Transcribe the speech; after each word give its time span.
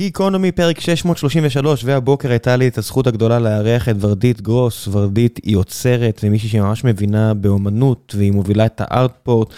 גיקונומי, 0.00 0.52
פרק 0.52 0.80
633, 0.80 1.84
והבוקר 1.84 2.30
הייתה 2.30 2.56
לי 2.56 2.68
את 2.68 2.78
הזכות 2.78 3.06
הגדולה 3.06 3.38
לארח 3.38 3.88
את 3.88 3.96
ורדית 4.00 4.40
גרוס. 4.40 4.88
ורדית 4.92 5.40
היא 5.42 5.56
עוצרת 5.56 6.20
ומישהי 6.24 6.48
שממש 6.48 6.84
מבינה 6.84 7.34
באומנות, 7.34 8.14
והיא 8.18 8.32
מובילה 8.32 8.66
את 8.66 8.80
הארטפורט, 8.84 9.48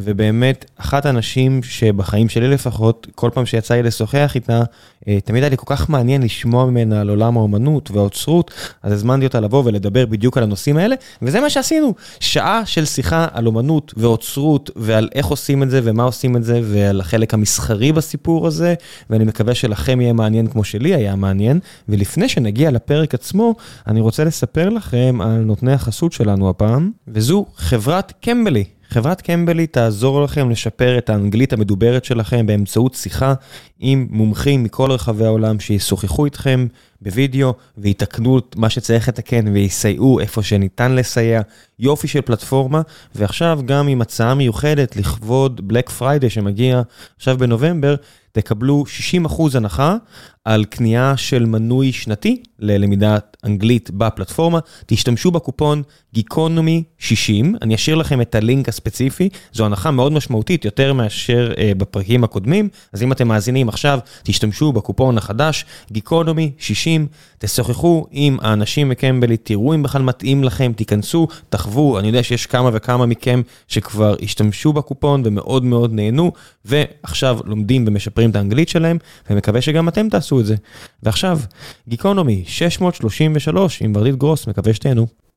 ובאמת, 0.00 0.64
אחת 0.76 1.06
האנשים 1.06 1.62
שבחיים 1.62 2.28
שלי 2.28 2.48
לפחות, 2.48 3.06
כל 3.14 3.30
פעם 3.34 3.46
שיצא 3.46 3.74
לי 3.74 3.82
לשוחח 3.82 4.32
איתה, 4.34 4.62
אה, 5.08 5.18
תמיד 5.24 5.42
היה 5.42 5.50
לי 5.50 5.56
כל 5.56 5.76
כך 5.76 5.90
מעניין 5.90 6.22
לשמוע 6.22 6.66
ממנה 6.66 7.00
על 7.00 7.08
עולם 7.08 7.36
האומנות 7.36 7.90
והאוצרות, 7.90 8.50
אז 8.82 8.92
הזמנתי 8.92 9.26
אותה 9.26 9.40
לבוא 9.40 9.62
ולדבר 9.64 10.06
בדיוק 10.06 10.36
על 10.36 10.42
הנושאים 10.42 10.76
האלה, 10.76 10.96
וזה 11.22 11.40
מה 11.40 11.50
שעשינו, 11.50 11.94
שעה 12.20 12.62
של 12.66 12.84
שיחה 12.84 13.26
על 13.32 13.46
אומנות 13.46 13.94
ואוצרות, 13.96 14.70
ועל 14.76 15.08
איך 15.14 15.26
עושים 15.26 15.62
את 15.62 15.70
זה 15.70 15.80
ומה 15.84 16.02
עושים 16.02 16.36
את 16.36 16.44
זה, 16.44 16.60
ועל 16.64 17.00
החלק 17.00 17.34
המסחרי 17.34 17.92
בסיפור 17.92 18.46
הזה, 18.46 18.74
ואני 19.10 19.24
מקווה 19.24 19.54
שלכם 19.54 19.89
יהיה 20.00 20.12
מעניין 20.12 20.46
כמו 20.46 20.64
שלי 20.64 20.94
היה 20.94 21.16
מעניין, 21.16 21.60
ולפני 21.88 22.28
שנגיע 22.28 22.70
לפרק 22.70 23.14
עצמו, 23.14 23.54
אני 23.86 24.00
רוצה 24.00 24.24
לספר 24.24 24.68
לכם 24.68 25.18
על 25.22 25.40
נותני 25.40 25.72
החסות 25.72 26.12
שלנו 26.12 26.50
הפעם, 26.50 26.90
וזו 27.08 27.46
חברת 27.56 28.12
קמבלי. 28.20 28.64
חברת 28.90 29.20
קמבלי 29.20 29.66
תעזור 29.66 30.22
לכם 30.22 30.50
לשפר 30.50 30.98
את 30.98 31.10
האנגלית 31.10 31.52
המדוברת 31.52 32.04
שלכם 32.04 32.46
באמצעות 32.46 32.94
שיחה 32.94 33.34
עם 33.78 34.06
מומחים 34.10 34.62
מכל 34.62 34.90
רחבי 34.90 35.24
העולם 35.24 35.60
שישוחחו 35.60 36.24
איתכם 36.24 36.66
בווידאו 37.02 37.54
ויתקנו 37.78 38.38
את 38.38 38.56
מה 38.56 38.70
שצריך 38.70 39.08
לתקן 39.08 39.48
ויסייעו 39.48 40.20
איפה 40.20 40.42
שניתן 40.42 40.94
לסייע. 40.94 41.40
יופי 41.78 42.08
של 42.08 42.20
פלטפורמה, 42.20 42.82
ועכשיו 43.14 43.60
גם 43.64 43.88
עם 43.88 44.00
הצעה 44.00 44.34
מיוחדת 44.34 44.96
לכבוד 44.96 45.68
בלק 45.68 45.90
פריידי 45.90 46.30
שמגיע 46.30 46.82
עכשיו 47.16 47.38
בנובמבר, 47.38 47.94
תקבלו 48.32 48.84
60% 49.26 49.42
הנחה 49.54 49.96
על 50.44 50.64
קנייה 50.64 51.16
של 51.16 51.46
מנוי 51.46 51.92
שנתי 51.92 52.42
ללמידת 52.58 53.36
אנגלית 53.44 53.90
בפלטפורמה. 53.90 54.58
תשתמשו 54.86 55.30
בקופון 55.30 55.82
גיקונומי 56.14 56.82
60, 56.98 57.54
אני 57.62 57.74
אשאיר 57.74 57.96
לכם 57.96 58.20
את 58.20 58.34
הלינק 58.34 58.68
הספציפי, 58.68 59.28
זו 59.52 59.64
הנחה 59.64 59.90
מאוד 59.90 60.12
משמעותית, 60.12 60.64
יותר 60.64 60.92
מאשר 60.92 61.52
uh, 61.54 61.78
בפרקים 61.78 62.24
הקודמים, 62.24 62.68
אז 62.92 63.02
אם 63.02 63.12
אתם 63.12 63.28
מאזינים 63.28 63.68
עכשיו, 63.68 63.98
תשתמשו 64.22 64.72
בקופון 64.72 65.18
החדש, 65.18 65.64
גיקונומי 65.92 66.52
60, 66.58 66.89
תשוחחו 67.38 68.06
עם 68.10 68.38
האנשים 68.42 68.88
מקמבלי, 68.88 69.36
תראו 69.36 69.74
אם 69.74 69.82
בכלל 69.82 70.02
מתאים 70.02 70.44
לכם, 70.44 70.72
תיכנסו, 70.76 71.28
תחוו, 71.48 71.98
אני 71.98 72.06
יודע 72.06 72.22
שיש 72.22 72.46
כמה 72.46 72.70
וכמה 72.72 73.06
מכם 73.06 73.42
שכבר 73.68 74.14
השתמשו 74.22 74.72
בקופון 74.72 75.22
ומאוד 75.24 75.64
מאוד 75.64 75.92
נהנו, 75.92 76.32
ועכשיו 76.64 77.38
לומדים 77.44 77.84
ומשפרים 77.88 78.30
את 78.30 78.36
האנגלית 78.36 78.68
שלהם, 78.68 78.98
ומקווה 79.30 79.60
שגם 79.60 79.88
אתם 79.88 80.08
תעשו 80.08 80.40
את 80.40 80.46
זה. 80.46 80.54
ועכשיו, 81.02 81.40
גיקונומי 81.88 82.44
633 82.46 83.82
עם 83.82 83.92
ורדית 83.96 84.16
גרוס, 84.16 84.46
מקווה 84.46 84.74
שתהנו. 84.74 85.29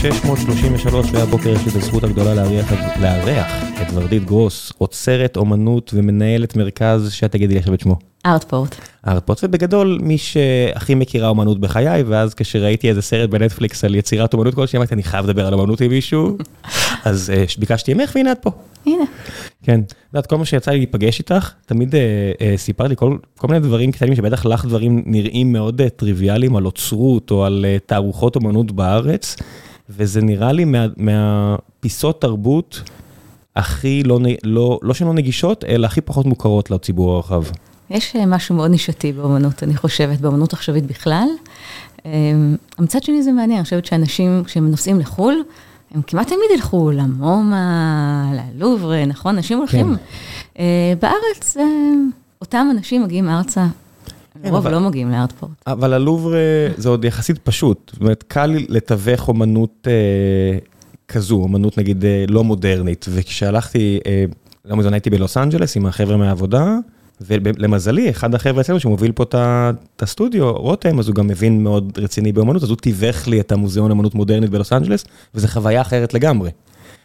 633, 0.00 1.06
והבוקר 1.12 1.48
יש 1.48 1.64
לי 1.64 1.70
את 1.70 1.76
הזכות 1.76 2.04
הגדולה 2.04 2.34
לארח, 2.34 2.72
לארח 3.00 3.46
את 3.82 3.86
ורדית 3.94 4.24
גרוס, 4.24 4.72
עוצרת 4.78 5.36
אומנות 5.36 5.90
ומנהלת 5.94 6.56
מרכז, 6.56 7.12
שאת 7.12 7.32
תגידי 7.32 7.54
לי 7.54 7.60
עכשיו 7.60 7.74
את 7.74 7.80
שמו. 7.80 7.98
ארטפורט. 8.26 8.74
ארטפורט, 9.08 9.40
ובגדול 9.42 9.98
מי 10.02 10.18
שהכי 10.18 10.94
מכירה 10.94 11.28
אומנות 11.28 11.60
בחיי, 11.60 12.02
ואז 12.02 12.34
כשראיתי 12.34 12.88
איזה 12.88 13.02
סרט 13.02 13.30
בנטפליקס 13.30 13.84
על 13.84 13.94
יצירת 13.94 14.34
אומנות 14.34 14.54
כלשהי, 14.54 14.76
אמרתי, 14.76 14.94
אני 14.94 15.02
חייב 15.02 15.24
לדבר 15.24 15.46
על 15.46 15.54
אומנות 15.54 15.80
עם 15.80 15.90
מישהו, 15.90 16.36
אז 17.04 17.32
uh, 17.34 17.60
ביקשתי 17.60 17.94
ממך 17.94 18.12
והנה 18.14 18.32
את 18.32 18.38
פה. 18.40 18.50
הנה. 18.86 19.04
כן, 19.62 19.80
את 19.80 19.94
יודעת, 20.12 20.26
כל 20.26 20.38
מה 20.38 20.44
שיצא 20.44 20.70
לי 20.70 20.76
להיפגש 20.76 21.18
איתך, 21.18 21.50
תמיד 21.66 21.94
uh, 21.94 21.96
uh, 22.38 22.42
סיפרת 22.56 22.90
לי 22.90 22.96
כל, 22.96 23.16
כל 23.38 23.48
מיני 23.48 23.60
דברים 23.60 23.92
קטנים 23.92 24.16
שבטח 24.16 24.46
לך 24.46 24.64
דברים 24.64 25.02
נראים 25.06 25.52
מאוד 25.52 25.80
uh, 25.80 25.88
טריוויאליים 25.88 26.56
על 26.56 26.66
אוצרות 26.66 27.30
או 27.30 27.44
על 27.44 27.64
uh, 27.64 27.86
תערוכות 27.86 28.36
אומנות 28.36 28.72
בארץ, 28.72 29.36
וזה 29.90 30.20
נראה 30.20 30.52
לי 30.52 30.64
מה, 30.64 30.86
מהפיסות 30.96 32.20
תרבות 32.20 32.82
הכי 33.56 34.02
לא, 34.02 34.20
לא, 34.44 34.78
לא 34.82 34.94
שלא 34.94 35.14
נגישות, 35.14 35.64
אלא 35.64 35.86
הכי 35.86 36.00
פחות 36.00 36.26
מוכרות 36.26 36.70
לציבור 36.70 37.14
הרחב. 37.14 37.42
יש 37.90 38.16
משהו 38.26 38.54
מאוד 38.54 38.70
נישתי 38.70 39.12
באמנות, 39.12 39.62
אני 39.62 39.76
חושבת, 39.76 40.20
באמנות 40.20 40.52
עכשווית 40.52 40.86
בכלל. 40.86 41.26
מצד 42.78 43.02
שני 43.02 43.22
זה 43.22 43.32
מעניין, 43.32 43.58
אני 43.58 43.64
חושבת 43.64 43.84
שאנשים, 43.84 44.42
כשהם 44.44 44.70
נוסעים 44.70 45.00
לחו"ל, 45.00 45.42
הם 45.94 46.02
כמעט 46.06 46.26
תמיד 46.26 46.50
ילכו 46.54 46.90
למומה, 46.90 48.32
ללובר, 48.34 49.04
נכון? 49.04 49.36
אנשים 49.36 49.58
הולכים. 49.58 49.96
כן. 50.54 50.62
בארץ, 51.00 51.56
אותם 52.40 52.68
אנשים 52.70 53.02
מגיעים 53.02 53.28
ארצה. 53.28 53.66
לרוב 54.44 54.66
לא 54.66 54.80
מגיעים 54.80 55.10
לארטפורט. 55.10 55.52
אבל 55.66 55.92
הלובר 55.92 56.34
זה 56.76 56.88
עוד 56.88 57.04
יחסית 57.04 57.38
פשוט, 57.38 57.90
זאת 57.92 58.00
אומרת, 58.00 58.24
קל 58.28 58.56
לתווך 58.68 59.28
אומנות 59.28 59.88
אה, 59.90 60.58
כזו, 61.08 61.36
אומנות 61.36 61.78
נגיד 61.78 62.04
אה, 62.04 62.24
לא 62.28 62.44
מודרנית, 62.44 63.06
וכשהלכתי, 63.08 63.98
אה, 64.06 64.24
לא 64.64 64.76
מזמן 64.76 64.92
הייתי 64.92 65.10
בלוס 65.10 65.36
אנג'לס 65.36 65.76
עם 65.76 65.86
החבר'ה 65.86 66.16
מהעבודה, 66.16 66.76
ולמזלי, 67.20 68.10
אחד 68.10 68.34
החבר'ה 68.34 68.60
אצלנו 68.60 68.80
שמוביל 68.80 69.12
פה 69.12 69.22
את 69.22 70.02
הסטודיו, 70.02 70.52
רותם, 70.52 70.98
אז 70.98 71.08
הוא 71.08 71.14
גם 71.14 71.26
מבין 71.26 71.62
מאוד 71.62 71.98
רציני 72.02 72.32
באמנות, 72.32 72.62
אז 72.62 72.70
הוא 72.70 72.76
תיווך 72.76 73.28
לי 73.28 73.40
את 73.40 73.52
המוזיאון 73.52 73.90
אמנות 73.90 74.14
מודרנית 74.14 74.50
בלוס 74.50 74.72
אנג'לס, 74.72 75.04
וזו 75.34 75.48
חוויה 75.48 75.80
אחרת 75.80 76.14
לגמרי, 76.14 76.50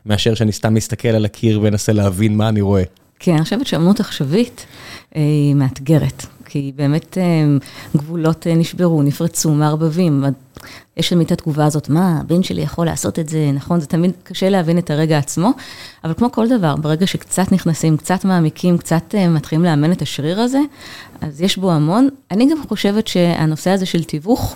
מאשר 0.05 0.33
שאני 0.33 0.51
סתם 0.51 0.73
מסתכל 0.73 1.07
על 1.07 1.25
הקיר 1.25 1.59
ומנסה 1.59 1.93
להבין 1.93 2.37
מה 2.37 2.49
אני 2.49 2.61
רואה. 2.61 2.83
כן, 3.19 3.33
אני 3.33 3.43
חושבת 3.43 3.67
שאמנות 3.67 3.99
עכשווית 3.99 4.65
היא 5.15 5.55
מאתגרת, 5.55 6.25
כי 6.51 6.71
באמת 6.75 7.17
גבולות 7.97 8.47
נשברו, 8.47 9.03
נפרצו, 9.03 9.51
מערבבים. 9.51 10.23
יש 10.97 11.09
תמיד 11.09 11.25
את 11.25 11.31
התגובה 11.31 11.65
הזאת, 11.65 11.89
מה, 11.89 12.19
הבן 12.19 12.43
שלי 12.43 12.61
יכול 12.61 12.85
לעשות 12.85 13.19
את 13.19 13.29
זה, 13.29 13.51
נכון? 13.53 13.79
זה 13.79 13.87
תמיד 13.87 14.11
קשה 14.23 14.49
להבין 14.49 14.77
את 14.77 14.89
הרגע 14.89 15.17
עצמו, 15.17 15.49
אבל 16.03 16.13
כמו 16.13 16.31
כל 16.31 16.47
דבר, 16.49 16.75
ברגע 16.75 17.07
שקצת 17.07 17.51
נכנסים, 17.51 17.97
קצת 17.97 18.25
מעמיקים, 18.25 18.77
קצת 18.77 19.15
מתחילים 19.29 19.65
לאמן 19.65 19.91
את 19.91 20.01
השריר 20.01 20.39
הזה, 20.41 20.59
אז 21.21 21.41
יש 21.41 21.57
בו 21.57 21.71
המון. 21.71 22.09
אני 22.31 22.51
גם 22.51 22.57
חושבת 22.67 23.07
שהנושא 23.07 23.69
הזה 23.69 23.85
של 23.85 24.03
תיווך, 24.03 24.55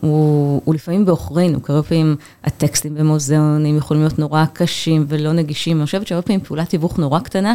הוא, 0.00 0.60
הוא 0.64 0.74
לפעמים 0.74 1.04
בעוכרינו, 1.04 1.62
כי 1.62 1.72
הרבה 1.72 1.88
פעמים 1.88 2.16
הטקסטים 2.44 2.94
במוזיאונים 2.94 3.76
יכולים 3.76 4.02
להיות 4.02 4.18
נורא 4.18 4.44
קשים 4.52 5.04
ולא 5.08 5.32
נגישים, 5.32 5.76
אני 5.76 5.86
חושבת 5.86 6.06
שהרבה 6.06 6.26
פעמים 6.26 6.40
פעולת 6.40 6.68
תיווך 6.68 6.98
נורא 6.98 7.20
קטנה, 7.20 7.54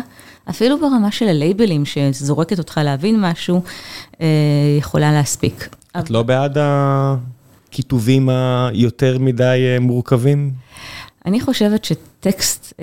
אפילו 0.50 0.80
ברמה 0.80 1.12
של 1.12 1.28
הלייבלים 1.28 1.84
שזורקת 1.86 2.60
אותך 2.60 2.80
להבין 2.84 3.22
משהו, 3.22 3.62
יכולה 4.78 5.12
להספיק. 5.12 5.76
את 6.00 6.10
לא 6.10 6.24
בעד 6.24 6.58
הכיתובים 6.60 8.30
היותר 8.30 9.18
מדי 9.20 9.78
מורכבים? 9.82 10.52
אני 11.26 11.42
חושבת 11.42 11.86
שטקסט 11.86 12.74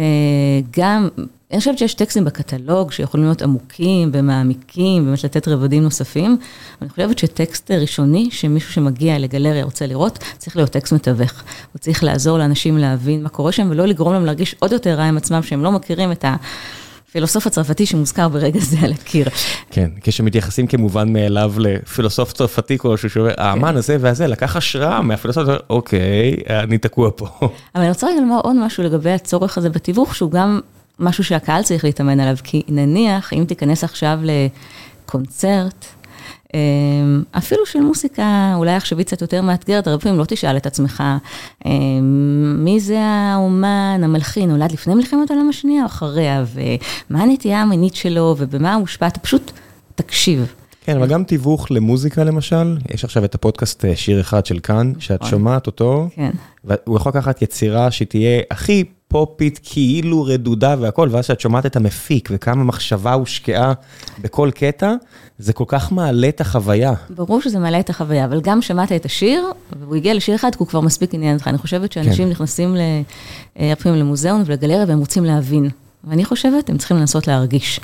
גם, 0.78 1.08
אני 1.50 1.58
חושבת 1.58 1.78
שיש 1.78 1.94
טקסטים 1.94 2.24
בקטלוג 2.24 2.92
שיכולים 2.92 3.26
להיות 3.26 3.42
עמוקים 3.42 4.10
ומעמיקים, 4.12 5.04
באמת 5.04 5.24
לתת 5.24 5.48
רבדים 5.48 5.82
נוספים, 5.82 6.36
אני 6.82 6.90
חושבת 6.90 7.18
שטקסט 7.18 7.70
ראשוני, 7.70 8.28
שמישהו 8.30 8.72
שמגיע 8.72 9.18
לגלריה 9.18 9.64
רוצה 9.64 9.86
לראות, 9.86 10.18
צריך 10.38 10.56
להיות 10.56 10.70
טקסט 10.70 10.92
מתווך. 10.92 11.32
הוא 11.72 11.80
צריך 11.80 12.04
לעזור 12.04 12.38
לאנשים 12.38 12.78
להבין 12.78 13.22
מה 13.22 13.28
קורה 13.28 13.52
שם, 13.52 13.68
ולא 13.70 13.86
לגרום 13.86 14.12
להם 14.12 14.24
להרגיש 14.24 14.56
עוד 14.58 14.72
יותר 14.72 14.94
רע 14.94 15.04
עם 15.04 15.16
עצמם, 15.16 15.42
שהם 15.42 15.62
לא 15.62 15.72
מכירים 15.72 16.12
את 16.12 16.24
ה... 16.24 16.36
פילוסוף 17.16 17.46
הצרפתי 17.46 17.86
שמוזכר 17.86 18.28
ברגע 18.28 18.60
זה 18.60 18.76
על 18.82 18.92
הקיר. 18.92 19.28
כן, 19.70 19.90
כשמתייחסים 20.00 20.66
כמובן 20.66 21.12
מאליו 21.12 21.52
לפילוסוף 21.58 22.32
צרפתי 22.32 22.78
כלשהו 22.78 23.10
שאומר, 23.10 23.34
האמן 23.36 23.76
הזה 23.76 23.96
והזה 24.00 24.26
לקח 24.26 24.56
השראה 24.56 25.02
מהפילוסוף, 25.02 25.48
אוקיי, 25.70 26.36
אני 26.50 26.78
תקוע 26.78 27.10
פה. 27.16 27.26
אבל 27.74 27.82
אני 27.82 27.88
רוצה 27.88 28.06
רגע 28.06 28.20
לומר 28.20 28.40
עוד 28.42 28.56
משהו 28.56 28.84
לגבי 28.84 29.10
הצורך 29.10 29.58
הזה 29.58 29.70
בתיווך, 29.70 30.14
שהוא 30.14 30.30
גם 30.30 30.60
משהו 30.98 31.24
שהקהל 31.24 31.62
צריך 31.62 31.84
להתאמן 31.84 32.20
עליו, 32.20 32.36
כי 32.44 32.62
נניח, 32.68 33.32
אם 33.32 33.44
תיכנס 33.48 33.84
עכשיו 33.84 34.18
לקונצרט, 34.22 35.86
אפילו 37.30 37.66
של 37.66 37.80
מוסיקה 37.80 38.52
אולי 38.54 38.74
עכשווית 38.74 39.06
קצת 39.06 39.22
יותר 39.22 39.42
מאתגרת, 39.42 39.86
הרבה 39.86 40.02
פעמים 40.02 40.18
לא 40.18 40.24
תשאל 40.24 40.56
את 40.56 40.66
עצמך, 40.66 41.02
מי 42.58 42.80
זה 42.80 43.00
האומן, 43.00 44.00
המלחין, 44.04 44.50
נולד 44.50 44.72
לפני 44.72 44.94
מלחמת 44.94 45.30
העולם 45.30 45.48
השנייה 45.48 45.82
או 45.82 45.86
אחריה, 45.86 46.44
ומה 47.10 47.22
הנטייה 47.22 47.62
המינית 47.62 47.94
שלו? 47.94 48.34
ובמה 48.38 48.74
הוא 48.74 48.80
הושפע, 48.80 49.06
אתה 49.06 49.20
פשוט 49.20 49.52
תקשיב. 49.94 50.54
כן, 50.86 50.96
אבל 50.96 51.06
גם 51.06 51.24
תיווך 51.24 51.70
למוזיקה 51.70 52.24
למשל, 52.24 52.76
יש 52.94 53.04
עכשיו 53.04 53.24
את 53.24 53.34
הפודקאסט 53.34 53.84
שיר 53.94 54.20
אחד 54.20 54.46
של 54.46 54.58
כאן, 54.58 54.92
שאת 54.98 55.24
שומעת 55.24 55.66
אותו, 55.66 56.08
והוא 56.64 56.96
יכול 56.96 57.10
לקחת 57.10 57.42
יצירה 57.42 57.90
שתהיה 57.90 58.42
הכי 58.50 58.84
פופית, 59.08 59.60
כאילו 59.62 60.24
רדודה 60.24 60.74
והכל, 60.80 61.08
ואז 61.12 61.24
כשאת 61.24 61.40
שומעת 61.40 61.66
את 61.66 61.76
המפיק 61.76 62.28
וכמה 62.32 62.64
מחשבה 62.64 63.12
הושקעה 63.12 63.72
בכל 64.18 64.50
קטע, 64.54 64.94
זה 65.38 65.52
כל 65.52 65.64
כך 65.68 65.92
מעלה 65.92 66.28
את 66.28 66.40
החוויה. 66.40 66.92
ברור 67.10 67.40
שזה 67.40 67.58
מעלה 67.58 67.80
את 67.80 67.90
החוויה, 67.90 68.24
אבל 68.24 68.40
גם 68.40 68.62
שמעת 68.62 68.92
את 68.92 69.04
השיר, 69.04 69.44
והוא 69.80 69.96
הגיע 69.96 70.14
לשיר 70.14 70.34
אחד, 70.34 70.50
כי 70.52 70.58
הוא 70.58 70.68
כבר 70.68 70.80
מספיק 70.80 71.14
עניין 71.14 71.34
אותך. 71.34 71.48
אני 71.48 71.58
חושבת 71.58 71.92
שאנשים 71.92 72.24
כן. 72.24 72.30
נכנסים 72.30 72.76
לפעמים 73.56 73.98
למוזיאון 73.98 74.42
ולגלריה 74.46 74.84
והם 74.88 74.98
רוצים 74.98 75.24
להבין. 75.24 75.70
ואני 76.04 76.24
חושבת, 76.24 76.70
הם 76.70 76.78
צריכים 76.78 76.96
לנסות 76.96 77.26
להרגיש. 77.26 77.80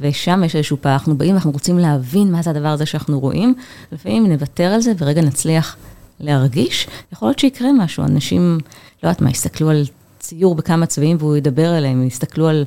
ושם 0.00 0.44
יש 0.44 0.56
איזשהו 0.56 0.76
פער, 0.80 0.92
אנחנו 0.92 1.18
באים 1.18 1.32
ואנחנו 1.32 1.50
רוצים 1.50 1.78
להבין 1.78 2.32
מה 2.32 2.42
זה 2.42 2.50
הדבר 2.50 2.68
הזה 2.68 2.86
שאנחנו 2.86 3.20
רואים, 3.20 3.54
לפעמים 3.92 4.32
נוותר 4.32 4.64
על 4.64 4.80
זה 4.80 4.92
ורגע 4.98 5.22
נצליח 5.22 5.76
להרגיש, 6.20 6.86
יכול 7.12 7.28
להיות 7.28 7.38
שיקרה 7.38 7.72
משהו, 7.72 8.04
אנשים, 8.04 8.58
לא 9.02 9.08
יודעת 9.08 9.20
מה, 9.20 9.30
יסתכלו 9.30 9.70
על 9.70 9.84
ציור 10.18 10.54
בכמה 10.54 10.86
צבעים 10.86 11.16
והוא 11.20 11.36
ידבר 11.36 11.78
אליהם, 11.78 12.06
יסתכלו 12.06 12.48
על 12.48 12.64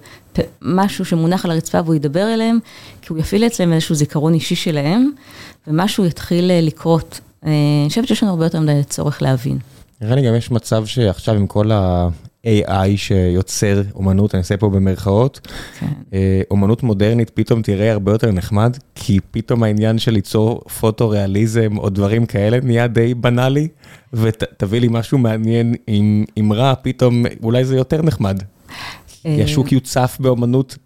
משהו 0.61 1.05
שמונח 1.05 1.45
על 1.45 1.51
הרצפה 1.51 1.81
והוא 1.81 1.95
ידבר 1.95 2.33
אליהם, 2.33 2.59
כי 3.01 3.07
הוא 3.13 3.19
יפעיל 3.19 3.45
אצלם 3.45 3.73
איזשהו 3.73 3.95
זיכרון 3.95 4.33
אישי 4.33 4.55
שלהם, 4.55 5.11
ומשהו 5.67 6.05
יתחיל 6.05 6.51
אה, 6.51 6.61
לקרות. 6.61 7.19
אה, 7.45 7.49
אני 7.81 7.89
חושבת 7.89 8.07
שיש 8.07 8.23
לנו 8.23 8.31
הרבה 8.31 8.45
יותר 8.45 8.59
מדי 8.59 8.81
צורך 8.89 9.21
להבין. 9.21 9.57
נראה 10.01 10.15
לי 10.15 10.27
גם 10.27 10.35
יש 10.35 10.51
מצב 10.51 10.85
שעכשיו 10.85 11.35
עם 11.35 11.47
כל. 11.47 11.71
AI 12.45 12.97
שיוצר 12.97 13.81
אומנות, 13.95 14.35
אני 14.35 14.39
עושה 14.39 14.57
פה 14.57 14.69
במרכאות, 14.69 15.47
כן. 15.79 15.85
אה, 16.13 16.41
אומנות 16.51 16.83
מודרנית 16.83 17.29
פתאום 17.29 17.61
תראה 17.61 17.91
הרבה 17.91 18.11
יותר 18.11 18.31
נחמד, 18.31 18.77
כי 18.95 19.19
פתאום 19.31 19.63
העניין 19.63 19.99
של 19.99 20.11
ליצור 20.11 20.61
פוטו-ריאליזם 20.79 21.77
או 21.77 21.89
דברים 21.89 22.25
כאלה 22.25 22.59
נהיה 22.63 22.87
די 22.87 23.13
בנאלי, 23.13 23.67
ותביא 24.13 24.81
לי 24.81 24.87
משהו 24.91 25.17
מעניין 25.17 25.75
עם, 25.87 26.25
עם 26.35 26.53
רע, 26.53 26.73
פתאום 26.81 27.25
אולי 27.43 27.65
זה 27.65 27.75
יותר 27.75 28.01
נחמד. 28.01 28.43
כי 29.23 29.39
אה, 29.39 29.43
השוק 29.43 29.71
יוצף 29.71 30.17
באומנות 30.19 30.77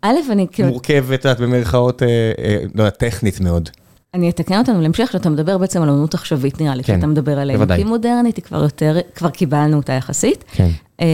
מורכבת, 0.67 1.19
את 1.19 1.25
יודעת, 1.25 1.39
במרכאות, 1.39 2.03
אה, 2.03 2.57
לא 2.75 2.89
טכנית 2.89 3.39
מאוד. 3.39 3.69
אני 4.13 4.29
אתקן 4.29 4.57
אותנו 4.57 4.81
להמשך, 4.81 5.09
שאתה 5.11 5.29
מדבר 5.29 5.57
בעצם 5.57 5.81
על 5.81 5.89
אמנות 5.89 6.13
עכשווית, 6.13 6.61
נראה 6.61 6.75
לי, 6.75 6.83
כן, 6.83 6.95
שאתה 6.95 7.07
מדבר 7.07 7.39
עליה. 7.39 7.57
בוודאי. 7.57 7.77
כי 7.77 7.83
מודרנית 7.83 8.35
היא 8.37 8.43
כבר 8.43 8.63
יותר, 8.63 8.97
כבר 9.15 9.29
קיבלנו 9.29 9.77
אותה 9.77 9.93
יחסית. 9.93 10.43
כן. 10.51 10.69
אה, 11.01 11.05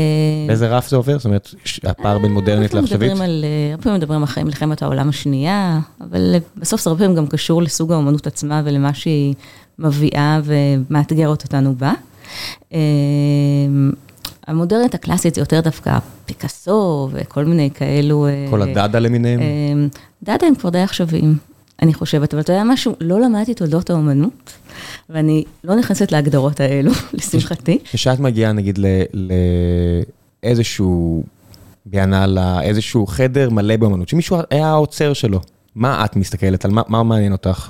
באיזה 0.47 0.67
רף 0.67 0.89
זה 0.89 0.95
עובר? 0.95 1.17
זאת 1.17 1.25
אומרת, 1.25 1.49
הפער 1.83 2.17
בין 2.17 2.31
מודרנית 2.31 2.73
לעכשווית? 2.73 3.11
אה, 3.11 3.71
הרבה 3.71 3.83
פעמים 3.83 3.97
מדברים 3.99 4.23
על 4.37 4.43
מלחמת 4.43 4.81
העולם 4.81 5.09
השנייה, 5.09 5.79
אבל 6.01 6.35
בסוף 6.57 6.81
זה 6.81 6.89
הרבה 6.89 6.99
פעמים 7.03 7.17
גם 7.17 7.27
קשור 7.27 7.61
לסוג 7.61 7.91
האמנות 7.91 8.27
עצמה 8.27 8.61
ולמה 8.65 8.93
שהיא 8.93 9.33
מביאה 9.79 10.39
ומאתגרת 10.43 11.43
אותנו 11.43 11.75
בה. 11.75 11.93
אה, 12.73 12.79
המודרנית 14.47 14.93
הקלאסית 14.93 15.35
זה 15.35 15.41
יותר 15.41 15.59
דווקא 15.59 15.97
פיקאסו 16.25 17.09
וכל 17.11 17.45
מיני 17.45 17.69
כאלו. 17.73 18.27
כל 18.49 18.61
הדאדה 18.61 18.99
למיניהם? 18.99 19.39
דאדה 20.23 20.47
הם 20.47 20.55
כבר 20.55 20.69
די 20.69 20.81
עכשוויים. 20.81 21.49
אני 21.81 21.93
חושבת, 21.93 22.33
אבל 22.33 22.41
אתה 22.41 22.51
יודע 22.53 22.63
משהו, 22.63 22.95
לא 22.99 23.21
למדתי 23.21 23.53
תולדות 23.53 23.89
האומנות, 23.89 24.53
ואני 25.09 25.43
לא 25.63 25.75
נכנסת 25.75 26.11
להגדרות 26.11 26.59
האלו, 26.59 26.91
לשמחתי. 27.13 27.79
כשאת 27.83 28.19
מגיעה 28.19 28.51
נגיד 28.51 28.79
לאיזשהו 30.43 31.23
ביאנלה, 31.85 32.61
איזשהו 32.61 33.07
חדר 33.07 33.49
מלא 33.49 33.77
באומנות, 33.77 34.09
שמישהו 34.09 34.37
היה 34.49 34.67
העוצר 34.67 35.13
שלו, 35.13 35.39
מה 35.75 36.05
את 36.05 36.15
מסתכלת 36.15 36.65
על, 36.65 36.71
מה, 36.71 36.81
מה 36.87 37.03
מעניין 37.03 37.31
אותך? 37.31 37.69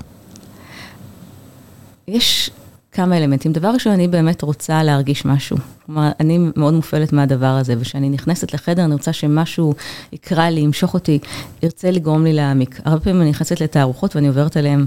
יש 2.08 2.50
כמה 2.92 3.16
אלמנטים. 3.16 3.52
דבר 3.52 3.68
ראשון, 3.68 3.92
אני 3.92 4.08
באמת 4.08 4.42
רוצה 4.42 4.82
להרגיש 4.82 5.24
משהו. 5.24 5.56
כלומר, 5.86 6.10
אני 6.20 6.38
מאוד 6.56 6.74
מופעלת 6.74 7.12
מהדבר 7.12 7.46
הזה, 7.46 7.74
וכשאני 7.78 8.10
נכנסת 8.10 8.54
לחדר, 8.54 8.84
אני 8.84 8.92
רוצה 8.92 9.12
שמשהו 9.12 9.74
יקרא 10.12 10.48
לי, 10.48 10.60
ימשוך 10.60 10.94
אותי, 10.94 11.18
ירצה 11.62 11.90
לגרום 11.90 12.24
לי 12.24 12.32
להעמיק. 12.32 12.80
הרבה 12.84 13.00
פעמים 13.00 13.22
אני 13.22 13.30
נכנסת 13.30 13.60
לתערוכות 13.60 14.16
ואני 14.16 14.28
עוברת 14.28 14.56
עליהן 14.56 14.86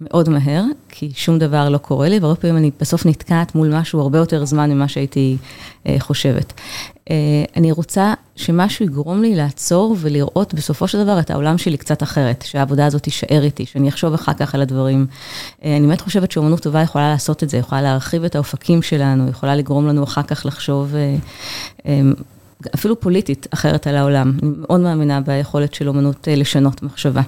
מאוד 0.00 0.28
מהר, 0.28 0.64
כי 0.88 1.10
שום 1.14 1.38
דבר 1.38 1.68
לא 1.68 1.78
קורה 1.78 2.08
לי, 2.08 2.18
והרבה 2.18 2.40
פעמים 2.40 2.56
אני 2.56 2.70
בסוף 2.80 3.06
נתקעת 3.06 3.54
מול 3.54 3.78
משהו 3.78 4.00
הרבה 4.00 4.18
יותר 4.18 4.44
זמן 4.44 4.70
ממה 4.70 4.88
שהייתי 4.88 5.36
אה, 5.86 5.96
חושבת. 5.98 6.52
אה, 7.10 7.44
אני 7.56 7.72
רוצה 7.72 8.14
שמשהו 8.36 8.84
יגרום 8.84 9.22
לי 9.22 9.34
לעצור 9.34 9.96
ולראות 10.00 10.54
בסופו 10.54 10.88
של 10.88 11.04
דבר 11.04 11.20
את 11.20 11.30
העולם 11.30 11.58
שלי 11.58 11.76
קצת 11.76 12.02
אחרת, 12.02 12.44
שהעבודה 12.46 12.86
הזאת 12.86 13.02
תישאר 13.02 13.42
איתי, 13.42 13.66
שאני 13.66 13.88
אחשוב 13.88 14.14
אחר 14.14 14.34
כך 14.34 14.54
על 14.54 14.62
הדברים. 14.62 15.06
אה, 15.64 15.76
אני 15.76 15.86
באמת 15.86 16.00
חושבת 16.00 16.30
שאומנות 16.30 16.62
טובה 16.62 16.80
יכולה 16.80 17.10
לעשות 17.10 17.42
את 17.42 17.50
זה, 17.50 17.56
יכולה 17.56 17.82
להרחיב 17.82 18.24
את 18.24 18.34
האופקים 18.34 18.82
שלנו, 18.82 19.28
יכולה 19.28 19.56
לגרום 19.56 19.86
לנו 19.86 20.04
אחר 20.04 20.22
כך 20.22 20.46
לחשוב 20.46 20.94
אה, 21.86 22.00
אפילו 22.74 23.00
פוליטית 23.00 23.46
אחרת 23.54 23.86
על 23.86 23.96
העולם. 23.96 24.32
אני 24.42 24.50
מאוד 24.68 24.80
מאמינה 24.80 25.20
ביכולת 25.20 25.74
של 25.74 25.88
אומנות 25.88 26.28
אה, 26.28 26.34
לשנות 26.34 26.82
מחשבה. 26.82 27.22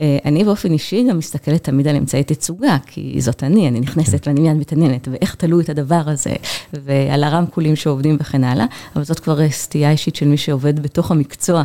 אה, 0.00 0.18
אני 0.24 0.44
באופן 0.44 0.72
אישי 0.72 1.06
גם 1.10 1.18
מסתכלת 1.18 1.64
תמיד 1.64 1.88
על 1.88 1.96
אמצעי 1.96 2.24
תצוגה, 2.24 2.76
כי 2.86 3.20
זאת 3.20 3.42
אני, 3.42 3.68
אני 3.68 3.80
נכנסת 3.80 4.24
כן. 4.24 4.30
ואני 4.30 4.40
מיד 4.40 4.56
מתעניינת, 4.56 5.08
ואיך 5.10 5.34
תלו 5.34 5.60
את 5.60 5.68
הדבר 5.68 6.02
הזה, 6.06 6.34
ועל 6.72 7.24
הרמקולים 7.24 7.76
שעובדים 7.76 8.16
וכן 8.20 8.44
הלאה, 8.44 8.66
אבל 8.96 9.04
זאת 9.04 9.20
כבר 9.20 9.50
סטייה 9.50 9.90
אישית 9.90 10.16
של 10.16 10.28
מי 10.28 10.36
שעובד 10.36 10.82
בתוך 10.82 11.10
המקצוע 11.10 11.62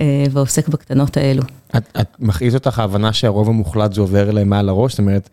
אה, 0.00 0.24
ועוסק 0.30 0.68
בקטנות 0.68 1.16
האלו. 1.16 1.42
את, 1.76 1.98
את 2.00 2.08
מכעיס 2.18 2.54
אותך 2.54 2.78
ההבנה 2.78 3.12
שהרוב 3.12 3.48
המוחלט 3.48 3.92
זה 3.92 4.00
עובר 4.00 4.30
אליהם 4.30 4.48
מעל 4.48 4.68
הראש, 4.68 4.92
זאת 4.92 4.98
אומרת, 4.98 5.28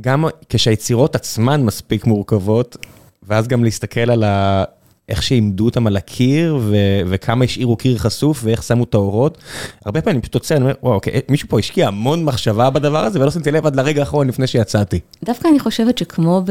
גם 0.00 0.24
כשהיצירות 0.48 1.14
עצמן 1.14 1.64
מספיק 1.64 2.06
מורכבות, 2.06 2.76
ואז 3.22 3.48
גם 3.48 3.64
להסתכל 3.64 4.10
על 4.10 4.24
ה... 4.24 4.64
איך 5.08 5.22
שעימדו 5.22 5.64
אותם 5.64 5.86
על 5.86 5.96
הקיר, 5.96 6.58
ו- 6.60 7.00
וכמה 7.06 7.44
השאירו 7.44 7.76
קיר 7.76 7.98
חשוף, 7.98 8.40
ואיך 8.44 8.62
שמו 8.62 8.84
את 8.84 8.94
האורות. 8.94 9.38
הרבה 9.84 10.00
פעמים 10.00 10.16
אני 10.16 10.22
פשוט 10.22 10.34
עוצר, 10.34 10.56
אני 10.56 10.64
אומר, 10.64 10.74
וואו, 10.82 10.94
אוקיי, 10.94 11.20
מישהו 11.28 11.48
פה 11.48 11.58
השקיע 11.58 11.88
המון 11.88 12.24
מחשבה 12.24 12.70
בדבר 12.70 13.04
הזה, 13.04 13.20
ולא 13.20 13.30
שמתי 13.30 13.50
לב 13.50 13.66
עד 13.66 13.76
לרגע 13.76 14.00
האחרון 14.00 14.28
לפני 14.28 14.46
שיצאתי. 14.46 15.00
דווקא 15.24 15.48
אני 15.48 15.60
חושבת 15.60 15.98
שכמו 15.98 16.42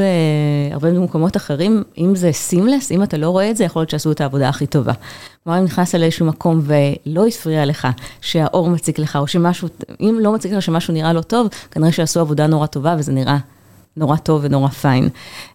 בהרבה 0.71 0.91
מקומות 0.91 1.37
אחרים, 1.37 1.83
אם 1.97 2.15
זה 2.15 2.31
סימלס, 2.31 2.91
אם 2.91 3.03
אתה 3.03 3.17
לא 3.17 3.29
רואה 3.29 3.49
את 3.49 3.57
זה, 3.57 3.63
יכול 3.63 3.79
להיות 3.79 3.89
שעשו 3.89 4.11
את 4.11 4.21
העבודה 4.21 4.49
הכי 4.49 4.65
טובה. 4.65 4.93
כלומר, 5.43 5.59
אם 5.59 5.63
נכנסת 5.63 5.95
לאיזשהו 5.99 6.25
מקום 6.25 6.61
ולא 6.63 7.27
הפריע 7.27 7.65
לך 7.65 7.87
שהאור 8.21 8.69
מציק 8.69 8.99
לך, 8.99 9.15
או 9.15 9.27
שמשהו, 9.27 9.67
אם 10.01 10.17
לא 10.21 10.33
מציק 10.33 10.51
לך 10.51 10.61
שמשהו 10.61 10.93
נראה 10.93 11.13
לא 11.13 11.21
טוב, 11.21 11.47
כנראה 11.71 11.91
שעשו 11.91 12.19
עבודה 12.19 12.47
נורא 12.47 12.65
טובה 12.65 12.95
וזה 12.97 13.11
נראה 13.11 13.37
נורא 13.97 14.17
טוב 14.17 14.41
ונורא 14.43 14.69
פיין. 14.69 15.09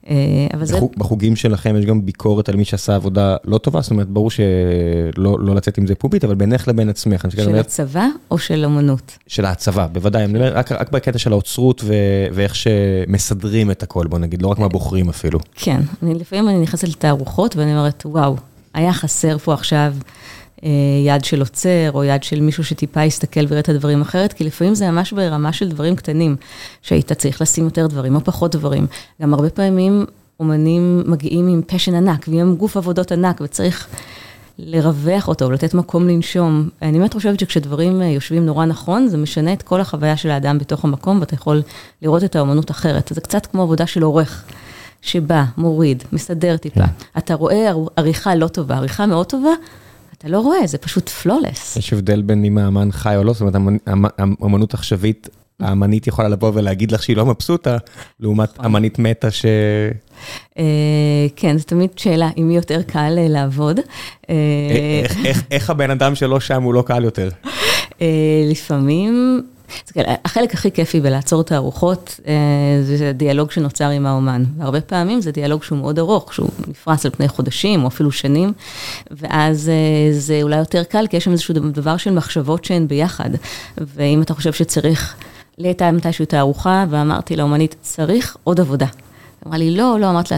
אה, 0.08 0.14
אבל 0.55 0.64
זה... 0.64 0.79
בחוגים 0.96 1.37
שלכם 1.37 1.76
יש 1.79 1.85
גם 1.85 2.06
ביקורת 2.06 2.49
על 2.49 2.56
מי 2.56 2.64
שעשה 2.64 2.94
עבודה 2.94 3.37
לא 3.44 3.58
טובה? 3.58 3.81
זאת 3.81 3.90
אומרת, 3.90 4.08
ברור 4.08 4.31
שלא 4.31 5.38
לא 5.40 5.55
לצאת 5.55 5.79
עם 5.79 5.87
זה 5.87 5.94
פומבית, 5.94 6.25
אבל 6.25 6.35
בינך 6.35 6.69
לבין 6.69 6.88
עצמך. 6.88 7.26
של 7.29 7.46
אומר... 7.46 7.61
הצבא 7.61 8.06
או 8.31 8.38
של 8.38 8.64
אמנות? 8.64 9.19
של 9.26 9.44
הצבא, 9.44 9.87
בוודאי. 9.87 10.25
אני 10.25 10.32
מדבר 10.32 10.56
רק, 10.56 10.73
רק 10.73 10.90
בקטע 10.90 11.19
של 11.19 11.32
האוצרות 11.32 11.82
ו... 11.85 11.94
ואיך 12.32 12.55
שמסדרים 12.55 13.70
את 13.70 13.82
הכל, 13.82 14.06
בוא 14.06 14.19
נגיד, 14.19 14.43
לא 14.43 14.49
רק 14.49 14.58
מה 14.58 14.69
בוחרים 14.69 15.08
אפילו. 15.08 15.38
כן, 15.55 15.81
אני, 16.02 16.14
לפעמים 16.14 16.49
אני 16.49 16.58
נכנסת 16.58 16.88
לתערוכות 16.88 17.56
ואני 17.56 17.76
אומרת, 17.76 18.02
וואו, 18.06 18.37
היה 18.75 18.93
חסר 18.93 19.38
פה 19.38 19.55
עכשיו 19.55 19.94
יד 21.06 21.25
של 21.25 21.40
עוצר, 21.40 21.90
או 21.94 22.04
יד 22.04 22.23
של 22.23 22.40
מישהו 22.40 22.64
שטיפה 22.64 23.04
יסתכל 23.04 23.40
ויראה 23.40 23.61
את 23.61 23.68
הדברים 23.68 24.00
אחרת, 24.00 24.33
כי 24.33 24.44
לפעמים 24.44 24.75
זה 24.75 24.90
ממש 24.90 25.12
ברמה 25.12 25.52
של 25.52 25.68
דברים 25.68 25.97
קטנים, 25.97 26.37
שהיית 26.83 27.12
צריך 27.12 27.42
לשים 27.42 27.64
יותר 27.64 27.87
דברים 27.87 28.14
או 28.14 28.21
פחות 28.25 28.56
דברים. 28.56 28.87
גם 29.23 29.35
הרבה 29.35 29.50
פעמים 29.50 30.06
אומנים 30.40 31.02
מגיעים 31.06 31.49
עם 31.49 31.62
פשן 31.66 31.94
ענק, 31.94 32.28
ועם 32.28 32.56
גוף 32.56 32.76
עבודות 32.76 33.12
ענק, 33.12 33.40
וצריך 33.44 33.88
לרווח 34.59 35.28
אותו, 35.28 35.50
לתת 35.50 35.75
מקום 35.75 36.09
לנשום. 36.09 36.68
אני 36.83 36.99
באמת 36.99 37.14
חושבת 37.14 37.40
שכשדברים 37.40 38.02
אה, 38.02 38.06
יושבים 38.06 38.47
נורא 38.47 38.64
נכון, 38.64 39.09
זה 39.09 39.16
משנה 39.16 39.52
את 39.52 39.62
כל 39.62 39.80
החוויה 39.80 40.16
של 40.16 40.30
האדם 40.30 40.59
בתוך 40.59 40.85
המקום, 40.85 41.21
ואתה 41.21 41.35
יכול 41.35 41.62
לראות 42.02 42.25
את 42.25 42.37
האומנות 42.37 42.71
אחרת. 42.71 43.12
זה 43.14 43.21
קצת 43.21 43.47
כמו 43.47 43.62
עבודה 43.62 43.87
של 43.87 44.02
עורך. 44.02 44.44
שבא, 45.02 45.44
מוריד, 45.56 46.04
מסדר 46.12 46.56
טיפה. 46.56 46.80
כן. 46.80 46.92
אתה 47.18 47.35
רואה 47.35 47.73
עריכה 47.97 48.35
לא 48.35 48.49
טובה, 48.49 48.76
עריכה 48.76 49.06
מאוד 49.06 49.26
טובה, 49.26 49.50
אתה 50.18 50.28
לא 50.28 50.40
רואה, 50.40 50.66
זה 50.66 50.78
פשוט 50.78 51.08
פלולס. 51.08 51.76
יש 51.76 51.92
הבדל 51.92 52.22
בין 52.22 52.44
אם 52.44 52.58
האמן 52.58 52.92
חי 52.92 53.16
או 53.16 53.25
לא, 53.25 53.32
זאת 53.32 53.40
אומרת, 53.40 53.82
אמנות 54.42 54.75
עכשווית, 54.75 55.28
האמנית 55.60 56.06
יכולה 56.06 56.28
לבוא 56.28 56.50
ולהגיד 56.54 56.92
לך 56.92 57.02
שהיא 57.02 57.16
לא 57.16 57.26
מבסוטה, 57.26 57.76
לעומת 58.20 58.52
נכון. 58.54 58.64
אמנית 58.64 58.98
מתה 58.98 59.30
ש... 59.30 59.44
אה, 60.58 60.64
כן, 61.37 61.58
זו 61.58 61.64
תמיד 61.64 61.90
שאלה, 61.96 62.30
עם 62.37 62.48
מי 62.48 62.56
יותר 62.56 62.82
קל 62.82 63.14
אה, 63.18 63.28
לעבוד. 63.28 63.80
אה, 64.30 65.02
איך 65.50 65.70
הבן 65.70 65.90
אדם 65.90 66.14
שלא 66.14 66.40
שם 66.40 66.62
הוא 66.62 66.75
לא 66.75 66.82
קל 66.82 67.04
יותר? 67.04 67.28
לפעמים... 68.50 69.42
החלק 70.25 70.54
הכי 70.54 70.70
כיפי 70.70 71.00
בלעצור 71.00 71.42
תערוכות, 71.42 72.20
אה, 72.26 72.34
זה 72.82 73.12
דיאלוג 73.12 73.50
שנוצר 73.50 73.88
עם 73.88 74.06
האומן. 74.06 74.44
והרבה 74.58 74.80
פעמים 74.80 75.20
זה 75.20 75.32
דיאלוג 75.32 75.62
שהוא 75.62 75.78
מאוד 75.78 75.98
ארוך, 75.98 76.34
שהוא 76.34 76.50
נפרס 76.68 77.04
על 77.04 77.10
פני 77.10 77.28
חודשים 77.28 77.82
או 77.82 77.88
אפילו 77.88 78.12
שנים, 78.12 78.52
ואז 79.10 79.68
אה, 79.68 80.12
זה 80.12 80.40
אולי 80.42 80.56
יותר 80.56 80.84
קל, 80.84 81.06
כי 81.06 81.16
יש 81.16 81.25
שם 81.25 81.32
איזשהו 81.32 81.54
דבר 81.54 81.96
של 81.96 82.10
מחשבות 82.10 82.64
שהן 82.64 82.88
ביחד. 82.88 83.30
ואם 83.78 84.22
אתה 84.22 84.34
חושב 84.34 84.52
שצריך, 84.52 85.14
לי 85.58 85.68
הייתה 85.68 85.92
מתישהו 85.92 86.25
תערוכה, 86.25 86.84
ואמרתי 86.90 87.37
לאומנית, 87.37 87.76
צריך 87.80 88.37
עוד 88.44 88.60
עבודה. 88.60 88.87
אמרה 89.46 89.58
לי, 89.58 89.76
לא, 89.76 90.00
לא, 90.00 90.10
אמרת 90.10 90.30
לה, 90.30 90.37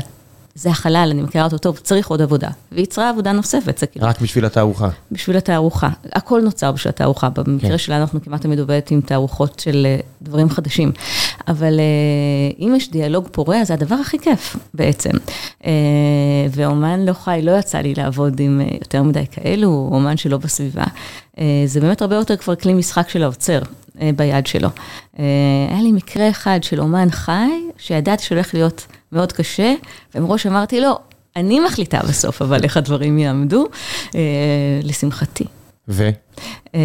זה 0.54 0.70
החלל, 0.70 1.08
אני 1.10 1.22
מכירה 1.22 1.44
אותו 1.44 1.58
טוב, 1.58 1.78
צריך 1.78 2.08
עוד 2.08 2.22
עבודה. 2.22 2.48
והיא 2.72 2.82
יצרה 2.82 3.10
עבודה 3.10 3.32
נוספת, 3.32 3.78
זה 3.78 3.86
כאילו... 3.86 4.06
רק 4.06 4.20
בשביל 4.20 4.44
התערוכה. 4.44 4.88
בשביל 5.12 5.36
התערוכה. 5.36 5.88
הכל 6.12 6.40
נוצר 6.40 6.72
בשביל 6.72 6.88
התערוכה. 6.88 7.28
במקרה 7.28 7.70
כן. 7.70 7.78
שלנו 7.78 8.02
אנחנו 8.02 8.22
כמעט 8.22 8.40
תמיד 8.40 8.58
עובדת 8.58 8.90
עם 8.90 9.00
תערוכות 9.00 9.60
של 9.60 9.86
אה, 9.86 10.00
דברים 10.22 10.50
חדשים. 10.50 10.92
אבל 11.48 11.80
אה, 11.80 12.64
אם 12.66 12.74
יש 12.76 12.90
דיאלוג 12.90 13.28
פורה, 13.32 13.64
זה 13.64 13.74
הדבר 13.74 13.94
הכי 13.94 14.18
כיף 14.18 14.56
בעצם. 14.74 15.10
אה, 15.66 15.70
ואומן 16.50 17.00
לא 17.00 17.12
חי, 17.12 17.40
לא 17.42 17.58
יצא 17.58 17.78
לי 17.78 17.94
לעבוד 17.94 18.40
עם 18.40 18.60
יותר 18.80 19.02
מדי 19.02 19.24
כאלו, 19.30 19.88
אומן 19.92 20.16
שלא 20.16 20.38
בסביבה. 20.38 20.84
זה 21.66 21.80
באמת 21.80 22.02
הרבה 22.02 22.16
יותר 22.16 22.36
כבר 22.36 22.54
כלי 22.54 22.74
משחק 22.74 23.08
של 23.08 23.22
האוצר. 23.22 23.60
ביד 24.16 24.46
שלו. 24.46 24.68
היה 25.68 25.82
לי 25.82 25.92
מקרה 25.92 26.30
אחד 26.30 26.58
של 26.62 26.80
אומן 26.80 27.10
חי, 27.10 27.50
שידעתי 27.78 28.24
שהולך 28.24 28.54
להיות 28.54 28.86
מאוד 29.12 29.32
קשה, 29.32 29.74
ומראש 30.14 30.46
אמרתי 30.46 30.80
לו, 30.80 30.98
אני 31.36 31.60
מחליטה 31.60 32.00
בסוף, 32.08 32.42
אבל 32.42 32.64
איך 32.64 32.76
הדברים 32.76 33.18
יעמדו, 33.18 33.66
אה, 34.14 34.20
לשמחתי. 34.82 35.44
ו? 35.88 36.10
אה, 36.74 36.80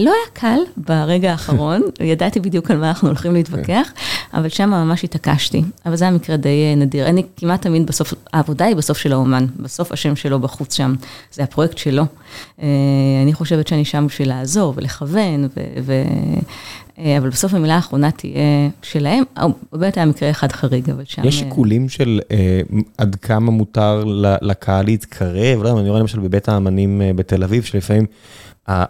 לא 0.00 0.10
היה 0.10 0.32
קל 0.32 0.58
ברגע 0.76 1.30
האחרון, 1.30 1.82
ידעתי 2.00 2.40
בדיוק 2.40 2.70
על 2.70 2.76
מה 2.76 2.88
אנחנו 2.88 3.08
הולכים 3.08 3.34
להתווכח, 3.34 3.92
אבל 4.34 4.48
שם 4.48 4.70
ממש 4.70 5.04
התעקשתי. 5.04 5.62
אבל 5.86 5.96
זה 5.96 6.04
היה 6.04 6.12
מקרה 6.12 6.36
די 6.36 6.48
אה, 6.70 6.74
נדיר. 6.74 7.06
אני 7.06 7.22
כמעט 7.36 7.62
תמיד 7.62 7.86
בסוף, 7.86 8.14
העבודה 8.32 8.64
היא 8.64 8.76
בסוף 8.76 8.98
של 8.98 9.12
האומן, 9.12 9.46
בסוף 9.56 9.92
השם 9.92 10.16
שלו 10.16 10.40
בחוץ 10.40 10.76
שם, 10.76 10.94
זה 11.32 11.42
הפרויקט 11.42 11.78
שלו. 11.78 12.04
אה, 12.62 12.66
אני 13.22 13.32
חושבת 13.32 13.68
שאני 13.68 13.84
שם 13.84 14.06
בשביל 14.06 14.28
לעזור 14.28 14.72
ולכוון, 14.76 15.44
ו... 15.44 15.60
ו... 15.82 16.02
אבל 17.18 17.28
בסוף 17.28 17.54
המילה 17.54 17.74
האחרונה 17.74 18.10
תהיה 18.10 18.68
שלהם, 18.82 19.24
באמת 19.72 19.96
היה 19.96 20.06
מקרה 20.06 20.30
אחד 20.30 20.52
חריג, 20.52 20.90
אבל 20.90 21.02
שם... 21.04 21.22
יש 21.24 21.38
שיקולים 21.38 21.88
של 21.88 22.20
אה, 22.30 22.60
עד 22.98 23.14
כמה 23.14 23.50
מותר 23.50 24.04
לקהל 24.42 24.84
להתקרב, 24.84 25.62
לא 25.62 25.68
יודע, 25.68 25.80
אני 25.80 25.88
רואה 25.90 26.00
למשל 26.00 26.20
בבית 26.20 26.48
האמנים 26.48 27.02
בתל 27.16 27.42
אביב, 27.44 27.62
שלפעמים 27.62 28.06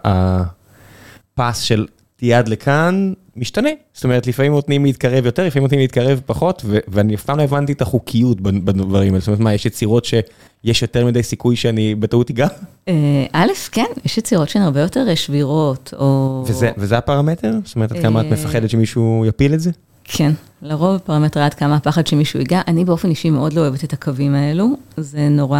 הפס 0.03 1.59
של 1.59 1.85
תהיה 2.15 2.37
עד 2.39 2.47
לכאן 2.47 3.13
משתנה. 3.35 3.69
זאת 3.93 4.03
אומרת, 4.03 4.27
לפעמים 4.27 4.51
נותנים 4.51 4.85
להתקרב 4.85 5.25
יותר, 5.25 5.45
לפעמים 5.47 5.63
נותנים 5.63 5.79
להתקרב 5.81 6.21
פחות, 6.25 6.61
ו- 6.65 6.77
ואני 6.87 7.15
אף 7.15 7.23
פעם 7.23 7.37
לא 7.37 7.43
הבנתי 7.43 7.71
את 7.73 7.81
החוקיות 7.81 8.41
בד- 8.41 8.65
בדברים 8.65 9.07
האלה. 9.13 9.19
זאת 9.19 9.27
אומרת, 9.27 9.39
מה, 9.39 9.53
יש 9.53 9.65
יצירות 9.65 10.05
שיש 10.05 10.81
יותר 10.81 11.05
מדי 11.05 11.23
סיכוי 11.23 11.55
שאני 11.55 11.95
בטעות 11.95 12.29
אגע? 12.29 12.47
אה, 12.87 12.93
א', 13.31 13.47
כן, 13.71 13.85
יש 14.05 14.17
יצירות 14.17 14.49
שהן 14.49 14.61
הרבה 14.61 14.81
יותר 14.81 15.05
אה, 15.09 15.15
שבירות, 15.15 15.93
או... 15.99 16.43
וזה, 16.47 16.71
וזה 16.77 16.97
הפרמטר? 16.97 17.53
זאת 17.65 17.75
אומרת, 17.75 17.91
עד 17.91 17.99
כמה 18.01 18.21
את 18.21 18.25
אה, 18.25 18.31
מפחדת 18.31 18.69
שמישהו 18.69 19.25
יפיל 19.27 19.53
את 19.53 19.59
זה? 19.59 19.71
כן, 20.03 20.31
לרוב 20.61 20.95
הפרמטר 20.95 21.39
עד 21.39 21.53
כמה 21.53 21.75
הפחד 21.75 22.07
שמישהו 22.07 22.39
ייגע. 22.39 22.61
אני 22.67 22.85
באופן 22.85 23.09
אישי 23.09 23.29
מאוד 23.29 23.53
לא 23.53 23.61
אוהבת 23.61 23.83
את 23.83 23.93
הקווים 23.93 24.35
האלו, 24.35 24.67
זה 24.97 25.29
נורא... 25.29 25.59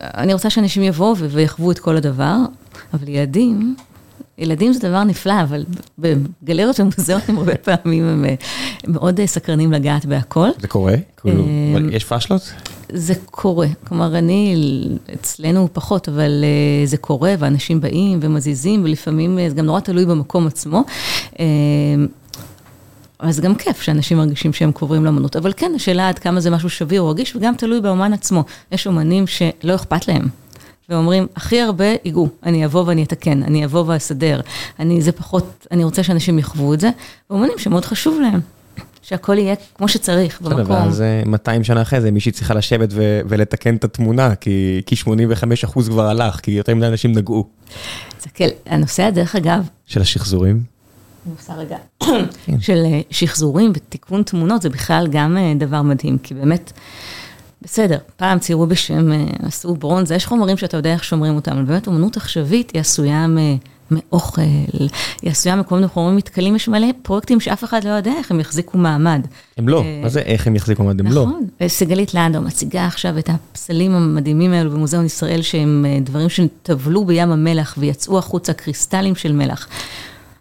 אני 0.00 0.32
רוצה 0.32 0.50
שאנשים 0.50 0.82
יבואו 0.82 1.16
ויחוו 1.16 1.70
את 1.70 1.78
כל 1.78 1.96
הדבר, 1.96 2.36
אבל 2.94 3.08
ילדים, 3.08 3.74
ילדים 4.40 4.72
זה 4.72 4.88
דבר 4.88 5.04
נפלא, 5.04 5.42
אבל 5.42 5.64
בגלריות 5.98 6.80
ומוזיאונים 6.80 7.38
הרבה 7.38 7.54
פעמים 7.54 8.04
הם 8.04 8.24
אה, 8.24 8.34
מאוד 8.86 9.20
אה, 9.20 9.26
סקרנים 9.26 9.72
לגעת 9.72 10.06
בהכל. 10.06 10.48
זה 10.60 10.68
קורה? 10.68 10.94
כאילו, 11.20 11.42
אה, 11.42 11.80
יש 11.92 12.04
פאשלות? 12.04 12.52
זה 12.92 13.14
קורה, 13.24 13.66
כלומר 13.88 14.18
אני, 14.18 14.56
אצלנו 15.14 15.68
פחות, 15.72 16.08
אבל 16.08 16.44
זה 16.84 16.96
קורה 16.96 17.34
ואנשים 17.38 17.80
באים 17.80 18.18
ומזיזים 18.22 18.84
ולפעמים 18.84 19.38
זה 19.48 19.54
גם 19.54 19.66
נורא 19.66 19.80
תלוי 19.80 20.06
במקום 20.06 20.46
עצמו. 20.46 20.84
אז 23.20 23.36
זה 23.36 23.42
גם 23.42 23.54
כיף 23.54 23.80
שאנשים 23.80 24.18
מרגישים 24.18 24.52
שהם 24.52 24.72
קרובים 24.72 25.04
לאמנות, 25.04 25.36
אבל 25.36 25.52
כן, 25.56 25.72
השאלה 25.76 26.08
עד 26.08 26.18
כמה 26.18 26.40
זה 26.40 26.50
משהו 26.50 26.70
שביר 26.70 27.00
או 27.00 27.08
רגיש, 27.08 27.36
וגם 27.36 27.54
תלוי 27.56 27.80
באומן 27.80 28.12
עצמו. 28.12 28.44
יש 28.72 28.86
אומנים 28.86 29.26
שלא 29.26 29.74
אכפת 29.74 30.08
להם, 30.08 30.28
ואומרים, 30.88 31.26
הכי 31.36 31.60
הרבה 31.60 31.84
ייגעו, 32.04 32.28
אני 32.42 32.64
אבוא 32.64 32.84
ואני 32.86 33.02
אתקן, 33.02 33.42
אני 33.42 33.64
אבוא 33.64 33.84
ואסדר, 33.86 34.40
אני, 34.78 35.02
זה 35.02 35.12
פחות, 35.12 35.66
אני 35.70 35.84
רוצה 35.84 36.02
שאנשים 36.02 36.38
יחוו 36.38 36.74
את 36.74 36.80
זה, 36.80 36.90
ואומנים 37.30 37.58
שמאוד 37.58 37.84
חשוב 37.84 38.20
להם, 38.20 38.40
שהכל 39.02 39.38
יהיה 39.38 39.54
כמו 39.74 39.88
שצריך, 39.88 40.40
בסדר, 40.40 40.56
במקום. 40.56 40.76
ואז 40.76 41.00
אה, 41.00 41.22
200 41.26 41.64
שנה 41.64 41.82
אחרי 41.82 42.00
זה 42.00 42.10
מישהי 42.10 42.32
צריכה 42.32 42.54
לשבת 42.54 42.88
ו- 42.92 43.20
ולתקן 43.28 43.76
את 43.76 43.84
התמונה, 43.84 44.34
כי, 44.34 44.82
כי 44.86 44.96
85 44.96 45.64
אחוז 45.64 45.88
כבר 45.88 46.06
הלך, 46.06 46.40
כי 46.40 46.50
יותר 46.50 46.74
מדי 46.74 46.86
אנשים 46.86 47.12
נגעו. 47.12 47.46
תסתכל, 48.18 48.44
הנושא, 48.66 49.10
דרך 49.10 49.36
אגב, 49.36 49.68
של 49.86 50.00
השחזורים. 50.00 50.79
אני 51.26 51.34
עושה 51.38 51.54
רגע, 51.54 51.76
של 52.60 52.82
אה, 52.84 53.00
שחזורים 53.10 53.72
ותיקון 53.74 54.22
תמונות, 54.22 54.62
זה 54.62 54.68
בכלל 54.68 55.06
גם 55.10 55.36
אה, 55.36 55.52
דבר 55.58 55.82
מדהים, 55.82 56.18
כי 56.18 56.34
באמת, 56.34 56.72
בסדר, 57.62 57.98
פעם 58.16 58.38
ציירו 58.38 58.66
בשם, 58.66 59.12
אה, 59.12 59.24
עשו 59.42 59.74
ברונזה, 59.74 60.14
יש 60.14 60.26
חומרים 60.26 60.56
שאתה 60.56 60.76
יודע 60.76 60.92
איך 60.92 61.04
שומרים 61.04 61.34
אותם, 61.34 61.52
אבל 61.52 61.62
באמת 61.62 61.86
אומנות 61.86 62.16
עכשווית 62.16 62.70
היא 62.70 62.80
עשויה 62.80 63.26
מאוכל, 63.90 64.42
היא 65.22 65.30
עשויה 65.30 65.56
מכל 65.56 65.74
מיני 65.74 65.88
חומרים 65.88 66.16
מתכלים, 66.16 66.56
יש 66.56 66.68
מלא 66.68 66.86
פרויקטים 67.02 67.40
שאף 67.40 67.64
אחד 67.64 67.84
לא 67.84 67.90
יודע 67.90 68.12
איך 68.18 68.30
הם 68.30 68.40
יחזיקו 68.40 68.78
מעמד. 68.78 69.26
הם 69.56 69.68
לא, 69.68 69.84
מה 70.02 70.08
זה 70.08 70.20
איך 70.20 70.46
הם 70.46 70.56
יחזיקו 70.56 70.82
מעמד? 70.82 71.00
הם 71.00 71.06
לא. 71.06 71.22
נכון, 71.22 71.46
סיגלית 71.68 72.14
לנדאו 72.14 72.42
מציגה 72.42 72.86
עכשיו 72.86 73.18
את 73.18 73.30
הפסלים 73.30 73.94
המדהימים 73.94 74.52
האלו 74.52 74.70
במוזיאון 74.70 75.06
ישראל, 75.06 75.42
שהם 75.42 75.86
דברים 76.02 76.28
שטבלו 76.28 77.04
בים 77.04 77.30
המלח 77.30 77.74
ויצאו 77.78 78.18
החוצה 78.18 78.52
קריסטלים 78.52 79.14
של 79.14 79.32
מלח. 79.32 79.68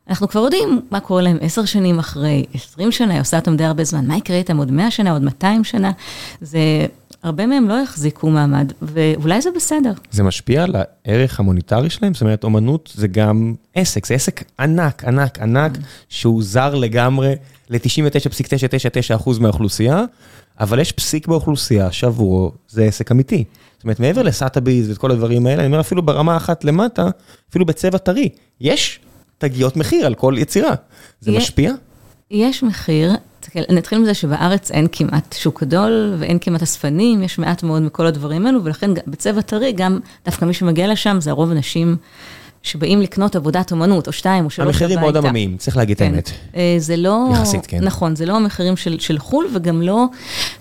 אנחנו 0.10 0.28
כבר 0.28 0.42
יודעים 0.42 0.82
מה 0.92 1.00
קורה 1.00 1.22
להם 1.22 1.38
עשר 1.42 1.66
שנים 1.66 2.00
אחרי, 2.00 2.46
עשרים 2.54 2.92
שנה, 2.92 3.14
היא 3.14 3.22
עושה 3.22 3.40
אותם 3.40 3.56
די 3.56 3.64
הרבה 3.64 3.84
זמן, 3.84 4.08
מה 4.08 4.18
יקרה 4.18 4.38
איתם 4.38 4.58
עוד 4.58 4.72
מאה 4.72 4.92
שנה, 4.92 5.12
עוד 5.12 5.24
200 5.24 5.64
שנה? 5.64 5.92
זה, 6.42 6.60
הרבה 7.24 7.46
מהם 7.46 7.70
לא 7.70 7.74
יחזיקו 7.84 8.30
מעמד, 8.30 8.74
ואולי 8.82 9.42
זה 9.42 9.50
בסדר. 9.56 9.92
זה 10.12 10.24
משפיע 10.24 10.64
על 10.64 10.76
הערך 10.76 11.40
המוניטרי 11.40 11.90
שלהם? 11.90 12.14
זאת 12.14 12.22
אומרת, 12.22 12.44
אומנות 12.44 12.94
זה 12.96 13.08
גם 13.08 13.54
עסק, 13.76 14.06
זה 14.06 14.14
עסק 14.14 14.44
ענק, 14.60 15.04
ענק, 15.04 15.40
ענק, 15.40 15.78
שהוא 16.10 16.44
זר 16.44 16.76
לגמרי 16.76 17.36
ל-99.999% 17.70 19.40
מהאוכלוסייה, 19.40 20.04
אבל 20.60 20.80
יש 20.80 20.92
פסיק 20.92 21.28
באוכלוסייה 21.28 21.92
שעבורו 21.92 22.52
זה 22.70 22.84
עסק 22.84 23.12
אמיתי. 23.12 23.44
זאת 23.76 23.84
אומרת, 23.84 24.00
מעבר 24.00 24.24
לסותביס 24.24 24.90
ואת 24.90 24.98
כל 24.98 25.12
הדברים 25.12 25.48
האלה, 25.48 25.60
אני 25.60 25.68
אומר 25.68 25.80
אפילו 25.80 26.02
ברמה 26.02 26.38
אחת 26.38 26.64
למטה, 26.64 27.10
אפילו 27.50 27.66
בצבע 27.66 27.98
טרי, 27.98 28.30
יש 28.62 29.00
תגיות 29.40 29.78
מחיר 29.78 30.06
על 30.06 30.16
כל 30.16 30.36
יצירה. 30.38 30.74
זה 31.22 31.32
יהיה- 31.32 31.42
משפיע? 31.42 31.74
יש 32.32 32.64
מחיר, 32.64 33.12
נתחיל 33.70 34.00
מזה 34.00 34.14
שבארץ 34.14 34.72
אין 34.72 34.88
כמעט 34.92 35.36
שוק 35.40 35.64
גדול 35.64 36.16
ואין 36.20 36.38
כמעט 36.42 36.62
אספנים, 36.62 37.24
יש 37.24 37.40
מעט 37.40 37.64
מאוד 37.64 37.82
מכל 37.82 38.06
הדברים 38.06 38.46
האלו, 38.46 38.64
ולכן 38.64 38.92
בצבע 39.08 39.42
טרי 39.42 39.72
גם 39.72 40.00
דווקא 40.26 40.46
מי 40.46 40.54
שמגיע 40.54 40.88
לשם 40.88 41.18
זה 41.22 41.30
הרוב 41.30 41.52
אנשים 41.52 41.98
שבאים 42.64 43.02
לקנות 43.02 43.36
עבודת 43.36 43.72
אומנות, 43.72 44.08
או 44.08 44.12
שתיים 44.12 44.46
או 44.46 44.50
שלוש 44.50 44.68
המחירים 44.68 45.00
מאוד 45.00 45.18
עממיים, 45.18 45.58
צריך 45.58 45.78
להגיד 45.78 45.96
את 45.96 46.02
כן. 46.04 46.14
האמת. 46.14 46.32
אה, 46.56 46.76
זה 46.78 46.98
לא... 46.98 47.30
יחסית, 47.34 47.66
כן. 47.66 47.84
נכון, 47.84 48.16
זה 48.16 48.26
לא 48.26 48.36
המחירים 48.36 48.78
של, 48.78 49.00
של 49.00 49.20
חו"ל, 49.20 49.48
וגם 49.54 49.82
לא, 49.82 50.06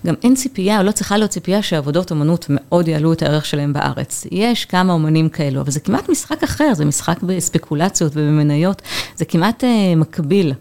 גם 0.05 0.13
אין 0.23 0.35
ציפייה, 0.35 0.79
או 0.79 0.83
לא 0.83 0.91
צריכה 0.91 1.17
להיות 1.17 1.31
ציפייה 1.31 1.61
שעבודות 1.61 2.11
אומנות 2.11 2.45
מאוד 2.49 2.87
יעלו 2.87 3.13
את 3.13 3.21
הערך 3.21 3.45
שלהם 3.45 3.73
בארץ. 3.73 4.25
יש 4.31 4.65
כמה 4.65 4.93
אומנים 4.93 5.29
כאלו, 5.29 5.61
אבל 5.61 5.71
זה 5.71 5.79
כמעט 5.79 6.09
משחק 6.09 6.43
אחר, 6.43 6.73
זה 6.73 6.85
משחק 6.85 7.23
בספקולציות 7.23 8.11
ובמניות, 8.15 8.81
זה 9.15 9.25
כמעט 9.25 9.63
אה, 9.63 9.95
מקביל 9.95 10.53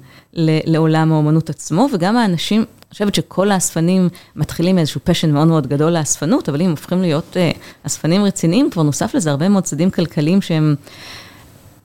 לעולם 0.67 1.13
האומנות 1.13 1.51
עצמו, 1.51 1.89
וגם 1.93 2.17
האנשים, 2.17 2.61
אני 2.61 2.93
חושבת 2.93 3.15
שכל 3.15 3.51
האספנים 3.51 4.09
מתחילים 4.37 4.77
מאיזשהו 4.77 5.01
passion 5.05 5.31
מאוד 5.31 5.49
מאוד 5.49 5.67
גדול 5.67 5.93
לאספנות, 5.93 6.49
אבל 6.49 6.63
אם 6.63 6.71
הופכים 6.71 7.03
להיות 7.03 7.37
אה, 7.37 7.51
אספנים 7.83 8.25
רציניים, 8.25 8.71
כבר 8.71 8.83
נוסף 8.83 9.15
לזה 9.15 9.31
הרבה 9.31 9.49
מאוד 9.49 9.65
צדדים 9.65 9.91
כלכליים 9.91 10.43
שהם... 10.43 10.75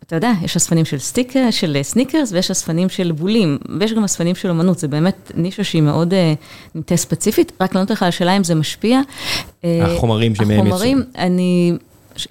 אתה 0.07 0.15
יודע, 0.15 0.31
יש 0.43 0.55
אספנים 0.55 0.85
של 0.85 0.99
סניקר, 0.99 1.51
של 1.51 1.75
אה, 1.75 1.83
סניקרס, 1.83 2.31
ויש 2.31 2.51
אספנים 2.51 2.89
של 2.89 3.11
בולים, 3.11 3.57
ויש 3.79 3.93
גם 3.93 4.03
אספנים 4.03 4.35
של 4.35 4.49
אומנות, 4.49 4.79
זה 4.79 4.87
באמת 4.87 5.31
נישה 5.35 5.63
שהיא 5.63 5.81
מאוד 5.81 6.13
אה, 6.13 6.33
נטיה 6.75 6.97
ספציפית, 6.97 7.51
רק 7.61 7.75
לענות 7.75 7.91
לך 7.91 8.03
על 8.03 8.09
השאלה 8.09 8.37
אם 8.37 8.43
זה 8.43 8.55
משפיע. 8.55 9.01
אה, 9.63 9.85
החומרים 9.85 10.35
שמהם 10.35 10.51
יצאו. 10.51 10.61
החומרים, 10.61 11.03
אני, 11.17 11.73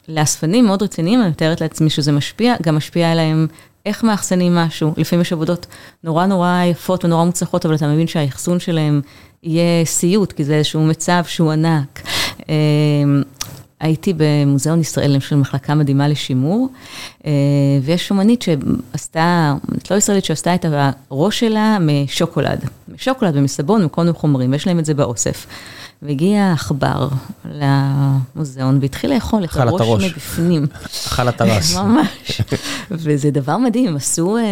לאספנים 0.09 0.67
מאוד 0.67 0.83
רציניים, 0.83 1.21
אני 1.21 1.29
מתארת 1.29 1.61
לעצמי 1.61 1.91
שזה 1.91 2.12
משפיע, 2.12 2.55
גם 2.62 2.76
משפיע 2.76 3.12
עליהם 3.12 3.47
איך 3.87 4.05
מאחסנים 4.05 4.55
משהו, 4.55 4.95
לפעמים 4.97 5.21
יש 5.21 5.33
עבודות 5.33 5.67
נורא 6.05 6.26
נורא 6.26 6.62
יפות 6.64 7.05
ונורא 7.05 7.25
מוצלחות, 7.25 7.67
אבל 7.67 7.75
אתה 7.75 7.87
מבין 7.87 8.07
שהאחסון 8.07 8.61
שלהם 8.61 9.00
יהיה 9.43 9.85
סיוט, 9.85 10.33
כי 10.33 10.45
זה 10.45 10.55
איזשהו 10.55 10.85
מצב 10.85 11.23
שהוא 11.26 11.52
ענק. 11.52 12.02
הייתי 13.83 14.12
במוזיאון 14.17 14.81
ישראל, 14.81 15.11
למשל 15.11 15.37
מחלקה 15.37 15.75
מדהימה 15.75 16.09
לשימור, 16.09 16.69
אה, 17.27 17.31
ויש 17.83 18.11
אומנית 18.11 18.43
שעשתה, 18.43 19.55
אומנית 19.69 19.91
לא 19.91 19.97
ישראלית, 19.97 20.25
שעשתה 20.25 20.55
את 20.55 20.65
הראש 21.11 21.41
שלה 21.41 21.79
משוקולד. 21.81 22.65
משוקולד 22.89 23.37
ומסבון 23.37 23.83
ומכל 23.83 24.03
מיני 24.03 24.12
חומרים, 24.12 24.55
יש 24.55 24.67
להם 24.67 24.79
את 24.79 24.85
זה 24.85 24.95
באוסף. 24.95 25.47
והגיע 26.02 26.52
עכבר 26.52 27.09
למוזיאון 27.44 28.78
והתחיל 28.80 29.14
לאכול 29.14 29.44
את 29.44 29.56
הראש 29.56 29.80
הראש. 29.80 30.04
מבפנים. 30.04 30.66
אכל 31.06 31.28
את 31.28 31.40
הרס. 31.40 31.76
ממש. 31.76 32.40
וזה 32.90 33.30
דבר 33.30 33.56
מדהים, 33.56 33.88
הם 33.88 33.97
עשו, 33.97 34.37
אה, 34.37 34.42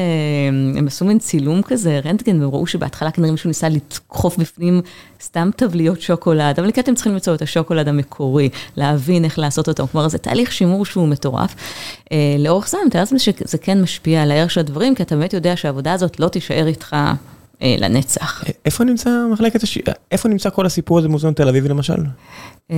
הם 0.76 0.86
עשו 0.86 1.04
מין 1.04 1.18
צילום 1.18 1.62
כזה, 1.62 2.00
רנטגן, 2.04 2.40
והם 2.40 2.50
ראו 2.50 2.66
שבהתחלה 2.66 3.10
כנראה 3.10 3.32
מישהו 3.32 3.48
ניסה 3.48 3.68
לדחוף 3.68 4.36
בפנים 4.36 4.82
סתם 5.22 5.50
טבליות 5.56 6.00
שוקולד, 6.00 6.60
אבל 6.60 6.72
כן 6.72 6.82
אתם 6.82 6.94
צריכים 6.94 7.12
למצוא 7.12 7.34
את 7.34 7.42
השוקולד 7.42 7.88
המקורי, 7.88 8.48
להבין 8.76 9.24
איך 9.24 9.38
לעשות 9.38 9.68
אותו, 9.68 9.86
כלומר 9.92 10.08
זה 10.08 10.18
תהליך 10.18 10.52
שימור 10.52 10.84
שהוא 10.84 11.08
מטורף. 11.08 11.54
אה, 12.12 12.36
לאורך 12.38 12.68
זמן, 12.68 12.80
מתאר 12.86 13.00
לעצמי 13.00 13.18
שזה 13.18 13.58
כן 13.58 13.82
משפיע 13.82 14.22
על 14.22 14.30
הערך 14.30 14.50
של 14.50 14.60
הדברים, 14.60 14.94
כי 14.94 15.02
אתה 15.02 15.16
באמת 15.16 15.32
יודע 15.32 15.56
שהעבודה 15.56 15.92
הזאת 15.92 16.20
לא 16.20 16.28
תישאר 16.28 16.66
איתך 16.66 16.96
לנצח. 17.62 18.44
איפה 18.64 18.84
נמצא 18.84 19.10
מחלקת 19.32 19.62
הש... 19.62 19.78
איפה 20.10 20.28
נמצא 20.28 20.50
כל 20.50 20.66
הסיפור 20.66 20.98
הזה 20.98 21.08
במוזיאון 21.08 21.34
תל 21.34 21.48
אביב 21.48 21.66
למשל? 21.66 22.04
אה, 22.70 22.76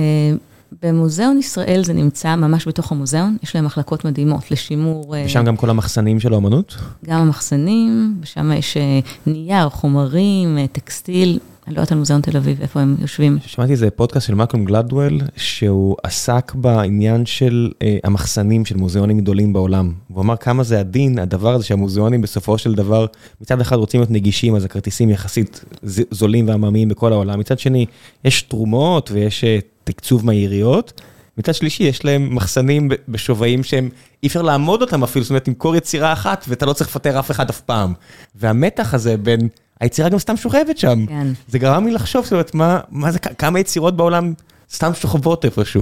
במוזיאון 0.81 1.37
ישראל 1.37 1.83
זה 1.83 1.93
נמצא 1.93 2.35
ממש 2.35 2.67
בתוך 2.67 2.91
המוזיאון, 2.91 3.37
יש 3.43 3.55
להם 3.55 3.65
מחלקות 3.65 4.05
מדהימות 4.05 4.51
לשימור. 4.51 5.15
אה, 5.15 5.23
ושם 5.25 5.43
גם 5.45 5.57
כל 5.57 5.69
המחסנים 5.69 6.19
של 6.19 6.33
האומנות? 6.33 6.75
גם 7.05 7.21
המחסנים, 7.21 8.17
ושם 8.21 8.51
יש 8.51 8.77
אה, 8.77 8.99
נייר, 9.25 9.69
חומרים, 9.69 10.57
אה, 10.57 10.67
טקסטיל. 10.67 11.39
אני 11.67 11.75
לא 11.75 11.79
יודעת 11.79 11.91
על 11.91 11.97
מוזיאון 11.97 12.21
תל 12.21 12.37
אביב, 12.37 12.61
איפה 12.61 12.81
הם 12.81 12.95
יושבים. 12.99 13.37
שמעתי 13.45 13.71
איזה 13.71 13.89
פודקאסט 13.91 14.27
של 14.27 14.35
מקום 14.35 14.65
גלדוול, 14.65 15.19
שהוא 15.37 15.95
עסק 16.03 16.51
בעניין 16.55 17.25
של 17.25 17.71
אה, 17.81 17.97
המחסנים 18.03 18.65
של 18.65 18.77
מוזיאונים 18.77 19.19
גדולים 19.19 19.53
בעולם. 19.53 19.93
הוא 20.07 20.21
אמר 20.21 20.37
כמה 20.37 20.63
זה 20.63 20.79
עדין, 20.79 21.19
הדבר 21.19 21.53
הזה 21.53 21.65
שהמוזיאונים 21.65 22.21
בסופו 22.21 22.57
של 22.57 22.75
דבר, 22.75 23.05
מצד 23.41 23.61
אחד 23.61 23.75
רוצים 23.75 23.99
להיות 23.99 24.11
נגישים, 24.11 24.55
אז 24.55 24.65
הכרטיסים 24.65 25.09
יחסית 25.09 25.65
זולים 26.11 26.47
ועממיים 26.47 26.89
בכל 26.89 27.13
העולם. 27.13 27.39
מצד 27.39 27.59
שני, 27.59 27.85
יש 28.25 28.41
תרומות 28.41 29.11
ויש 29.11 29.43
אה, 29.43 29.59
תקצוב 29.83 30.25
מהעיריות. 30.25 31.01
מצד 31.37 31.53
שלישי, 31.53 31.83
יש 31.83 32.05
להם 32.05 32.35
מחסנים 32.35 32.89
ב- 32.89 32.95
בשווים 33.07 33.63
שהם, 33.63 33.89
אי 34.23 34.27
אפשר 34.27 34.41
לעמוד 34.41 34.81
אותם 34.81 35.03
אפילו, 35.03 35.23
זאת 35.23 35.29
אומרת, 35.29 35.45
תמכור 35.45 35.75
יצירה 35.75 36.13
אחת 36.13 36.45
ואתה 36.47 36.65
לא 36.65 36.73
צריך 36.73 36.89
לפטר 36.89 37.19
אף 37.19 37.31
אחד 37.31 37.49
אף 37.49 37.61
פעם. 37.61 37.93
והמתח 38.35 38.93
הזה 38.93 39.17
בין, 39.17 39.47
היצירה 39.83 40.09
גם 40.09 40.19
סתם 40.19 40.37
שוכבת 40.37 40.77
שם. 40.77 41.05
כן. 41.05 41.27
זה 41.47 41.59
גרם 41.59 41.85
לי 41.85 41.91
לחשוב, 41.91 42.23
זאת 42.23 42.31
אומרת, 42.31 42.55
מה, 42.55 42.79
מה 42.89 43.11
זה, 43.11 43.19
כמה 43.19 43.59
יצירות 43.59 43.97
בעולם 43.97 44.33
סתם 44.73 44.93
שוכבות 44.93 45.45
איפשהו. 45.45 45.81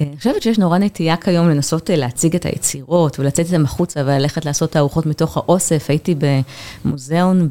אה, 0.00 0.06
אני 0.06 0.16
חושבת 0.16 0.42
שיש 0.42 0.58
נורא 0.58 0.78
נטייה 0.78 1.16
כיום 1.16 1.48
לנסות 1.48 1.90
אה, 1.90 1.96
להציג 1.96 2.34
את 2.34 2.46
היצירות 2.46 3.20
ולצאת 3.20 3.46
איתן 3.46 3.64
החוצה 3.64 4.00
וללכת 4.06 4.44
לעשות 4.44 4.70
תערוכות 4.70 5.06
מתוך 5.06 5.36
האוסף. 5.36 5.86
הייתי 5.88 6.14
במוזיאון 6.84 7.48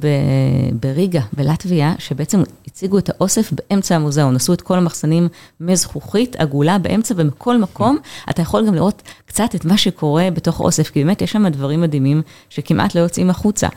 בריגה, 0.73 1.21
בלטביה, 1.33 1.93
שבעצם 1.99 2.43
הציגו 2.67 2.97
את 2.97 3.09
האוסף 3.09 3.51
באמצע 3.51 3.95
המוזיאון. 3.95 4.35
עשו 4.35 4.53
את 4.53 4.61
כל 4.61 4.77
המחסנים 4.77 5.27
מזכוכית, 5.59 6.35
עגולה 6.35 6.77
באמצע, 6.77 7.13
ובכל 7.17 7.57
מקום 7.57 7.97
אתה 8.29 8.41
יכול 8.41 8.67
גם 8.67 8.75
לראות 8.75 9.01
קצת 9.25 9.55
את 9.55 9.65
מה 9.65 9.77
שקורה 9.77 10.31
בתוך 10.33 10.59
האוסף, 10.59 10.89
כי 10.89 11.03
באמת 11.03 11.21
יש 11.21 11.31
שם 11.31 11.47
דברים 11.47 11.81
מדהימים 11.81 12.21
שכמעט 12.49 12.95
לא 12.95 12.99
יוצאים 12.99 13.29
החוצה. 13.29 13.67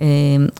אה, 0.00 0.06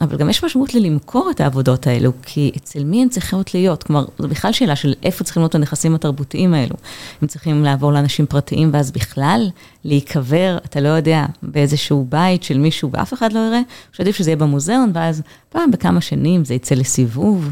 אבל 0.00 0.16
גם 0.16 0.30
יש 0.30 0.44
משמעות 0.44 0.74
ללמכור 0.74 1.30
את 1.30 1.40
העבודות 1.40 1.86
האלו, 1.86 2.12
כי 2.22 2.52
אצל 2.56 2.84
מי 2.84 3.02
הן 3.02 3.08
צריכות 3.08 3.54
להיות? 3.54 3.82
כלומר, 3.82 4.04
זו 4.18 4.28
בכלל 4.28 4.52
שאלה 4.52 4.76
של 4.76 4.94
איפה 5.02 5.24
צריכים 5.24 5.42
להיות 5.42 5.54
הנכסים 5.54 5.73
התרבותיים 5.94 6.54
האלו. 6.54 6.76
הם 7.22 7.28
צריכים 7.28 7.64
לעבור 7.64 7.92
לאנשים 7.92 8.26
פרטיים, 8.26 8.70
ואז 8.72 8.90
בכלל 8.90 9.50
להיקבר, 9.84 10.58
אתה 10.64 10.80
לא 10.80 10.88
יודע, 10.88 11.26
באיזשהו 11.42 12.06
בית 12.08 12.42
של 12.42 12.58
מישהו, 12.58 12.90
ואף 12.92 13.14
אחד 13.14 13.32
לא 13.32 13.38
יראה, 13.38 13.60
שעדיף 13.92 14.16
שזה 14.16 14.30
יהיה 14.30 14.36
במוזיאון, 14.36 14.90
ואז 14.94 15.22
פעם 15.48 15.70
בכמה 15.70 16.00
שנים 16.00 16.44
זה 16.44 16.54
יצא 16.54 16.74
לסיבוב. 16.74 17.50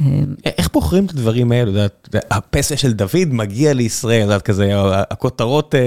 אה, 0.00 0.04
איך 0.44 0.68
בוחרים 0.72 1.04
את 1.04 1.10
הדברים 1.10 1.52
האלו? 1.52 1.70
יודעת, 1.70 2.16
הפסל 2.30 2.76
של 2.76 2.92
דוד 2.92 3.28
מגיע 3.30 3.72
לישראל, 3.72 4.20
יודעת, 4.20 4.42
כזה, 4.42 4.72
הכותרות 5.10 5.74
אה, 5.74 5.80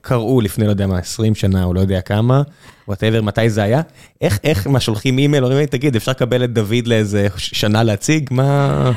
קראו 0.00 0.40
לפני, 0.40 0.64
לא 0.64 0.70
יודע 0.70 0.86
מה, 0.86 0.98
20 0.98 1.34
שנה, 1.34 1.64
או 1.64 1.74
לא 1.74 1.80
יודע 1.80 2.00
כמה, 2.00 2.42
whatever, 2.88 3.22
מתי 3.22 3.50
זה 3.50 3.62
היה? 3.62 3.80
איך, 4.20 4.38
איך, 4.44 4.66
מה, 4.66 4.80
שולחים 4.80 5.18
אימייל, 5.18 5.44
אומרים 5.44 5.60
לי, 5.60 5.66
תגיד, 5.66 5.96
אפשר 5.96 6.10
לקבל 6.10 6.44
את 6.44 6.52
דוד 6.52 6.86
לאיזה 6.86 7.26
שנה 7.36 7.82
להציג? 7.82 8.28
מה... 8.30 8.92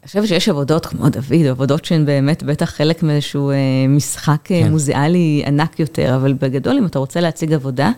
אה, 0.00 0.04
אני 0.04 0.08
חושבת 0.08 0.28
שיש 0.28 0.48
עבודות 0.48 0.86
כמו 0.86 1.08
דוד, 1.08 1.46
עבודות 1.50 1.84
שהן 1.84 2.06
באמת 2.06 2.42
בטח 2.42 2.70
חלק 2.70 3.02
מאיזשהו 3.02 3.50
אה, 3.50 3.56
משחק 3.88 4.38
כן. 4.44 4.62
כן. 4.64 4.70
מוזיאלי 4.70 5.42
ענק 5.46 5.80
יותר, 5.80 6.16
אבל 6.16 6.32
בגדול, 6.32 6.76
אם 6.78 6.86
אתה 6.86 6.98
רוצה 6.98 7.20
להציג 7.20 7.52
עבודה, 7.52 7.90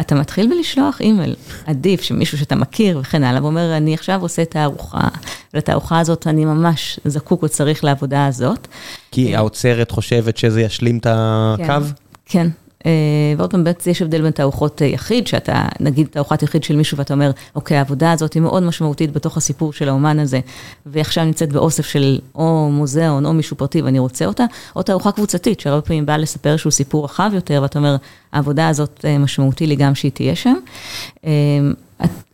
אתה 0.00 0.14
מתחיל 0.14 0.50
בלשלוח 0.50 1.00
אימייל. 1.00 1.34
עדיף 1.66 2.02
שמישהו 2.02 2.38
שאתה 2.38 2.56
מכיר 2.56 2.98
וכן 3.00 3.24
הלאה, 3.24 3.42
ואומר, 3.42 3.76
אני 3.76 3.94
עכשיו 3.94 4.22
עושה 4.22 4.44
תערוכה, 4.44 5.08
ולתערוכה 5.54 5.98
הזאת 5.98 6.26
אני 6.26 6.44
ממש 6.44 7.00
זקוק 7.04 7.42
או 7.42 7.48
צריך 7.48 7.84
לעבודה 7.84 8.26
הזאת. 8.26 8.68
כי 9.10 9.36
האוצרת 9.36 9.90
חושבת 9.90 10.36
שזה 10.36 10.60
ישלים 10.60 10.98
את 10.98 11.06
הקו? 11.10 11.64
כן. 11.66 11.82
כן. 12.26 12.48
אה, 12.86 12.90
ועוד 13.36 13.50
פעם, 13.50 13.64
בעצם 13.64 13.90
יש 13.90 14.02
הבדל 14.02 14.22
בין 14.22 14.30
תערוכות 14.30 14.82
אה, 14.82 14.86
יחיד, 14.86 15.26
שאתה, 15.26 15.68
נגיד 15.80 16.06
תערוכת 16.10 16.42
יחיד 16.42 16.64
של 16.64 16.76
מישהו 16.76 16.98
ואתה 16.98 17.14
אומר, 17.14 17.30
אוקיי, 17.54 17.76
העבודה 17.76 18.12
הזאת 18.12 18.34
היא 18.34 18.42
מאוד 18.42 18.62
משמעותית 18.62 19.12
בתוך 19.12 19.36
הסיפור 19.36 19.72
של 19.72 19.88
האומן 19.88 20.18
הזה, 20.18 20.40
ועכשיו 20.86 21.24
נמצאת 21.24 21.52
באוסף 21.52 21.86
של 21.86 22.18
או 22.34 22.68
מוזיאון 22.72 23.26
או 23.26 23.32
מישהו 23.32 23.56
פרטי 23.56 23.82
ואני 23.82 23.98
רוצה 23.98 24.26
אותה, 24.26 24.44
או 24.76 24.82
תערוכה 24.82 25.12
קבוצתית, 25.12 25.60
שהרבה 25.60 25.80
פעמים 25.80 26.06
באה 26.06 26.18
לספר 26.18 26.50
איזשהו 26.50 26.70
סיפור 26.70 27.04
רחב 27.04 27.30
יותר, 27.34 27.60
ואתה 27.62 27.78
אומר, 27.78 27.96
העבודה 28.32 28.68
הזאת 28.68 29.04
אה, 29.04 29.18
משמעותי 29.18 29.66
לי 29.66 29.76
גם 29.76 29.94
שהיא 29.94 30.12
תהיה 30.12 30.34
שם. 30.36 30.54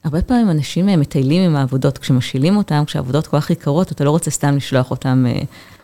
הרבה 0.05 0.23
פעמים 0.23 0.51
אנשים 0.51 0.87
מטיילים 0.87 1.43
עם 1.43 1.57
העבודות, 1.57 1.99
כשמשאילים 1.99 2.57
אותם, 2.57 2.83
כשהעבודות 2.87 3.27
כל 3.27 3.41
כך 3.41 3.51
יקרות, 3.51 3.93
אתה 3.93 4.05
לא 4.05 4.11
רוצה 4.11 4.31
סתם 4.31 4.57
לשלוח 4.57 4.91
אותם 4.91 5.27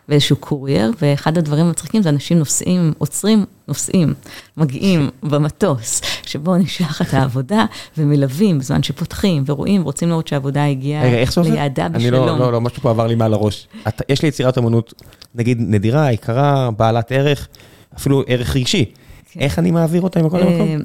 באיזשהו 0.08 0.36
קורייר, 0.36 0.92
ואחד 1.02 1.38
הדברים 1.38 1.66
המצחיקים 1.66 2.02
זה 2.02 2.08
אנשים 2.08 2.38
נוסעים, 2.38 2.92
עוצרים, 2.98 3.44
נוסעים, 3.68 4.14
מגיעים 4.56 5.10
במטוס, 5.22 6.00
שבו 6.26 6.56
נשלח 6.56 7.02
את 7.02 7.14
העבודה, 7.14 7.64
ומלווים 7.98 8.58
בזמן 8.58 8.82
שפותחים 8.82 9.44
ורואים, 9.46 9.82
רוצים 9.82 10.08
לראות 10.08 10.28
שהעבודה 10.28 10.64
הגיעה? 10.64 11.02
ליעדה 11.44 11.86
אני 11.86 12.10
לא, 12.10 12.22
בשלום. 12.22 12.38
לא, 12.38 12.52
לא, 12.52 12.60
משהו 12.60 12.82
פה 12.82 12.90
עבר 12.90 13.06
לי 13.06 13.14
מעל 13.14 13.34
הראש. 13.34 13.68
יש 14.08 14.22
לי 14.22 14.28
יצירת 14.28 14.58
אמנות, 14.58 14.94
נגיד, 15.34 15.58
נדירה, 15.60 16.12
יקרה, 16.12 16.70
בעלת 16.76 17.12
ערך, 17.12 17.48
אפילו 17.96 18.22
ערך 18.26 18.56
רגשי. 18.56 18.84
כן. 19.38 19.44
איך 19.44 19.58
אני 19.58 19.70
מעביר 19.70 20.02
אותה 20.02 20.22
ממקום 20.22 20.40
למקום? 20.40 20.68
אה, 20.68 20.76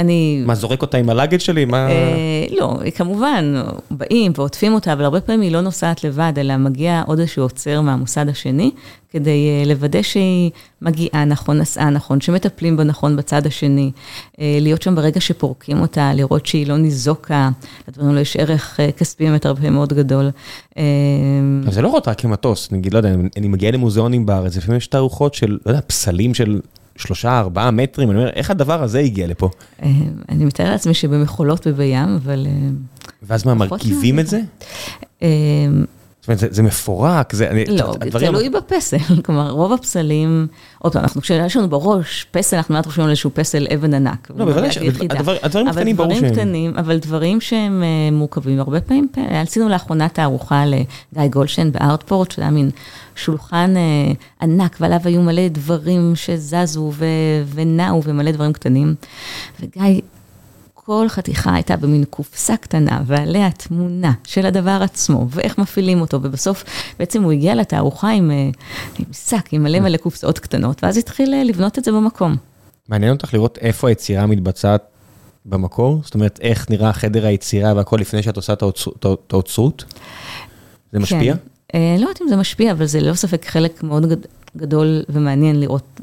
אני... 0.00 0.42
מה, 0.46 0.54
זורק 0.54 0.82
אותה 0.82 0.98
עם 0.98 1.10
הלאגד 1.10 1.40
שלי? 1.40 1.64
מה... 1.64 1.90
אה, 1.90 2.44
לא, 2.60 2.78
כמובן, 2.94 3.54
באים 3.90 4.32
ועוטפים 4.36 4.74
אותה, 4.74 4.92
אבל 4.92 5.04
הרבה 5.04 5.20
פעמים 5.20 5.40
היא 5.40 5.52
לא 5.52 5.60
נוסעת 5.60 6.04
לבד, 6.04 6.32
אלא 6.38 6.56
מגיע 6.56 7.02
עוד 7.06 7.18
איזשהו 7.18 7.42
עוצר 7.42 7.80
מהמוסד 7.80 8.28
השני, 8.28 8.70
כדי 9.10 9.30
אה, 9.48 9.68
לוודא 9.68 10.02
שהיא 10.02 10.50
מגיעה 10.82 11.24
נכון, 11.24 11.58
נסעה 11.58 11.90
נכון, 11.90 12.20
שמטפלים 12.20 12.76
בה 12.76 12.84
נכון 12.84 13.16
בצד 13.16 13.46
השני, 13.46 13.90
להיות 14.38 14.82
שם 14.82 14.94
ברגע 14.94 15.20
שפורקים 15.20 15.80
אותה, 15.80 16.12
לראות 16.14 16.46
שהיא 16.46 16.66
לא 16.66 16.76
ניזוקה, 16.76 17.48
לדברים 17.88 18.08
האלו 18.08 18.20
יש 18.20 18.36
ערך 18.36 18.80
כספי 18.96 19.24
באמת 19.24 19.46
הרבה 19.46 19.70
מאוד 19.70 19.92
גדול. 19.92 20.30
אבל 21.64 21.72
זה 21.72 21.82
לא 21.82 21.88
רק 21.88 22.08
רק 22.08 22.20
כמטוס, 22.20 22.72
נגיד, 22.72 22.92
לא 22.92 22.98
יודע, 22.98 23.08
אני- 23.14 23.28
אני 23.36 23.48
מגיע 23.48 23.70
למוזיאונים 23.70 24.26
בארץ, 24.26 24.56
לפעמים 24.56 24.76
יש 24.78 24.86
תערוכות 24.86 25.34
של, 25.34 25.58
לא 25.66 25.70
יודע, 25.70 25.80
פסלים 25.86 26.34
של 26.34 26.60
שלושה, 26.96 27.38
ארבעה 27.38 27.70
מטרים, 27.70 28.10
אני 28.10 28.18
אומר, 28.18 28.30
איך 28.30 28.50
הדבר 28.50 28.82
הזה 28.82 28.98
הגיע 28.98 29.26
לפה? 29.26 29.50
אה, 29.82 29.90
אני 30.28 30.44
מתאר 30.44 30.70
לעצמי 30.70 30.94
שבמחולות 30.94 31.66
ובים, 31.66 32.16
אבל... 32.24 32.46
אה, 32.46 32.68
ואז 33.22 33.46
מה, 33.46 33.54
מרכיבים 33.54 34.18
את 34.18 34.26
זה? 34.26 34.40
זאת 36.26 36.40
אומרת, 36.40 36.40
זה, 36.40 36.46
זה 36.50 36.62
מפורק, 36.62 37.32
זה... 37.32 37.50
אני- 37.50 37.64
לא, 37.64 37.94
הדברים- 38.00 38.28
תלוי 38.32 38.48
בפסל, 38.48 38.96
כלומר, 39.24 39.50
רוב 39.50 39.72
הפסלים, 39.72 40.46
עוד 40.78 40.92
פעם, 40.92 41.04
כשיש 41.20 41.56
לנו 41.56 41.68
בראש 41.68 42.26
פסל, 42.30 42.56
אנחנו 42.56 42.74
מיד 42.74 42.86
חושבים 42.86 43.04
על 43.04 43.10
איזשהו 43.10 43.30
פסל 43.34 43.66
אבן 43.74 43.94
ענק. 43.94 44.30
לא, 44.36 44.44
בוודאי. 44.44 44.68
הדבר- 45.10 45.36
הדברים 45.42 45.68
אבל 45.68 45.78
הקטנים 45.78 45.96
ברור 45.96 46.08
דברים 46.12 46.24
שהם- 46.28 46.34
קטנים, 46.34 46.76
אבל 46.76 46.98
דברים 46.98 47.40
שהם 47.40 47.82
אה, 47.82 48.16
מורכבים, 48.16 48.60
הרבה 48.60 48.80
פעמים, 48.80 49.08
עשינו 49.30 49.68
לאחרונה 49.68 50.08
תערוכה 50.08 50.64
לגיא 50.66 50.82
גולדשטיין 51.30 51.72
בארטפורט, 51.72 52.30
שזה 52.30 52.42
היה 52.42 52.50
מין 52.50 52.70
שולחן 53.16 53.74
אה, 53.76 54.12
ענק, 54.42 54.76
ועליו 54.80 54.98
היו 55.04 55.22
מלא 55.22 55.48
דברים 55.48 56.12
שזזו 56.14 56.92
ונעו 57.54 58.02
ומלא 58.04 58.30
דברים 58.30 58.52
קטנים. 58.52 58.94
וגיא 59.60 60.00
כל 60.86 61.06
חתיכה 61.08 61.54
הייתה 61.54 61.76
במין 61.76 62.04
קופסה 62.10 62.56
קטנה, 62.56 63.00
ועליה 63.06 63.50
תמונה 63.50 64.12
של 64.24 64.46
הדבר 64.46 64.78
עצמו, 64.82 65.26
ואיך 65.30 65.58
מפעילים 65.58 66.00
אותו, 66.00 66.18
ובסוף 66.22 66.64
בעצם 66.98 67.22
הוא 67.22 67.32
הגיע 67.32 67.54
לתערוכה 67.54 68.10
עם, 68.10 68.30
אה, 68.30 68.48
עם 68.98 69.04
שק, 69.12 69.48
עם 69.52 69.62
מלא 69.62 69.80
מלא 69.80 69.96
קופסאות 69.96 70.38
קטנות, 70.38 70.84
ואז 70.84 70.96
התחיל 70.96 71.34
אה, 71.34 71.44
לבנות 71.44 71.78
את 71.78 71.84
זה 71.84 71.92
במקום. 71.92 72.36
מעניין 72.88 73.12
אותך 73.12 73.34
לראות 73.34 73.58
איפה 73.60 73.88
היצירה 73.88 74.26
מתבצעת 74.26 74.82
במקור? 75.46 76.00
זאת 76.04 76.14
אומרת, 76.14 76.38
איך 76.42 76.70
נראה 76.70 76.92
חדר 76.92 77.26
היצירה 77.26 77.72
והכל 77.76 77.96
לפני 78.00 78.22
שאת 78.22 78.36
עושה 78.36 78.52
את 78.52 78.62
האוצר- 78.62 78.90
את 79.26 79.32
האוצרות? 79.32 79.84
זה 80.92 80.98
משפיע? 80.98 81.34
כן. 81.34 81.40
אה, 81.74 81.96
לא 81.98 82.02
יודעת 82.02 82.22
אם 82.22 82.28
זה 82.28 82.36
משפיע, 82.36 82.72
אבל 82.72 82.86
זה 82.86 83.00
ללא 83.00 83.14
ספק 83.14 83.44
חלק 83.46 83.82
מאוד 83.82 84.06
גד- 84.08 84.26
גדול 84.56 85.02
ומעניין 85.08 85.60
לראות 85.60 86.00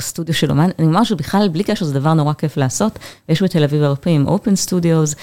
סטודיו 0.00 0.34
של 0.34 0.50
אומן, 0.50 0.70
אני 0.78 0.86
אומר 0.86 1.04
שבכלל, 1.04 1.48
בלי 1.48 1.64
קשר, 1.64 1.84
זה 1.84 1.94
דבר 1.94 2.14
נורא 2.14 2.32
כיף 2.32 2.56
לעשות. 2.56 2.98
יש 3.28 3.42
בתל 3.42 3.64
אביב 3.64 3.82
הרבה 3.82 3.96
פעמים 3.96 4.26
אופן 4.26 4.56
סטודיוס, 4.56 5.14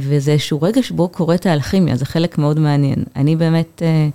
וזה 0.00 0.32
איזשהו 0.32 0.62
רגע 0.62 0.82
שבו 0.82 1.08
קורית 1.08 1.46
האלכימיה, 1.46 1.96
זה 1.96 2.04
חלק 2.06 2.38
מאוד 2.38 2.58
מעניין. 2.58 3.04
אני 3.16 3.36
באמת 3.36 3.82
אה, 3.82 4.08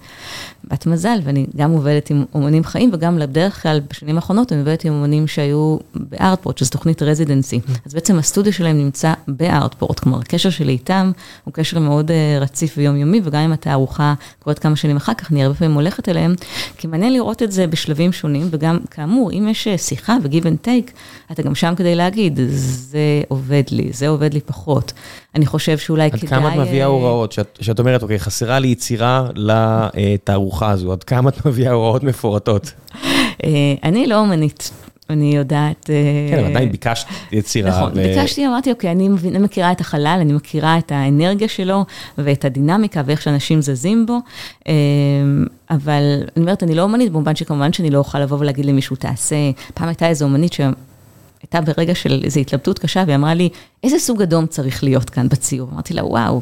בת 0.63 0.85
מזל, 0.85 1.19
ואני 1.23 1.45
גם 1.55 1.71
עובדת 1.71 2.09
עם 2.09 2.25
אומנים 2.33 2.63
חיים, 2.63 2.89
וגם 2.93 3.19
בדרך 3.19 3.61
כלל, 3.63 3.81
בשנים 3.89 4.15
האחרונות, 4.15 4.51
אני 4.51 4.59
עובדת 4.59 4.85
עם 4.85 4.93
אומנים 4.93 5.27
שהיו 5.27 5.77
בארטפורט, 5.95 6.57
שזו 6.57 6.69
תוכנית 6.69 7.01
רזידנסי. 7.01 7.59
אז 7.85 7.93
בעצם 7.93 8.19
הסטודיו 8.19 8.53
שלהם 8.53 8.77
נמצא 8.77 9.13
בארטפורט, 9.27 9.99
כלומר, 9.99 10.19
הקשר 10.19 10.49
שלי 10.49 10.71
איתם 10.71 11.11
הוא 11.43 11.53
קשר 11.53 11.79
מאוד 11.79 12.11
אה, 12.11 12.37
רציף 12.41 12.73
ויומיומי, 12.77 13.21
וגם 13.23 13.41
אם 13.41 13.51
התערוכה 13.51 14.13
קורית 14.39 14.59
כמה 14.59 14.75
שנים 14.75 14.97
אחר 14.97 15.13
כך, 15.13 15.31
אני 15.31 15.43
הרבה 15.43 15.55
פעמים 15.55 15.75
הולכת 15.75 16.09
אליהם, 16.09 16.35
כי 16.77 16.87
מעניין 16.87 17.13
לראות 17.13 17.43
את 17.43 17.51
זה 17.51 17.67
בשלבים 17.67 18.13
שונים, 18.13 18.47
וגם, 18.51 18.79
כאמור, 18.91 19.31
אם 19.31 19.47
יש 19.51 19.67
שיחה 19.81 20.17
ו-give 20.23 20.43
and 20.43 20.67
take, 20.67 20.91
אתה 21.31 21.41
גם 21.41 21.55
שם 21.55 21.73
כדי 21.77 21.95
להגיד, 21.95 22.39
זה 22.47 23.21
עובד 23.27 23.63
לי, 23.71 23.89
זה 23.93 24.07
עובד 24.07 24.33
לי 24.33 24.41
פחות. 24.41 24.93
אני 25.35 25.45
חושב 25.45 25.77
שאולי 25.77 26.11
כדאי... 26.11 26.21
עד 26.23 26.29
כמה 26.29 26.53
את 26.53 26.67
מביאה 26.67 26.85
הוראות, 26.85 27.31
שאת, 27.31 27.57
שאת 27.61 27.79
אומרת, 27.79 28.03
אוקיי, 28.03 28.19
חסרה 28.19 28.59
לי 28.59 28.67
יצירה 28.67 29.27
לתערוכה 29.35 30.69
הזו, 30.69 30.91
עד 30.91 31.03
כמה 31.03 31.29
את 31.29 31.45
מביאה 31.45 31.71
הוראות 31.71 32.03
מפורטות? 32.03 32.73
אני 33.83 34.07
לא 34.07 34.19
אומנית. 34.19 34.71
אני 35.11 35.35
יודעת... 35.35 35.89
כן, 36.29 36.37
אבל 36.39 36.47
עדיין 36.47 36.71
ביקשת 36.71 37.07
יצירה. 37.31 37.69
נכון, 37.69 37.93
ביקשתי, 37.93 38.47
אמרתי, 38.47 38.71
אוקיי, 38.71 38.91
אני 38.91 39.09
מכירה 39.39 39.71
את 39.71 39.81
החלל, 39.81 40.17
אני 40.21 40.33
מכירה 40.33 40.77
את 40.77 40.91
האנרגיה 40.91 41.47
שלו 41.47 41.85
ואת 42.17 42.45
הדינמיקה 42.45 43.01
ואיך 43.05 43.21
שאנשים 43.21 43.61
זזים 43.61 44.05
בו, 44.05 44.17
אבל 45.69 46.23
אני 46.37 46.43
אומרת, 46.43 46.63
אני 46.63 46.75
לא 46.75 46.81
אומנית, 46.81 47.11
במובן 47.11 47.35
שכמובן 47.35 47.73
שאני 47.73 47.89
לא 47.89 47.97
אוכל 47.97 48.19
לבוא 48.19 48.37
ולהגיד 48.39 48.65
למישהו, 48.65 48.95
תעשה, 48.95 49.35
פעם 49.73 49.87
הייתה 49.87 50.07
איזו 50.07 50.25
אומנית 50.25 50.53
שהייתה 50.53 51.61
ברגע 51.61 51.95
של 51.95 52.21
איזו 52.23 52.39
התלבטות 52.39 52.79
קשה, 52.79 53.03
והיא 53.05 53.15
אמרה 53.15 53.33
לי, 53.33 53.49
איזה 53.83 53.99
סוג 53.99 54.21
אדום 54.21 54.45
צריך 54.45 54.83
להיות 54.83 55.09
כאן 55.09 55.29
בציור? 55.29 55.69
אמרתי 55.73 55.93
לה, 55.93 56.05
וואו. 56.05 56.41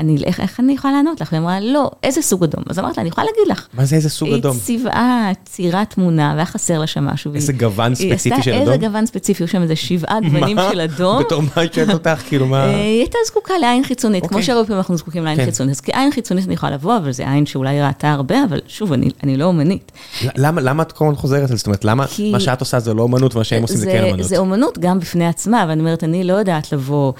אני, 0.00 0.16
איך, 0.24 0.40
איך 0.40 0.60
אני 0.60 0.72
יכולה 0.72 0.94
לענות 0.94 1.20
לך? 1.20 1.32
היא 1.32 1.40
אמרה, 1.40 1.60
לא, 1.60 1.90
איזה 2.02 2.22
סוג 2.22 2.44
אדום? 2.44 2.64
אז 2.68 2.78
אמרתי 2.78 2.96
לה, 2.96 3.00
אני 3.00 3.08
יכולה 3.08 3.26
להגיד 3.26 3.52
לך. 3.52 3.66
מה 3.74 3.84
זה 3.84 3.96
איזה 3.96 4.10
סוג 4.10 4.28
אדום? 4.28 4.56
היא 4.68 4.78
צבעה, 4.78 5.30
ציירה 5.44 5.84
תמונה, 5.84 6.32
והיה 6.34 6.46
חסר 6.46 6.78
לה 6.78 6.86
שם 6.86 7.04
משהו. 7.04 7.34
איזה 7.34 7.52
גוון 7.52 7.94
ספציפי 7.94 8.42
של 8.42 8.52
אדום? 8.52 8.72
איזה 8.72 8.86
גוון 8.86 9.06
ספציפי, 9.06 9.44
יש 9.44 9.52
שם 9.52 9.62
איזה 9.62 9.76
שבעה 9.76 10.20
גוונים 10.30 10.56
של 10.72 10.80
אדום. 10.80 11.20
בתור 11.20 11.42
מה 11.42 11.62
היא 11.62 11.70
שואלת 11.72 11.90
אותך, 11.90 12.22
כאילו 12.28 12.46
מה? 12.46 12.64
היא 12.64 13.00
הייתה 13.00 13.18
זקוקה 13.26 13.54
לעין 13.60 13.84
חיצונית, 13.84 14.26
כמו 14.26 14.42
שהרבה 14.42 14.64
פעמים 14.64 14.78
אנחנו 14.78 14.96
זקוקים 14.96 15.24
לעין 15.24 15.44
חיצונית. 15.44 15.74
אז 15.74 15.80
כעין 15.80 16.12
חיצונית 16.12 16.46
אני 16.46 16.54
יכולה 16.54 16.72
לבוא, 16.72 16.96
אבל 16.96 17.12
זה 17.12 17.30
עין 17.30 17.46
שאולי 17.46 17.82
ראתה 17.82 18.12
הרבה, 18.12 18.44
אבל 18.48 18.60
שוב, 18.66 18.92
אני 18.92 19.36
לא 19.36 19.44
אומנית. 19.44 19.92
למה 20.36 20.82
את 20.82 20.92
כל 20.92 21.04
הזמן 21.04 21.16
חוזרת 21.16 21.40
על 21.40 21.48
זה? 21.48 21.56
זאת 21.56 21.66
אומרת, 21.66 21.84
למה 21.84 22.04
מה 22.32 22.40
שאת 22.40 22.60
עושה 22.60 22.80
זה 22.80 22.94
לא 22.94 23.02
אומנות, 23.02 23.34
ומה 23.34 23.44
שהם 23.44 23.62
עושים 23.62 23.76
זה 23.76 23.86
כן 23.86 24.04
אומנות? 24.04 24.28
זה 24.28 24.38
אומנות 24.38 24.78
גם 24.78 25.00
בפני 25.00 25.26
עצמה, 25.26 25.64
ואני 25.68 25.80
אומרת, 25.80 26.04
אני 26.04 26.24
לא 26.24 26.32
יודעת 26.32 26.72
לבוא 26.72 27.12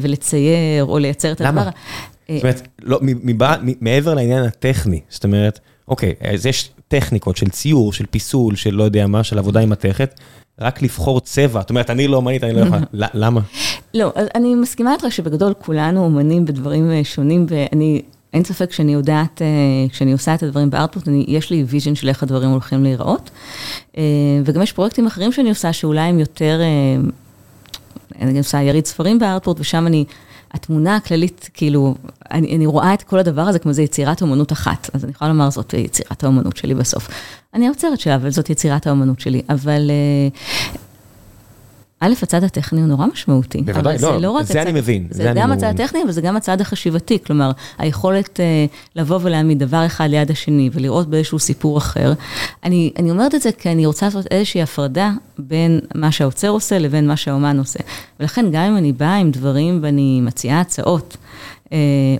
ולצייר 0.00 0.84
או 0.84 0.98
לייצר 0.98 1.32
את 1.32 1.40
הדבר. 1.40 1.68
זאת 2.30 2.42
אומרת, 2.42 2.68
לא, 2.82 3.00
מעבר 3.80 4.14
לעניין 4.14 4.44
הטכני, 4.44 5.00
זאת 5.08 5.24
אומרת, 5.24 5.60
אוקיי, 5.88 6.14
אז 6.32 6.46
יש 6.46 6.70
טכניקות 6.88 7.36
של 7.36 7.48
ציור, 7.48 7.92
של 7.92 8.06
פיסול, 8.10 8.56
של 8.56 8.74
לא 8.74 8.84
יודע 8.84 9.06
מה, 9.06 9.24
של 9.24 9.38
עבודה 9.38 9.60
עם 9.60 9.70
מתכת, 9.70 10.20
רק 10.60 10.82
לבחור 10.82 11.20
צבע, 11.20 11.60
זאת 11.60 11.70
אומרת, 11.70 11.90
אני 11.90 12.08
לא 12.08 12.16
אומנית, 12.16 12.44
אני 12.44 12.52
לא 12.52 12.60
יכולה, 12.60 12.80
למה? 13.14 13.40
לא, 13.94 14.12
אני 14.34 14.54
מסכימה 14.54 14.92
איתך 14.92 15.12
שבגדול 15.12 15.54
כולנו 15.58 16.04
אומנים 16.04 16.44
בדברים 16.44 17.04
שונים, 17.04 17.46
ואני, 17.48 18.02
אין 18.32 18.44
ספק 18.44 18.72
שאני 18.72 18.92
יודעת, 18.92 19.42
כשאני 19.92 20.12
עושה 20.12 20.34
את 20.34 20.42
הדברים 20.42 20.70
בארטפורט, 20.70 21.08
יש 21.26 21.50
לי 21.50 21.64
vision 21.68 21.94
של 21.94 22.08
איך 22.08 22.22
הדברים 22.22 22.50
הולכים 22.50 22.82
להיראות, 22.82 23.30
וגם 24.44 24.62
יש 24.62 24.72
פרויקטים 24.72 25.06
אחרים 25.06 25.32
שאני 25.32 25.48
עושה, 25.48 25.72
שאולי 25.72 26.00
הם 26.00 26.18
יותר, 26.18 26.60
אני 28.20 28.38
עושה 28.38 28.62
יריד 28.62 28.86
ספרים 28.86 29.18
בארטפורט, 29.18 29.60
ושם 29.60 29.86
אני... 29.86 30.04
התמונה 30.52 30.96
הכללית, 30.96 31.50
כאילו, 31.54 31.94
אני, 32.30 32.56
אני 32.56 32.66
רואה 32.66 32.94
את 32.94 33.02
כל 33.02 33.18
הדבר 33.18 33.42
הזה 33.42 33.58
כמו 33.58 33.72
זה 33.72 33.82
יצירת 33.82 34.22
אומנות 34.22 34.52
אחת, 34.52 34.90
אז 34.94 35.04
אני 35.04 35.12
יכולה 35.12 35.30
לומר, 35.30 35.50
זאת 35.50 35.74
יצירת 35.74 36.24
האומנות 36.24 36.56
שלי 36.56 36.74
בסוף. 36.74 37.08
אני 37.54 37.66
האוצרת 37.66 38.00
שלה, 38.00 38.14
אבל 38.14 38.30
זאת 38.30 38.50
יצירת 38.50 38.86
האומנות 38.86 39.20
שלי. 39.20 39.42
אבל 39.48 39.90
א', 42.00 42.12
הצד 42.22 42.44
הטכני 42.44 42.80
הוא 42.80 42.88
נורא 42.88 43.06
משמעותי. 43.06 43.62
בוודאי, 43.62 43.96
לא, 44.00 44.20
לא 44.20 44.42
זה 44.42 44.62
אני 44.62 44.72
מבין. 44.72 45.06
זה 45.10 45.32
גם 45.34 45.52
הצד 45.52 45.66
הטכני, 45.66 46.02
אבל 46.02 46.12
זה 46.12 46.20
גם 46.20 46.36
הצד 46.36 46.60
החשיבתי. 46.60 47.18
כלומר, 47.26 47.50
היכולת 47.78 48.40
לבוא 48.96 49.18
ולהעמיד 49.22 49.58
דבר 49.58 49.86
אחד 49.86 50.06
ליד 50.10 50.30
השני 50.30 50.70
ולראות 50.72 51.10
באיזשהו 51.10 51.38
סיפור 51.38 51.78
אחר. 51.78 52.12
אני, 52.64 52.92
אני 52.98 53.10
אומרת 53.10 53.34
את 53.34 53.42
זה 53.42 53.52
כי 53.52 53.72
אני 53.72 53.86
רוצה 53.86 54.06
לעשות 54.06 54.26
איזושהי 54.30 54.62
הפרדה 54.62 55.12
בין 55.38 55.80
מה 55.94 56.12
שהאוצר 56.12 56.48
עושה 56.48 56.78
לבין 56.78 57.06
מה 57.06 57.16
שהאומן 57.16 57.58
עושה. 57.58 57.80
ולכן, 58.20 58.46
גם 58.52 58.62
אם 58.62 58.76
אני 58.76 58.92
באה 58.92 59.16
עם 59.16 59.30
דברים 59.30 59.78
ואני 59.82 60.20
מציעה 60.20 60.60
הצעות, 60.60 61.16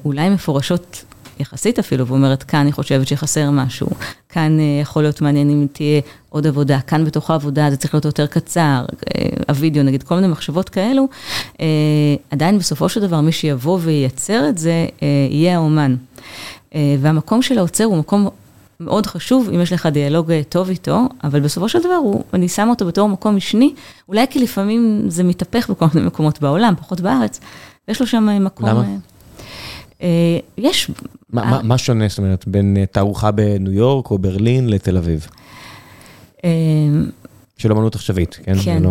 אולי 0.04 0.30
מפורשות 0.30 1.04
יחסית 1.40 1.78
אפילו, 1.78 2.06
ואומרת, 2.06 2.42
כאן 2.42 2.60
אני 2.60 2.72
חושבת 2.72 3.06
שחסר 3.06 3.50
משהו, 3.50 3.86
כאן 4.28 4.58
יכול 4.82 5.02
להיות 5.02 5.20
מעניין 5.20 5.50
אם 5.50 5.66
תהיה 5.72 6.00
עוד 6.28 6.46
עבודה, 6.46 6.80
כאן 6.80 7.04
בתוך 7.04 7.30
העבודה 7.30 7.70
זה 7.70 7.76
צריך 7.76 7.94
להיות 7.94 8.04
יותר 8.04 8.26
קצר, 8.26 8.84
הווידאו 9.48 9.82
נגיד, 9.82 10.02
כל 10.02 10.14
מיני 10.14 10.26
מחשבות 10.26 10.68
כאלו, 10.68 11.08
עדיין 12.30 12.58
בסופו 12.58 12.88
של 12.88 13.00
דבר 13.00 13.20
מי 13.20 13.32
שיבוא 13.32 13.78
וייצר 13.82 14.48
את 14.48 14.58
זה, 14.58 14.86
יהיה 15.30 15.56
האומן. 15.56 15.96
והמקום 16.74 17.42
של 17.42 17.58
האוצר 17.58 17.84
הוא 17.84 17.96
מקום 17.96 18.28
מאוד 18.80 19.06
חשוב, 19.06 19.50
אם 19.54 19.60
יש 19.60 19.72
לך 19.72 19.86
דיאלוג 19.86 20.32
טוב 20.48 20.68
איתו, 20.68 21.08
אבל 21.24 21.40
בסופו 21.40 21.68
של 21.68 21.78
דבר 21.78 21.94
הוא, 21.94 22.22
אני 22.34 22.48
שמה 22.48 22.70
אותו 22.70 22.86
בתור 22.86 23.08
מקום 23.08 23.36
משני, 23.36 23.74
אולי 24.08 24.26
כי 24.30 24.38
לפעמים 24.38 25.04
זה 25.08 25.24
מתהפך 25.24 25.70
בכל 25.70 25.86
מיני 25.94 26.06
מקומות 26.06 26.40
בעולם, 26.40 26.74
פחות 26.80 27.00
בארץ, 27.00 27.40
יש 27.88 28.00
לו 28.00 28.06
שם 28.06 28.44
מקום... 28.44 28.68
למה? 28.68 28.84
יש... 30.58 30.90
מה 31.32 31.78
שונה, 31.78 32.08
זאת 32.08 32.18
אומרת, 32.18 32.44
בין 32.48 32.76
תערוכה 32.92 33.30
בניו 33.30 33.72
יורק 33.72 34.10
או 34.10 34.18
ברלין 34.18 34.68
לתל 34.68 34.96
אביב? 34.96 35.26
של 37.58 37.72
אמנות 37.72 37.94
עכשווית, 37.94 38.38
כן? 38.42 38.54
כן. 38.64 38.82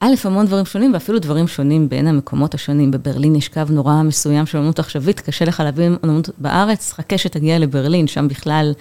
א', 0.00 0.14
המון 0.24 0.46
דברים 0.46 0.64
שונים, 0.64 0.92
ואפילו 0.92 1.18
דברים 1.18 1.48
שונים 1.48 1.88
בין 1.88 2.06
המקומות 2.06 2.54
השונים. 2.54 2.90
בברלין 2.90 3.36
יש 3.36 3.48
קו 3.48 3.62
נורא 3.70 4.02
מסוים 4.02 4.46
של 4.46 4.58
אמנות 4.58 4.78
עכשווית, 4.78 5.20
קשה 5.20 5.44
לך 5.44 5.60
להביא 5.60 5.86
אמנות 6.04 6.30
בארץ, 6.38 6.92
חכה 6.92 7.18
שתגיע 7.18 7.58
לברלין, 7.58 8.06
שם 8.06 8.28
בכלל 8.28 8.72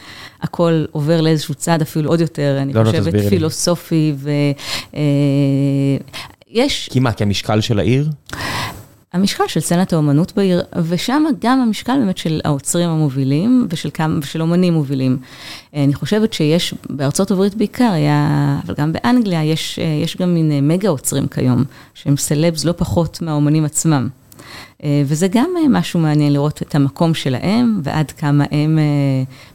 הכל 0.41 0.85
עובר 0.91 1.21
לאיזשהו 1.21 1.53
צד 1.53 1.81
אפילו 1.81 2.09
עוד 2.09 2.21
יותר, 2.21 2.57
אני 2.61 2.73
חושבת, 2.73 3.13
פילוסופי, 3.29 4.13
ויש... 6.51 6.89
כי 6.91 6.99
מה, 6.99 7.11
כי 7.11 7.23
המשקל 7.23 7.61
של 7.61 7.79
העיר? 7.79 8.09
המשקל 9.15 9.43
של 9.47 9.59
סצנת 9.59 9.93
האומנות 9.93 10.33
בעיר, 10.35 10.61
ושם 10.87 11.23
גם 11.41 11.59
המשקל 11.59 11.97
באמת 11.99 12.17
של 12.17 12.41
האוצרים 12.43 12.89
המובילים 12.89 13.67
ושל, 13.69 13.89
כמה, 13.93 14.19
ושל 14.21 14.41
אומנים 14.41 14.73
מובילים. 14.73 15.17
אני 15.73 15.93
חושבת 15.93 16.33
שיש, 16.33 16.73
בארצות 16.89 17.31
הברית 17.31 17.55
בעיקר, 17.55 17.91
היה, 17.93 18.59
אבל 18.65 18.73
גם 18.77 18.93
באנגליה, 18.93 19.43
יש, 19.43 19.79
יש 20.03 20.17
גם 20.17 20.33
מין 20.33 20.67
מגה 20.67 20.89
אוצרים 20.89 21.27
כיום, 21.27 21.63
שהם 21.93 22.17
סלבס 22.17 22.65
לא 22.65 22.71
פחות 22.71 23.21
מהאומנים 23.21 23.65
עצמם. 23.65 24.07
וזה 25.05 25.27
גם 25.27 25.49
משהו 25.69 25.99
מעניין 25.99 26.33
לראות 26.33 26.61
את 26.61 26.75
המקום 26.75 27.13
שלהם, 27.13 27.79
ועד 27.83 28.11
כמה 28.11 28.43
הם 28.51 28.79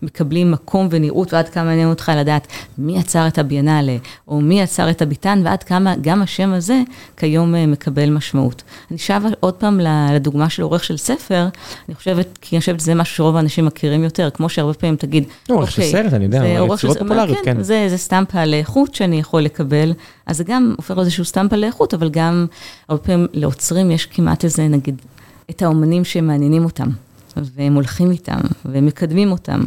מקבלים 0.03 0.51
מקום 0.51 0.89
ונראות, 0.91 1.35
ועד 1.35 1.49
כמה 1.49 1.65
מעניין 1.65 1.89
אותך 1.89 2.13
לדעת 2.17 2.47
מי 2.79 2.99
יצר 2.99 3.27
את 3.27 3.39
הביאנלה, 3.39 3.97
או 4.29 4.41
מי 4.41 4.61
יצר 4.61 4.91
את 4.91 5.03
הביטן, 5.03 5.41
ועד 5.45 5.63
כמה 5.63 5.95
גם 6.01 6.23
השם 6.23 6.53
הזה 6.53 6.83
כיום 7.17 7.55
מקבל 7.73 8.11
משמעות. 8.11 8.63
אני 8.91 8.99
שבה 8.99 9.29
עוד 9.41 9.55
פעם 9.55 9.81
לדוגמה 10.15 10.51
של 10.51 10.63
עורך 10.63 10.85
של 10.85 10.97
ספר, 10.97 11.49
אני 11.89 11.95
חושבת, 11.95 12.39
כי 12.41 12.57
אני 12.57 12.61
חושבת 12.61 12.81
שזה 12.81 12.95
משהו 12.95 13.17
שרוב 13.17 13.37
האנשים 13.37 13.67
מכירים 13.67 14.05
יותר, 14.05 14.31
כמו 14.31 14.49
שהרבה 14.49 14.75
פעמים 14.75 14.97
תגיד, 14.97 15.25
עורך 15.49 15.71
של 15.71 15.83
סרט, 15.83 16.13
אני 16.13 16.25
יודע, 16.25 16.45
יצירות 16.47 16.99
פופולריות, 16.99 17.39
כן. 17.45 17.63
זה 17.63 17.97
סטמפה 17.97 18.41
על 18.41 18.55
איכות 18.55 18.95
שאני 18.95 19.21
יכול 19.21 19.43
לקבל, 19.43 19.93
אז 20.27 20.37
זה 20.37 20.45
גם 20.45 20.75
הופך 20.77 20.99
איזשהו 20.99 21.25
סטמפה 21.25 21.57
לאיכות, 21.57 21.95
אבל 21.95 22.09
גם 22.11 22.47
הרבה 22.89 23.03
פעמים 23.03 23.27
לעוצרים 23.33 23.91
יש 23.91 24.07
כמעט 24.07 24.45
איזה, 24.45 24.69
נגיד, 24.69 25.03
את 25.51 25.63
האומנים 25.63 26.05
שמעניינים 26.05 26.65
אותם, 26.65 26.89
והם 27.37 27.75
הולכים 27.75 28.11
איתם, 28.11 28.41
והם 28.65 28.87
מקדמים 28.87 29.31
אותם. 29.33 29.61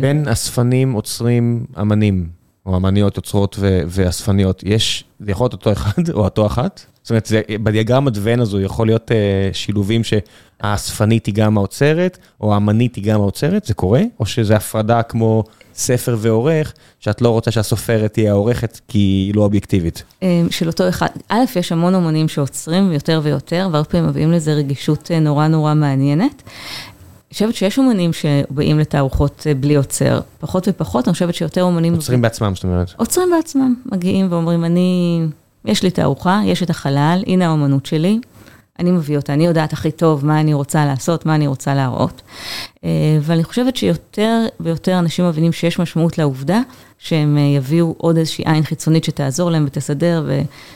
בין 0.00 0.28
אספנים, 0.28 0.92
עוצרים, 0.92 1.66
אמנים, 1.80 2.26
או 2.66 2.76
אמניות, 2.76 3.16
עוצרות 3.16 3.58
ואספניות, 3.88 4.62
יש, 4.66 5.04
זה 5.20 5.30
יכול 5.30 5.44
להיות 5.44 5.52
אותו 5.52 5.72
אחד 5.72 6.02
או 6.14 6.24
אותו 6.24 6.46
אחת? 6.46 6.80
זאת 7.02 7.10
אומרת, 7.10 7.28
בדיאגרמת 7.62 8.12
ון 8.16 8.40
הזו 8.40 8.60
יכול 8.60 8.86
להיות 8.86 9.10
שילובים 9.52 10.02
שהאספנית 10.04 11.26
היא 11.26 11.34
גם 11.34 11.58
האוצרת, 11.58 12.18
או 12.40 12.54
האמנית 12.54 12.94
היא 12.94 13.04
גם 13.04 13.20
האוצרת, 13.20 13.64
זה 13.64 13.74
קורה? 13.74 14.02
או 14.20 14.26
שזה 14.26 14.56
הפרדה 14.56 15.02
כמו 15.02 15.44
ספר 15.74 16.16
ועורך, 16.18 16.72
שאת 17.00 17.22
לא 17.22 17.28
רוצה 17.28 17.50
שהסופרת 17.50 18.12
תהיה 18.12 18.30
העורכת, 18.30 18.80
כי 18.88 18.98
היא 18.98 19.34
לא 19.34 19.42
אובייקטיבית? 19.42 20.02
של 20.50 20.66
אותו 20.66 20.88
אחד, 20.88 21.08
א', 21.28 21.44
יש 21.56 21.72
המון 21.72 21.94
אומנים 21.94 22.28
שעוצרים 22.28 22.92
יותר 22.92 23.20
ויותר, 23.22 23.68
והרבה 23.72 23.88
פעמים 23.88 24.08
מביאים 24.08 24.32
לזה 24.32 24.52
רגישות 24.52 25.10
נורא 25.10 25.46
נורא 25.46 25.74
מעניינת. 25.74 26.42
חושבת 27.36 27.54
שיש 27.54 27.78
אומנים 27.78 28.12
שבאים 28.12 28.78
לתערוכות 28.78 29.46
בלי 29.60 29.76
עוצר, 29.76 30.20
פחות 30.40 30.68
ופחות, 30.68 31.08
אני 31.08 31.12
חושבת 31.12 31.34
שיותר 31.34 31.62
אומנים... 31.62 31.94
עוצרים 31.94 32.22
בעצמם, 32.22 32.52
זאת 32.54 32.64
אומרת. 32.64 32.94
עוצרים 32.96 33.28
בעצמם, 33.36 33.74
מגיעים 33.92 34.26
ואומרים, 34.30 34.64
אני, 34.64 35.20
יש 35.64 35.82
לי 35.82 35.90
תערוכה, 35.90 36.40
יש 36.44 36.62
את 36.62 36.70
החלל, 36.70 37.22
הנה 37.26 37.46
האומנות 37.46 37.86
שלי, 37.86 38.20
אני 38.78 38.90
מביא 38.90 39.16
אותה, 39.16 39.32
אני 39.32 39.46
יודעת 39.46 39.72
הכי 39.72 39.90
טוב 39.90 40.26
מה 40.26 40.40
אני 40.40 40.54
רוצה 40.54 40.86
לעשות, 40.86 41.26
מה 41.26 41.34
אני 41.34 41.46
רוצה 41.46 41.74
להראות. 41.74 42.22
ואני 43.20 43.44
חושבת 43.44 43.76
שיותר 43.76 44.46
ויותר 44.60 44.98
אנשים 44.98 45.28
מבינים 45.28 45.52
שיש 45.52 45.78
משמעות 45.78 46.18
לעובדה 46.18 46.60
שהם 46.98 47.38
יביאו 47.38 47.94
עוד 47.98 48.16
איזושהי 48.16 48.44
עין 48.46 48.62
חיצונית 48.62 49.04
שתעזור 49.04 49.50
להם 49.50 49.64
ותסדר 49.66 50.28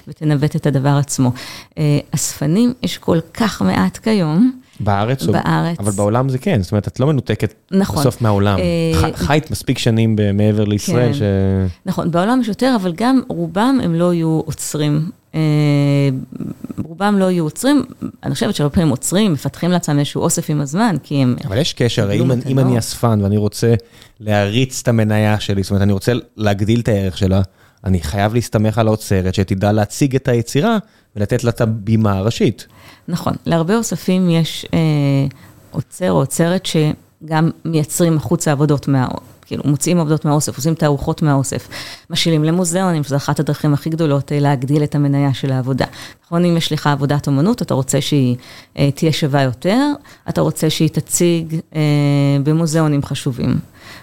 ותנווט 0.09 0.57
את 0.57 0.67
הדבר 0.67 0.97
עצמו. 0.97 1.33
אספנים, 2.15 2.75
יש 2.83 2.99
כל 2.99 3.19
כך 3.35 3.63
מעט 3.63 3.97
כיום. 3.97 4.61
בארץ? 4.81 5.23
בארץ. 5.23 5.79
אבל 5.79 5.93
בעולם 5.93 6.29
זה 6.29 6.39
כן, 6.39 6.63
זאת 6.63 6.73
אומרת, 6.73 6.89
את 6.89 7.01
לא 7.01 7.07
מנותקת 7.07 7.55
נכון. 7.71 8.01
בסוף 8.01 8.23
מהעולם. 8.23 8.59
חיית 9.15 9.51
מספיק 9.51 9.79
שנים 9.79 10.17
מעבר 10.35 10.65
לישראל 10.65 11.13
כן. 11.13 11.15
ש... 11.15 11.23
נכון, 11.87 12.11
בעולם 12.11 12.41
יש 12.41 12.49
יותר, 12.49 12.77
אבל 12.81 12.93
גם 12.97 13.21
רובם 13.29 13.79
הם 13.85 13.95
לא 13.95 14.15
יהיו 14.15 14.41
עוצרים. 14.45 15.11
רובם 16.85 17.19
לא 17.19 17.31
יהיו 17.31 17.45
עוצרים, 17.45 17.83
אני 18.23 18.35
חושבת 18.35 18.55
שהרבה 18.55 18.75
פעמים 18.75 18.91
עוצרים, 18.91 19.33
מפתחים 19.33 19.71
לעצמם 19.71 19.99
איזשהו 19.99 20.23
אוסף 20.23 20.51
עם 20.51 20.61
הזמן, 20.61 20.97
כי 21.03 21.23
הם... 21.23 21.37
אבל 21.47 21.59
יש 21.59 21.73
קשר, 21.73 22.13
אם, 22.13 22.31
אם 22.47 22.59
אני 22.59 22.79
אספן 22.79 23.21
ואני 23.23 23.37
רוצה 23.37 23.75
להריץ 24.21 24.81
את 24.83 24.89
המניה 24.89 25.41
שלי, 25.41 25.63
זאת 25.63 25.71
אומרת, 25.71 25.83
אני 25.83 25.93
רוצה 25.93 26.13
להגדיל 26.37 26.81
את 26.81 26.89
הערך 26.89 27.19
שלה, 27.19 27.43
אני 27.85 28.01
חייב 28.01 28.35
להסתמך 28.35 28.79
על 28.79 28.87
האוצרת 28.87 29.35
שתדע 29.35 29.73
להציג 29.73 30.17
את 30.17 30.29
היצירה 30.29 30.79
ולתת 31.17 31.45
לה 31.45 31.51
את 31.51 31.61
הבימה 31.61 32.19
הראשית. 32.19 32.67
נכון, 33.09 33.33
להרבה 33.47 33.77
אוספים 33.77 34.31
יש 34.31 34.67
אה, 34.75 34.79
עוצר 35.71 36.13
או 36.13 36.17
עוצרת 36.17 36.67
שגם 36.67 37.51
מייצרים 37.65 38.17
החוצה 38.17 38.53
עבודות 38.53 38.89
מה... 38.89 39.09
כאילו, 39.51 39.63
מוציאים 39.67 40.01
עבודות 40.01 40.25
מהאוסף, 40.25 40.57
עושים 40.57 40.75
תערוכות 40.75 41.23
מהאוסף, 41.23 41.69
משאילים 42.11 42.45
למוזיאונים, 42.45 43.05
שזו 43.05 43.17
אחת 43.17 43.41
הדרכים 43.41 43.75
הכי 43.75 43.91
גדולות 43.91 44.33
להגדיל 44.35 44.83
את 44.83 44.95
המניה 44.95 45.35
של 45.35 45.53
העבודה. 45.53 45.87
נכון, 46.27 46.45
אם 46.45 46.57
יש 46.57 46.73
לך 46.73 46.87
עבודת 46.87 47.29
אמנות, 47.29 47.63
אתה 47.63 47.75
רוצה 47.75 48.01
שהיא 48.01 48.37
אה, 48.79 48.91
תהיה 48.91 49.13
שווה 49.13 49.43
יותר, 49.43 49.87
אתה 50.29 50.41
רוצה 50.41 50.71
שהיא 50.71 50.89
תציג 50.89 51.61
אה, 51.75 51.81
במוזיאונים 52.43 53.03
חשובים. 53.03 53.59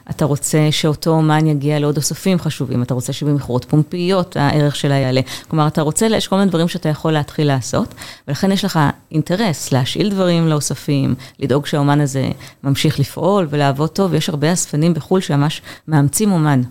אתה 0.09 0.25
רוצה 0.25 0.67
שאותו 0.71 1.09
אומן 1.09 1.47
יגיע 1.47 1.79
לעוד 1.79 1.97
אוספים 1.97 2.39
חשובים, 2.39 2.83
אתה 2.83 2.93
רוצה 2.93 3.13
שבמכירות 3.13 3.65
פומביות 3.65 4.37
הערך 4.37 4.75
שלה 4.75 4.95
יעלה. 4.95 5.21
כלומר, 5.47 5.67
אתה 5.67 5.81
רוצה, 5.81 6.05
יש 6.05 6.27
כל 6.27 6.35
מיני 6.35 6.49
דברים 6.49 6.67
שאתה 6.67 6.89
יכול 6.89 7.11
להתחיל 7.11 7.47
לעשות, 7.47 7.93
ולכן 8.27 8.51
יש 8.51 8.65
לך 8.65 8.79
אינטרס 9.11 9.71
להשאיל 9.71 10.09
דברים 10.09 10.47
לאוספים, 10.47 11.15
לדאוג 11.39 11.65
שהאומן 11.65 12.01
הזה 12.01 12.29
ממשיך 12.63 12.99
לפעול 12.99 13.47
ולעבוד 13.49 13.89
טוב, 13.89 14.11
ויש 14.11 14.29
הרבה 14.29 14.53
אספנים 14.53 14.93
בחו"ל 14.93 15.21
שממש 15.21 15.61
מאמצים 15.87 16.31
אומן, 16.31 16.61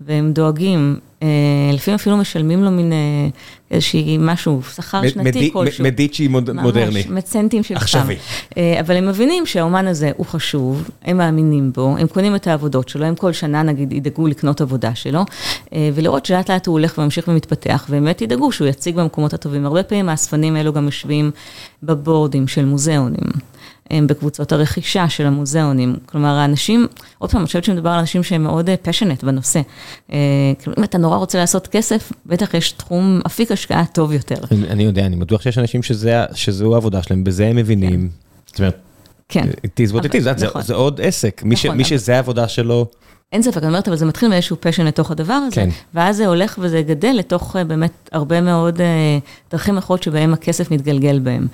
והם 0.00 0.32
דואגים, 0.32 0.96
לפעמים 1.72 1.94
אפילו 1.94 2.16
משלמים 2.16 2.64
לו 2.64 2.70
מין 2.70 2.92
איזושהי 3.70 4.16
משהו, 4.20 4.62
שכר 4.74 5.08
שנתי 5.08 5.50
כלשהו. 5.52 5.84
מדיצ'י 5.84 6.28
מודרני. 6.28 6.84
ממש, 6.84 7.06
מצנטים 7.06 7.62
של 7.62 7.74
פעם. 7.74 7.82
עכשווי. 7.82 8.16
אבל 8.80 8.96
הם 8.96 9.08
מבינים 9.08 9.46
שהאומן 9.46 9.86
הזה 9.86 10.10
הוא 10.16 10.26
חשוב, 10.26 10.90
הם 11.04 11.16
מאמינים 11.16 11.72
בו, 11.72 11.96
הם 11.98 12.06
קונים 12.06 12.34
את 12.34 12.46
העבודות 12.46 12.88
שלו, 12.88 13.04
הם 13.04 13.14
כל 13.14 13.32
שנה 13.32 13.62
נגיד 13.62 13.92
ידאגו 13.92 14.26
לקנות 14.26 14.60
עבודה 14.60 14.94
שלו, 14.94 15.24
ולראות 15.94 16.26
שלאט 16.26 16.50
לאט 16.50 16.66
הוא 16.66 16.72
הולך 16.72 16.98
וממשיך 16.98 17.28
ומתפתח, 17.28 17.86
ובאמת 17.88 18.22
ידאגו 18.22 18.52
שהוא 18.52 18.68
יציג 18.68 18.96
במקומות 18.96 19.34
הטובים. 19.34 19.66
הרבה 19.66 19.82
פעמים 19.82 20.08
האספנים 20.08 20.56
האלו 20.56 20.72
גם 20.72 20.84
יושבים 20.84 21.30
בבורדים 21.82 22.48
של 22.48 22.64
מוזיאונים. 22.64 23.28
הם 23.90 24.06
בקבוצות 24.06 24.52
הרכישה 24.52 25.08
של 25.08 25.26
המוזיאונים. 25.26 25.96
כלומר, 26.06 26.28
האנשים, 26.28 26.86
עוד 27.18 27.30
פעם, 27.30 27.40
אני 27.40 27.46
חושבת 27.46 27.64
שמדובר 27.64 27.90
על 27.90 27.98
אנשים 27.98 28.22
שהם 28.22 28.42
מאוד 28.42 28.70
פשנט 28.82 29.24
בנושא. 29.24 29.60
כאילו, 30.08 30.74
אם 30.78 30.84
אתה 30.84 30.98
נורא 30.98 31.16
רוצה 31.16 31.38
לעשות 31.38 31.66
כסף, 31.66 32.12
בטח 32.26 32.54
יש 32.54 32.72
תחום, 32.72 33.20
אפיק 33.26 33.52
השקעה 33.52 33.84
טוב 33.92 34.12
יותר. 34.12 34.36
אני 34.70 34.82
יודע, 34.82 35.06
אני 35.06 35.16
בטוח 35.16 35.42
שיש 35.42 35.58
אנשים 35.58 35.80
שזו 36.34 36.74
העבודה 36.74 37.02
שלהם, 37.02 37.24
בזה 37.24 37.46
הם 37.46 37.56
מבינים. 37.56 38.08
זאת 38.46 38.58
אומרת, 38.58 38.76
כן. 39.28 39.48
it 39.66 39.80
is 39.88 39.94
what 39.94 40.04
it 40.04 40.12
is, 40.12 40.60
זה 40.60 40.74
עוד 40.74 41.00
עסק. 41.00 41.42
מי 41.74 41.84
שזה 41.84 42.16
העבודה 42.16 42.48
שלו... 42.48 42.86
אין 43.32 43.42
ספק, 43.42 43.56
אני 43.56 43.66
אומרת, 43.66 43.88
אבל 43.88 43.96
זה 43.96 44.06
מתחיל 44.06 44.28
מאיזשהו 44.28 44.56
פשן 44.60 44.86
לתוך 44.86 45.10
הדבר 45.10 45.32
הזה, 45.32 45.56
כן. 45.56 45.68
ואז 45.94 46.16
זה 46.16 46.26
הולך 46.26 46.58
וזה 46.62 46.82
גדל 46.82 47.14
לתוך 47.18 47.56
באמת 47.66 48.08
הרבה 48.12 48.40
מאוד 48.40 48.80
דרכים 49.50 49.78
אחרות 49.78 50.02
שבהם 50.02 50.32
הכסף 50.32 50.70
מתגלגל 50.70 51.18
בהם. 51.18 51.46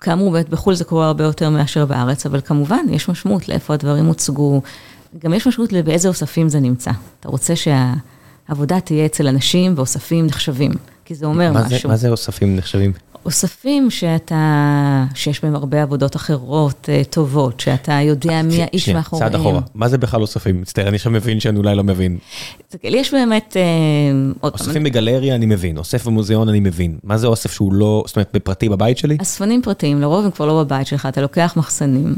כאמור, 0.00 0.32
באמת 0.32 0.48
בחו"ל 0.48 0.74
זה 0.74 0.84
קורה 0.84 1.06
הרבה 1.06 1.24
יותר 1.24 1.50
מאשר 1.50 1.86
בארץ, 1.86 2.26
אבל 2.26 2.40
כמובן, 2.40 2.86
יש 2.90 3.08
משמעות 3.08 3.48
לאיפה 3.48 3.74
הדברים 3.74 4.06
הוצגו, 4.06 4.62
גם 5.18 5.34
יש 5.34 5.46
משמעות 5.46 5.72
באיזה 5.72 6.08
אוספים 6.08 6.48
זה 6.48 6.60
נמצא. 6.60 6.90
אתה 7.20 7.28
רוצה 7.28 7.54
שהעבודה 7.56 8.80
תהיה 8.80 9.06
אצל 9.06 9.28
אנשים 9.28 9.72
ואוספים 9.76 10.26
נחשבים, 10.26 10.72
כי 11.04 11.14
זה 11.14 11.26
אומר 11.26 11.52
מה 11.52 11.64
משהו. 11.66 11.78
זה, 11.78 11.88
מה 11.88 11.96
זה 11.96 12.08
אוספים 12.08 12.56
נחשבים? 12.56 12.92
אוספים 13.26 13.90
שאתה, 13.90 15.04
שיש 15.14 15.42
בהם 15.42 15.54
הרבה 15.54 15.82
עבודות 15.82 16.16
אחרות 16.16 16.88
טובות, 17.10 17.60
שאתה 17.60 17.92
יודע 17.92 18.42
מי 18.42 18.62
האיש 18.62 18.88
מאחוריהם. 18.88 19.30
צעד 19.30 19.40
אחורה, 19.40 19.60
מה 19.74 19.88
זה 19.88 19.98
בכלל 19.98 20.20
אוספים? 20.20 20.60
מצטער, 20.60 20.88
אני 20.88 20.96
עכשיו 20.96 21.12
מבין 21.12 21.40
שאני 21.40 21.58
אולי 21.58 21.74
לא 21.74 21.84
מבין. 21.84 22.18
יש 22.84 23.14
באמת... 23.14 23.56
אוספים 24.42 24.84
בגלריה 24.84 25.34
אני 25.34 25.46
מבין, 25.46 25.78
אוסף 25.78 26.06
במוזיאון 26.06 26.48
אני 26.48 26.60
מבין. 26.60 26.98
מה 27.04 27.16
זה 27.16 27.26
אוסף 27.26 27.52
שהוא 27.52 27.72
לא, 27.72 28.04
זאת 28.06 28.16
אומרת, 28.16 28.30
בפרטי 28.34 28.68
בבית 28.68 28.98
שלי? 28.98 29.16
אספנים 29.22 29.62
פרטיים, 29.62 30.00
לרוב 30.00 30.24
הם 30.24 30.30
כבר 30.30 30.46
לא 30.46 30.62
בבית 30.64 30.86
שלך, 30.86 31.06
אתה 31.06 31.20
לוקח 31.20 31.54
מחסנים, 31.56 32.16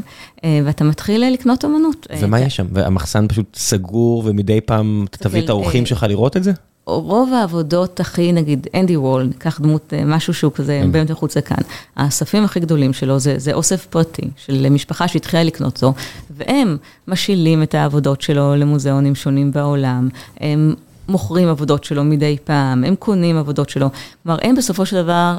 ואתה 0.65 0.85
מתחיל 0.85 1.25
לקנות 1.33 1.65
אמנות. 1.65 2.07
ומה 2.21 2.41
יש 2.41 2.57
שם? 2.57 2.67
והמחסן 2.73 3.29
פשוט 3.29 3.57
סגור, 3.57 4.23
ומדי 4.27 4.61
פעם 4.61 5.05
אתה 5.11 5.19
תביא 5.19 5.43
את 5.45 5.49
האורחים 5.49 5.87
שלך 5.87 6.07
לראות 6.09 6.37
את 6.37 6.45
זה? 6.45 6.53
רוב 6.89 7.33
העבודות 7.33 8.01
הכי, 8.01 8.33
נגיד, 8.33 8.67
אנדי 8.75 8.97
וול, 8.97 9.23
ניקח 9.23 9.61
דמות, 9.61 9.93
משהו 10.07 10.35
שהוא 10.35 10.53
כזה 10.53 10.83
באמת 10.91 11.11
מחוץ 11.11 11.37
לכאן, 11.37 11.63
האספים 11.97 12.45
הכי 12.45 12.61
גדולים 12.61 12.93
שלו 12.93 13.19
זה, 13.19 13.35
זה 13.39 13.53
אוסף 13.53 13.87
פרטי 13.87 14.31
של 14.37 14.69
משפחה 14.69 15.09
שהתחילה 15.09 15.43
לקנות 15.43 15.75
אותו, 15.75 15.93
והם 16.31 16.77
משאילים 17.09 17.63
את 17.63 17.75
העבודות 17.75 18.21
שלו 18.21 18.57
למוזיאונים 18.57 19.15
שונים 19.15 19.53
בעולם, 19.53 20.09
הם 20.41 20.75
מוכרים 21.09 21.49
עבודות 21.49 21.85
שלו 21.85 22.05
מדי 22.05 22.37
פעם, 22.45 22.85
הם 22.85 22.95
קונים 22.97 23.37
עבודות 23.37 23.71
שלו, 23.71 23.89
כלומר, 24.23 24.39
הם 24.43 24.57
בסופו 24.57 24.87
של 24.87 25.03
דבר, 25.03 25.39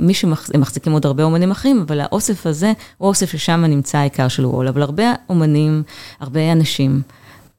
מי 0.00 0.14
שמחזיקים 0.14 0.92
עוד 0.92 1.06
הרבה 1.06 1.22
אומנים 1.24 1.50
אחרים, 1.50 1.84
אבל 1.86 2.00
האוסף 2.00 2.46
הזה 2.46 2.72
הוא 2.98 3.08
אוסף 3.08 3.30
ששם 3.30 3.64
נמצא 3.64 3.98
העיקר 3.98 4.28
של 4.28 4.46
וורהול, 4.46 4.68
אבל 4.68 4.82
הרבה 4.82 5.12
אומנים, 5.28 5.82
הרבה 6.20 6.52
אנשים, 6.52 7.02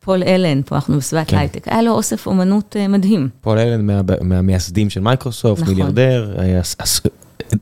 פול 0.03 0.23
אלן, 0.23 0.61
פה 0.61 0.75
אנחנו 0.75 0.97
בסביבת 0.97 1.27
כן. 1.27 1.37
הייטק, 1.37 1.67
היה 1.67 1.81
לו 1.81 1.91
אוסף 1.91 2.27
אומנות 2.27 2.75
מדהים. 2.89 3.29
פול 3.41 3.57
אלן 3.57 3.87
מהמייסדים 4.21 4.89
של 4.89 5.01
מייקרוסופט, 5.01 5.61
נכון. 5.61 5.73
מיליארדר, 5.73 6.35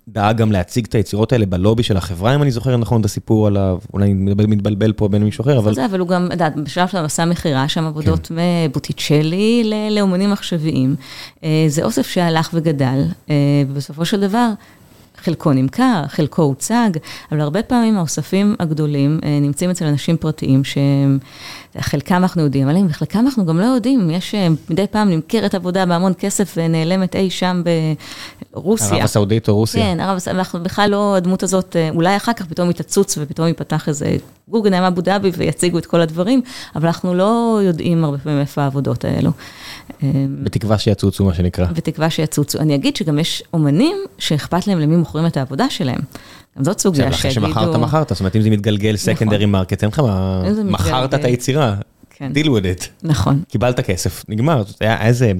דאג 0.07 0.37
גם 0.37 0.51
להציג 0.51 0.85
את 0.85 0.95
היצירות 0.95 1.33
האלה 1.33 1.45
בלובי 1.45 1.83
של 1.83 1.97
החברה, 1.97 2.35
אם 2.35 2.41
אני 2.41 2.51
זוכר 2.51 2.77
נכון 2.77 3.01
את 3.01 3.05
הסיפור 3.05 3.47
עליו, 3.47 3.77
אולי 3.93 4.11
אני 4.11 4.45
מתבלבל 4.45 4.93
פה 4.93 5.07
בין 5.07 5.23
מישהו 5.23 5.41
אחר, 5.41 5.57
אבל... 5.57 5.73
זה, 5.73 5.85
אבל 5.85 5.99
הוא 5.99 6.07
גם, 6.07 6.27
יודעת, 6.31 6.55
בשלב 6.55 6.87
שלו 6.87 6.99
עשה 6.99 7.25
מכירה 7.25 7.67
שם 7.67 7.85
עבודות 7.85 8.27
כן. 8.27 8.35
מבוטיצ'לי 8.69 9.71
לאומנים 9.91 10.31
עכשוויים. 10.31 10.95
זה 11.67 11.83
אוסף 11.83 12.07
שהלך 12.07 12.49
וגדל, 12.53 13.03
ובסופו 13.69 14.05
של 14.05 14.19
דבר... 14.19 14.49
חלקו 15.23 15.53
נמכר, 15.53 16.03
חלקו 16.07 16.41
הוצג, 16.41 16.89
אבל 17.31 17.41
הרבה 17.41 17.63
פעמים 17.63 17.97
האוספים 17.97 18.55
הגדולים 18.59 19.19
נמצאים 19.41 19.69
אצל 19.69 19.85
אנשים 19.85 20.17
פרטיים 20.17 20.61
שחלקם 21.77 22.15
אנחנו 22.15 22.41
יודעים 22.41 22.67
עליהם 22.67 22.87
וחלקם 22.89 23.19
אנחנו 23.19 23.45
גם 23.45 23.59
לא 23.59 23.65
יודעים, 23.65 24.09
יש 24.09 24.35
מדי 24.69 24.85
פעם 24.91 25.09
נמכרת 25.09 25.55
עבודה 25.55 25.85
בהמון 25.85 26.13
כסף 26.19 26.53
ונעלמת 26.57 27.15
אי 27.15 27.29
שם 27.29 27.61
ברוסיה. 28.53 28.97
ערב 28.97 29.03
הסעודית 29.03 29.49
או 29.49 29.55
רוסיה. 29.55 29.83
כן, 29.83 29.99
ערב 29.99 30.17
הסעודית, 30.17 30.39
אנחנו 30.39 30.63
בכלל 30.63 30.89
לא, 30.89 31.15
הדמות 31.15 31.43
הזאת, 31.43 31.75
אולי 31.95 32.17
אחר 32.17 32.33
כך 32.33 32.45
פתאום 32.45 32.67
היא 32.67 32.75
תצוץ 32.75 33.17
ופתאום 33.21 33.47
ייפתח 33.47 33.87
איזה 33.89 34.17
גוגנהיים 34.47 34.87
אבו 34.87 35.01
דאבי 35.01 35.31
ויציגו 35.37 35.77
את 35.77 35.85
כל 35.85 36.01
הדברים, 36.01 36.41
אבל 36.75 36.87
אנחנו 36.87 37.13
לא 37.13 37.59
יודעים 37.63 38.03
הרבה 38.03 38.17
פעמים 38.17 38.39
איפה 38.39 38.61
העבודות 38.61 39.05
האלו. 39.05 39.31
בתקווה 40.43 40.77
שיצוצו, 40.77 41.25
מה 41.25 41.33
שנקרא. 41.33 41.65
בתקווה 41.65 42.09
שיצוצו. 42.09 42.59
אני 42.59 42.75
אגיד 42.75 42.95
שגם 42.95 43.19
יש 43.19 43.43
אומנים 43.53 43.97
שאכפת 44.17 44.67
להם 44.67 44.79
למי 44.79 44.95
מוכרים 44.95 45.25
את 45.25 45.37
העבודה 45.37 45.69
שלהם. 45.69 45.99
גם 46.57 46.63
זאת 46.63 46.79
סוגיה 46.79 47.11
שיגידו... 47.11 47.17
אחרי 47.17 47.31
שמכרת, 47.31 47.75
מכרת, 47.75 48.09
זאת 48.09 48.19
אומרת, 48.19 48.35
אם 48.35 48.41
זה 48.41 48.49
מתגלגל 48.49 48.95
secondary 48.97 49.45
market, 49.45 49.83
אין 49.83 49.91
לך 49.91 49.99
מה... 49.99 50.43
מכרת 50.63 51.13
את 51.13 51.25
היצירה, 51.25 51.75
deal 52.17 52.45
with 52.45 52.79
it. 52.79 52.85
נכון. 53.03 53.43
קיבלת 53.47 53.79
כסף, 53.79 54.23
נגמר. 54.29 54.63
היה 54.79 55.05
איזה 55.05 55.31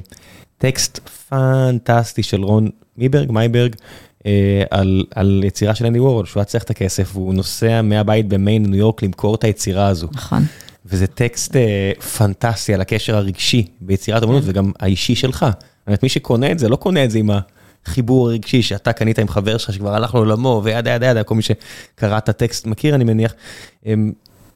טקסט 0.58 1.00
פנטסטי 1.30 2.24
של 2.24 2.43
רון 2.43 2.69
מיברג, 2.98 3.32
מייברג, 3.32 3.76
על 5.15 5.43
יצירה 5.45 5.76
של 5.76 5.86
אנדי 5.86 6.00
וורול, 6.00 6.26
שהוא 6.26 6.41
היה 6.41 6.45
צריך 6.45 6.63
את 6.63 6.69
הכסף, 6.69 7.12
והוא 7.13 7.34
נוסע 7.34 7.82
מהבית 7.82 8.28
במיין, 8.28 8.65
ניו 8.65 8.80
יורק, 8.80 9.04
למכור 9.04 9.36
את 9.36 9.43
היצירה 9.43 9.88
הזו. 9.88 10.08
נכון. 10.12 10.43
וזה 10.86 11.08
טקסט 11.08 11.56
פנטסטי 12.17 12.74
על 12.74 12.82
הקשר 12.82 13.15
הרגשי 13.15 13.67
ביצירת 13.82 14.24
אמנות, 14.24 14.43
וגם 14.45 14.72
האישי 14.80 15.15
שלך. 15.15 15.45
זאת 15.50 15.88
אומרת, 15.88 16.04
מי 16.04 16.10
שקונה 16.10 16.52
את 16.52 16.60
זה, 16.60 16.69
לא 16.69 16.76
קונה 16.76 17.04
את 17.04 17.12
זה 17.12 17.19
עם 17.19 17.30
חיבור 17.89 18.32
רגשי 18.32 18.62
שאתה 18.62 18.93
קנית 18.93 19.19
עם 19.19 19.28
חבר 19.28 19.58
שלך 19.58 19.73
שכבר 19.73 19.95
הלך 19.95 20.15
לעולמו 20.15 20.62
וידה 20.63 20.91
ידה 20.91 21.06
ידה, 21.06 21.23
כל 21.23 21.36
מי 21.36 21.41
שקרא 21.41 22.17
את 22.17 22.30
הטקסט 22.30 22.65
מכיר 22.65 22.95
אני 22.95 23.04
מניח. 23.04 23.34
אמ, 23.86 24.12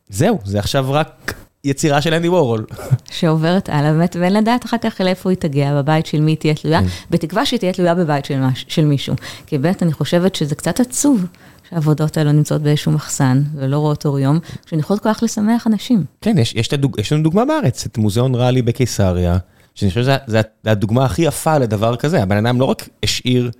זהו, 0.10 0.40
זה 0.44 0.60
עכשיו 0.60 0.86
רק 0.90 1.34
יצירה 1.64 2.02
של 2.02 2.14
אנדי 2.14 2.30
וורול. 2.30 2.66
שעוברת 3.12 3.70
הלאה 3.70 3.92
באמת, 3.92 4.16
ואין 4.20 4.34
לדעת 4.34 4.66
אחר 4.66 4.78
כך 4.78 5.02
לאיפה 5.02 5.30
היא 5.30 5.38
תגיע, 5.38 5.74
בבית 5.82 6.06
של 6.06 6.22
מי 6.22 6.36
תהיה 6.36 6.54
תלויה, 6.56 6.82
בתקווה 7.10 7.46
שהיא 7.46 7.60
תהיה 7.60 7.74
תלויה 7.74 7.96
בבית 7.96 8.26
של, 8.26 8.40
מש, 8.40 8.66
של 8.68 8.86
מישהו. 8.86 9.16
כי 9.46 9.58
באמת 9.58 9.84
אני 9.84 9.94
חושבת 9.94 10.36
שזה 10.36 10.56
קצת 10.56 10.80
עצוב 10.80 11.26
שהעבודות 11.70 12.18
האלה 12.18 12.32
נמצאות 12.32 12.62
באיזשהו 12.62 12.92
מחסן 12.92 13.44
ולא 13.56 13.78
רואות 13.78 14.06
אור 14.06 14.20
יום, 14.20 14.40
שהן 14.66 14.80
יכולות 14.80 15.04
כל 15.04 15.14
כך 15.14 15.24
לשמח 15.24 15.68
אנשים. 15.68 16.04
כן, 16.22 16.38
יש, 16.38 16.56
יש, 16.56 16.70
יש 16.98 17.14
לנו 17.14 17.24
דוגמה 17.24 17.46
בארץ, 17.46 17.86
את 17.86 17.98
מוזיאון 17.98 18.36
ראלי 18.36 18.62
בקיסריה, 18.62 19.38
שאני 19.76 19.92
חושב 19.92 20.04
שזו 20.04 20.38
הדוגמה 20.66 21.06
הכי 21.06 21.22
יפה 21.22 21.58
לדבר 21.58 21.96
כזה, 21.96 22.24
הבן 22.24 22.46
אדם 22.46 22.60
לא 22.60 22.66
רק 22.66 22.90
השאיר 23.04 23.52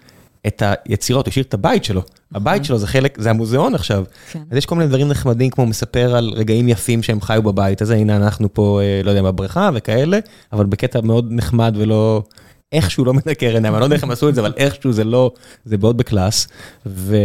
את 0.48 0.64
היצירות, 0.66 1.26
הוא 1.26 1.32
השאיר 1.32 1.46
את 1.46 1.54
הבית 1.54 1.84
שלו. 1.84 2.02
הבית 2.36 2.66
שלו 2.66 2.78
זה 2.78 2.88
חלק, 2.88 3.18
זה 3.22 3.30
המוזיאון 3.30 3.76
עכשיו. 3.76 4.04
כן. 4.32 4.40
אז 4.52 4.58
יש 4.58 4.66
כל 4.66 4.76
מיני 4.76 4.88
דברים 4.88 5.08
נחמדים, 5.08 5.50
כמו 5.50 5.66
מספר 5.66 6.16
על 6.16 6.34
רגעים 6.36 6.70
יפים 6.70 7.04
שהם 7.04 7.22
חיו 7.22 7.44
בבית 7.44 7.82
הזה, 7.82 7.96
הנה 7.96 8.16
אנחנו 8.16 8.54
פה, 8.54 8.80
אה, 8.82 9.02
לא 9.04 9.12
יודע, 9.12 9.22
בבריכה 9.22 9.70
וכאלה, 9.74 10.20
אבל 10.54 10.66
בקטע 10.66 11.02
מאוד 11.02 11.28
נחמד 11.30 11.76
ולא... 11.78 12.24
איכשהו 12.72 13.06
לא 13.06 13.14
מנקר 13.14 13.54
עיניים, 13.54 13.74
אני 13.74 13.80
לא 13.80 13.86
יודע 13.86 13.96
איך 13.96 14.04
הם 14.04 14.12
עשו 14.12 14.30
את 14.30 14.36
זה, 14.36 14.42
אבל 14.42 14.54
איכשהו 14.58 14.92
זה 14.92 15.04
לא, 15.04 15.32
זה 15.66 15.78
מאוד 15.78 15.98
ב 15.98 16.05
class, 16.05 16.48
ו... 16.86 17.16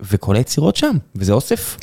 וכל 0.00 0.36
היצירות 0.36 0.76
שם, 0.76 0.96
וזה 1.16 1.32
אוסף. 1.32 1.76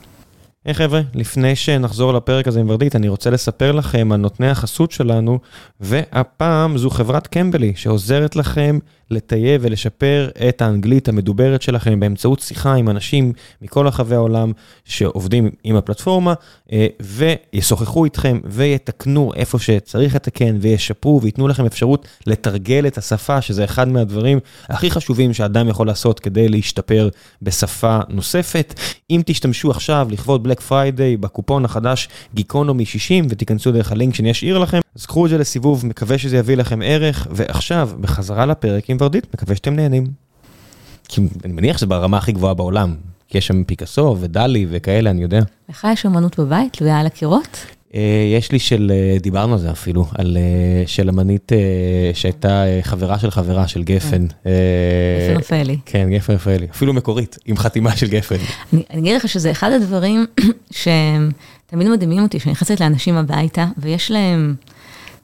היי 0.66 0.74
hey, 0.74 0.78
חבר'ה, 0.78 1.02
לפני 1.14 1.56
שנחזור 1.56 2.14
לפרק 2.14 2.48
הזה 2.48 2.60
עם 2.60 2.70
ורדית, 2.70 2.96
אני 2.96 3.10
רוצה 3.10 3.30
לספר 3.30 3.72
לכם 3.72 4.12
על 4.12 4.20
נותני 4.20 4.50
החסות 4.50 4.92
שלנו, 4.92 5.40
והפעם 5.80 6.78
זו 6.78 6.90
חברת 6.90 7.28
Cambly, 7.28 7.74
שעוזרת 7.76 8.36
לכם 8.36 8.80
לטייב 9.12 9.62
ולשפר 9.64 10.30
את 10.50 10.62
האנגלית 10.62 11.10
המדוברת 11.10 11.62
שלכם 11.62 12.00
באמצעות 12.00 12.40
שיחה 12.40 12.74
עם 12.74 12.90
אנשים 12.90 13.34
מכל 13.62 13.88
רחבי 13.88 14.16
העולם 14.16 14.52
שעובדים 14.86 15.50
עם 15.64 15.76
הפלטפורמה, 15.76 16.34
אה, 16.72 16.88
וישוחחו 17.00 18.06
איתכם 18.06 18.40
ויתקנו 18.46 19.32
איפה 19.36 19.60
שצריך 19.60 20.16
לתקן, 20.16 20.58
וישפרו 20.62 21.22
וייתנו 21.22 21.48
לכם 21.48 21.66
אפשרות 21.66 22.08
לתרגל 22.28 22.88
את 22.88 22.98
השפה, 22.98 23.42
שזה 23.42 23.64
אחד 23.64 23.88
מהדברים 23.88 24.40
הכי 24.70 24.92
חשובים 24.92 25.34
שאדם 25.34 25.70
יכול 25.70 25.88
לעשות 25.88 26.20
כדי 26.20 26.50
להשתפר 26.50 27.10
בשפה 27.42 28.00
נוספת. 28.10 28.80
אם 29.10 29.22
תשתמשו 29.26 29.72
עכשיו 29.72 30.08
לכבוד 30.12 30.44
Black 30.44 30.62
Friday 30.62 31.18
בקופון 31.18 31.66
החדש 31.66 32.10
Geekonomy 32.34 32.86
60 32.86 33.28
ותיכנסו 33.30 33.72
דרך 33.72 33.92
הלינק 33.92 34.16
שאני 34.16 34.32
אשאיר 34.32 34.58
לכם, 34.58 34.80
אז 34.96 35.06
קחו 35.06 35.26
את 35.26 35.30
זה 35.30 35.38
לסיבוב, 35.38 35.86
מקווה 35.86 36.18
שזה 36.18 36.38
יביא 36.38 36.56
לכם 36.56 36.80
ערך, 36.84 37.28
ועכשיו, 37.32 37.90
בחזרה 38.02 38.46
לפרק 38.46 38.90
עם 38.96 39.02
ורדית, 39.02 39.34
מקווה 39.34 39.56
שאתם 39.56 39.76
נהנים. 39.76 40.06
כי 41.08 41.22
אני 41.46 41.54
מניח 41.54 41.78
שזה 41.78 41.86
ברמה 41.86 42.18
הכי 42.18 42.32
גבוהה 42.32 42.54
בעולם, 42.54 42.96
כי 43.28 43.38
יש 43.38 43.48
שם 43.48 43.64
פיקאסו 43.64 44.18
ודלי 44.20 44.66
וכאלה, 44.70 45.10
אני 45.10 45.22
יודע. 45.22 45.42
לך 45.70 45.88
יש 45.94 46.06
אמנות 46.06 46.40
בבית, 46.40 46.74
תלויה 46.74 47.00
על 47.00 47.06
הקירות? 47.06 47.66
אה, 47.96 48.02
יש 48.38 48.52
לי 48.52 48.60
של, 48.60 48.92
אה, 48.96 49.18
דיברנו 49.20 49.54
על 49.54 49.60
זה 49.60 49.72
אפילו, 49.72 50.06
על 50.18 50.38
אה, 50.38 50.88
של 50.88 51.10
אמנית 51.10 51.52
שהייתה 52.14 52.64
חברה 52.82 53.20
של 53.20 53.32
חברה 53.32 53.68
של 53.68 53.84
גפן. 53.84 54.26
גפן 54.26 55.38
רפאלי. 55.38 55.78
כן, 55.86 56.10
גפן 56.12 56.34
רפאלי, 56.34 56.68
אפילו 56.72 56.94
מקורית, 56.94 57.38
עם 57.46 57.58
חתימה 57.58 57.96
של 57.96 58.08
גפן. 58.08 58.36
אני 58.74 59.00
אגיד 59.00 59.16
לך 59.16 59.30
שזה 59.30 59.52
אחד 59.52 59.72
הדברים 59.72 60.26
שתמיד 60.72 61.90
מדהימים 61.90 62.24
אותי, 62.24 62.40
שאני 62.40 62.52
נכנסת 62.52 62.80
לאנשים 62.80 63.16
הביתה, 63.16 63.68
ויש 63.78 64.12
להם... 64.12 64.56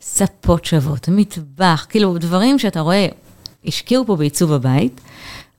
ספות 0.02 0.66
שוות, 0.66 1.10
מטבח, 1.10 1.86
כאילו 1.90 2.18
דברים 2.18 2.60
שאתה 2.60 2.80
רואה, 2.80 3.08
השקיעו 3.66 4.06
פה 4.06 4.16
בעיצוב 4.16 4.54
הבית, 4.54 5.02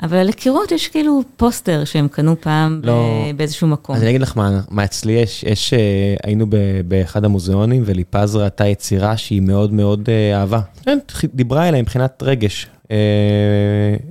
אבל 0.02 0.16
על 0.16 0.28
הקירות 0.28 0.72
יש 0.72 0.88
כאילו 0.88 1.22
פוסטר 1.36 1.84
שהם 1.84 2.08
קנו 2.08 2.40
פעם 2.40 2.80
לא, 2.84 3.24
באיזשהו 3.36 3.68
מקום. 3.68 3.96
אז 3.96 4.02
אני 4.02 4.10
אגיד 4.10 4.20
לך 4.20 4.36
מה, 4.36 4.60
מה 4.70 4.84
אצלי 4.84 5.12
יש, 5.12 5.44
יש, 5.44 5.74
אה, 5.74 5.78
היינו 6.24 6.46
ב, 6.48 6.56
באחד 6.88 7.24
המוזיאונים 7.24 7.82
וליפז 7.86 8.36
ראתה 8.36 8.66
יצירה 8.66 9.16
שהיא 9.16 9.42
מאוד 9.42 9.72
מאוד 9.72 10.08
אה, 10.08 10.40
אהבה. 10.40 10.60
כן, 10.82 10.98
דיברה 11.34 11.68
אליה 11.68 11.82
מבחינת 11.82 12.22
רגש, 12.22 12.66
אה, 12.90 12.96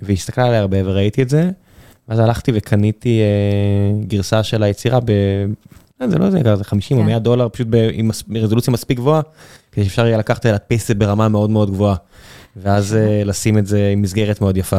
והסתכלה 0.01 0.45
עליה 0.45 0.60
הרבה 0.60 0.77
וראיתי 0.86 1.21
את 1.21 1.30
זה, 1.30 1.49
ואז 2.10 2.19
הלכתי 2.19 2.51
וקניתי 2.56 3.19
גרסה 4.08 4.43
של 4.43 4.63
היצירה 4.63 4.99
ב... 4.99 5.12
זה 6.08 6.17
לא 6.17 6.30
זה, 6.30 6.63
50 6.63 6.97
או 6.97 7.04
100 7.04 7.15
כן. 7.15 7.23
דולר, 7.23 7.49
פשוט 7.49 7.67
עם 7.93 8.12
רזולוציה 8.36 8.73
מספיק 8.73 8.97
גבוהה, 8.97 9.21
כדי 9.71 9.84
שאפשר 9.84 10.06
יהיה 10.06 10.17
לקחת 10.17 10.45
להדפיס 10.45 10.82
את 10.84 10.88
זה 10.88 10.95
ברמה 10.95 11.27
מאוד 11.27 11.49
מאוד 11.49 11.71
גבוהה, 11.71 11.95
ואז 12.57 12.95
אה, 12.95 13.23
לשים 13.25 13.57
את 13.57 13.67
זה 13.67 13.89
עם 13.93 14.01
מסגרת 14.01 14.41
מאוד 14.41 14.57
יפה. 14.57 14.77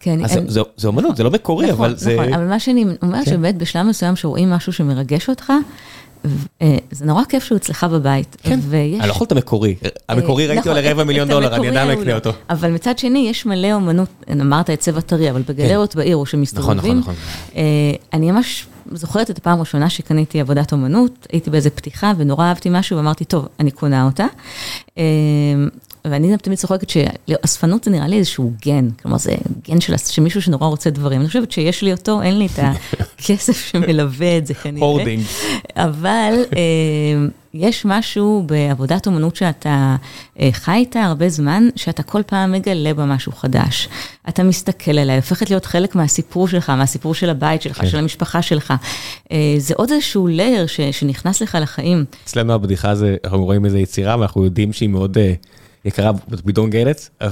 כן, 0.00 0.24
אז 0.24 0.38
זה 0.76 0.88
אומנות, 0.88 1.16
זה 1.16 1.24
לא 1.24 1.30
מקורי, 1.30 1.70
נכון, 1.70 1.84
אבל 1.84 1.96
זה... 1.96 2.16
נכון, 2.16 2.34
אבל 2.34 2.44
מה 2.44 2.60
שאני 2.60 2.84
אומרת 3.02 3.24
כן. 3.24 3.30
שבאמת 3.30 3.56
בשלב 3.56 3.86
מסוים 3.86 4.16
שרואים 4.16 4.50
משהו 4.50 4.72
שמרגש 4.72 5.28
אותך, 5.28 5.52
אה, 6.62 6.76
זה 6.90 7.04
נורא 7.04 7.24
כיף 7.28 7.44
שהוא 7.44 7.56
אצלך 7.56 7.84
בבית. 7.84 8.36
כן, 8.42 8.60
אני 8.72 8.98
לא 8.98 9.10
יכול 9.10 9.26
את 9.26 9.32
המקורי. 9.32 9.74
המקורי 10.08 10.44
אה, 10.44 10.48
ראיתי 10.48 10.60
נכון, 10.60 10.76
עולה 10.76 10.90
רבע 10.90 11.04
מיליון 11.04 11.28
דולר, 11.28 11.54
אני 11.56 11.68
עדיין 11.68 11.88
לא 11.88 11.92
אקנה 11.92 12.14
אותו. 12.14 12.32
אבל 12.50 12.70
מצד 12.70 12.98
שני, 12.98 13.26
יש 13.30 13.46
מלא 13.46 13.72
אומנות, 13.72 14.08
אמרת 14.40 14.70
את 14.70 14.80
צבע 14.80 15.00
טרי, 15.00 15.30
אבל 15.30 15.42
בגלריות 15.48 15.92
כן. 15.92 15.98
בעיר, 15.98 16.16
או 16.16 16.26
שמסתובבים. 16.26 16.76
נכון, 16.76 16.98
נכון, 16.98 17.14
נכון. 17.14 17.62
אני 18.12 18.30
ממש 18.30 18.66
זוכרת 18.92 19.30
את 19.30 19.38
הפעם 19.38 19.58
הראשונה 19.58 19.90
שקניתי 19.90 20.40
עבודת 20.40 20.72
אומנות, 20.72 21.26
הייתי 21.32 21.50
באיזה 21.50 21.70
פתיחה 21.70 22.12
ונורא 22.16 22.44
אהבתי 22.44 22.68
משהו 22.72 22.96
ואמרתי, 22.96 23.24
טוב, 23.24 23.48
אני 23.60 23.70
קונה 23.70 24.04
אותה. 24.04 24.26
ואני 26.10 26.32
גם 26.32 26.36
תמיד 26.36 26.58
צוחקת 26.58 26.90
שאספנות 26.90 27.84
זה 27.84 27.90
נראה 27.90 28.08
לי 28.08 28.18
איזשהו 28.18 28.52
גן, 28.62 28.88
כלומר 29.02 29.18
זה 29.18 29.34
גן 29.68 29.80
של 29.80 30.22
מישהו 30.22 30.42
שנורא 30.42 30.68
רוצה 30.68 30.90
דברים. 30.90 31.20
אני 31.20 31.28
חושבת 31.28 31.52
שיש 31.52 31.82
לי 31.82 31.92
אותו, 31.92 32.22
אין 32.22 32.38
לי 32.38 32.46
את 32.46 32.58
הכסף 33.18 33.56
שמלווה 33.70 34.38
את 34.38 34.46
זה 34.46 34.54
כנראה. 34.54 34.86
הורדינג. 34.86 35.22
אבל 35.76 36.34
אמ, 36.52 37.28
יש 37.54 37.84
משהו 37.84 38.44
בעבודת 38.46 39.06
אומנות 39.06 39.36
שאתה 39.36 39.96
אה, 40.40 40.48
חי 40.52 40.72
איתה 40.72 41.02
הרבה 41.02 41.28
זמן, 41.28 41.68
שאתה 41.76 42.02
כל 42.02 42.22
פעם 42.26 42.52
מגלה 42.52 42.94
בה 42.94 43.04
משהו 43.04 43.32
חדש. 43.32 43.88
אתה 44.28 44.42
מסתכל 44.42 44.98
עליה, 44.98 45.16
הופכת 45.16 45.50
להיות 45.50 45.64
חלק 45.64 45.94
מהסיפור 45.94 46.48
שלך, 46.48 46.70
מהסיפור 46.70 47.14
של 47.14 47.30
הבית 47.30 47.62
שלך, 47.62 47.80
כן. 47.80 47.86
של 47.86 47.98
המשפחה 47.98 48.42
שלך. 48.42 48.74
אה, 49.32 49.54
זה 49.58 49.74
עוד 49.76 49.90
איזשהו 49.90 50.26
לייר 50.26 50.66
שנכנס 50.92 51.42
לך 51.42 51.58
לחיים. 51.60 52.04
אצלנו 52.24 52.52
הבדיחה 52.52 52.94
זה, 52.94 53.16
אנחנו 53.24 53.44
רואים 53.44 53.64
איזו 53.64 53.76
יצירה 53.76 54.18
ואנחנו 54.18 54.44
יודעים 54.44 54.72
שהיא 54.72 54.88
מאוד 54.88 55.18
אה, 55.18 55.32
יקרה, 55.86 56.10
get 56.30 56.86
it. 57.20 57.26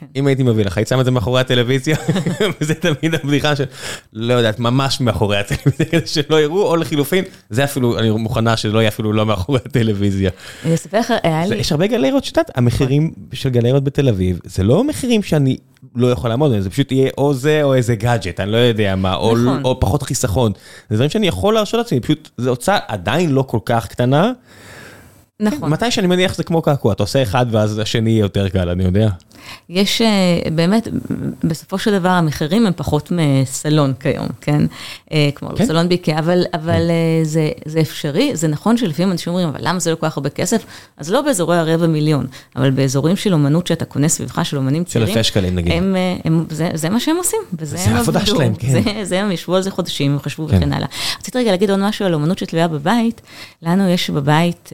כן. 0.00 0.06
אם 0.16 0.26
הייתי 0.26 0.42
מביא 0.42 0.64
לך, 0.64 0.76
היית 0.76 0.88
שם 0.88 1.00
את 1.00 1.04
זה 1.04 1.10
מאחורי 1.10 1.40
הטלוויזיה, 1.40 1.96
וזה 2.60 2.74
תמיד 2.74 3.14
הבדיחה 3.14 3.56
של, 3.56 3.64
לא 4.12 4.34
יודעת, 4.34 4.58
ממש 4.58 5.00
מאחורי 5.00 5.38
הטלוויזיה, 5.38 5.86
כדי 5.86 6.06
שלא 6.06 6.40
יראו, 6.40 6.62
או 6.62 6.76
לחילופין, 6.76 7.24
זה 7.50 7.64
אפילו, 7.64 7.98
אני 7.98 8.10
מוכנה 8.10 8.56
שלא 8.56 8.78
יהיה 8.78 8.88
אפילו 8.88 9.12
לא 9.12 9.26
מאחורי 9.26 9.58
הטלוויזיה. 9.66 10.30
אני 10.64 10.74
אספר 10.74 10.98
לך, 10.98 11.14
היה 11.22 11.46
לי... 11.46 11.56
יש 11.56 11.72
הרבה 11.72 11.86
גלריות 11.86 12.24
שאת 12.24 12.50
המחירים 12.54 13.12
של 13.32 13.48
גלריות 13.48 13.84
בתל 13.84 14.08
אביב, 14.08 14.40
זה 14.44 14.62
לא 14.62 14.84
מחירים 14.84 15.22
שאני 15.22 15.56
לא 15.94 16.12
יכול 16.12 16.30
לעמוד 16.30 16.50
בהם, 16.50 16.60
זה 16.60 16.70
פשוט 16.70 16.92
יהיה 16.92 17.10
או 17.18 17.34
זה 17.34 17.62
או 17.62 17.74
איזה 17.74 17.94
גאדג'ט, 17.94 18.40
אני 18.40 18.52
לא 18.52 18.56
יודע 18.56 18.96
מה, 18.96 19.14
או 19.14 19.36
נכון. 19.36 19.74
פחות 19.80 20.02
חיסכון. 20.02 20.52
זה 20.90 20.96
דברים 20.96 21.10
שאני 21.10 21.26
יכול 21.26 21.54
להרשות 21.54 21.78
לעצמי, 21.78 22.00
פשוט, 22.00 22.28
זו 22.36 22.50
הוצאה 22.50 22.78
עדיין 22.88 23.30
לא 23.30 23.42
כל 23.42 23.58
כך 23.64 23.86
קטנה. 23.86 24.32
נכון. 25.40 25.70
מתי 25.70 25.90
שאני 25.90 26.06
מניח 26.06 26.34
זה 26.34 26.44
כמו 26.44 26.62
קעקוע, 26.62 26.92
אתה 26.92 27.02
עושה 27.02 27.22
אחד 27.22 27.46
ואז 27.50 27.78
השני 27.78 28.10
יהיה 28.10 28.20
יותר 28.20 28.48
קל, 28.48 28.68
אני 28.68 28.84
יודע. 28.84 29.08
יש 29.68 30.02
אה, 30.02 30.50
באמת, 30.54 30.88
בסופו 31.44 31.78
של 31.78 31.98
דבר 31.98 32.08
המחירים 32.08 32.66
הם 32.66 32.72
פחות 32.76 33.12
מסלון 33.12 33.92
כיום, 34.00 34.26
כן? 34.40 34.62
אה, 35.12 35.28
כמו 35.34 35.48
כן? 35.56 35.66
סלון 35.66 35.88
ביקה, 35.88 36.18
אבל, 36.18 36.44
אבל 36.54 36.72
כן. 36.72 36.90
אה, 36.90 37.20
זה, 37.22 37.50
זה 37.64 37.80
אפשרי, 37.80 38.36
זה 38.36 38.48
נכון 38.48 38.76
שלפעמים 38.76 39.12
אנשים 39.12 39.30
אומרים, 39.32 39.48
אבל 39.48 39.58
למה 39.62 39.78
זה 39.78 39.90
לא 39.90 39.96
כל 39.96 40.06
כך 40.08 40.16
הרבה 40.16 40.30
כסף? 40.30 40.64
אז 40.96 41.10
לא 41.10 41.22
באזורי 41.22 41.58
הרבע 41.58 41.86
מיליון, 41.86 42.26
אבל 42.56 42.70
באזורים 42.70 43.16
של 43.16 43.32
אומנות 43.32 43.66
שאתה 43.66 43.84
קונה 43.84 44.08
סביבך 44.08 44.44
של 44.44 44.56
אומנים 44.56 44.84
צעירים, 44.84 45.08
של 45.08 45.18
אלפי 45.18 45.28
שקלים 45.28 45.54
נגיד. 45.54 45.72
הם, 45.72 45.96
הם, 46.24 46.44
זה, 46.50 46.68
זה 46.74 46.88
מה 46.88 47.00
שהם 47.00 47.16
עושים, 47.16 47.40
וזה 47.52 47.76
זה 47.76 47.90
העבודה 47.90 48.26
שלהם, 48.26 48.54
כן. 48.54 48.68
זה, 48.68 49.04
זה 49.04 49.20
הם 49.20 49.32
ישבו 49.32 49.56
על 49.56 49.62
זה 49.62 49.70
חודשים 49.70 50.16
וחשבו 50.16 50.48
כן. 50.48 50.56
וכן 50.56 50.72
הלאה. 50.72 50.88
רציתי 51.18 51.38
רגע 51.38 51.50
להגיד 51.50 51.70
עוד 51.70 51.80
משהו 51.80 52.06
על 52.06 52.14
אומנות 52.14 52.38
שתלויה 52.38 52.68
בבית, 52.68 53.20
לנו 53.62 53.88
יש 53.88 54.10
בבית, 54.10 54.72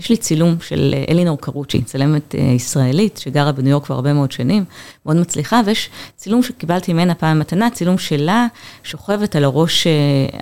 יש 0.00 0.10
לי 0.10 0.16
צילום 0.16 0.56
של 0.60 0.94
אלינור 1.08 1.38
קרוצ'י, 1.40 1.82
צלמת 1.82 2.34
ישראלית 2.34 3.16
שגרה 3.16 3.52
בניו 3.52 3.70
יורק 3.70 3.84
כבר 3.84 3.94
הרבה 3.94 4.12
מאוד 4.12 4.32
שנים, 4.32 4.64
מאוד 5.06 5.16
מצליחה, 5.16 5.60
ויש 5.66 5.90
צילום 6.16 6.42
שקיבלתי 6.42 6.92
ממנה 6.92 7.14
פעם 7.14 7.38
מתנה, 7.38 7.70
צילום 7.70 7.98
שלה 7.98 8.46
שוכבת 8.84 9.36
על 9.36 9.44
הראש, 9.44 9.86
אה, 9.86 9.92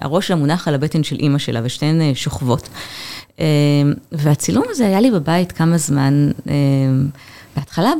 הראש 0.00 0.26
שלה 0.26 0.36
מונח 0.36 0.68
על 0.68 0.74
הבטן 0.74 1.02
של 1.02 1.16
אימא 1.16 1.38
שלה, 1.38 1.60
ושתיהן 1.64 2.00
אה, 2.00 2.10
שוכבות. 2.14 2.68
אה, 3.40 3.44
והצילום 4.12 4.64
הזה 4.70 4.86
היה 4.86 5.00
לי 5.00 5.10
בבית 5.10 5.52
כמה 5.52 5.78
זמן, 5.78 6.30
בהתחלה 7.56 7.92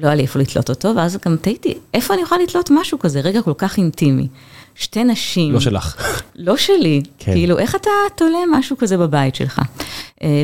לא 0.00 0.06
היה 0.06 0.14
לי 0.14 0.22
איפה 0.22 0.38
לתלות 0.38 0.70
אותו, 0.70 0.92
ואז 0.96 1.18
גם 1.26 1.36
תהיתי, 1.36 1.74
איפה 1.94 2.14
אני 2.14 2.22
יכולה 2.22 2.42
לתלות 2.42 2.70
משהו 2.70 2.98
כזה, 2.98 3.20
רגע 3.20 3.42
כל 3.42 3.54
כך 3.56 3.78
אינטימי. 3.78 4.28
שתי 4.74 5.04
נשים. 5.04 5.52
לא 5.52 5.60
שלך. 5.60 6.20
לא 6.36 6.56
שלי. 6.56 7.02
כן. 7.18 7.32
כאילו, 7.32 7.58
איך 7.58 7.74
אתה 7.74 7.90
תולה 8.16 8.38
משהו 8.50 8.76
כזה 8.78 8.96
בבית 8.96 9.34
שלך? 9.34 9.60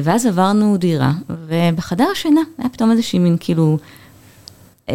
ואז 0.02 0.26
עברנו 0.26 0.76
דירה, 0.76 1.12
ובחדר 1.46 2.06
השינה 2.12 2.40
היה 2.58 2.68
פתאום 2.68 2.90
איזושהי 2.90 3.18
מין 3.18 3.36
כאילו 3.40 3.78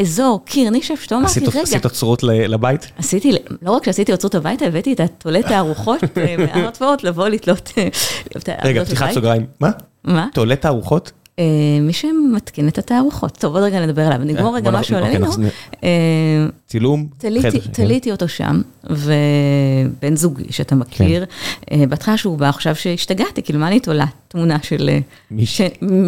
אזור, 0.02 0.42
קיר, 0.46 0.70
נישה, 0.70 0.98
שאתה 0.98 1.16
אמרתי, 1.16 1.40
רגע. 1.40 1.62
עשית 1.62 1.86
אוצרות 1.86 2.24
לבית? 2.24 2.92
עשיתי, 2.98 3.32
לא 3.62 3.72
רק 3.72 3.86
שעשיתי 3.86 4.12
אוצרות 4.12 4.36
הביתה, 4.36 4.66
הבאתי 4.66 4.94
את 4.94 5.02
תולת 5.18 5.52
הארוחות 5.52 6.00
מהארטפורט 6.38 7.04
לבוא 7.04 7.28
לתלות 7.28 7.72
רגע, 8.64 8.86
פתיחת 8.86 9.12
סוגריים, 9.12 9.46
מה? 9.60 9.70
מה? 10.04 10.28
תולת 10.34 10.66
הארוחות? 10.66 11.12
מי 11.82 11.94
שמתקין 11.94 12.68
את 12.68 12.78
התערוכות. 12.78 13.38
טוב, 13.38 13.56
עוד 13.56 13.64
רגע 13.64 13.86
נדבר 13.86 14.02
עליו, 14.02 14.18
נגמור 14.18 14.56
רגע 14.56 14.72
משהו 14.72 14.98
עלינו. 14.98 15.28
צילום, 16.68 17.08
חדר. 17.42 17.60
תליתי 17.72 18.12
אותו 18.12 18.28
שם, 18.28 18.62
ובן 18.84 20.16
זוגי 20.16 20.44
שאתה 20.50 20.76
מכיר, 20.76 21.26
בהתחלה 21.90 22.18
שהוא 22.18 22.38
בא, 22.38 22.52
חשב 22.52 22.76
שהשתגעתי, 22.76 23.44
כאילו 23.44 23.60
מה 23.60 23.68
אני 23.68 23.80
תולה? 23.80 24.06
תמונה 24.34 24.58
של 24.64 24.90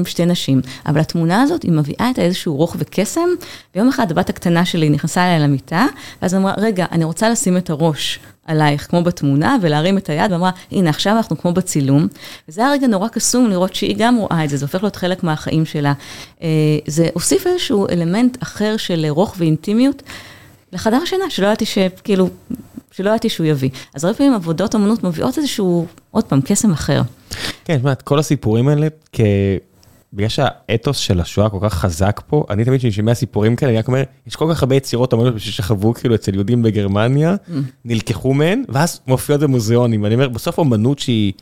שתי 0.06 0.26
נשים. 0.26 0.62
אבל 0.86 1.00
התמונה 1.00 1.42
הזאת, 1.42 1.64
היא 1.64 1.72
מביאה 1.72 2.10
את 2.12 2.20
איזשהו 2.20 2.56
רוך 2.56 2.76
וקסם, 2.80 3.30
ויום 3.76 3.88
אחד 3.90 4.12
הבת 4.12 4.30
הקטנה 4.30 4.66
שלי 4.66 4.90
נכנסה 4.90 5.24
אליי 5.24 5.40
למיטה, 5.40 5.86
ואז 6.22 6.36
אמרה, 6.36 6.54
רגע, 6.58 6.86
אני 6.92 7.04
רוצה 7.04 7.30
לשים 7.30 7.58
את 7.58 7.70
הראש. 7.70 8.20
עלייך, 8.48 8.88
כמו 8.90 9.04
בתמונה, 9.04 9.58
ולהרים 9.62 9.98
את 9.98 10.10
היד, 10.10 10.32
ואמרה, 10.32 10.52
הנה, 10.72 10.90
עכשיו 10.90 11.18
אנחנו 11.18 11.38
כמו 11.38 11.54
בצילום. 11.54 12.08
וזה 12.50 12.62
היה 12.62 12.72
רגע 12.72 12.88
נורא 12.88 13.08
קסום 13.08 13.50
לראות 13.50 13.76
שהיא 13.76 13.96
גם 13.98 14.18
רואה 14.18 14.44
את 14.44 14.50
זה, 14.50 14.58
זה 14.58 14.66
הופך 14.66 14.84
להיות 14.84 14.96
חלק 14.96 15.24
מהחיים 15.24 15.66
שלה. 15.66 15.94
זה 16.88 17.10
הוסיף 17.14 17.48
איזשהו 17.48 17.88
אלמנט 17.90 18.44
אחר 18.44 18.78
של 18.78 19.06
רוך 19.10 19.36
ואינטימיות 19.38 20.04
לחדר 20.74 21.00
השינה, 21.04 21.30
שלא 21.30 21.46
ידעתי 21.48 21.66
שכאילו, 21.66 22.30
שלא 22.96 23.10
ידעתי 23.10 23.30
שהוא 23.30 23.48
יביא. 23.48 23.70
אז 23.94 24.04
הרבה 24.04 24.18
פעמים 24.18 24.34
עבודות 24.34 24.76
אמנות 24.76 25.04
מביאות 25.04 25.38
איזשהו, 25.38 25.88
עוד 26.12 26.24
פעם, 26.24 26.42
קסם 26.46 26.72
אחר. 26.72 27.02
כן, 27.66 27.78
אומרת, 27.80 28.02
כל 28.02 28.20
הסיפורים 28.20 28.68
האלה, 28.68 28.88
כ... 29.12 29.22
בגלל 30.14 30.30
שהאתוס 30.30 30.98
של 30.98 31.20
השואה 31.20 31.50
כל 31.50 31.58
כך 31.62 31.74
חזק 31.74 32.22
פה, 32.28 32.44
אני 32.50 32.66
תמיד 32.66 32.80
כשאני 32.80 32.92
שומע 32.92 33.14
סיפורים 33.14 33.56
כאלה, 33.56 33.72
אני 33.72 33.78
רק 33.80 33.88
אומר, 33.88 34.04
יש 34.28 34.36
כל 34.36 34.48
כך 34.52 34.64
הרבה 34.64 34.76
יצירות 34.76 35.14
אמנות 35.14 35.40
ששכבו 35.40 35.94
כאילו 35.94 36.16
אצל 36.16 36.34
יהודים 36.34 36.64
בגרמניה, 36.64 37.36
נלקחו 37.86 38.34
מהן, 38.34 38.64
ואז 38.70 39.00
מופיעות 39.08 39.42
במוזיאונים, 39.42 40.04
ואני 40.04 40.16
אומר, 40.16 40.30
בסוף 40.30 40.60
אמנות 40.60 41.00
שהיא 41.00 41.34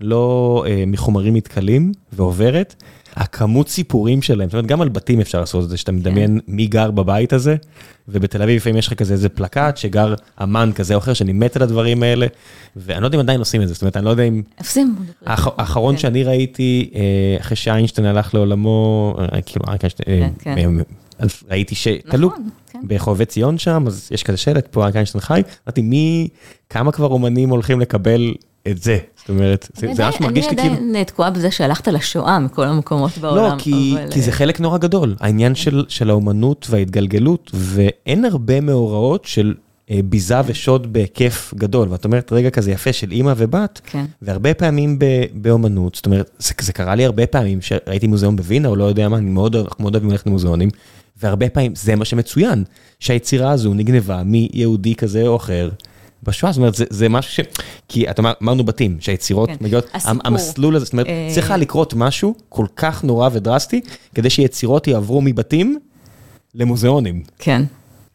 לא 0.00 0.64
מחומרים 0.86 1.34
מתכלים 1.34 1.92
ועוברת, 2.12 2.82
הכמות 3.16 3.68
סיפורים 3.68 4.22
שלהם, 4.22 4.48
זאת 4.48 4.54
אומרת, 4.54 4.66
גם 4.66 4.80
על 4.80 4.88
בתים 4.88 5.20
אפשר 5.20 5.40
לעשות 5.40 5.64
את 5.64 5.68
זה, 5.68 5.76
שאתה 5.76 5.92
מדמיין 5.92 6.40
מי 6.48 6.66
גר 6.66 6.90
בבית 6.90 7.32
הזה, 7.32 7.56
ובתל 8.08 8.42
אביב 8.42 8.56
לפעמים 8.56 8.78
יש 8.78 8.86
לך 8.86 8.94
כזה 8.94 9.12
איזה 9.12 9.28
פלקט 9.28 9.76
שגר 9.76 10.14
אמן 10.42 10.70
כזה 10.74 10.94
או 10.94 10.98
אחר, 10.98 11.12
שאני 11.12 11.32
מת 11.32 11.56
על 11.56 11.62
הדברים 11.62 12.02
האלה, 12.02 12.26
ואני 12.76 13.00
לא 13.00 13.06
יודע 13.06 13.16
אם 13.16 13.22
עדיין 13.22 13.38
עושים 13.38 13.62
את 13.62 13.68
זה, 13.68 13.74
זאת 13.74 13.82
אומרת, 13.82 13.96
אני 13.96 14.04
לא 14.04 14.10
יודע 14.10 14.22
אם... 14.22 14.42
עושים. 14.58 14.96
האחרון 15.26 15.96
שאני 15.96 16.24
ראיתי, 16.24 16.90
אחרי 17.40 17.56
שאיינשטיין 17.56 18.06
הלך 18.06 18.34
לעולמו, 18.34 19.14
כאילו, 19.46 19.64
אריק 19.68 19.84
איינשטיין, 19.84 20.32
ראיתי 21.50 21.74
שתלו 21.74 22.30
בחובבי 22.86 23.24
ציון 23.24 23.58
שם, 23.58 23.84
אז 23.86 24.08
יש 24.10 24.22
כזה 24.22 24.36
שלט, 24.36 24.68
פה 24.70 24.88
איינשטיין 24.94 25.20
חי, 25.20 25.42
אמרתי, 25.66 25.82
מי, 25.82 26.28
כמה 26.70 26.92
כבר 26.92 27.06
אומנים 27.06 27.48
הולכים 27.48 27.80
לקבל 27.80 28.34
את 28.68 28.82
זה, 28.82 28.98
זאת 29.16 29.28
אומרת, 29.28 29.68
זה 29.74 29.86
ממש 29.86 30.20
מרגיש 30.20 30.48
לי 30.48 30.56
כאילו... 30.56 30.74
אני 30.74 30.88
עדיין 30.88 31.04
תקועה 31.04 31.30
בזה 31.30 31.50
שהלכת 31.50 31.88
לשואה 31.88 32.38
מכל 32.38 32.64
המקומות 32.64 33.18
בעולם. 33.18 33.56
לא, 33.56 33.62
כי 34.10 34.22
זה 34.22 34.32
חלק 34.32 34.60
נורא 34.60 34.78
גדול, 34.78 35.14
העניין 35.20 35.54
של 35.88 36.10
האומנות 36.10 36.66
וההתגלגלות, 36.70 37.50
ואין 37.54 38.24
הרבה 38.24 38.60
מאורעות 38.60 39.24
של 39.24 39.54
ביזה 40.04 40.40
ושוד 40.46 40.92
בהיקף 40.92 41.54
גדול, 41.56 41.88
ואת 41.90 42.04
אומרת, 42.04 42.32
רגע 42.32 42.50
כזה 42.50 42.70
יפה 42.70 42.92
של 42.92 43.12
אימא 43.12 43.32
ובת, 43.36 43.80
והרבה 44.22 44.54
פעמים 44.54 44.98
באומנות, 45.34 45.94
זאת 45.94 46.06
אומרת, 46.06 46.30
זה 46.60 46.72
קרה 46.72 46.94
לי 46.94 47.04
הרבה 47.04 47.26
פעמים 47.26 47.60
שראיתי 47.60 48.06
מוזיאון 48.06 48.36
בווינה, 48.36 48.68
או 48.68 48.76
לא 48.76 48.84
יודע 48.84 49.08
מה, 49.08 49.16
אני 49.16 49.30
מאוד 49.30 49.56
אוהב 49.80 50.04
ללכת 50.04 50.26
למוזיאונים, 50.26 50.68
והרבה 51.22 51.48
פעמים 51.48 51.74
זה 51.74 51.96
מה 51.96 52.04
שמצוין, 52.04 52.64
שהיצירה 53.00 53.50
הזו 53.50 53.74
נגנבה 53.74 54.22
מיהודי 54.22 54.94
כזה 54.94 55.26
או 55.26 55.36
אחר. 55.36 55.70
בשואה, 56.22 56.52
זאת 56.52 56.58
אומרת, 56.58 56.74
זה 56.76 57.08
משהו 57.08 57.32
ש... 57.32 57.40
כי 57.88 58.10
את 58.10 58.20
אמרנו 58.42 58.64
בתים, 58.64 58.96
שהיצירות 59.00 59.50
מגיעות, 59.60 59.86
המסלול 60.04 60.76
הזה, 60.76 60.84
זאת 60.84 60.92
אומרת, 60.92 61.06
צריכה 61.34 61.56
לקרות 61.56 61.94
משהו 61.94 62.34
כל 62.48 62.66
כך 62.76 63.04
נורא 63.04 63.28
ודרסטי, 63.32 63.80
כדי 64.14 64.30
שיצירות 64.30 64.86
יעברו 64.86 65.20
מבתים 65.20 65.78
למוזיאונים. 66.54 67.22
כן. 67.38 67.62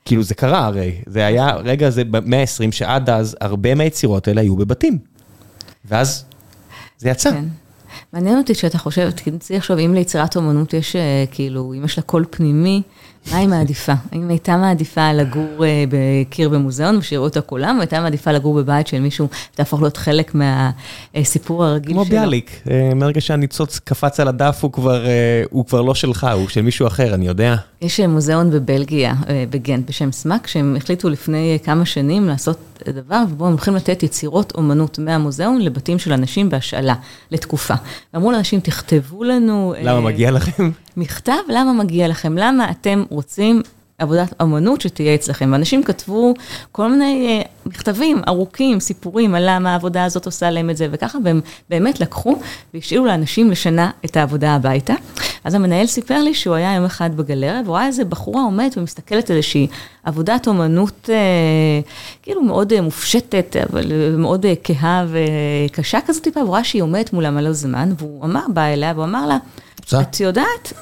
כאילו 0.05 0.23
זה 0.23 0.35
קרה 0.35 0.65
הרי, 0.65 0.91
זה 1.05 1.25
היה, 1.25 1.55
רגע, 1.55 1.89
זה 1.89 2.03
במאה 2.03 2.41
ה-20, 2.41 2.71
שעד 2.71 3.09
אז 3.09 3.37
הרבה 3.41 3.75
מהיצירות 3.75 4.27
האלה 4.27 4.41
היו 4.41 4.55
בבתים. 4.55 4.97
ואז 5.85 6.25
זה 6.97 7.09
יצא. 7.09 7.31
כן. 7.31 7.45
מעניין 8.13 8.37
אותי 8.37 8.53
שאתה 8.53 8.77
חושב, 8.77 9.09
תנסי 9.11 9.57
עכשיו, 9.57 9.79
אם 9.79 9.93
ליצירת 9.93 10.35
אומנות 10.35 10.73
יש, 10.73 10.95
כאילו, 11.31 11.73
אם 11.73 11.85
יש 11.85 11.97
לה 11.97 12.03
קול 12.03 12.25
פנימי, 12.29 12.81
מה 13.31 13.37
היא 13.37 13.47
מעדיפה? 13.47 13.93
האם 14.11 14.29
הייתה 14.29 14.57
מעדיפה 14.57 15.13
לגור 15.13 15.63
בקיר 15.89 16.49
במוזיאון 16.49 16.97
ושיראו 16.97 17.23
אותה 17.23 17.41
כולם, 17.41 17.75
או 17.75 17.81
הייתה 17.81 18.01
מעדיפה 18.01 18.31
לגור 18.31 18.55
בבית 18.55 18.87
של 18.87 18.99
מישהו, 18.99 19.27
תהפוך 19.55 19.81
להיות 19.81 19.97
חלק 19.97 20.35
מהסיפור 20.35 21.65
הרגיל 21.65 21.95
שלו? 21.95 22.05
כמו 22.05 22.11
ביאליק, 22.11 22.63
מרגע 22.95 23.21
שהניצוץ 23.21 23.79
קפץ 23.79 24.19
על 24.19 24.27
הדף, 24.27 24.59
הוא 25.49 25.65
כבר 25.65 25.81
לא 25.81 25.95
שלך, 25.95 26.27
הוא 26.33 26.47
של 26.47 26.61
מישהו 26.61 26.87
אחר, 26.87 27.13
אני 27.13 27.27
יודע. 27.27 27.55
יש 27.81 27.99
מוזיאון 27.99 28.51
בבלגיה, 28.51 29.13
בגנט, 29.49 29.89
בשם 29.89 30.11
SMAK, 30.11 30.47
שהם 30.47 30.75
החליטו 30.77 31.09
לפני 31.09 31.57
כמה 31.63 31.85
שנים 31.85 32.27
לעשות 32.27 32.76
דבר, 32.89 33.23
ובו 33.29 33.45
הם 33.45 33.51
הולכים 33.51 33.75
לתת 33.75 34.03
יצירות 34.03 34.51
אומנות 34.55 34.99
מהמוזיאון 34.99 35.61
לבתים 35.61 35.99
של 35.99 36.13
אנשים 36.13 36.49
בהשאלה, 36.49 36.95
לתקופה. 37.31 37.73
ואמרו 38.13 38.31
לאנשים, 38.31 38.59
תכתבו 38.59 39.23
לנו... 39.23 39.73
למה 39.81 40.01
מגיע 40.01 40.31
לכם? 40.31 40.71
מכתב, 40.97 41.33
למה 41.47 41.73
מגיע 41.73 42.07
לכם? 42.07 42.37
למה 42.37 42.71
אתם 42.71 43.03
רוצים 43.09 43.61
עבודת 44.01 44.41
אמנות 44.41 44.81
שתהיה 44.81 45.15
אצלכם? 45.15 45.49
ואנשים 45.51 45.83
כתבו 45.83 46.33
כל 46.71 46.91
מיני 46.91 47.43
מכתבים 47.65 48.21
ארוכים, 48.27 48.79
סיפורים 48.79 49.35
על 49.35 49.43
למה 49.45 49.71
העבודה 49.71 50.05
הזאת 50.05 50.25
עושה 50.25 50.49
להם 50.49 50.69
את 50.69 50.77
זה, 50.77 50.87
וככה, 50.91 51.17
והם 51.23 51.41
באמת 51.69 51.99
לקחו 51.99 52.35
והשאירו 52.73 53.05
לאנשים 53.05 53.51
לשנה 53.51 53.91
את 54.05 54.17
העבודה 54.17 54.55
הביתה. 54.55 54.93
אז 55.43 55.53
המנהל 55.53 55.85
סיפר 55.85 56.23
לי 56.23 56.33
שהוא 56.33 56.55
היה 56.55 56.75
יום 56.75 56.85
אחד 56.85 57.17
בגלריה, 57.17 57.61
והוא 57.65 57.75
ראה 57.75 57.87
איזה 57.87 58.05
בחורה 58.05 58.41
עומדת 58.41 58.77
ומסתכלת 58.77 59.29
על 59.29 59.35
איזושהי 59.35 59.67
עבודת 60.03 60.47
אומנות 60.47 61.09
כאילו 62.21 62.41
מאוד 62.41 62.81
מופשטת, 62.81 63.55
אבל 63.69 64.15
מאוד 64.17 64.45
כהה 64.63 65.05
וקשה 65.07 65.99
כזאת 66.07 66.23
טיפה, 66.23 66.39
והוא 66.39 66.53
ראה 66.53 66.63
שהיא 66.63 66.81
עומדת 66.81 67.13
מולה 67.13 67.31
מלא 67.31 67.53
זמן, 67.53 67.91
והוא 67.97 68.25
אמר, 68.25 68.45
בא 68.53 68.61
אליה, 68.61 68.93
והוא 68.95 69.05
אמר 69.05 69.27
לה, 69.27 69.37
את 69.93 70.19
יודעת, 70.19 70.73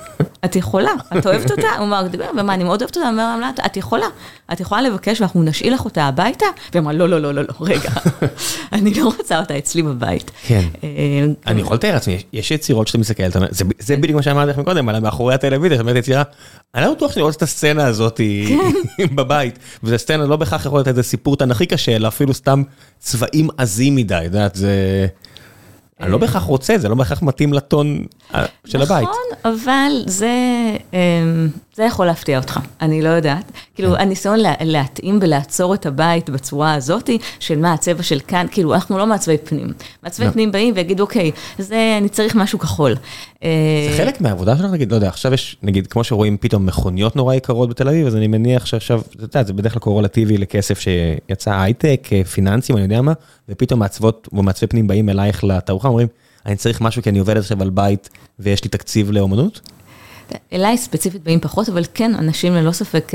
את 0.45 0.55
יכולה, 0.55 0.91
את 1.17 1.27
אוהבת 1.27 1.51
אותה? 1.51 1.67
הוא 1.77 1.85
אמר, 1.85 2.07
ומה, 2.37 2.53
אני 2.53 2.63
מאוד 2.63 2.81
אוהבת 2.81 2.97
אותה, 2.97 3.09
אמר, 3.09 3.39
את 3.65 3.77
יכולה, 3.77 4.05
את 4.53 4.59
יכולה 4.59 4.81
לבקש 4.81 5.21
ואנחנו 5.21 5.43
נשאיל 5.43 5.73
לך 5.73 5.85
אותה 5.85 6.03
הביתה? 6.03 6.45
והיא 6.71 6.81
אמרה, 6.81 6.93
לא, 6.93 7.09
לא, 7.09 7.21
לא, 7.21 7.33
לא, 7.33 7.43
רגע, 7.61 7.89
אני 8.73 8.93
לא 8.93 9.05
רוצה 9.05 9.39
אותה 9.39 9.57
אצלי 9.57 9.81
בבית. 9.81 10.31
כן, 10.47 10.67
אני 11.47 11.61
יכול 11.61 11.75
לתאר 11.75 11.93
לעצמי, 11.93 12.23
יש 12.33 12.51
יצירות 12.51 12.87
שאתה 12.87 12.97
מסתכל, 12.97 13.23
זה 13.79 13.97
בדיוק 13.97 14.15
מה 14.15 14.23
שאמרתי 14.23 14.49
לכם 14.49 14.63
קודם, 14.63 14.89
על 14.89 14.99
מאחורי 14.99 15.33
הטלוויזיה, 15.33 15.77
זאת 15.77 15.81
אומרת 15.81 15.95
יצירה, 15.95 16.23
אני 16.75 16.85
לא 16.85 16.93
בטוח 16.93 17.11
שאני 17.11 17.23
רוצה 17.23 17.37
את 17.37 17.41
הסצנה 17.41 17.85
הזאת 17.85 18.21
בבית, 19.15 19.59
וזו 19.83 19.97
סצנה 19.97 20.25
לא 20.25 20.35
בהכרח 20.35 20.65
יכול 20.65 20.77
להיות 20.77 20.87
איזה 20.87 21.03
סיפור 21.03 21.37
תנכי 21.37 21.65
קשה, 21.65 21.95
אלא 21.95 22.07
אפילו 22.07 22.33
סתם 22.33 22.63
צבעים 22.99 23.49
עזים 23.57 23.95
מדי, 23.95 24.15
את 24.15 24.23
יודעת, 24.23 24.55
זה... 24.55 25.07
אני 26.01 26.11
לא 26.11 26.17
בהכרח 26.17 26.43
רוצה, 26.43 26.77
זה 26.77 26.89
לא 26.89 26.95
בהכרח 26.95 27.21
מתאים 27.21 27.53
לטון 27.53 28.05
של 28.65 28.81
הבית. 28.81 29.07
נכון, 29.07 29.53
אבל 29.53 29.91
זה 31.75 31.83
יכול 31.87 32.05
להפתיע 32.05 32.39
אותך, 32.39 32.59
אני 32.81 33.01
לא 33.01 33.09
יודעת. 33.09 33.51
כאילו, 33.75 33.95
הניסיון 33.95 34.39
להתאים 34.61 35.19
ולעצור 35.21 35.73
את 35.73 35.85
הבית 35.85 36.29
בצורה 36.29 36.73
הזאת, 36.73 37.09
של 37.39 37.59
מה 37.59 37.73
הצבע 37.73 38.03
של 38.03 38.19
כאן, 38.27 38.45
כאילו, 38.51 38.73
אנחנו 38.73 38.97
לא 38.97 39.07
מעצבי 39.07 39.37
פנים. 39.37 39.67
מעצבי 40.03 40.31
פנים 40.31 40.51
באים 40.51 40.73
ויגידו, 40.75 41.03
אוקיי, 41.03 41.31
אני 41.97 42.09
צריך 42.09 42.35
משהו 42.35 42.59
כחול. 42.59 42.95
זה 43.41 43.97
חלק 43.97 44.21
מהעבודה 44.21 44.57
שלך, 44.57 44.65
נגיד, 44.71 44.91
לא 44.91 44.95
יודע, 44.95 45.07
עכשיו 45.07 45.33
יש, 45.33 45.57
נגיד, 45.63 45.87
כמו 45.87 46.03
שרואים 46.03 46.37
פתאום 46.37 46.65
מכוניות 46.65 47.15
נורא 47.15 47.35
יקרות 47.35 47.69
בתל 47.69 47.87
אביב, 47.89 48.07
אז 48.07 48.15
אני 48.15 48.27
מניח 48.27 48.65
שעכשיו, 48.65 49.01
אתה 49.15 49.23
יודע, 49.23 49.43
זה 49.43 49.53
בדרך 49.53 49.73
כלל 49.73 49.81
קורלטיבי 49.81 50.37
לכסף 50.37 50.79
שיצא 50.79 51.51
הייטק, 51.51 52.07
פיננסים, 52.33 52.75
אני 52.75 52.83
יודע 52.83 53.01
מה, 53.01 53.13
ופתאום 53.49 53.79
מעצבות 53.79 54.27
ומעצבי 54.33 54.67
פנים 54.67 54.87
באים 54.87 55.09
אלייך 55.09 55.43
לתערוכה, 55.85 55.89
אומרים, 55.89 56.07
אני 56.45 56.55
צריך 56.55 56.81
משהו 56.81 57.03
כי 57.03 57.09
אני 57.09 57.19
עובד 57.19 57.37
עכשיו 57.37 57.61
על 57.61 57.69
בית 57.69 58.09
ויש 58.39 58.63
לי 58.63 58.69
תקציב 58.69 59.11
לאומנות? 59.11 59.61
אליי 60.53 60.77
ספציפית 60.77 61.23
באים 61.23 61.39
פחות, 61.39 61.69
אבל 61.69 61.83
כן, 61.93 62.15
אנשים 62.15 62.53
ללא 62.53 62.71
ספק, 62.71 63.11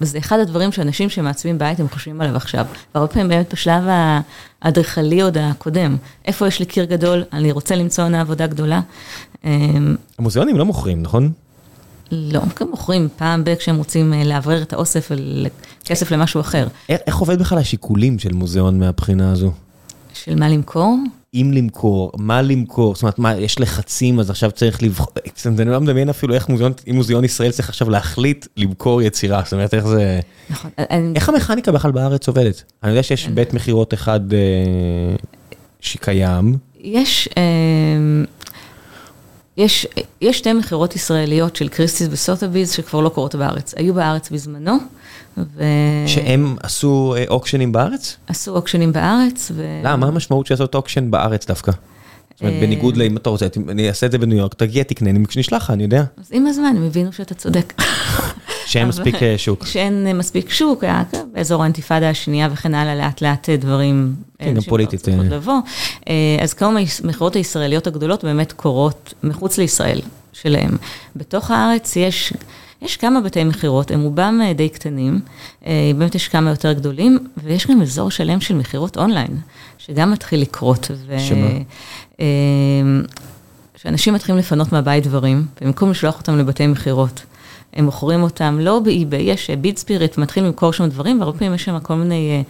זה 0.00 0.18
אחד 0.18 0.38
הדברים 0.38 0.72
שאנשים 0.72 1.08
שמעצבים 1.08 1.58
בית, 1.58 1.80
הם 1.80 1.88
חושבים 1.88 2.20
עליו 2.20 2.36
עכשיו. 2.36 2.66
והרבה 2.94 3.12
פעמים 3.12 3.28
באמת 3.28 3.52
בשלב 3.52 3.84
האדריכלי 4.62 5.20
עוד 5.20 5.38
הקודם, 5.38 5.96
איפה 6.24 6.46
יש 6.46 6.58
לי 6.58 6.66
קיר 6.66 6.84
גדול, 6.84 7.24
אני 7.32 7.52
רוצה 7.52 7.76
למצוא 7.76 8.04
עונה 8.04 8.20
עבודה 8.20 8.46
גדולה. 8.46 8.80
המוזיאונים 10.18 10.56
לא 10.56 10.64
מוכרים, 10.64 11.02
נכון? 11.02 11.32
לא, 12.10 12.40
הם 12.60 12.68
מוכרים 12.70 13.08
פעם 13.16 13.44
ב- 13.44 13.54
כשהם 13.54 13.76
רוצים 13.76 14.12
לאוורר 14.24 14.62
את 14.62 14.72
האוסף 14.72 15.10
לכסף 15.10 16.10
למשהו 16.10 16.40
אחר. 16.40 16.68
איך 16.88 17.16
עובד 17.16 17.38
בכלל 17.38 17.58
השיקולים 17.58 18.18
של 18.18 18.32
מוזיאון 18.32 18.78
מהבחינה 18.78 19.32
הזו? 19.32 19.52
של 20.14 20.34
מה 20.34 20.48
למכור? 20.48 20.96
אם 21.36 21.50
למכור, 21.54 22.12
מה 22.18 22.42
למכור, 22.42 22.94
זאת 22.94 23.02
אומרת, 23.02 23.18
מה, 23.18 23.36
יש 23.36 23.60
לחצים, 23.60 24.20
אז 24.20 24.30
עכשיו 24.30 24.50
צריך 24.50 24.82
לבחור, 24.82 25.12
אני 25.46 25.70
לא 25.70 25.80
מדמיין 25.80 26.08
אפילו 26.08 26.34
איך 26.34 26.48
מוזיאון, 26.48 26.72
אם 26.90 26.94
מוזיאון 26.94 27.24
ישראל 27.24 27.50
צריך 27.50 27.68
עכשיו 27.68 27.90
להחליט 27.90 28.46
למכור 28.56 29.02
יצירה, 29.02 29.42
זאת 29.44 29.52
אומרת, 29.52 29.74
איך 29.74 29.86
זה... 29.86 30.20
נכון. 30.50 30.70
איך 31.14 31.28
המכניקה 31.28 31.72
בכלל 31.72 31.90
בארץ 31.90 32.28
עובדת? 32.28 32.62
אני 32.82 32.90
יודע 32.90 33.02
שיש 33.02 33.28
בית 33.28 33.54
מכירות 33.54 33.94
אחד 33.94 34.32
אה, 34.32 34.38
שקיים. 35.80 36.56
יש, 36.80 37.28
אה, 37.36 37.42
יש, 39.56 39.86
יש 40.20 40.38
שתי 40.38 40.52
מכירות 40.52 40.96
ישראליות 40.96 41.56
של 41.56 41.68
קריסטיס 41.68 42.08
וסוטאביז 42.10 42.72
שכבר 42.72 43.00
לא 43.00 43.08
קורות 43.08 43.34
בארץ. 43.34 43.74
היו 43.76 43.94
בארץ 43.94 44.30
בזמנו, 44.30 44.76
ו... 45.38 45.64
שהם 46.06 46.56
עשו 46.62 47.14
אה, 47.16 47.24
אוקשנים 47.28 47.72
בארץ? 47.72 48.16
עשו 48.26 48.56
אוקשנים 48.56 48.92
בארץ, 48.92 49.50
ו... 49.54 49.80
למה? 49.84 49.96
מה 49.96 50.06
המשמעות 50.06 50.46
של 50.46 50.54
לעשות 50.54 50.74
אוקשן 50.74 51.10
בארץ 51.10 51.46
דווקא? 51.46 51.72
זאת 52.36 52.40
אומרת, 52.40 52.60
בניגוד 52.60 52.96
לאם 52.96 53.16
אתה 53.16 53.30
רוצה, 53.30 53.46
אני 53.68 53.88
אעשה 53.88 54.06
את 54.06 54.12
זה 54.12 54.18
בניו 54.18 54.38
יורק, 54.38 54.54
תגיע, 54.54 54.82
תקנה, 54.82 55.10
אני 55.10 55.18
נשלח 55.36 55.62
לך, 55.62 55.70
אני 55.70 55.82
יודע. 55.82 56.04
אז 56.20 56.28
עם 56.32 56.46
הזמן 56.46 56.74
הם 56.76 56.86
הבינו 56.86 57.12
שאתה 57.12 57.34
צודק. 57.34 57.72
שאין 58.66 58.88
מספיק 58.88 59.14
שוק. 59.36 59.66
שאין 59.66 60.16
מספיק 60.18 60.50
שוק, 60.50 60.84
היה 60.84 61.02
באזור 61.32 61.62
האינתיפאדה 61.62 62.10
השנייה 62.10 62.48
וכן 62.52 62.74
הלאה, 62.74 62.94
לאט 62.94 63.20
לאט 63.20 63.50
דברים... 63.50 64.14
כן, 64.38 64.54
גם 64.54 64.62
פוליטית. 64.62 65.08
לבוא. 65.08 65.58
אז 66.42 66.54
כמה 66.54 66.80
המכירות 67.04 67.36
הישראליות 67.36 67.86
הגדולות 67.86 68.24
באמת 68.24 68.52
קורות 68.52 69.14
מחוץ 69.22 69.58
לישראל 69.58 70.00
שלהם. 70.32 70.76
בתוך 71.16 71.50
הארץ 71.50 71.96
יש... 71.96 72.32
יש 72.86 72.96
כמה 72.96 73.20
בתי 73.20 73.44
מכירות, 73.44 73.90
הם 73.90 74.00
רובם 74.00 74.40
די 74.56 74.68
קטנים, 74.68 75.20
באמת 75.96 76.14
יש 76.14 76.28
כמה 76.28 76.50
יותר 76.50 76.72
גדולים, 76.72 77.18
ויש 77.44 77.66
גם 77.66 77.82
אזור 77.82 78.10
שלם 78.10 78.40
של 78.40 78.54
מכירות 78.54 78.96
אונליין, 78.96 79.36
שגם 79.78 80.10
מתחיל 80.10 80.40
לקרות. 80.40 80.90
שמה? 81.18 81.46
שאנשים 83.76 84.14
מתחילים 84.14 84.38
לפנות 84.38 84.72
מהבית 84.72 85.04
דברים, 85.04 85.46
במקום 85.60 85.90
לשלוח 85.90 86.18
אותם 86.18 86.38
לבתי 86.38 86.66
מכירות. 86.66 87.22
הם 87.72 87.84
מוכרים 87.84 88.22
אותם 88.22 88.58
לא 88.60 88.78
באי-ביי, 88.78 89.22
יש 89.22 89.50
ביט 89.50 89.76
ספיריט, 89.76 90.18
מתחיל 90.18 90.44
למכור 90.44 90.72
שם 90.72 90.86
דברים, 90.86 91.20
והרבה 91.20 91.38
פעמים 91.38 91.54
יש 91.54 91.64
שם 91.64 91.78
כל 91.80 91.94
מיני 91.94 92.44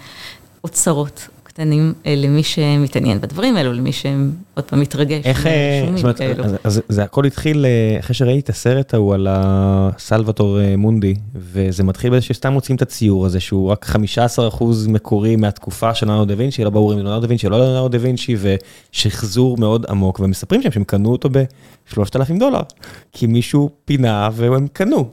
אוצרות 0.64 1.28
קטנים 1.56 1.92
למי 2.06 2.42
שמתעניין 2.42 3.20
בדברים 3.20 3.56
האלו, 3.56 3.72
למי 3.72 3.92
שעוד 3.92 4.64
פעם 4.66 4.80
מתרגש. 4.80 5.24
איך, 5.24 5.46
זאת 5.96 6.04
אומרת, 6.04 6.20
אז 6.64 6.82
זה 6.88 7.02
הכל 7.02 7.24
התחיל 7.24 7.66
אחרי 8.00 8.14
שראיתי 8.14 8.40
את 8.40 8.48
הסרט 8.48 8.94
ההוא 8.94 9.14
על 9.14 9.26
הסלווטור 9.30 10.58
מונדי, 10.78 11.14
וזה 11.34 11.84
מתחיל 11.84 12.10
בזה 12.10 12.20
שסתם 12.20 12.52
מוצאים 12.52 12.76
את 12.76 12.82
הציור 12.82 13.26
הזה, 13.26 13.40
שהוא 13.40 13.70
רק 13.70 13.86
15% 14.58 14.64
מקורי 14.88 15.36
מהתקופה 15.36 15.94
של 15.94 16.06
ליאונרדו 16.06 16.34
דה 16.34 16.38
וינצ'י, 16.38 16.64
לא 16.64 16.70
ברור 16.70 16.92
אם 16.92 16.98
ליאונרדו 16.98 17.20
דה 17.20 17.28
וינצ'י, 17.28 17.48
לא 17.48 17.58
ליאונרדו 17.58 17.88
דה 17.88 17.98
וינצ'י, 18.00 18.36
ושחזור 18.92 19.56
מאוד 19.56 19.86
עמוק, 19.88 20.20
ומספרים 20.20 20.62
שם 20.62 20.70
שהם 20.70 20.84
קנו 20.84 21.12
אותו 21.12 21.28
ב-3,000 21.32 22.38
דולר, 22.38 22.62
כי 23.12 23.26
מישהו 23.26 23.70
פינה 23.84 24.28
והם 24.32 24.66
קנו. 24.72 25.08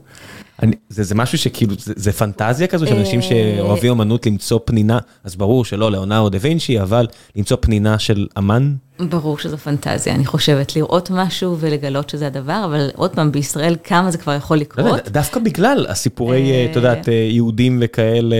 אני, 0.61 0.75
זה, 0.89 1.03
זה 1.03 1.15
משהו 1.15 1.37
שכאילו, 1.37 1.75
זה, 1.79 1.93
זה 1.95 2.11
פנטזיה 2.11 2.67
כזו 2.67 2.87
של 2.87 2.95
אנשים 2.95 3.21
שאוהבים 3.21 3.91
אמנות 3.91 4.25
למצוא 4.25 4.59
פנינה, 4.65 4.99
אז 5.23 5.35
ברור 5.35 5.65
שלא 5.65 5.91
ליאונרדו 5.91 6.29
דה 6.29 6.37
וינצ'י, 6.41 6.81
אבל 6.81 7.07
למצוא 7.35 7.57
פנינה 7.61 7.99
של 7.99 8.27
אמן. 8.37 8.75
ברור 8.99 9.37
שזו 9.37 9.57
פנטזיה, 9.57 10.15
אני 10.15 10.25
חושבת, 10.25 10.75
לראות 10.75 11.11
משהו 11.11 11.57
ולגלות 11.59 12.09
שזה 12.09 12.27
הדבר, 12.27 12.61
אבל 12.65 12.89
עוד 12.95 13.11
פעם, 13.11 13.31
בישראל 13.31 13.75
כמה 13.83 14.11
זה 14.11 14.17
כבר 14.17 14.33
יכול 14.33 14.57
לקרות. 14.57 14.85
לא, 14.85 15.11
דווקא 15.11 15.39
בגלל 15.39 15.85
הסיפורי, 15.89 16.67
את 16.71 16.75
יודעת, 16.75 17.07
יהודים 17.31 17.79
וכאלה 17.81 18.35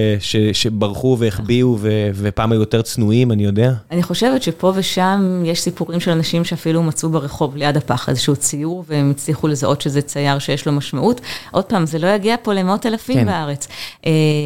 שברחו 0.53 1.17
והחביאו 1.19 1.77
ופעם 2.15 2.51
היו 2.51 2.59
יותר 2.59 2.81
צנועים, 2.81 3.31
אני 3.31 3.43
יודע. 3.45 3.73
אני 3.91 4.03
חושבת 4.03 4.43
שפה 4.43 4.73
ושם 4.75 5.43
יש 5.45 5.61
סיפורים 5.61 5.99
של 5.99 6.11
אנשים 6.11 6.43
שאפילו 6.43 6.83
מצאו 6.83 7.09
ברחוב 7.09 7.55
ליד 7.55 7.77
הפח 7.77 8.09
איזשהו 8.09 8.35
ציור, 8.35 8.83
והם 8.87 9.11
הצליחו 9.11 9.47
לזהות 9.47 9.81
שזה 9.81 10.01
צייר 10.01 10.39
שיש 10.39 10.65
לו 10.65 10.71
משמעות. 10.71 11.21
עוד 11.51 11.63
פעם, 11.63 11.85
זה 11.85 11.99
לא 11.99 12.07
יגיע 12.07 12.35
פה 12.41 12.53
למאות 12.53 12.85
אלפים 12.85 13.25
בארץ. 13.25 13.67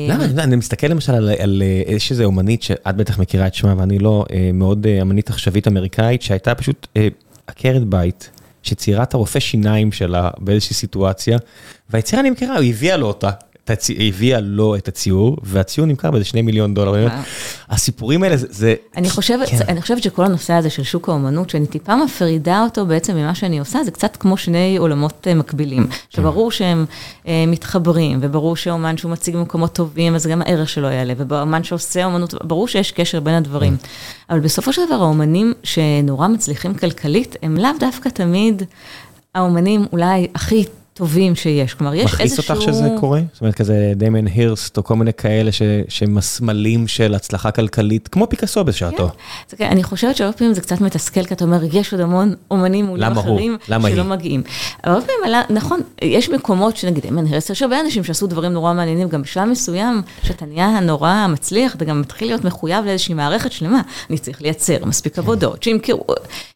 למה? 0.10 0.26
אני 0.44 0.56
מסתכל 0.56 0.88
למשל 0.88 1.14
על 1.40 1.64
איזושהי 1.86 2.26
אומנית 2.26 2.64
שאת 2.64 2.96
בטח 2.96 3.20
מכירה 3.20 3.48
את 3.48 3.54
שמה, 3.54 3.74
ואני 3.78 4.00
לא, 4.00 4.26
מאוד 4.54 4.88
אמנית 5.02 5.30
עכשווית 5.30 5.68
אמריקאית. 5.68 5.97
שהייתה 6.22 6.56
פשוט 6.56 6.88
אה, 6.98 7.08
עקרת 7.48 7.84
בית, 7.84 8.30
שציירה 8.64 9.04
את 9.04 9.14
הרופא 9.14 9.40
שיניים 9.40 9.92
שלה 9.92 10.30
באיזושהי 10.38 10.76
סיטואציה, 10.76 11.38
והיצירה 11.90 12.22
נמכרה, 12.22 12.56
היא 12.56 12.74
הביאה 12.74 12.98
לו 12.98 13.08
אותה. 13.08 13.32
הביאה 14.00 14.40
לו 14.40 14.76
את 14.76 14.88
הציור, 14.88 15.38
והציור 15.44 15.88
נמכר 15.88 16.12
באיזה 16.12 16.26
שני 16.26 16.42
מיליון 16.42 16.74
דולר. 16.74 17.08
הסיפורים 17.70 18.24
האלה 18.24 18.36
זה... 18.38 18.76
אני 18.98 19.10
חושבת, 19.10 19.50
כן. 19.50 19.58
אני 19.68 19.82
חושבת 19.82 20.04
שכל 20.04 20.26
הנושא 20.26 20.54
הזה 20.54 20.70
של 20.70 20.84
שוק 20.84 21.10
האומנות, 21.10 21.50
שאני 21.50 21.68
טיפה 21.68 21.96
מפרידה 21.96 22.64
אותו 22.64 22.86
בעצם 22.86 23.16
ממה 23.16 23.36
שאני 23.36 23.60
עושה, 23.60 23.84
זה 23.84 23.92
קצת 23.92 24.16
כמו 24.16 24.38
שני 24.38 24.78
עולמות 24.78 25.28
מקבילים. 25.36 25.88
שברור 26.10 26.52
שהם 26.52 26.86
מתחברים, 27.26 28.20
וברור 28.22 28.56
שאומן 28.56 28.98
שהוא 28.98 29.12
מציג 29.12 29.36
במקומות 29.36 29.74
טובים, 29.74 30.16
אז 30.16 30.28
גם 30.28 30.42
הערך 30.42 30.70
שלו 30.70 30.88
יעלה, 30.88 31.14
ובאומן 31.18 31.64
שעושה 31.64 32.06
אומנות, 32.06 32.34
ברור 32.44 32.68
שיש 32.68 32.92
קשר 32.92 33.20
בין 33.20 33.34
הדברים. 33.34 33.78
אבל 34.30 34.40
בסופו 34.40 34.74
של 34.74 34.82
דבר, 34.86 34.96
האומנים 34.96 35.54
שנורא 35.64 36.28
מצליחים 36.28 36.74
כלכלית, 36.74 37.36
הם 37.42 37.58
לאו 37.58 37.70
דווקא 37.80 38.10
תמיד 38.10 38.64
האומנים 39.36 39.86
אולי 39.92 40.28
הכי... 40.36 40.66
טובים 40.98 41.36
שיש, 41.36 41.74
כלומר 41.74 41.94
יש 41.94 42.02
איזשהו... 42.02 42.16
מכעיס 42.16 42.50
אותך 42.50 42.62
שזה 42.62 42.90
קורה? 43.00 43.22
זאת 43.34 43.42
אומרת 43.42 43.56
כזה 43.56 43.94
דמיין 43.96 44.28
הירסט 44.28 44.78
או 44.78 44.84
כל 44.84 44.96
מיני 44.96 45.14
כאלה 45.14 45.52
שהם 45.88 46.18
הסמלים 46.18 46.88
של 46.88 47.16
הצלחה 47.16 47.52
כלכלית, 47.52 48.08
כמו 48.08 48.30
פיקאסו 48.30 48.64
בשעתו. 48.64 49.10
כן, 49.58 49.68
אני 49.72 49.84
חושבת 49.84 50.16
שהרבה 50.16 50.38
פעמים 50.38 50.54
זה 50.54 50.62
קצת 50.62 50.82
מתסכל, 50.82 51.26
כי 51.26 51.34
אתה 51.34 51.46
אומר, 51.46 51.60
יש 51.74 51.94
עוד 51.94 52.02
המון 52.02 52.34
אומנים 52.52 52.90
אולי 52.90 53.12
אחרים 53.12 53.58
שלא 53.68 54.04
מגיעים. 54.04 54.44
הרבה 54.84 55.02
פעמים, 55.02 55.40
נכון, 55.50 55.82
יש 56.02 56.30
מקומות 56.30 56.78
שנגיד 56.78 57.06
דמיין 57.08 57.26
הירסט, 57.26 57.50
יש 57.50 57.62
הרבה 57.62 57.80
אנשים 57.80 58.04
שעשו 58.04 58.28
דברים 58.28 58.54
נורא 58.54 58.74
מעניינים, 58.74 59.10
גם 59.10 59.22
בשלב 59.22 59.46
מסוים, 59.46 60.02
שאתה 60.24 60.46
נהיה 60.46 60.80
נורא 60.80 61.28
מצליח, 61.30 61.76
אתה 61.76 61.86
גם 61.86 62.02
מתחיל 62.02 62.28
להיות 62.28 62.46
מחויב 62.46 62.86
לאיזושהי 62.86 63.14
מערכת 63.14 63.52
שלמה, 63.52 63.82
אני 64.10 64.18
צריך 64.18 64.42
לייצר 64.42 64.86
מספיק 64.86 65.20
עבודות, 65.20 65.64
שימכרו, 65.64 66.06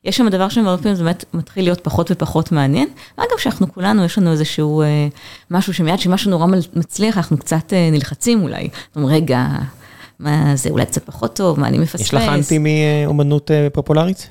יש 0.04 0.18
שם 0.18 0.30
דבר 0.30 0.50
שהרבה 0.50 0.78
פעמים 0.78 0.96
זה 0.96 1.04
באמת 1.04 1.26
מתחיל 1.34 1.64
להיות 1.64 1.82
פחות 1.82 2.12
ופחות 2.12 2.52
מעניין, 2.52 2.88
אגב 3.18 3.38
שאנחנו 3.38 3.74
כולנו, 3.74 4.06
יש 4.06 4.18
לנו 4.18 4.31
איזשהו 4.32 4.84
משהו 5.52 5.74
שמיד 5.74 6.00
שמשהו 6.00 6.32
נורא 6.32 6.46
מצליח, 6.74 7.18
אנחנו 7.18 7.38
קצת 7.38 7.74
נלחצים 7.92 8.44
אולי. 8.44 8.70
אומרים, 8.96 9.16
רגע, 9.16 9.48
מה 10.20 10.56
זה 10.56 10.70
אולי 10.70 10.86
קצת 10.86 11.06
פחות 11.06 11.36
טוב, 11.36 11.60
מה 11.60 11.68
אני 11.68 11.78
מפספס. 11.78 12.02
יש 12.02 12.14
לך 12.14 12.24
אנטי 12.24 12.58
מאומנות 12.58 13.52
פופולרית? 13.74 14.28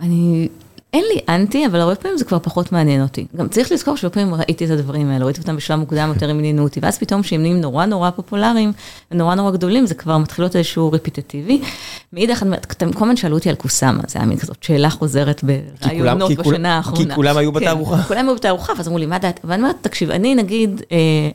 אני... 0.00 0.48
אין 0.92 1.04
לי 1.14 1.20
אנטי, 1.28 1.66
אבל 1.66 1.80
הרבה 1.80 1.94
פעמים 1.94 2.18
זה 2.18 2.24
כבר 2.24 2.38
פחות 2.38 2.72
מעניין 2.72 3.02
אותי. 3.02 3.26
גם 3.36 3.48
צריך 3.48 3.72
לזכור 3.72 3.96
שהרבה 3.96 4.14
פעמים 4.14 4.34
ראיתי 4.34 4.64
את 4.64 4.70
הדברים 4.70 5.10
האלה, 5.10 5.24
ראיתי 5.24 5.40
אותם 5.40 5.56
בשלב 5.56 5.78
מוקדם 5.78 6.12
יותר 6.14 6.30
הם 6.30 6.38
עניינו 6.38 6.62
אותי, 6.62 6.80
ואז 6.82 6.98
פתאום 6.98 7.22
שהם 7.22 7.40
נהיים 7.40 7.60
נורא 7.60 7.86
נורא 7.86 8.10
פופולריים, 8.10 8.72
ונורא 9.10 9.34
נורא 9.34 9.50
גדולים, 9.50 9.86
זה 9.86 9.94
כבר 9.94 10.18
מתחיל 10.18 10.44
להיות 10.44 10.56
איזשהו 10.56 10.92
רפיטטיבי. 10.92 11.60
מאידך, 12.12 12.42
אתם 12.72 12.92
כל 12.92 13.04
הזמן 13.04 13.16
שאלו 13.16 13.36
אותי 13.36 13.48
על 13.48 13.54
קוסאמה, 13.54 14.02
זה 14.08 14.18
היה 14.18 14.28
מין 14.28 14.38
כזאת 14.38 14.62
שאלה 14.62 14.90
חוזרת 14.90 15.44
ברעיונות 15.44 16.32
בשנה 16.32 16.76
האחרונה. 16.76 17.08
כי 17.08 17.14
כולם 17.14 17.36
היו 17.36 17.52
בתערוכה. 17.52 18.02
כולם 18.08 18.28
היו 18.28 18.34
בתערוכה, 18.36 18.72
ואז 18.76 18.88
אמרו 18.88 18.98
לי, 18.98 19.06
מה 19.06 19.18
דעת? 19.18 19.40
ואני 19.44 19.62
אומרת, 19.62 19.76
תקשיב, 19.80 20.10
אני 20.10 20.34
נגיד... 20.34 20.82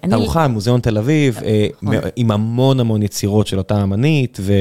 תערוכה, 0.10 0.47
מוזיאון 0.47 0.80
תל 0.80 0.97
אביב, 0.97 1.39
עם 2.16 2.32
המון 2.32 2.80
המון 2.80 3.03
יצירות 3.03 3.47
של 3.47 3.58
אותה 3.58 3.84
אמנית, 3.84 4.38
ו... 4.41 4.53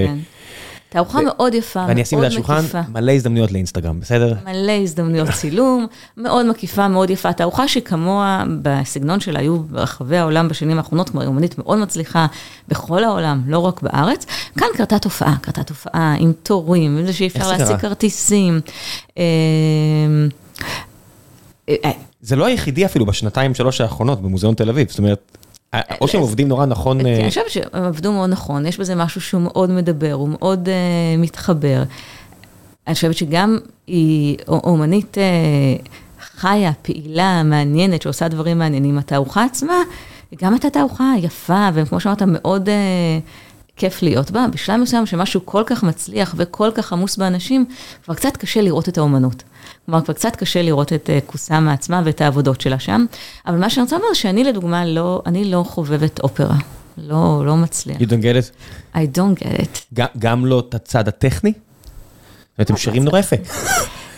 תערוכה 0.96 1.20
מאוד 1.22 1.54
יפה, 1.54 1.80
מאוד 1.80 1.88
מקיפה. 1.88 1.88
ואני 1.88 2.02
אשים 2.02 2.18
על 2.18 2.24
השולחן 2.24 2.64
מלא 2.92 3.12
הזדמנויות 3.12 3.52
לאינסטגרם, 3.52 4.00
בסדר? 4.00 4.34
מלא 4.44 4.72
הזדמנויות 4.72 5.28
צילום, 5.30 5.86
מאוד 6.16 6.46
מקיפה, 6.46 6.88
מאוד 6.88 7.10
יפה. 7.10 7.32
תערוכה 7.32 7.68
שכמוה 7.68 8.44
בסגנון 8.62 9.20
שלה 9.20 9.40
היו 9.40 9.58
ברחבי 9.62 10.16
העולם 10.16 10.48
בשנים 10.48 10.78
האחרונות, 10.78 11.10
כמו 11.10 11.22
אומנית 11.22 11.58
מאוד 11.58 11.78
מצליחה 11.78 12.26
בכל 12.68 13.04
העולם, 13.04 13.42
לא 13.46 13.58
רק 13.58 13.82
בארץ. 13.82 14.26
כאן 14.58 14.68
קרתה 14.76 14.98
תופעה, 14.98 15.36
קרתה 15.40 15.62
תופעה 15.62 16.14
עם 16.18 16.32
תורים, 16.42 16.98
עם 16.98 17.06
זה 17.06 17.12
שאי 17.12 17.26
אפשר 17.26 17.48
להשיג 17.50 17.76
כרטיסים. 17.76 18.60
זה 22.20 22.36
לא 22.36 22.44
היחידי 22.44 22.84
אפילו 22.86 23.06
בשנתיים, 23.06 23.54
שלוש 23.54 23.80
האחרונות 23.80 24.22
במוזיאון 24.22 24.54
תל 24.54 24.68
אביב, 24.68 24.88
זאת 24.90 24.98
אומרת... 24.98 25.38
או 26.00 26.08
שהם 26.08 26.20
עובדים 26.20 26.48
נורא 26.48 26.66
נכון. 26.66 27.00
אני 27.00 27.28
חושבת 27.28 27.50
שהם 27.50 27.84
עבדו 27.84 28.12
מאוד 28.12 28.30
נכון, 28.30 28.66
יש 28.66 28.78
בזה 28.78 28.94
משהו 28.94 29.20
שהוא 29.20 29.40
מאוד 29.40 29.70
מדבר, 29.70 30.12
הוא 30.12 30.28
מאוד 30.28 30.68
מתחבר. 31.18 31.82
אני 32.86 32.94
חושבת 32.94 33.16
שגם 33.16 33.58
היא 33.86 34.36
אומנית 34.48 35.16
חיה, 36.36 36.72
פעילה, 36.82 37.42
מעניינת, 37.42 38.02
שעושה 38.02 38.28
דברים 38.28 38.58
מעניינים. 38.58 38.98
התערוכה 38.98 39.44
עצמה, 39.44 39.74
גם 40.42 40.52
הייתה 40.52 40.70
תערוכה 40.70 41.12
יפה, 41.18 41.68
וכמו 41.74 42.00
שאמרת, 42.00 42.22
מאוד 42.22 42.68
כיף 43.76 44.02
להיות 44.02 44.30
בה. 44.30 44.46
בשלב 44.52 44.80
מסוים 44.80 45.06
שמשהו 45.06 45.40
כל 45.44 45.62
כך 45.66 45.82
מצליח 45.82 46.34
וכל 46.36 46.70
כך 46.74 46.92
עמוס 46.92 47.16
באנשים, 47.16 47.64
כבר 48.04 48.14
קצת 48.14 48.36
קשה 48.36 48.60
לראות 48.60 48.88
את 48.88 48.98
האומנות. 48.98 49.42
כלומר, 49.86 50.04
כבר 50.04 50.14
קצת 50.14 50.36
קשה 50.36 50.62
לראות 50.62 50.92
את 50.92 51.10
קוסאמה 51.26 51.72
עצמה 51.72 52.02
ואת 52.04 52.20
העבודות 52.20 52.60
שלה 52.60 52.78
שם. 52.78 53.04
אבל 53.46 53.56
מה 53.56 53.70
שאני 53.70 53.82
רוצה 53.82 53.96
לומר, 53.96 54.12
שאני 54.14 54.44
לדוגמה 54.44 54.86
לא, 54.86 55.22
אני 55.26 55.44
לא 55.44 55.64
חובבת 55.68 56.20
אופרה. 56.20 56.56
לא, 56.98 57.42
לא 57.46 57.56
מצליח. 57.56 57.96
You 57.96 58.04
don't 58.04 58.22
get 58.22 58.36
it? 58.36 58.96
I 58.96 59.18
don't 59.18 59.42
get 59.42 59.62
it. 59.62 60.00
גם 60.18 60.46
לא 60.46 60.64
את 60.68 60.74
הצד 60.74 61.08
הטכני? 61.08 61.52
אתם 62.60 62.76
שרים 62.76 63.04
נורא 63.04 63.18
יפה. 63.18 63.36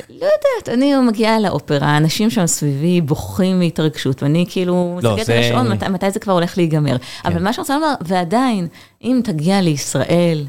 לא 0.09 0.27
יודעת, 0.27 0.79
אני 0.79 0.95
מגיעה 0.97 1.41
לאופרה, 1.41 1.89
האנשים 1.89 2.31
שם 2.31 2.47
סביבי 2.47 3.01
בוכים 3.01 3.59
מהתרגשות, 3.59 4.23
ואני 4.23 4.47
כאילו 4.49 4.99
לא, 5.03 5.17
מסתכלת 5.17 5.37
על 5.37 5.43
השעון, 5.43 5.73
מתי, 5.73 5.89
מתי 5.89 6.11
זה 6.11 6.21
כבר 6.21 6.33
הולך 6.33 6.59
להיגמר. 6.59 6.97
אבל 7.25 7.43
מה 7.43 7.53
שאני 7.53 7.63
רוצה 7.63 7.75
לומר, 7.75 7.95
ועדיין, 8.01 8.69
אם 9.05 9.21
תגיע 9.25 9.61
לישראל, 9.61 10.47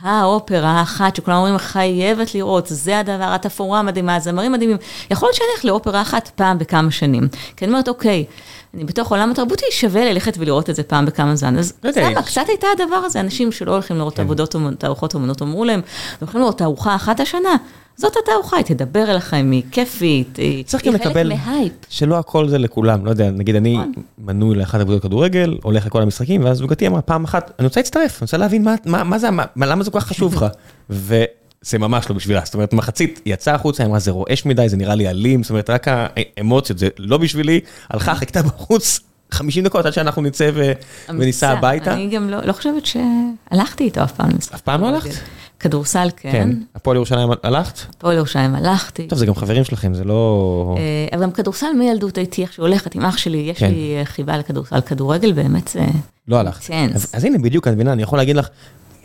האופרה 0.00 0.70
האחת 0.70 1.16
שכולם 1.16 1.36
אומרים, 1.36 1.58
חייבת 1.58 2.34
לראות, 2.34 2.66
זה 2.66 2.98
הדבר, 2.98 3.34
התפאורה 3.34 3.78
המדהימה, 3.78 4.16
הזמרים 4.16 4.52
מדהימים, 4.52 4.76
יכול 5.10 5.26
להיות 5.26 5.36
שאני 5.36 5.46
אלך 5.56 5.64
לאופרה 5.64 6.02
אחת 6.02 6.30
פעם 6.34 6.58
בכמה 6.58 6.90
שנים. 6.90 7.28
כי 7.56 7.64
אני 7.64 7.72
אומרת, 7.72 7.88
אוקיי, 7.88 8.24
אני 8.74 8.84
בתוך 8.84 9.10
עולם 9.10 9.30
התרבותי, 9.30 9.66
שווה 9.70 10.04
ללכת 10.04 10.34
ולראות 10.38 10.70
את 10.70 10.76
זה 10.76 10.82
פעם 10.82 11.06
בכמה 11.06 11.36
זמן. 11.36 11.58
אז 11.58 11.72
לא 11.84 11.92
סבבה, 11.92 12.22
קצת 12.22 12.44
הייתה 12.48 12.66
הדבר 12.72 12.96
הזה, 12.96 13.20
אנשים 13.20 13.52
שלא 13.52 13.72
הולכים 13.72 13.96
לראות 13.96 14.16
כן. 14.16 14.22
עבודות, 14.22 14.56
תערוכות 14.78 15.14
אומנות, 15.14 15.42
אמרו 15.42 15.64
להם, 15.64 15.80
הולכים 16.20 16.40
לראות 16.40 16.58
תערוכה 16.58 16.94
אחת 16.94 17.20
השנה. 17.20 17.56
זאת 17.96 18.12
התערוכה, 18.22 18.56
היא 18.56 18.64
תדבר 18.64 19.10
אליכם, 19.10 19.48
היא 19.52 19.62
כיפית, 19.70 20.36
היא 20.36 20.64
צריך 20.64 20.84
היא 20.84 20.92
חלק 20.92 21.16
מהייפ. 21.26 21.72
שלא 21.88 22.18
הכל 22.18 22.48
זה 22.48 22.58
לכולם, 22.58 23.04
לא 23.04 23.10
יודע, 23.10 23.30
נגיד 23.30 23.54
אני 23.56 23.76
נכון. 23.76 23.92
מנוי 24.18 24.56
לאחת 24.56 24.80
עבודות 24.80 25.02
כדורגל, 25.02 25.58
הולך 25.62 25.86
לכל 25.86 26.02
המשחקים, 26.02 26.44
ואז 26.44 26.58
זוגתי 26.58 26.86
אמרה 26.86 27.02
פעם 27.02 27.24
אחת, 27.24 27.50
אני 27.58 27.66
רוצה 27.66 27.80
להצטרף, 27.80 28.12
אני 28.12 28.24
רוצה 28.24 28.36
להבין 28.36 28.64
מה- 28.64 28.74
מה 28.86 29.04
מה 29.04 29.18
זה, 29.18 29.30
מה- 29.30 29.44
למה 29.56 29.84
זה 29.84 29.90
כל 29.90 30.00
כך 30.00 30.06
חשוב 30.06 30.34
לך, 30.34 30.46
וזה 30.90 31.26
ממש 31.78 32.10
לא 32.10 32.16
בשבילה, 32.16 32.40
זאת 32.44 32.54
אומרת 32.54 32.72
מחצית 32.72 33.20
יצאה 33.26 33.54
החוצה, 33.54 33.84
אמרה 33.84 33.98
זה 33.98 34.10
רועש 34.10 34.46
מדי, 34.46 34.68
זה 34.68 34.76
נראה 34.76 34.94
לי 34.94 35.08
אלים, 35.10 35.42
זאת 35.42 35.50
אומרת 35.50 35.70
רק 35.70 35.86
האמוציות, 35.88 36.78
זה 36.78 36.88
לא 36.98 37.18
בשבילי, 37.18 37.60
הלכה, 37.90 38.14
חיכתה 38.14 38.42
בחוץ 38.42 39.00
50 39.30 39.64
דקות 39.64 39.86
עד 39.86 39.92
שאנחנו 39.92 40.22
נצא 40.22 40.50
ו- 40.54 40.72
וניסע. 41.08 41.50
הביתה. 41.50 41.92
אני 41.92 42.08
גם 42.08 42.30
לא 42.30 42.38
לא 42.44 42.52
חושבת 42.52 42.82
שהלכתי 42.86 43.84
איתו 43.84 44.02
אף 44.04 44.12
פעם. 44.12 44.30
אף 44.54 44.60
פעם 44.60 44.80
לא 44.80 44.86
הלכת? 44.88 45.10
כדורסל 45.60 46.08
כן, 46.16 46.32
כן, 46.32 46.50
הפועל 46.74 46.96
ירושלים 46.96 47.28
הלכת? 47.42 47.78
הפועל 47.96 48.16
ירושלים 48.16 48.54
הלכתי. 48.54 49.06
טוב 49.06 49.18
זה 49.18 49.26
גם 49.26 49.34
חברים 49.34 49.64
שלכם, 49.64 49.94
זה 49.94 50.04
לא... 50.04 50.74
אה, 50.78 51.16
אבל 51.16 51.22
גם 51.22 51.30
כדורסל 51.32 51.72
מילדות 51.78 52.18
הייתי 52.18 52.42
איך 52.42 52.52
שהולכת 52.52 52.94
עם 52.94 53.04
אח 53.04 53.16
שלי, 53.16 53.36
יש 53.38 53.58
כן. 53.58 53.70
לי 53.70 53.96
אה, 53.98 54.04
חיבה 54.04 54.38
לכדורסל, 54.38 54.80
כדורגל 54.80 55.32
באמת 55.32 55.68
זה... 55.68 55.84
לא 56.28 56.36
הלכת. 56.36 56.70
אז, 56.94 57.10
אז 57.12 57.24
הנה 57.24 57.38
בדיוק, 57.38 57.68
את 57.68 57.72
מבינה, 57.72 57.92
אני 57.92 58.02
יכול 58.02 58.18
להגיד 58.18 58.36
לך, 58.36 58.48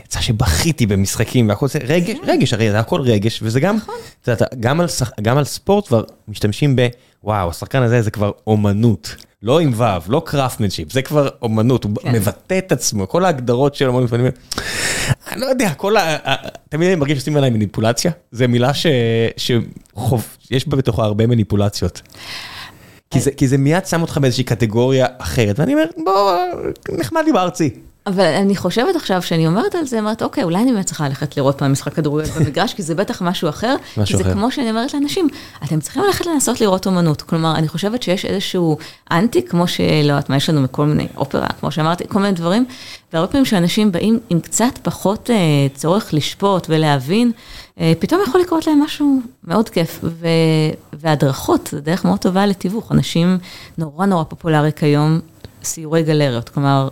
יצא 0.05 0.21
שבכיתי 0.21 0.85
במשחקים 0.85 1.49
והכל 1.49 1.67
זה 1.67 1.79
רגש, 1.87 2.17
רגש, 2.27 2.53
הרי 2.53 2.71
זה 2.71 2.79
הכל 2.79 3.01
רגש, 3.01 3.39
וזה 3.43 3.59
גם, 3.59 3.77
שח- 4.87 5.11
גם 5.21 5.37
על 5.37 5.43
ספורט 5.45 5.87
כבר 5.87 6.03
משתמשים 6.27 6.75
ב, 6.75 6.87
וואו, 7.23 7.49
השחקן 7.49 7.81
הזה 7.81 8.01
זה 8.01 8.11
כבר 8.11 8.31
אומנות. 8.47 9.15
לא 9.43 9.59
עם 9.59 9.73
ו', 9.75 9.83
לא 10.07 10.21
craftsmanship, 10.25 10.91
זה 10.91 11.01
כבר 11.01 11.29
אומנות, 11.41 11.83
הוא 11.83 11.91
כן. 12.01 12.11
מבטא 12.11 12.57
את 12.57 12.71
עצמו, 12.71 13.07
כל 13.09 13.25
ההגדרות 13.25 13.75
של 13.75 13.87
אומנות, 13.87 14.11
ואני 14.11 14.23
אומר, 14.23 14.31
אני 15.31 15.41
לא 15.41 15.45
יודע, 15.45 15.73
כל. 15.73 15.97
ה- 15.97 16.35
תמיד 16.69 16.87
אני 16.87 16.95
מרגיש 16.95 17.17
שעושים 17.17 17.37
עליי 17.37 17.49
מניפולציה, 17.49 18.11
זו 18.31 18.45
מילה 18.47 18.73
ש... 18.73 18.85
שחוב... 19.37 20.25
יש 20.51 20.67
בה 20.67 20.77
בתוכה 20.77 21.03
הרבה 21.03 21.27
מניפולציות. 21.27 22.01
כי 23.11 23.19
זה, 23.19 23.31
כי 23.31 23.47
זה 23.47 23.57
מיד 23.57 23.85
שם 23.85 24.01
אותך 24.01 24.17
באיזושהי 24.17 24.43
קטגוריה 24.43 25.05
אחרת, 25.17 25.59
ואני 25.59 25.73
אומר, 25.73 25.85
בוא, 26.05 26.37
נחמד 26.91 27.21
לי 27.25 27.31
בארצי. 27.33 27.69
אבל 28.07 28.25
אני 28.25 28.55
חושבת 28.55 28.95
עכשיו, 28.95 29.21
שאני 29.21 29.47
אומרת 29.47 29.75
על 29.75 29.85
זה, 29.85 29.99
אומרת, 29.99 30.23
אוקיי, 30.23 30.43
אולי 30.43 30.57
אני 30.57 30.71
באמת 30.71 30.85
צריכה 30.85 31.07
ללכת 31.07 31.37
לראות 31.37 31.57
פעם 31.57 31.71
משחק 31.71 31.93
כדורגל 31.93 32.29
במגרש, 32.39 32.73
כי 32.73 32.83
זה 32.83 32.95
בטח 32.95 33.21
משהו 33.21 33.49
אחר. 33.49 33.75
משהו 33.97 34.17
כי 34.17 34.23
זה 34.23 34.29
אחר. 34.29 34.33
כמו 34.33 34.51
שאני 34.51 34.69
אומרת 34.69 34.93
לאנשים, 34.93 35.27
אתם 35.63 35.79
צריכים 35.79 36.03
ללכת 36.03 36.25
לנסות 36.25 36.61
לראות 36.61 36.87
אומנות. 36.87 37.21
כלומר, 37.21 37.55
אני 37.55 37.67
חושבת 37.67 38.03
שיש 38.03 38.25
איזשהו 38.25 38.77
אנטי, 39.11 39.41
כמו 39.41 39.67
שלא 39.67 39.87
יודעת 40.01 40.29
מה, 40.29 40.35
יש 40.35 40.49
לנו 40.49 40.61
מכל 40.61 40.85
מיני 40.85 41.07
אופרה, 41.17 41.47
כמו 41.59 41.71
שאמרתי, 41.71 42.03
כל 42.07 42.19
מיני 42.19 42.33
דברים, 42.33 42.65
והרבה 43.13 43.31
פעמים 43.31 43.45
שאנשים 43.45 43.91
באים 43.91 44.19
עם 44.29 44.39
קצת 44.39 44.79
פחות 44.83 45.29
אה, 45.29 45.35
צורך 45.73 46.13
לשפוט 46.13 46.65
ולהבין, 46.69 47.31
אה, 47.79 47.93
פתאום 47.99 48.21
יכול 48.27 48.41
לקרות 48.41 48.67
להם 48.67 48.81
משהו 48.83 49.19
מאוד 49.43 49.69
כיף. 49.69 49.99
ו... 50.03 50.27
והדרכות, 50.93 51.69
זה 51.71 51.81
דרך 51.81 52.05
מאוד 52.05 52.19
טובה 52.19 52.45
לתיווך. 52.45 52.91
אנשים 52.91 53.37
נורא 53.77 54.05
נורא 54.05 54.23
פופולרי 54.23 54.71
כיום, 54.75 55.19
סיורי 55.63 56.03
גלריות. 56.03 56.49
כלומר, 56.49 56.87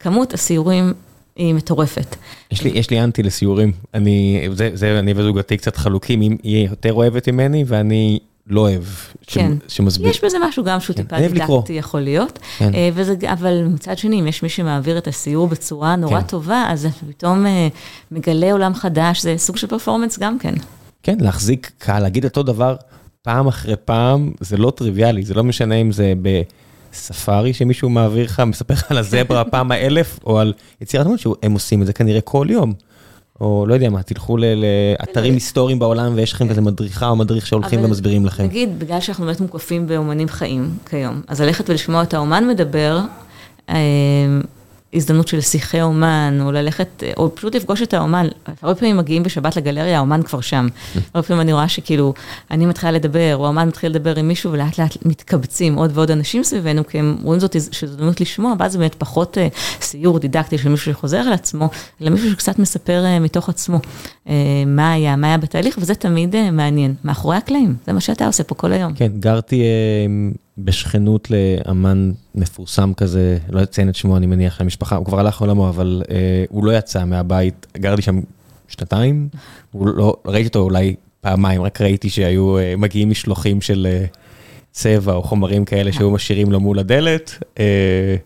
כמות 0.00 0.34
הסיורים 0.34 0.92
היא 1.36 1.54
מטורפת. 1.54 2.16
יש 2.50 2.62
לי, 2.62 2.70
יש 2.70 2.90
לי 2.90 3.00
אנטי 3.00 3.22
לסיורים, 3.22 3.72
אני, 3.94 4.48
זה, 4.52 4.70
זה, 4.74 4.98
אני 4.98 5.12
וזוגתי 5.16 5.56
קצת 5.56 5.76
חלוקים, 5.76 6.20
היא 6.20 6.68
יותר 6.68 6.92
אוהבת 6.92 7.28
ממני 7.28 7.64
ואני 7.66 8.18
לא 8.46 8.60
אוהב, 8.60 8.82
כן. 9.26 9.52
שמסביר. 9.68 10.08
יש 10.08 10.24
בזה 10.24 10.36
משהו 10.48 10.64
גם 10.64 10.80
שהוא 10.80 10.96
כן, 10.96 11.02
טיפה. 11.02 11.28
דידקטי 11.28 11.72
יכול 11.72 12.00
להיות, 12.00 12.38
כן. 12.58 12.74
אה, 12.74 12.90
וזה, 12.94 13.14
אבל 13.32 13.64
מצד 13.64 13.98
שני, 13.98 14.20
אם 14.20 14.26
יש 14.26 14.42
מי 14.42 14.48
שמעביר 14.48 14.98
את 14.98 15.08
הסיור 15.08 15.48
בצורה 15.48 15.96
נורא 15.96 16.20
כן. 16.20 16.26
טובה, 16.26 16.66
אז 16.68 16.86
אתה 16.86 17.06
פתאום 17.08 17.46
אה, 17.46 17.68
מגלה 18.10 18.52
עולם 18.52 18.74
חדש, 18.74 19.22
זה 19.22 19.34
סוג 19.38 19.56
של 19.56 19.66
פרפורמנס 19.66 20.18
גם 20.18 20.38
כן. 20.38 20.54
כן, 21.02 21.16
להחזיק 21.20 21.70
קהל, 21.78 22.02
להגיד 22.02 22.24
אותו 22.24 22.42
דבר 22.42 22.76
פעם 23.22 23.46
אחרי 23.46 23.76
פעם, 23.84 24.32
זה 24.40 24.56
לא 24.56 24.70
טריוויאלי, 24.70 25.22
זה 25.22 25.34
לא 25.34 25.44
משנה 25.44 25.74
אם 25.74 25.92
זה 25.92 26.12
בספארי 26.98 27.52
שמישהו 27.52 27.88
מעביר 27.88 28.24
לך, 28.24 28.40
מספר 28.40 28.74
לך 28.74 28.90
על 28.90 28.98
הזברה 28.98 29.44
פעם 29.52 29.72
האלף, 29.72 30.18
או 30.26 30.38
על 30.38 30.52
יצירת 30.80 31.06
דמות 31.06 31.20
שהם 31.20 31.52
עושים 31.52 31.82
את 31.82 31.86
זה 31.86 31.92
כנראה 31.92 32.20
כל 32.20 32.46
יום. 32.50 32.72
או 33.40 33.64
לא 33.68 33.74
יודע 33.74 33.90
מה, 33.90 34.02
תלכו 34.02 34.36
לאתרים 34.36 35.34
היסטוריים 35.34 35.78
בעולם 35.78 36.12
ויש 36.14 36.32
לכם 36.32 36.48
איזה 36.48 36.60
מדריכה 36.60 37.08
או 37.08 37.16
מדריך 37.16 37.46
שהולכים 37.46 37.84
ומסבירים 37.84 38.26
לכם. 38.26 38.44
נגיד, 38.44 38.78
בגלל 38.78 39.00
שאנחנו 39.00 39.24
באמת 39.26 39.40
מוקפים 39.40 39.86
באומנים 39.86 40.28
חיים 40.28 40.70
כיום, 40.90 41.22
אז 41.28 41.40
ללכת 41.40 41.70
ולשמוע 41.70 42.02
את 42.02 42.14
האומן 42.14 42.48
מדבר, 42.48 43.00
אה, 43.68 43.76
הזדמנות 44.94 45.28
של 45.28 45.40
שיחי 45.40 45.82
אומן, 45.82 46.38
או 46.40 46.52
ללכת, 46.52 47.02
או 47.16 47.34
פשוט 47.34 47.54
לפגוש 47.54 47.82
את 47.82 47.94
האומן. 47.94 48.26
הרבה 48.62 48.74
פעמים 48.74 48.96
מגיעים 48.96 49.22
בשבת 49.22 49.56
לגלריה, 49.56 49.98
האומן 49.98 50.22
כבר 50.22 50.40
שם. 50.40 50.68
הרבה 51.14 51.26
פעמים 51.26 51.40
אני 51.40 51.52
רואה 51.52 51.68
שכאילו, 51.68 52.14
אני 52.50 52.66
מתחילה 52.66 52.92
לדבר, 52.92 53.36
או 53.36 53.44
האומן 53.44 53.68
מתחיל 53.68 53.90
לדבר 53.90 54.18
עם 54.18 54.28
מישהו, 54.28 54.52
ולאט 54.52 54.78
לאט 54.78 54.96
מתקבצים 55.04 55.74
עוד 55.74 55.90
ועוד 55.94 56.10
אנשים 56.10 56.44
סביבנו, 56.44 56.86
כי 56.86 56.98
הם 56.98 57.16
רואים 57.22 57.40
זאת 57.40 57.56
הזדמנות 57.82 58.20
לשמוע, 58.20 58.54
ואז 58.58 58.72
זה 58.72 58.78
באמת 58.78 58.94
פחות 58.94 59.38
אה, 59.38 59.48
סיור 59.80 60.18
דידקטי 60.18 60.58
של 60.58 60.68
מישהו 60.68 60.92
שחוזר 60.92 61.18
על 61.18 61.32
עצמו, 61.32 61.68
אלא 62.02 62.10
מישהו 62.10 62.30
שקצת 62.30 62.58
מספר 62.58 63.04
אה, 63.04 63.18
מתוך 63.18 63.48
עצמו 63.48 63.78
אה, 64.28 64.34
מה 64.66 64.92
היה, 64.92 65.16
מה 65.16 65.26
היה 65.26 65.38
בתהליך, 65.38 65.78
וזה 65.80 65.94
תמיד 65.94 66.50
מעניין. 66.52 66.94
מאחורי 67.04 67.36
הקלעים, 67.36 67.76
זה 67.86 67.92
מה 67.92 68.00
שאתה 68.00 68.26
עושה 68.26 68.44
פה 68.44 68.54
כל 68.54 68.72
היום. 68.72 68.94
כן, 68.94 69.08
גרתי 69.20 69.62
בשכנות 70.58 71.28
לאמן 71.30 72.12
מפורסם 72.34 72.92
כזה, 72.94 73.38
לא 73.48 73.62
אציין 73.62 73.88
את 73.88 73.94
שמו, 73.94 74.16
אני 74.16 74.26
מניח, 74.26 74.60
למשפחה, 74.60 74.96
הוא 74.96 75.06
כבר 75.06 75.20
הלך 75.20 75.42
לעולמו, 75.42 75.68
אבל 75.68 76.02
אה, 76.10 76.44
הוא 76.48 76.64
לא 76.64 76.78
יצא 76.78 77.04
מהבית, 77.04 77.66
גרתי 77.76 78.02
שם 78.02 78.20
שנתיים, 78.68 79.28
הוא 79.72 79.86
לא, 79.86 80.16
ראיתי 80.26 80.48
אותו 80.48 80.60
אולי 80.60 80.94
פעמיים, 81.20 81.62
רק 81.62 81.80
ראיתי 81.80 82.10
שהיו 82.10 82.58
אה, 82.58 82.74
מגיעים 82.76 83.10
משלוחים 83.10 83.60
של 83.60 83.86
אה, 83.90 84.04
צבע 84.72 85.12
או 85.12 85.22
חומרים 85.22 85.64
כאלה 85.64 85.92
שהיו 85.92 86.10
משאירים 86.10 86.52
לו 86.52 86.60
מול 86.60 86.78
הדלת, 86.78 87.38
אה, 87.58 88.16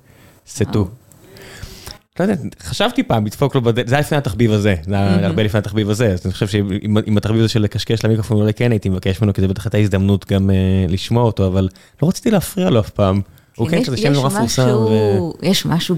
סטו. 0.47 0.89
לא 2.21 2.25
יודע, 2.25 2.35
חשבתי 2.63 3.03
פעם 3.03 3.27
לדפוק 3.27 3.55
לו 3.55 3.63
בדלת, 3.63 3.89
זה 3.89 3.95
היה 3.95 4.01
לפני 4.01 4.19
התחביב 4.19 4.53
הזה, 4.53 4.75
זה 4.83 4.95
היה 4.95 5.27
הרבה 5.27 5.43
לפני 5.43 5.59
התחביב 5.59 5.91
הזה, 5.91 6.13
אז 6.13 6.27
אני 6.27 6.33
חושב 6.33 6.47
אם 7.07 7.17
התחביב 7.17 7.41
הזה 7.41 7.49
של 7.49 7.63
לקשקש 7.63 8.05
למיקרופון 8.05 8.37
אולי 8.37 8.55
כן 8.55 8.71
הייתי 8.71 8.89
מבקש 8.89 9.21
ממנו, 9.21 9.35
כי 9.35 9.41
זה 9.41 9.49
בטח 9.49 9.67
הייתה 9.67 9.79
הזדמנות 9.79 10.33
גם 10.33 10.51
אה, 10.51 10.57
לשמוע 10.89 11.23
אותו, 11.23 11.47
אבל 11.47 11.69
לא 12.03 12.09
רציתי 12.09 12.31
להפריע 12.31 12.71
לו 12.71 12.81
אף 12.81 12.91
פעם. 12.91 13.21
הוא 13.57 13.69
כן 13.69 13.79
יש- 13.79 13.87
כזה 13.87 13.97
שם 13.97 14.13
נורא 14.13 14.29
מפורסם. 14.29 14.69
ו- 14.69 15.19
יש 15.43 15.67
משהו 15.67 15.97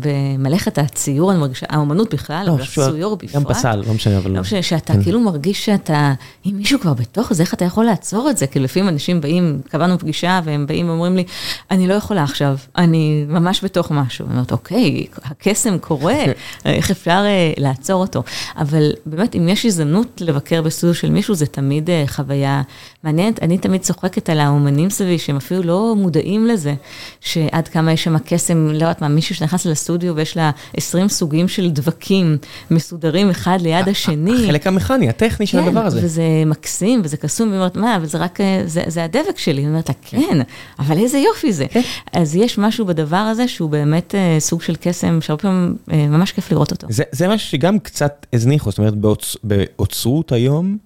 במלאכת 0.00 0.78
הציור, 0.78 1.30
אני 1.32 1.40
מרגישה, 1.40 1.66
האומנות 1.70 2.14
בכלל, 2.14 2.44
לא, 2.46 2.52
אבל 2.52 2.64
חושב 2.64 2.80
הציור 2.82 3.18
גם 3.34 3.42
בפרט. 3.42 3.56
פסל, 3.56 3.82
לא 3.86 3.94
משנה, 3.94 4.18
אבל... 4.18 4.30
לא 4.30 4.40
משנה, 4.40 4.62
שאתה 4.62 4.92
כן. 4.92 5.02
כאילו 5.02 5.20
מרגיש 5.20 5.64
שאתה, 5.64 6.12
אם 6.46 6.56
מישהו 6.56 6.80
כבר 6.80 6.94
בתוך 6.94 7.32
זה, 7.32 7.42
איך 7.42 7.54
אתה 7.54 7.64
יכול 7.64 7.84
לעצור 7.84 8.30
את 8.30 8.36
זה? 8.38 8.46
כי 8.46 8.58
לפעמים 8.60 8.88
אנשים 8.88 9.20
באים, 9.20 9.60
קבענו 9.68 9.98
פגישה, 9.98 10.40
והם 10.44 10.66
באים 10.66 10.88
ואומרים 10.88 11.16
לי, 11.16 11.24
אני 11.70 11.88
לא 11.88 11.94
יכולה 11.94 12.22
עכשיו, 12.22 12.56
אני 12.76 13.24
ממש 13.28 13.64
בתוך 13.64 13.90
משהו. 13.90 14.24
אני 14.26 14.34
אומרת, 14.34 14.52
אוקיי, 14.52 15.06
הקסם 15.24 15.78
קורה, 15.78 16.14
איך 16.64 16.90
אפשר 16.90 17.22
אה, 17.26 17.52
לעצור 17.58 18.00
אותו? 18.00 18.22
אבל 18.56 18.92
באמת, 19.06 19.34
אם 19.34 19.48
יש 19.48 19.66
הזדמנות 19.66 20.20
לבקר 20.20 20.62
בסטודיו 20.62 20.94
של 20.94 21.10
מישהו, 21.10 21.34
זה 21.34 21.46
תמיד 21.46 21.90
אה, 21.90 22.04
חוויה 22.06 22.62
מעניינת. 23.04 23.42
אני 23.42 23.58
תמיד 23.58 23.80
צוחקת 23.80 24.30
על 24.30 24.40
האומנים 24.40 24.90
סביבי, 24.90 25.18
שהם 25.18 25.36
אפילו 25.36 25.62
לא 25.62 25.94
מודעים 25.96 26.46
לזה, 26.46 26.74
שעד 27.20 27.68
כמה 27.68 27.92
יש 27.92 28.04
שם 28.04 28.18
קסם, 28.18 28.66
לא 28.66 28.72
יודעת 28.72 29.00
מה, 29.00 29.08
מישהו 29.08 29.34
שנכנס 29.34 29.66
לסטודיו 29.66 30.16
ויש 30.16 30.36
לה 30.36 30.50
20 30.76 31.08
סוגים 31.08 31.48
של 31.48 31.70
דבקים 31.70 32.36
מסודרים 32.70 33.30
אחד 33.30 33.58
ליד 33.60 33.88
השני. 33.88 34.44
החלק 34.44 34.66
המכני, 34.66 35.08
הטכני 35.08 35.46
של 35.46 35.58
הדבר 35.58 35.80
הזה. 35.80 36.00
כן, 36.00 36.04
וזה 36.06 36.22
מקסים, 36.46 37.00
וזה 37.04 37.16
קסום, 37.16 37.48
והיא 37.48 37.58
אומרת, 37.58 37.76
מה, 37.76 37.96
אבל 37.96 38.06
זה 38.06 38.18
רק, 38.18 38.40
אה, 38.40 38.62
זה, 38.66 39.04
הדבק 39.04 39.38
שלי. 39.38 39.62
אני 39.62 39.70
אומרת 39.70 39.88
לה, 39.88 39.94
כן, 40.02 40.40
אבל 40.78 40.98
איזה 40.98 41.18
יופי 41.18 41.52
זה. 41.52 41.66
כן. 41.70 41.80
אז 42.12 42.36
יש 42.36 42.58
משהו 42.58 42.86
בדבר 42.86 43.16
הזה 43.16 43.48
שהוא 43.48 43.70
באמת 43.70 44.14
אה, 44.14 44.36
סוג 44.40 44.62
של 44.62 44.76
קסם, 44.80 45.20
שהרבה 45.20 45.42
פעמים 45.42 45.76
אה, 45.92 46.06
ממש 46.06 46.32
כיף 46.32 46.52
לראות 46.52 46.70
אותו. 46.70 46.86
זה, 46.90 47.28
משהו 47.28 47.48
שגם 47.48 47.78
קצת 47.78 48.26
הזניחו, 48.32 48.70
זאת 48.70 48.78
אומרת, 48.78 48.94
באוצ... 48.94 49.36
באוצרות 49.44 50.32
היום, 50.32 50.76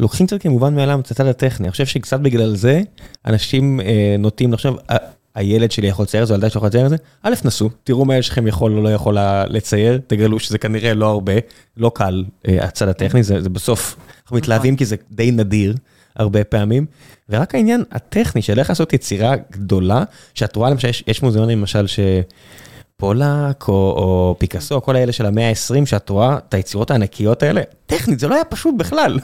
לוקחים 0.00 0.26
קצת 0.26 0.42
כמובן 0.42 0.74
מאליו 0.74 1.00
את 1.00 1.10
הצד 1.10 1.26
הטכני. 1.26 1.66
אני 1.66 1.70
חושב 1.72 1.86
שקצת 1.86 2.20
בגלל 2.20 2.56
זה, 2.56 2.80
אנשים 3.26 3.80
אה, 3.80 4.16
נוטים 4.18 4.52
לחשוב, 4.52 4.78
"אה, 4.90 4.96
הילד 5.34 5.70
שלי 5.70 5.86
יכול 5.88 6.02
לצייר 6.02 6.22
את 6.22 6.28
זה, 6.28 6.34
הילדה 6.34 6.50
שלי 6.50 6.58
יכול 6.58 6.68
לצייר 6.68 6.84
את 6.84 6.90
זה, 6.90 6.96
א', 7.22 7.34
נסו, 7.44 7.70
תראו 7.84 8.04
מה 8.04 8.16
יש 8.16 8.28
לכם 8.28 8.46
יכול 8.46 8.76
או 8.76 8.82
לא 8.82 8.88
יכול 8.88 9.16
לצייר, 9.46 10.00
תגלו 10.06 10.38
שזה 10.38 10.58
כנראה 10.58 10.94
לא 10.94 11.06
הרבה, 11.06 11.32
לא 11.76 11.90
קל 11.94 12.24
הצד 12.44 12.88
הטכני, 12.88 13.22
זה 13.22 13.48
בסוף, 13.48 13.96
אנחנו 14.22 14.36
מתלהבים 14.36 14.76
כי 14.76 14.84
זה 14.84 14.96
די 15.10 15.30
נדיר. 15.30 15.74
הרבה 16.16 16.44
פעמים, 16.44 16.86
ורק 17.28 17.54
העניין 17.54 17.84
הטכני 17.92 18.42
של 18.42 18.58
איך 18.58 18.68
לעשות 18.68 18.92
יצירה 18.92 19.34
גדולה, 19.52 20.04
שאת 20.34 20.56
רואה 20.56 20.70
למשל, 20.70 20.88
יש 21.06 21.22
מוזיאונים 21.22 21.58
למשל 21.58 21.86
שפולק 21.86 23.68
או, 23.68 23.74
או 23.74 24.36
פיקאסו, 24.38 24.82
כל 24.82 24.96
האלה 24.96 25.12
של 25.12 25.26
המאה 25.26 25.48
ה-20, 25.48 25.86
שאת 25.86 26.08
רואה 26.10 26.38
את 26.48 26.54
היצירות 26.54 26.90
הענקיות 26.90 27.42
האלה, 27.42 27.62
טכנית 27.86 28.18
זה 28.18 28.28
לא 28.28 28.34
היה 28.34 28.44
פשוט 28.44 28.74
בכלל. 28.78 29.18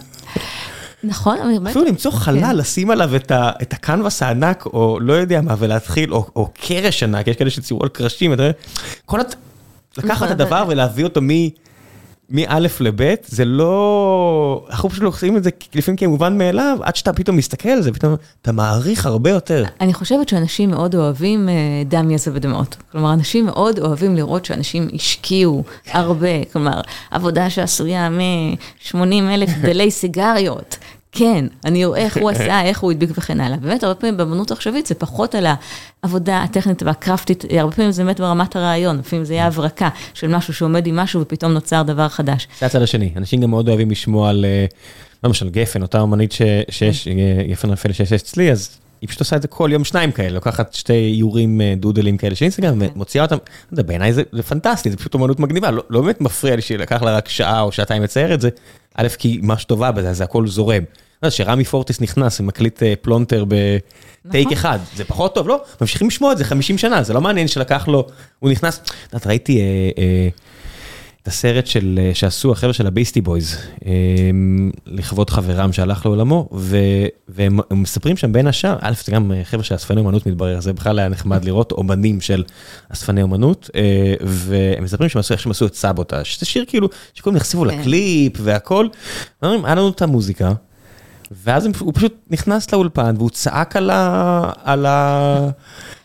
נכון, 1.04 1.38
אני 1.38 1.58
באמת... 1.58 1.70
אפילו 1.70 1.84
למצוא 1.84 2.10
חלל, 2.10 2.40
כן. 2.40 2.56
לשים 2.56 2.90
עליו 2.90 3.16
את, 3.16 3.72
הקנבס 3.72 4.22
הענק, 4.22 4.66
או 4.66 5.00
לא 5.00 5.12
יודע 5.12 5.40
מה, 5.40 5.54
ולהתחיל, 5.58 6.12
או, 6.12 6.26
או 6.36 6.50
קרש 6.60 7.02
ענק, 7.02 7.26
יש 7.26 7.36
כאלה 7.36 7.50
שציירו 7.50 7.82
על 7.82 7.88
קרשים, 7.88 8.32
אתה 8.32 8.42
יודע, 8.42 8.52
כל 9.06 9.20
הת... 9.20 9.34
לקחת 9.98 10.10
נכון, 10.10 10.26
את 10.26 10.32
הדבר 10.32 10.64
ולהביא 10.68 11.04
אותו 11.04 11.20
מ... 11.22 11.28
מא' 12.30 12.58
לב', 12.80 13.14
זה 13.26 13.44
לא... 13.44 14.66
אנחנו 14.70 14.90
פשוט 14.90 15.02
לוקחים 15.02 15.36
את 15.36 15.44
זה 15.44 15.50
לפעמים 15.74 15.96
כמובן 15.96 16.38
מאליו, 16.38 16.78
עד 16.82 16.96
שאתה 16.96 17.12
פתאום 17.12 17.36
מסתכל 17.36 17.68
על 17.68 17.82
זה, 17.82 17.92
פתאום 17.92 18.14
אתה 18.42 18.52
מעריך 18.52 19.06
הרבה 19.06 19.30
יותר. 19.30 19.64
אני 19.80 19.94
חושבת 19.94 20.28
שאנשים 20.28 20.70
מאוד 20.70 20.94
אוהבים 20.94 21.48
אה, 21.48 21.54
דם, 21.86 22.10
יזע 22.10 22.30
ודמעות. 22.34 22.76
כלומר, 22.92 23.12
אנשים 23.12 23.46
מאוד 23.46 23.78
אוהבים 23.78 24.16
לראות 24.16 24.44
שאנשים 24.44 24.88
השקיעו 24.94 25.64
הרבה, 25.90 26.44
כלומר, 26.52 26.80
עבודה 27.10 27.50
שעשויה 27.50 28.08
מ-80 28.08 28.94
אלף 29.34 29.50
גדלי 29.58 29.90
סיגריות. 29.90 30.76
כן, 31.12 31.44
אני 31.64 31.84
רואה 31.84 32.00
איך 32.00 32.16
הוא 32.16 32.30
עשה, 32.32 32.62
איך 32.62 32.80
הוא 32.80 32.90
הדביק 32.90 33.10
וכן 33.18 33.40
הלאה. 33.40 33.56
באמת, 33.56 33.84
הרבה 33.84 33.94
פעמים 33.94 34.16
באמנות 34.16 34.50
עכשווית 34.50 34.86
זה 34.86 34.94
פחות 34.94 35.34
על 35.34 35.46
העבודה 36.02 36.42
הטכנית 36.42 36.82
והקרפטית, 36.82 37.44
הרבה 37.58 37.72
פעמים 37.72 37.90
זה 37.90 38.04
באמת 38.04 38.20
ברמת 38.20 38.56
הרעיון, 38.56 38.98
לפעמים 38.98 39.24
זה 39.24 39.34
יהיה 39.34 39.46
הברקה 39.46 39.88
של 40.14 40.28
משהו 40.28 40.54
שעומד 40.54 40.86
עם 40.86 40.96
משהו 40.96 41.20
ופתאום 41.20 41.52
נוצר 41.52 41.82
דבר 41.82 42.08
חדש. 42.08 42.48
זה 42.60 42.66
הצד 42.66 42.82
השני, 42.82 43.12
אנשים 43.16 43.40
גם 43.40 43.50
מאוד 43.50 43.68
אוהבים 43.68 43.90
לשמוע 43.90 44.30
על, 44.30 44.44
אה, 44.44 44.66
למשל 45.24 45.48
גפן, 45.48 45.82
אותה 45.82 46.02
אמנית 46.02 46.32
שיש, 46.70 47.08
אה, 47.08 47.44
גפן 47.50 47.70
רפאל 47.70 47.92
שיש 47.92 48.12
אצלי, 48.12 48.52
אז 48.52 48.78
היא 49.00 49.08
פשוט 49.08 49.20
עושה 49.20 49.36
את 49.36 49.42
זה 49.42 49.48
כל 49.48 49.70
יום 49.72 49.84
שניים 49.84 50.12
כאלה, 50.12 50.30
לוקחת 50.30 50.74
שתי 50.74 51.12
איורים 51.16 51.60
אה, 51.60 51.74
דודלים 51.76 52.16
כאלה 52.16 52.34
של 52.34 52.44
אינסטגרם 52.44 52.78
ומוציאה 52.80 53.24
אותם, 53.24 53.36
בעיניי 53.72 54.12
זה 54.12 54.22
פנטסטי, 54.48 54.90
זה 54.90 54.96
פשוט 54.96 55.14
אמנות 55.14 55.40
מגניבה, 55.40 55.70
לא, 55.70 55.82
לא 55.90 56.00
באמת 56.00 56.20
מפריע 56.20 56.56
לי 56.56 56.62
שלקח 56.62 57.02
לה 57.02 57.16
רק 57.16 57.28
שעה 57.28 57.60
או 57.60 57.72
שעתיים 57.72 58.02
לצייר 58.02 58.34
את 58.34 58.40
זה, 58.40 58.48
א', 58.94 59.08
כי 59.18 59.40
מה 59.42 59.58
שטובה 59.58 59.92
בזה, 59.92 60.12
זה 60.12 60.24
הכל 60.24 60.46
זורם. 60.46 60.82
שרמי 61.28 61.64
פורטיס 61.64 62.00
נכנס 62.00 62.40
ומקליט 62.40 62.82
אה, 62.82 62.94
פלונטר 63.00 63.44
ב 63.44 63.64
take 63.64 64.46
נכון. 64.46 64.52
אחד, 64.52 64.78
זה 64.96 65.04
פחות 65.04 65.34
טוב, 65.34 65.48
לא? 65.48 65.62
ממשיכים 65.80 66.08
לשמוע 66.08 66.32
את 66.32 66.38
זה 66.38 66.44
50 66.44 66.78
שנה, 66.78 67.02
זה 67.02 67.12
לא 67.12 67.20
מעניין 67.20 67.48
שלקח 67.48 67.88
לו, 67.88 68.06
הוא 68.38 68.50
נכנס, 68.50 68.80
את 69.16 69.26
ראיתי 69.26 69.60
אה, 69.60 69.64
אה, 69.98 70.28
הסרט 71.28 71.66
של, 71.66 71.98
שעשו 72.14 72.52
החבר'ה 72.52 72.72
של 72.72 72.86
ה 72.86 72.90
Beastie 72.90 73.20
Boys, 73.20 73.56
לכבוד 74.86 75.30
חברם 75.30 75.72
שהלך 75.72 76.06
לעולמו, 76.06 76.48
והם 77.28 77.60
מספרים 77.70 78.16
שם 78.16 78.32
בין 78.32 78.46
השאר, 78.46 78.76
א', 78.80 78.92
זה 79.04 79.12
גם 79.12 79.32
חבר'ה 79.44 79.64
של 79.64 79.74
אספני 79.74 80.00
אומנות 80.00 80.26
מתברר, 80.26 80.60
זה 80.60 80.72
בכלל 80.72 80.98
היה 80.98 81.08
נחמד 81.08 81.44
לראות 81.44 81.72
אומנים 81.72 82.20
של 82.20 82.44
אספני 82.88 83.22
אומנות, 83.22 83.70
והם 84.22 84.84
מספרים 84.84 85.08
שהם 85.08 85.20
עשו, 85.20 85.34
איך 85.34 85.40
שהם 85.40 85.50
עשו 85.50 85.66
את 85.66 85.74
סבוטאז', 85.74 86.26
זה 86.38 86.46
שיר 86.46 86.64
כאילו, 86.68 86.88
שכולם 87.14 87.36
נחשפו 87.36 87.60
כן. 87.60 87.66
לקליפ 87.66 88.32
והכל, 88.36 88.86
אומרים, 89.42 89.64
היה 89.64 89.74
לנו 89.74 89.88
את 89.88 90.02
המוזיקה. 90.02 90.52
ואז 91.44 91.68
הוא 91.78 91.92
פשוט 91.94 92.14
נכנס 92.30 92.72
לאולפן 92.72 93.14
והוא 93.18 93.30
צעק 93.30 93.76
על 94.64 94.86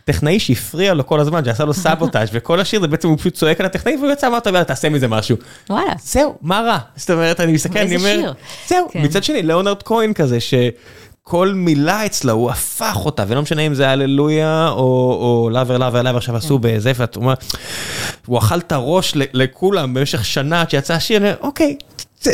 הטכנאי 0.04 0.40
שהפריע 0.40 0.94
לו 0.94 1.08
כל 1.08 1.20
הזמן, 1.20 1.46
שעשה 1.46 1.66
לו 1.66 1.74
סבוטאז' 1.74 2.30
וכל 2.34 2.60
השיר 2.60 2.82
זה 2.82 2.88
בעצם 2.88 3.08
הוא 3.08 3.18
פשוט 3.18 3.34
צועק 3.34 3.60
על 3.60 3.66
הטכנאי 3.66 3.96
והוא 3.96 4.12
יצא 4.12 4.26
ואמרת, 4.26 4.46
יאללה 4.46 4.64
תעשה 4.64 4.90
מזה 4.90 5.08
משהו. 5.08 5.38
וואלה. 5.70 5.92
זהו, 6.04 6.36
מה 6.42 6.60
רע? 6.60 6.78
זאת 6.96 7.10
אומרת, 7.10 7.40
אני 7.40 7.52
מסתכל, 7.52 7.80
אני 7.80 7.96
אומר, 7.96 8.32
זהו, 8.68 8.88
כן. 8.92 9.02
מצד 9.04 9.24
שני, 9.24 9.44
ליאונרד 9.44 9.84
כהן 9.84 10.14
כזה, 10.14 10.38
שכל 10.40 11.54
מילה 11.56 12.06
אצלה 12.06 12.32
הוא 12.32 12.52
הפך 12.52 12.98
אותה, 13.06 13.26
ולא 13.28 13.42
משנה 13.42 13.62
אם 13.62 13.74
זה 13.74 13.90
הללויה 13.90 14.70
או 14.70 15.50
לאבר 15.52 15.78
לאבר 15.78 16.02
לאבר 16.02 16.18
עכשיו 16.18 16.36
עשו. 16.36 16.60
בזה, 16.62 16.92
ואת 16.96 17.16
אומרת, 17.16 17.44
הוא 18.26 18.38
אכל 18.38 18.58
את 18.58 18.72
הראש 18.72 19.14
לכולם 19.16 19.94
במשך 19.94 20.26
שנה 20.26 20.62
עד 20.62 20.70
שיצא 20.70 20.94
השיר, 20.94 21.36
אוקיי, 21.42 21.78
זה... 22.22 22.32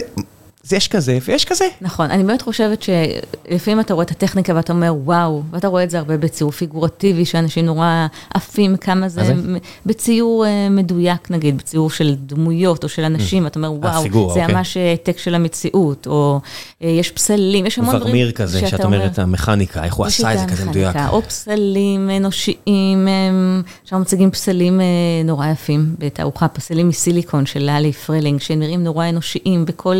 אז 0.69 0.73
יש 0.73 0.87
כזה 0.87 1.17
ויש 1.25 1.45
כזה. 1.45 1.65
נכון, 1.81 2.11
אני 2.11 2.23
באמת 2.23 2.41
חושבת 2.41 2.81
שלפעמים 2.81 3.79
אתה 3.79 3.93
רואה 3.93 4.05
את 4.05 4.11
הטכניקה 4.11 4.55
ואתה 4.55 4.73
אומר 4.73 4.93
וואו, 5.03 5.43
ואתה 5.51 5.67
רואה 5.67 5.83
את 5.83 5.89
זה 5.89 5.97
הרבה 5.97 6.17
בציור 6.17 6.51
פיגורטיבי, 6.51 7.25
שאנשים 7.25 7.65
נורא 7.65 8.07
עפים, 8.33 8.77
כמה 8.77 9.09
זה, 9.09 9.23
זה? 9.23 9.33
בציור 9.85 10.45
uh, 10.45 10.47
מדויק 10.71 11.31
נגיד, 11.31 11.57
בציור 11.57 11.89
של 11.89 12.15
דמויות 12.25 12.83
או 12.83 12.89
של 12.89 13.03
אנשים, 13.03 13.47
אתה 13.47 13.59
אומר 13.59 13.73
וואו, 13.73 14.03
זה 14.03 14.09
אוקיי. 14.15 14.47
ממש 14.47 14.77
העתק 14.77 15.17
של 15.17 15.35
המציאות, 15.35 16.07
או 16.07 16.39
uh, 16.43 16.85
יש 16.85 17.11
פסלים, 17.11 17.65
יש 17.65 17.79
המון 17.79 17.95
דברים. 17.95 18.07
ורמיר 18.07 18.31
כזה, 18.31 18.67
שאת 18.67 18.85
אומרת, 18.85 19.19
המכניקה, 19.19 19.83
איך 19.83 19.93
הוא 19.93 20.05
עשה 20.05 20.33
את 20.33 20.39
זה 20.39 20.45
כזה 20.45 20.65
מדויק. 20.65 20.95
או 21.09 21.21
פסלים 21.21 22.09
אנושיים, 22.17 23.07
שם 23.85 24.01
מציגים 24.01 24.31
פסלים 24.31 24.81
נורא 25.25 25.47
יפים 25.47 25.95
בתערוכה, 25.99 26.47
פסלים 26.47 26.89
מסיליקון 26.89 27.45
של 27.45 27.59
לאלי 27.59 27.93
פרלינג, 27.93 28.41
שנראים 28.41 28.83
נורא 28.83 29.09
אנושיים 29.09 29.65
בכל... 29.65 29.95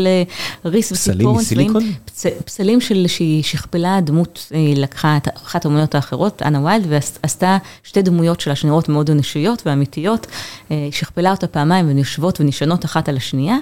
ריס 0.64 0.92
וציפורן 0.92 1.44
צבעים. 1.44 1.72
פסלים 1.72 1.76
מסיליקון? 1.76 2.42
פסלים 2.44 2.80
של 2.80 3.06
שהיא 3.06 3.42
שכפלה 3.42 4.00
דמות, 4.00 4.46
אה, 4.54 4.72
לקחה 4.76 5.16
את 5.16 5.28
אחת 5.36 5.66
הדמויות 5.66 5.94
האחרות, 5.94 6.42
אנה 6.42 6.64
ויילד, 6.64 6.86
ועשתה 6.88 7.58
שתי 7.82 8.02
דמויות 8.02 8.40
שלה 8.40 8.54
שנראות 8.54 8.88
מאוד 8.88 9.10
אנושיות 9.10 9.62
ואמיתיות, 9.66 10.26
אה, 10.70 10.88
שכפלה 10.90 11.30
אותה 11.30 11.46
פעמיים 11.46 11.86
והן 11.86 11.98
יושבות 11.98 12.40
ונשענות 12.40 12.84
אחת 12.84 13.08
על 13.08 13.16
השנייה. 13.16 13.56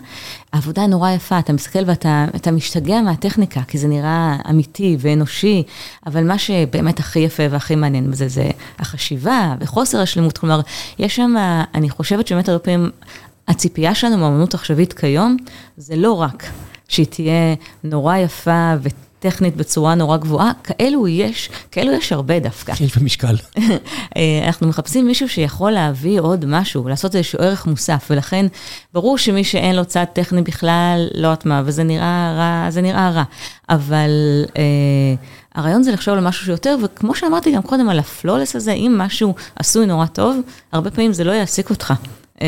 העבודה 0.53 0.87
נורא 0.87 1.11
יפה, 1.11 1.39
אתה 1.39 1.53
מסתכל 1.53 1.83
ואתה 1.87 2.51
משתגע 2.53 3.01
מהטכניקה, 3.01 3.61
כי 3.69 3.79
זה 3.79 3.89
נראה 3.89 4.37
אמיתי 4.51 4.97
ואנושי, 5.01 5.63
אבל 6.07 6.25
מה 6.25 6.39
שבאמת 6.39 7.01
הכי 7.01 7.19
יפה 7.19 7.43
והכי 7.51 7.75
מעניין 7.75 8.11
בזה, 8.11 8.29
זה 8.29 8.51
החשיבה 8.79 9.55
וחוסר 9.61 10.01
השלמות. 10.01 10.39
כלומר, 10.39 10.61
יש 10.99 11.17
שם, 11.17 11.35
אני 11.75 11.91
חושבת 11.91 12.27
שבאמת 12.27 12.49
הרבה 12.49 12.59
פעמים... 12.59 12.91
הציפייה 13.49 13.95
שלנו 13.95 14.17
מאמנות 14.17 14.55
עכשווית 14.55 14.93
כיום, 14.93 15.37
זה 15.77 15.97
לא 15.97 16.13
רק 16.13 16.45
שהיא 16.89 17.07
תהיה 17.07 17.55
נורא 17.85 18.17
יפה 18.17 18.75
וטכנית 18.83 19.57
בצורה 19.57 19.95
נורא 19.95 20.17
גבוהה, 20.17 20.53
כאלו 20.65 21.09
יש, 21.09 21.51
כאלו 21.71 21.93
יש 21.93 22.13
הרבה 22.13 22.41
דווקא. 22.41 22.73
יש 22.81 22.99
במשקל. 22.99 23.37
אה, 24.17 24.43
אנחנו 24.47 24.69
מחפשים 24.69 25.07
מישהו 25.07 25.29
שיכול 25.29 25.71
להביא 25.71 26.21
עוד 26.21 26.45
משהו, 26.49 26.89
לעשות 26.89 27.17
איזשהו 27.17 27.39
ערך 27.39 27.67
מוסף, 27.67 28.07
ולכן 28.11 28.47
ברור 28.95 29.19
שמי 29.19 29.45
שאין 29.45 29.77
לו 29.77 29.85
צד 29.85 30.05
טכני 30.13 30.43
בכלל, 30.43 31.09
לא 31.15 31.27
יודעת 31.27 31.47
מה, 31.47 31.63
וזה 31.65 31.83
נראה 31.83 32.35
רע, 32.37 32.71
זה 32.71 32.81
נראה 32.81 33.11
רע. 33.11 33.25
אבל 33.69 34.11
אה, 34.57 34.63
הרעיון 35.55 35.83
זה 35.83 35.93
לחשוב 35.93 36.15
על 36.15 36.21
משהו 36.21 36.45
שיותר, 36.47 36.77
וכמו 36.85 37.15
שאמרתי 37.15 37.53
גם 37.53 37.63
קודם 37.63 37.89
על 37.89 37.99
הפלולס 37.99 38.57
הזה, 38.57 38.73
אם 38.73 38.95
משהו 38.99 39.35
עשוי 39.57 39.87
נורא 39.87 40.07
טוב, 40.07 40.37
הרבה 40.73 40.91
פעמים 40.91 41.13
זה 41.13 41.25
לא 41.25 41.33
יעסיק 41.33 41.71
אותך. 41.71 41.95
אה, 42.43 42.47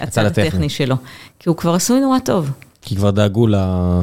הצד 0.00 0.24
הטכני 0.24 0.68
שלו, 0.68 0.96
כי 1.38 1.48
הוא 1.48 1.56
כבר 1.56 1.74
עשוי 1.74 2.00
נורא 2.00 2.18
טוב. 2.18 2.50
כי 2.86 2.96
כבר 2.96 3.10
דאגו 3.10 3.46
ל... 3.46 3.54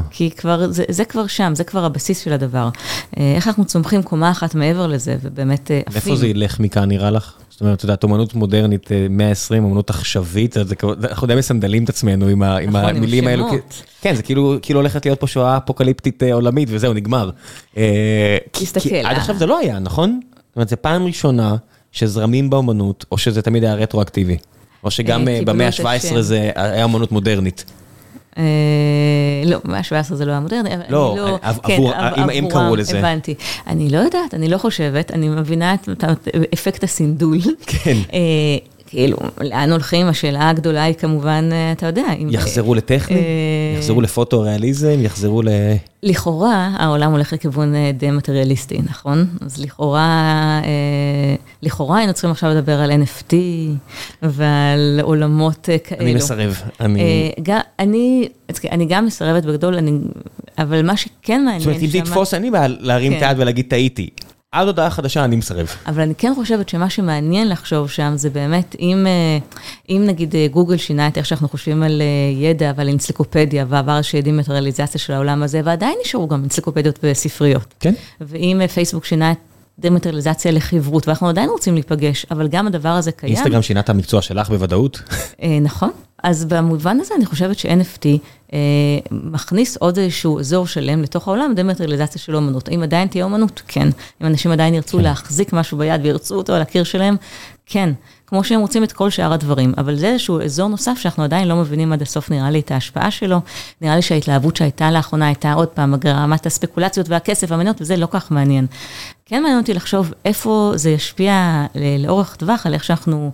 כי 0.09 0.31
כבר, 0.31 0.71
זה, 0.71 0.83
זה 0.89 1.05
כבר 1.05 1.27
שם, 1.27 1.55
זה 1.55 1.63
כבר 1.63 1.85
הבסיס 1.85 2.19
של 2.19 2.33
הדבר. 2.33 2.69
אה, 3.17 3.33
איך 3.35 3.47
אנחנו 3.47 3.65
צומחים 3.65 4.03
קומה 4.03 4.31
אחת 4.31 4.55
מעבר 4.55 4.87
לזה, 4.87 5.15
ובאמת 5.21 5.61
עפים. 5.61 5.77
אה, 5.87 5.95
איפה 5.95 6.15
זה 6.15 6.27
ילך 6.27 6.59
מכאן 6.59 6.89
נראה 6.89 7.11
לך? 7.11 7.33
זאת 7.49 7.61
אומרת, 7.61 7.77
את 7.77 7.83
יודעת, 7.83 8.03
אומנות 8.03 8.33
מודרנית 8.33 8.89
120, 9.09 9.63
אומנות 9.63 9.89
עכשווית, 9.89 10.57
אנחנו 11.03 11.27
די 11.27 11.35
מסנדלים 11.35 11.83
את 11.83 11.89
עצמנו 11.89 12.27
עם, 12.27 12.43
ה, 12.43 12.57
עם 12.57 12.69
נכון, 12.77 12.95
המילים 12.95 13.27
האלו. 13.27 13.47
כן, 14.01 14.15
זה 14.15 14.23
כאילו, 14.23 14.55
כאילו 14.61 14.79
הולכת 14.79 15.05
להיות 15.05 15.19
פה 15.19 15.27
שואה 15.27 15.57
אפוקליפטית 15.57 16.23
עולמית 16.23 16.69
וזהו, 16.71 16.93
נגמר. 16.93 17.29
תסתכל. 18.51 18.89
כי 18.89 18.99
עד 18.99 19.17
עכשיו 19.17 19.37
זה 19.37 19.45
לא 19.45 19.59
היה, 19.59 19.79
נכון? 19.79 20.19
זאת 20.49 20.55
אומרת, 20.55 20.69
זו 20.69 20.75
פעם 20.81 21.05
ראשונה 21.05 21.55
שזרמים 21.91 22.49
באומנות, 22.49 23.05
או 23.11 23.17
שזה 23.17 23.41
תמיד 23.41 23.63
היה 23.63 23.75
רטרואקטיבי. 23.75 24.37
או 24.83 24.91
שגם 24.91 25.27
אה, 25.27 25.39
במאה 25.45 25.67
ה-17 25.67 26.21
זה 26.21 26.51
היה 26.55 26.85
אמנות 26.85 27.11
מודרנית. 27.11 27.65
אה, 28.37 28.43
לא, 29.45 29.57
במאה 29.65 29.77
ה-17 29.79 30.15
זה 30.15 30.25
לא 30.25 30.31
היה 30.31 30.39
מודרני, 30.39 30.69
לא, 30.89 31.15
לא 31.17 31.37
כן, 31.63 31.73
עבור, 31.73 31.93
אם 32.31 32.47
קראו 32.49 32.75
לזה. 32.75 32.99
הבנתי. 32.99 33.35
אני 33.67 33.89
לא 33.89 33.97
יודעת, 33.97 34.33
אני 34.33 34.49
לא 34.49 34.57
חושבת, 34.57 35.11
אני 35.11 35.29
מבינה 35.29 35.73
את 35.73 35.89
אפקט 36.53 36.83
הסינדול. 36.83 37.37
כן. 37.65 37.97
אה, 38.93 38.97
כאילו, 38.97 39.17
לאן 39.41 39.71
הולכים? 39.71 40.07
השאלה 40.07 40.49
הגדולה 40.49 40.83
היא 40.83 40.95
כמובן, 40.95 41.49
אה, 41.51 41.71
אתה 41.71 41.85
יודע, 41.85 42.05
אם... 42.19 42.27
יחזרו 42.31 42.75
לטכני? 42.75 43.17
אה, 43.17 43.21
יחזרו 43.77 44.01
לפוטו-ריאליזם? 44.01 45.01
יחזרו 45.01 45.41
ל... 45.41 45.47
לכאורה, 46.03 46.69
העולם 46.77 47.11
הולך 47.11 47.33
לכיוון 47.33 47.75
אה, 47.75 47.91
די 47.97 48.11
מטריאליסטי, 48.11 48.79
נכון? 48.89 49.25
אז 49.45 49.61
לכאורה, 49.61 50.61
לכאורה 51.61 51.97
היינו 51.97 52.13
צריכים 52.13 52.31
עכשיו 52.31 52.49
לדבר 52.49 52.81
על 52.81 52.91
NFT 52.91 53.33
ועל 54.21 54.99
עולמות 55.03 55.69
כאלו. 55.83 56.01
אני 56.01 56.15
מסרב. 56.15 56.61
אני... 56.79 57.31
אני, 57.79 58.27
אני 58.71 58.85
גם 58.85 59.05
מסרבת 59.05 59.45
בגדול, 59.45 59.75
אני, 59.75 59.91
אבל 60.57 60.85
מה 60.85 60.97
שכן 60.97 61.41
מעניין... 61.43 61.59
זאת 61.59 61.67
אומרת, 61.67 61.81
אם 61.81 61.87
זה 61.87 61.97
יתפוס, 61.97 62.33
אין 62.33 62.41
לי 62.41 62.51
בעיה 62.51 62.67
להרים 62.67 63.13
את 63.13 63.19
כן. 63.19 63.25
היד 63.25 63.39
ולהגיד 63.39 63.65
טעיתי. 63.69 64.09
עד 64.53 64.67
הודעה 64.67 64.89
חדשה 64.89 65.25
אני 65.25 65.35
מסרב. 65.35 65.67
אבל 65.87 66.01
אני 66.01 66.15
כן 66.15 66.33
חושבת 66.35 66.69
שמה 66.69 66.89
שמעניין 66.89 67.49
לחשוב 67.49 67.89
שם 67.89 68.13
זה 68.15 68.29
באמת, 68.29 68.75
אם, 68.79 69.07
אה, 69.07 69.37
אם 69.89 70.03
נגיד 70.07 70.35
אה, 70.35 70.47
גוגל 70.51 70.77
שינה 70.77 71.07
את 71.07 71.17
איך 71.17 71.25
שאנחנו 71.25 71.47
חושבים 71.47 71.83
על 71.83 72.01
אה, 72.01 72.43
ידע 72.43 72.71
ועל 72.75 72.89
אנציקלופדיה 72.89 73.65
ועבר 73.69 73.97
איזושהי 73.97 74.21
דמטריאליזציה 74.21 74.99
של 74.99 75.13
העולם 75.13 75.43
הזה, 75.43 75.61
ועדיין 75.63 75.97
נשארו 76.05 76.27
גם 76.27 76.43
אנציקלופדיות 76.43 76.99
וספריות. 77.03 77.73
כן. 77.79 77.93
ואם 78.21 78.61
פייסבוק 78.73 79.05
שינה 79.05 79.31
את 79.31 79.37
דמטריאליזציה 79.79 80.51
לחברות, 80.51 81.07
ואנחנו 81.07 81.29
עדיין 81.29 81.49
רוצים 81.49 81.73
להיפגש, 81.73 82.25
אבל 82.31 82.47
גם 82.47 82.67
הדבר 82.67 82.89
הזה 82.89 83.11
קיים. 83.11 83.35
אינסטגרם 83.35 83.61
שינה 83.61 83.79
את 83.79 83.89
המקצוע 83.89 84.21
שלך 84.21 84.49
בוודאות. 84.49 85.01
נכון. 85.61 85.89
אז 86.23 86.45
במובן 86.45 86.99
הזה 86.99 87.13
אני 87.17 87.25
חושבת 87.25 87.59
ש-NFT 87.59 88.05
אה, 88.53 88.59
מכניס 89.11 89.77
עוד 89.77 89.97
איזשהו 89.99 90.39
אזור 90.39 90.67
שלם 90.67 91.01
לתוך 91.01 91.27
העולם, 91.27 91.53
דמטריאליזציה 91.55 92.21
של 92.21 92.35
אומנות. 92.35 92.67
האם 92.67 92.83
עדיין 92.83 93.07
תהיה 93.07 93.25
אומנות? 93.25 93.61
כן. 93.67 93.87
אם 94.21 94.27
אנשים 94.27 94.51
עדיין 94.51 94.73
ירצו 94.73 94.97
כן. 94.97 95.03
להחזיק 95.03 95.53
משהו 95.53 95.77
ביד 95.77 96.01
וירצו 96.03 96.35
אותו 96.35 96.53
על 96.53 96.61
הקיר 96.61 96.83
שלהם? 96.83 97.15
כן. 97.65 97.93
כמו 98.27 98.43
שהם 98.43 98.59
רוצים 98.59 98.83
את 98.83 98.91
כל 98.91 99.09
שאר 99.09 99.33
הדברים, 99.33 99.73
אבל 99.77 99.95
זה 99.95 100.07
איזשהו 100.07 100.41
אזור 100.41 100.67
נוסף 100.67 100.97
שאנחנו 100.97 101.23
עדיין 101.23 101.47
לא 101.47 101.55
מבינים 101.55 101.93
עד 101.93 102.01
הסוף, 102.01 102.31
נראה 102.31 102.51
לי, 102.51 102.59
את 102.59 102.71
ההשפעה 102.71 103.11
שלו. 103.11 103.39
נראה 103.81 103.95
לי 103.95 104.01
שההתלהבות 104.01 104.55
שהייתה 104.55 104.91
לאחרונה 104.91 105.25
הייתה 105.27 105.53
עוד 105.53 105.67
פעם, 105.67 105.95
רמת 106.05 106.45
הספקולציות 106.45 107.09
והכסף 107.09 107.51
והמניות, 107.51 107.81
וזה 107.81 107.97
לא 107.97 108.07
כך 108.11 108.31
מעניין. 108.31 108.67
כן 109.25 109.41
מעניין 109.41 109.59
אותי 109.59 109.73
לחשוב 109.73 110.13
איפה 110.25 110.71
זה 110.75 110.89
ישפיע 110.89 111.65
לאורך 111.99 112.35
טווח 112.35 112.65
על 112.65 112.73
איך 112.73 112.83
שאנחנו 112.83 113.31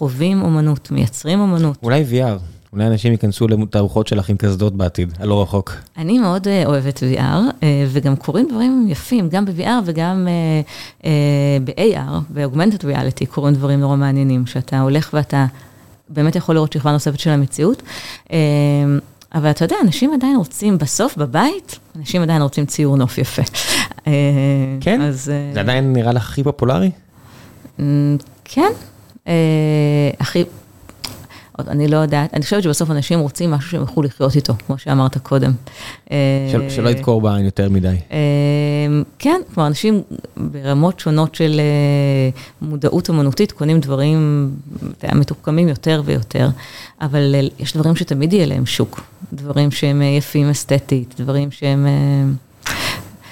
חווים 0.00 0.42
אומנות, 0.42 0.90
מייצרים 0.90 1.40
אומנות. 1.40 1.76
אולי 1.82 2.04
VR. 2.10 2.40
אולי 2.72 2.86
אנשים 2.86 3.12
ייכנסו 3.12 3.48
לתערוכות 3.48 4.06
שלך 4.06 4.28
עם 4.28 4.36
קסדות 4.36 4.76
בעתיד, 4.76 5.12
הלא 5.18 5.42
רחוק. 5.42 5.76
אני 5.96 6.18
מאוד 6.18 6.46
אוהבת 6.66 6.98
VR, 6.98 7.64
וגם 7.88 8.16
קורים 8.16 8.48
דברים 8.50 8.86
יפים, 8.88 9.28
גם 9.28 9.44
ב-VR 9.44 9.68
וגם 9.84 10.28
ב-AR, 11.64 12.32
ב-Augmented 12.34 12.82
Reality, 12.82 13.26
קורים 13.30 13.54
דברים 13.54 13.80
נורא 13.80 13.96
מעניינים, 13.96 14.46
שאתה 14.46 14.80
הולך 14.80 15.10
ואתה 15.12 15.46
באמת 16.08 16.36
יכול 16.36 16.54
לראות 16.54 16.72
שכבה 16.72 16.92
נוספת 16.92 17.18
של 17.18 17.30
המציאות. 17.30 17.82
אבל 19.34 19.50
אתה 19.50 19.64
יודע, 19.64 19.76
אנשים 19.84 20.14
עדיין 20.14 20.36
רוצים, 20.36 20.78
בסוף, 20.78 21.16
בבית, 21.16 21.78
אנשים 21.98 22.22
עדיין 22.22 22.42
רוצים 22.42 22.66
ציור 22.66 22.96
נוף 22.96 23.18
יפה. 23.18 23.42
כן? 24.80 25.00
אז... 25.00 25.32
זה 25.54 25.60
עדיין 25.60 25.92
נראה 25.92 26.12
לך 26.12 26.28
הכי 26.28 26.44
פופולרי? 26.44 26.90
כן. 28.44 28.72
הכי... 30.20 30.44
אני 31.68 31.88
לא 31.88 31.96
יודעת, 31.96 32.34
אני 32.34 32.42
חושבת 32.42 32.62
שבסוף 32.62 32.90
אנשים 32.90 33.20
רוצים 33.20 33.50
משהו 33.50 33.70
שהם 33.70 33.80
יוכלו 33.80 34.02
לחיות 34.02 34.36
איתו, 34.36 34.54
כמו 34.66 34.78
שאמרת 34.78 35.18
קודם. 35.18 35.52
שלא 36.68 36.88
ידקור 36.88 37.20
בעין 37.20 37.44
יותר 37.44 37.68
מדי. 37.70 37.96
כן, 39.18 39.40
כלומר, 39.54 39.66
אנשים 39.66 40.02
ברמות 40.36 41.00
שונות 41.00 41.34
של 41.34 41.60
מודעות 42.62 43.10
אמנותית 43.10 43.52
קונים 43.52 43.80
דברים 43.80 44.50
מתוחכמים 45.12 45.68
יותר 45.68 46.02
ויותר, 46.04 46.48
אבל 47.00 47.34
יש 47.58 47.76
דברים 47.76 47.96
שתמיד 47.96 48.32
יהיה 48.32 48.46
להם 48.46 48.66
שוק, 48.66 49.00
דברים 49.32 49.70
שהם 49.70 50.02
יפים 50.02 50.50
אסתטית, 50.50 51.14
דברים 51.20 51.50
שהם... 51.50 51.86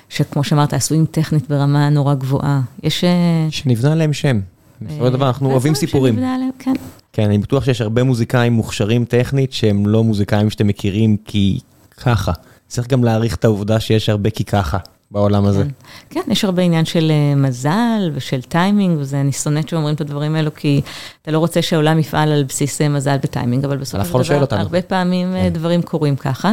שכמו 0.08 0.44
שאמרת, 0.44 0.74
עשויים 0.74 1.06
טכנית 1.10 1.48
ברמה 1.48 1.88
נורא 1.88 2.14
גבוהה. 2.14 2.60
יש... 2.82 3.04
שנבנה 3.50 3.94
להם 3.94 4.12
שם. 4.12 4.40
בסופו 4.80 5.06
של 5.06 5.12
דבר 5.12 5.26
אנחנו 5.26 5.50
אוהבים 5.50 5.74
סיפורים. 5.74 6.18
כן. 6.58 6.72
כן, 7.12 7.22
אני 7.22 7.38
בטוח 7.38 7.64
שיש 7.64 7.80
הרבה 7.80 8.02
מוזיקאים 8.02 8.52
מוכשרים 8.52 9.04
טכנית 9.04 9.52
שהם 9.52 9.86
לא 9.86 10.04
מוזיקאים 10.04 10.50
שאתם 10.50 10.66
מכירים 10.66 11.16
כי 11.24 11.60
ככה. 11.96 12.32
צריך 12.68 12.88
גם 12.88 13.04
להעריך 13.04 13.36
את 13.36 13.44
העובדה 13.44 13.80
שיש 13.80 14.08
הרבה 14.08 14.30
כי 14.30 14.44
ככה 14.44 14.78
בעולם 15.10 15.44
הזה. 15.44 15.64
כן, 16.10 16.20
יש 16.28 16.44
הרבה 16.44 16.62
עניין 16.62 16.84
של 16.84 17.12
מזל 17.36 18.10
ושל 18.14 18.42
טיימינג, 18.42 18.98
ואני 19.04 19.32
שונאת 19.32 19.68
שאומרים 19.68 19.94
את 19.94 20.00
הדברים 20.00 20.34
האלו, 20.34 20.54
כי 20.54 20.80
אתה 21.22 21.30
לא 21.30 21.38
רוצה 21.38 21.62
שהעולם 21.62 21.98
יפעל 21.98 22.32
על 22.32 22.44
בסיס 22.44 22.80
מזל 22.80 23.16
וטיימינג, 23.22 23.64
אבל 23.64 23.76
בסופו 23.76 24.24
של 24.24 24.40
דבר, 24.40 24.56
הרבה 24.56 24.82
פעמים 24.82 25.34
דברים 25.52 25.82
קורים 25.82 26.16
ככה. 26.16 26.52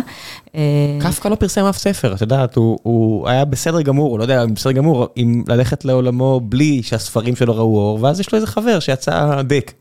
קפקא 0.99 1.27
לא 1.27 1.35
פרסם 1.35 1.65
אף 1.65 1.77
ספר, 1.77 2.13
את 2.15 2.21
יודעת, 2.21 2.55
הוא 2.55 3.29
היה 3.29 3.45
בסדר 3.45 3.81
גמור, 3.81 4.11
הוא 4.11 4.19
לא 4.19 4.23
יודע, 4.23 4.45
בסדר 4.45 4.71
גמור, 4.71 5.07
אם 5.17 5.43
ללכת 5.47 5.85
לעולמו 5.85 6.41
בלי 6.43 6.83
שהספרים 6.83 7.35
שלו 7.35 7.55
ראו 7.55 7.77
אור, 7.77 7.99
ואז 8.01 8.19
יש 8.19 8.31
לו 8.31 8.35
איזה 8.35 8.47
חבר 8.47 8.79
שיצא 8.79 9.41
דק. 9.41 9.71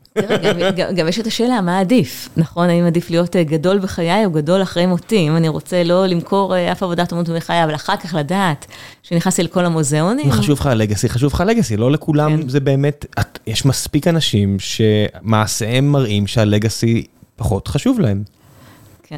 גם 0.95 1.07
יש 1.07 1.19
את 1.19 1.27
השאלה, 1.27 1.61
מה 1.61 1.79
עדיף? 1.79 2.29
נכון, 2.37 2.69
האם 2.69 2.85
עדיף 2.85 3.09
להיות 3.09 3.35
גדול 3.35 3.79
בחיי 3.79 4.25
או 4.25 4.31
גדול 4.31 4.61
אחרי 4.61 4.85
מותי? 4.85 5.27
אם 5.27 5.35
אני 5.35 5.47
רוצה 5.47 5.83
לא 5.83 6.05
למכור 6.05 6.53
אף 6.71 6.83
עבודת 6.83 7.11
אומנות 7.11 7.29
בחיי, 7.29 7.63
אבל 7.63 7.75
אחר 7.75 7.97
כך 7.97 8.13
לדעת 8.13 8.65
שנכנסתי 9.03 9.43
לכל 9.43 9.65
המוזיאונים. 9.65 10.31
חשוב 10.31 10.59
לך 10.59 10.69
לגאסי, 10.75 11.09
חשוב 11.09 11.33
לך 11.33 11.43
לגאסי, 11.47 11.77
לא 11.77 11.91
לכולם 11.91 12.49
זה 12.49 12.59
באמת, 12.59 13.05
יש 13.47 13.65
מספיק 13.65 14.07
אנשים 14.07 14.57
שמעשיהם 14.59 15.91
מראים 15.91 16.27
שהלגאסי 16.27 17.05
פחות 17.35 17.67
חשוב 17.67 17.99
להם. 17.99 18.23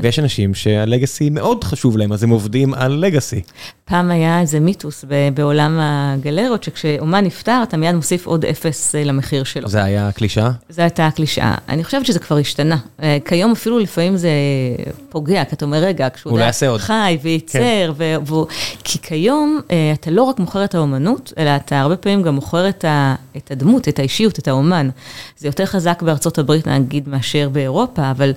ויש 0.04 0.20
אנשים 0.20 0.54
שהלגאסי 0.54 1.30
מאוד 1.30 1.64
חשוב 1.64 1.98
להם, 1.98 2.14
אז 2.14 2.24
הם 2.24 2.30
עובדים 2.30 2.74
על 2.74 2.92
לגאסי. 2.92 3.42
פעם 3.90 4.12
היה 4.12 4.42
איזה 4.42 4.60
מיתוס 4.60 5.06
בעולם 5.34 5.80
הגלריות, 5.82 6.64
שכשאומן 6.64 7.26
נפטר, 7.26 7.60
אתה 7.64 7.78
מיד 7.78 7.96
מוסיף 7.96 8.28
עוד 8.28 8.46
אפס 8.46 8.96
למחיר 8.96 9.44
שלו. 9.44 9.68
זה 9.70 9.84
היה 9.84 10.08
הקלישאה? 10.08 10.52
זה 10.70 10.82
הייתה 10.82 11.08
הקלישאה. 11.08 11.56
אני 11.70 11.84
חושבת 11.84 12.06
שזה 12.06 12.20
כבר 12.20 12.38
השתנה. 12.38 12.78
כיום 13.26 13.52
אפילו 13.52 13.80
לפעמים 13.80 14.18
זה 14.18 14.30
פוגע, 15.10 15.46
כי 15.46 15.56
אתה 15.56 15.66
אומר, 15.66 15.78
רגע, 15.78 16.08
כשהוא 16.10 16.40
חי 16.78 17.18
וייצר, 17.22 17.94
כי 18.84 19.00
כיום 19.02 19.60
אתה 19.94 20.12
לא 20.12 20.24
רק 20.24 20.40
מוכר 20.40 20.64
את 20.64 20.76
האומנות, 20.76 21.34
אלא 21.38 21.56
אתה 21.56 21.80
הרבה 21.80 21.96
פעמים 21.96 22.22
גם 22.22 22.36
מוכר 22.36 22.70
את 22.70 23.52
הדמות, 23.52 23.88
את 23.88 24.00
האישיות, 24.00 24.40
את 24.40 24.48
האומן. 24.48 24.90
זה 25.38 25.48
יותר 25.48 25.66
חזק 25.66 26.02
בארצות 26.02 26.38
הברית, 26.38 26.68
נגיד, 26.68 27.10
מאשר 27.10 27.50
באירופה, 27.50 28.12
אבל 28.12 28.34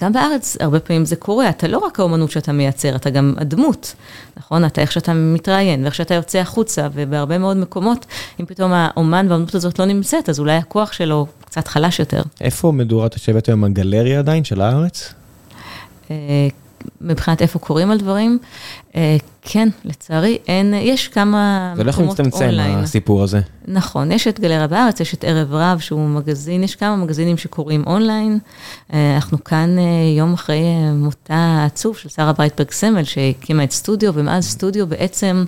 גם 0.00 0.12
בארץ 0.12 0.56
הרבה 0.60 0.80
פעמים 0.80 1.04
זה 1.04 1.16
קורה, 1.16 1.48
אתה 1.48 1.68
לא 1.68 1.78
רק 1.78 2.00
האומנות 2.00 2.30
שאתה 2.30 2.52
מייצר, 2.52 2.96
אתה 2.96 3.10
גם 3.10 3.34
הדמות. 3.38 3.94
נכון? 4.36 4.64
אתה 4.64 4.80
איך 4.80 4.92
שאתה 4.92 5.12
מתראיין, 5.14 5.82
ואיך 5.82 5.94
שאתה 5.94 6.14
יוצא 6.14 6.38
החוצה, 6.38 6.88
ובהרבה 6.92 7.38
מאוד 7.38 7.56
מקומות, 7.56 8.06
אם 8.40 8.46
פתאום 8.46 8.72
האומן 8.72 9.26
והאומנות 9.28 9.54
הזאת 9.54 9.78
לא 9.78 9.84
נמצאת, 9.84 10.28
אז 10.28 10.40
אולי 10.40 10.56
הכוח 10.56 10.92
שלו 10.92 11.26
קצת 11.44 11.68
חלש 11.68 11.98
יותר. 11.98 12.22
איפה 12.40 12.72
מדורת 12.72 13.14
יושבת 13.14 13.48
היום, 13.48 13.64
הגלריה 13.64 14.18
עדיין 14.18 14.44
של 14.44 14.60
הארץ? 14.60 15.14
מבחינת 17.00 17.42
איפה 17.42 17.58
קוראים 17.58 17.90
על 17.90 17.98
דברים, 17.98 18.38
כן, 19.42 19.68
לצערי, 19.84 20.38
אין, 20.48 20.74
יש 20.74 21.08
כמה 21.08 21.74
מקומות 21.76 21.80
אונליין. 21.80 21.80
זה 21.80 21.84
לא 21.84 21.90
יכול 21.90 22.04
להצטמצם, 22.04 22.82
הסיפור 22.82 23.22
הזה. 23.22 23.40
נכון, 23.68 24.12
יש 24.12 24.28
את 24.28 24.40
גלריה 24.40 24.66
בארץ, 24.66 25.00
יש 25.00 25.14
את 25.14 25.24
ערב 25.24 25.54
רב, 25.54 25.78
שהוא 25.78 26.08
מגזין, 26.08 26.62
יש 26.62 26.76
כמה 26.76 26.96
מגזינים 26.96 27.36
שקוראים 27.36 27.84
אונליין. 27.86 28.38
אנחנו 28.92 29.44
כאן 29.44 29.76
יום 30.18 30.32
אחרי 30.32 30.62
מותה 30.94 31.34
העצוב 31.34 31.96
של 31.96 32.08
שרה 32.08 32.32
ברייטברג 32.32 32.70
סמל, 32.70 33.04
שהקימה 33.04 33.64
את 33.64 33.70
סטודיו, 33.70 34.14
ומאז 34.14 34.44
סטודיו 34.44 34.86
בעצם 34.86 35.44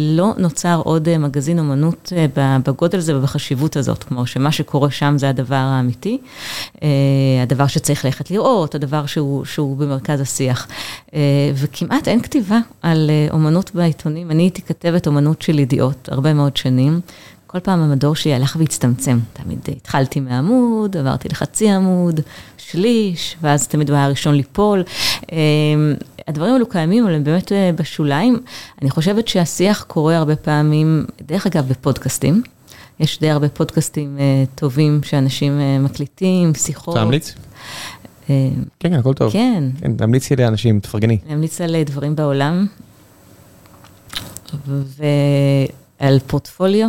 לא 0.00 0.32
נוצר 0.38 0.80
עוד 0.84 1.16
מגזין 1.18 1.58
אומנות 1.58 2.12
בגודל 2.36 2.98
הזה 2.98 3.18
ובחשיבות 3.18 3.76
הזאת. 3.76 4.04
כלומר, 4.04 4.24
שמה 4.24 4.52
שקורה 4.52 4.90
שם 4.90 5.14
זה 5.18 5.28
הדבר 5.28 5.56
האמיתי, 5.56 6.18
הדבר 7.42 7.66
שצריך 7.66 8.04
ללכת 8.04 8.30
לראות, 8.30 8.74
הדבר 8.74 9.06
שהוא, 9.06 9.44
שהוא 9.44 9.76
במרכז 9.76 10.20
השיח. 10.20 10.66
וכמעט 11.54 12.08
אין 12.08 12.22
כתיבה 12.22 12.47
על 12.82 13.10
אומנות 13.30 13.70
בעיתונים. 13.74 14.30
אני 14.30 14.42
הייתי 14.42 14.62
כתבת 14.62 15.06
אומנות 15.06 15.42
של 15.42 15.58
ידיעות 15.58 16.08
הרבה 16.12 16.34
מאוד 16.34 16.56
שנים. 16.56 17.00
כל 17.46 17.60
פעם 17.60 17.80
המדור 17.80 18.16
שלי 18.16 18.34
הלך 18.34 18.56
והצטמצם. 18.58 19.18
תמיד 19.32 19.58
התחלתי 19.76 20.20
מעמוד, 20.20 20.96
עברתי 20.96 21.28
לחצי 21.28 21.70
עמוד, 21.70 22.20
שליש, 22.58 23.36
ואז 23.42 23.68
תמיד 23.68 23.90
הוא 23.90 23.96
היה 23.96 24.04
הראשון 24.04 24.34
ליפול. 24.34 24.84
הדברים 26.28 26.52
האלו 26.52 26.68
קיימים, 26.68 27.04
אבל 27.04 27.14
הם 27.14 27.24
באמת 27.24 27.52
בשוליים. 27.76 28.40
אני 28.82 28.90
חושבת 28.90 29.28
שהשיח 29.28 29.84
קורה 29.88 30.16
הרבה 30.16 30.36
פעמים, 30.36 31.04
דרך 31.26 31.46
אגב, 31.46 31.68
בפודקאסטים. 31.68 32.42
יש 33.00 33.20
די 33.20 33.30
הרבה 33.30 33.48
פודקאסטים 33.48 34.18
טובים 34.54 35.00
שאנשים 35.02 35.60
מקליטים, 35.80 36.54
שיחות. 36.54 36.94
להמליץ? 36.94 37.34
כן, 38.28 38.50
כן, 38.80 38.92
הכל 38.92 39.14
טוב. 39.14 39.32
כן. 39.32 39.64
כן, 39.80 39.96
תמליצי 39.96 40.36
לאנשים, 40.36 40.80
תפרגני. 40.80 41.18
אני 41.26 41.34
אמליץ 41.34 41.60
על 41.60 41.82
דברים 41.86 42.16
בעולם, 42.16 42.66
ועל 46.00 46.18
פורטפוליו, 46.26 46.88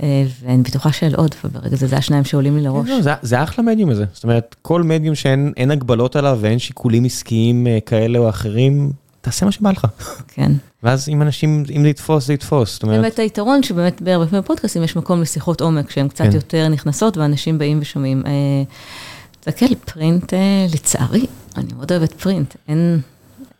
ואני 0.00 0.62
בטוחה 0.62 0.92
שעל 0.92 1.14
עוד, 1.14 1.34
וברגע 1.44 1.76
זה, 1.76 1.86
זה 1.86 1.96
השניים 1.96 2.24
שעולים 2.24 2.56
לי 2.56 2.62
לראש. 2.62 2.88
זה 3.22 3.42
אחלה 3.42 3.64
מדיום 3.64 3.90
הזה, 3.90 4.04
זאת 4.12 4.24
אומרת, 4.24 4.56
כל 4.62 4.82
מדיום 4.82 5.14
שאין 5.14 5.70
הגבלות 5.70 6.16
עליו 6.16 6.38
ואין 6.40 6.58
שיקולים 6.58 7.04
עסקיים 7.04 7.66
כאלה 7.86 8.18
או 8.18 8.28
אחרים, 8.28 8.92
תעשה 9.20 9.46
מה 9.46 9.52
שבא 9.52 9.70
לך. 9.70 9.86
כן. 10.28 10.52
ואז 10.82 11.08
אם 11.08 11.22
אנשים, 11.22 11.64
אם 11.76 11.82
זה 11.82 11.88
יתפוס, 11.88 12.26
זה 12.26 12.32
יתפוס. 12.34 12.82
באמת 12.82 13.18
היתרון 13.18 13.62
שבאמת 13.62 14.02
בהרבה 14.02 14.26
פעמים 14.26 14.42
בפודקאסטים 14.42 14.82
יש 14.82 14.96
מקום 14.96 15.22
לשיחות 15.22 15.60
עומק 15.60 15.90
שהן 15.90 16.08
קצת 16.08 16.34
יותר 16.34 16.68
נכנסות 16.68 17.16
ואנשים 17.16 17.58
באים 17.58 17.78
ושומעים. 17.80 18.22
תסתכל, 19.48 19.74
פרינט, 19.74 20.32
לצערי, 20.74 21.26
אני 21.56 21.66
מאוד 21.76 21.92
אוהבת 21.92 22.12
פרינט, 22.12 22.54
אין 22.68 23.00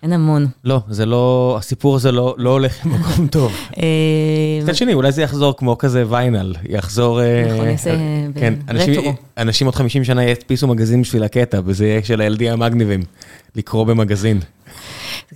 אין 0.03 0.13
המון. 0.13 0.47
לא, 0.65 0.81
זה 0.89 1.07
לא, 1.07 1.57
הסיפור 1.59 1.97
הזה 1.97 2.13
לא 2.13 2.51
הולך 2.51 2.87
למקום 2.87 3.27
טוב. 3.39 3.53
מצד 4.63 4.75
שני, 4.75 4.95
אולי 4.95 5.13
זה 5.13 5.23
יחזור 5.23 5.57
כמו 5.57 5.79
כזה 5.79 6.05
ויינל, 6.09 6.55
יחזור... 6.69 7.21
נכון, 7.53 7.69
יעשה 7.69 7.91
רטרו. 8.69 9.15
אנשים 9.39 9.67
עוד 9.67 9.75
50 9.75 10.05
שנה 10.05 10.25
ידפיסו 10.25 10.67
מגזין 10.67 11.03
בשביל 11.03 11.23
הקטע, 11.23 11.61
וזה 11.65 11.87
יהיה 11.87 12.05
של 12.05 12.21
הילדים 12.21 12.53
המגניבים, 12.53 13.01
לקרוא 13.57 13.85
במגזין. 13.85 14.41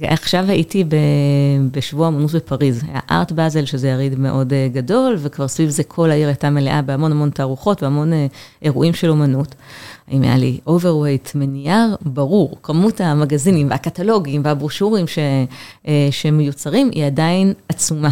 עכשיו 0.02 0.44
הייתי 0.48 0.84
בשבוע 1.72 2.08
אמנות 2.08 2.34
בפריז, 2.34 2.82
היה 2.88 3.00
ארט 3.10 3.32
באזל, 3.32 3.64
שזה 3.64 3.88
יריד 3.88 4.18
מאוד 4.18 4.52
גדול, 4.72 5.16
וכבר 5.18 5.48
סביב 5.48 5.68
זה 5.68 5.82
כל 5.82 6.10
העיר 6.10 6.28
הייתה 6.28 6.50
מלאה 6.50 6.82
בהמון 6.82 7.12
המון 7.12 7.30
תערוכות 7.30 7.82
והמון 7.82 8.12
אירועים 8.62 8.94
של 8.94 9.10
אמנות. 9.10 9.54
אם 10.12 10.22
היה 10.22 10.36
לי 10.36 10.58
overweight 10.68 11.30
מנייר, 11.34 11.96
ברור, 12.00 12.56
כמות 12.62 13.00
המגזינים 13.00 13.70
והקטלוגים 13.70 14.42
והברושורים 14.44 15.04
שמיוצרים 16.10 16.90
היא 16.92 17.06
עדיין 17.06 17.52
עצומה. 17.68 18.10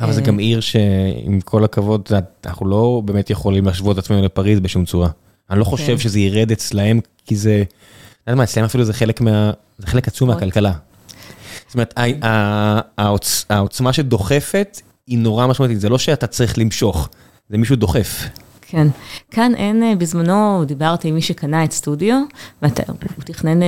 אבל 0.00 0.12
זה 0.12 0.20
גם 0.20 0.38
עיר 0.38 0.60
שעם 0.60 1.40
כל 1.44 1.64
הכבוד, 1.64 2.08
אנחנו 2.46 2.66
לא 2.66 3.02
באמת 3.04 3.30
יכולים 3.30 3.64
להשוות 3.64 3.98
את 3.98 4.04
עצמנו 4.04 4.22
לפריז 4.22 4.60
בשום 4.60 4.84
צורה. 4.84 5.08
אני 5.50 5.58
לא 5.58 5.64
חושב 5.64 5.98
שזה 5.98 6.20
ירד 6.20 6.50
אצלהם, 6.50 7.00
כי 7.26 7.36
זה, 7.36 7.56
לא 8.26 8.32
יודע 8.32 8.36
מה, 8.36 8.44
אצלהם 8.44 8.64
אפילו 8.64 8.84
זה 8.84 8.92
חלק 8.92 9.20
מה, 9.20 9.50
זה 9.78 9.86
חלק 9.86 10.08
עצום 10.08 10.28
מהכלכלה. 10.28 10.72
זאת 11.66 11.74
אומרת, 11.74 11.94
העוצמה 13.50 13.92
שדוחפת 13.92 14.80
היא 15.06 15.18
נורא 15.18 15.46
משמעותית, 15.46 15.80
זה 15.80 15.88
לא 15.88 15.98
שאתה 15.98 16.26
צריך 16.26 16.58
למשוך, 16.58 17.08
זה 17.50 17.58
מישהו 17.58 17.76
דוחף. 17.76 18.28
כן, 18.68 18.86
כאן 19.30 19.52
אין, 19.54 19.98
בזמנו 19.98 20.64
דיברתי 20.66 21.08
עם 21.08 21.14
מי 21.14 21.22
שקנה 21.22 21.64
את 21.64 21.72
סטודיו, 21.72 22.22
והוא 22.62 22.96
תכנן 23.24 23.58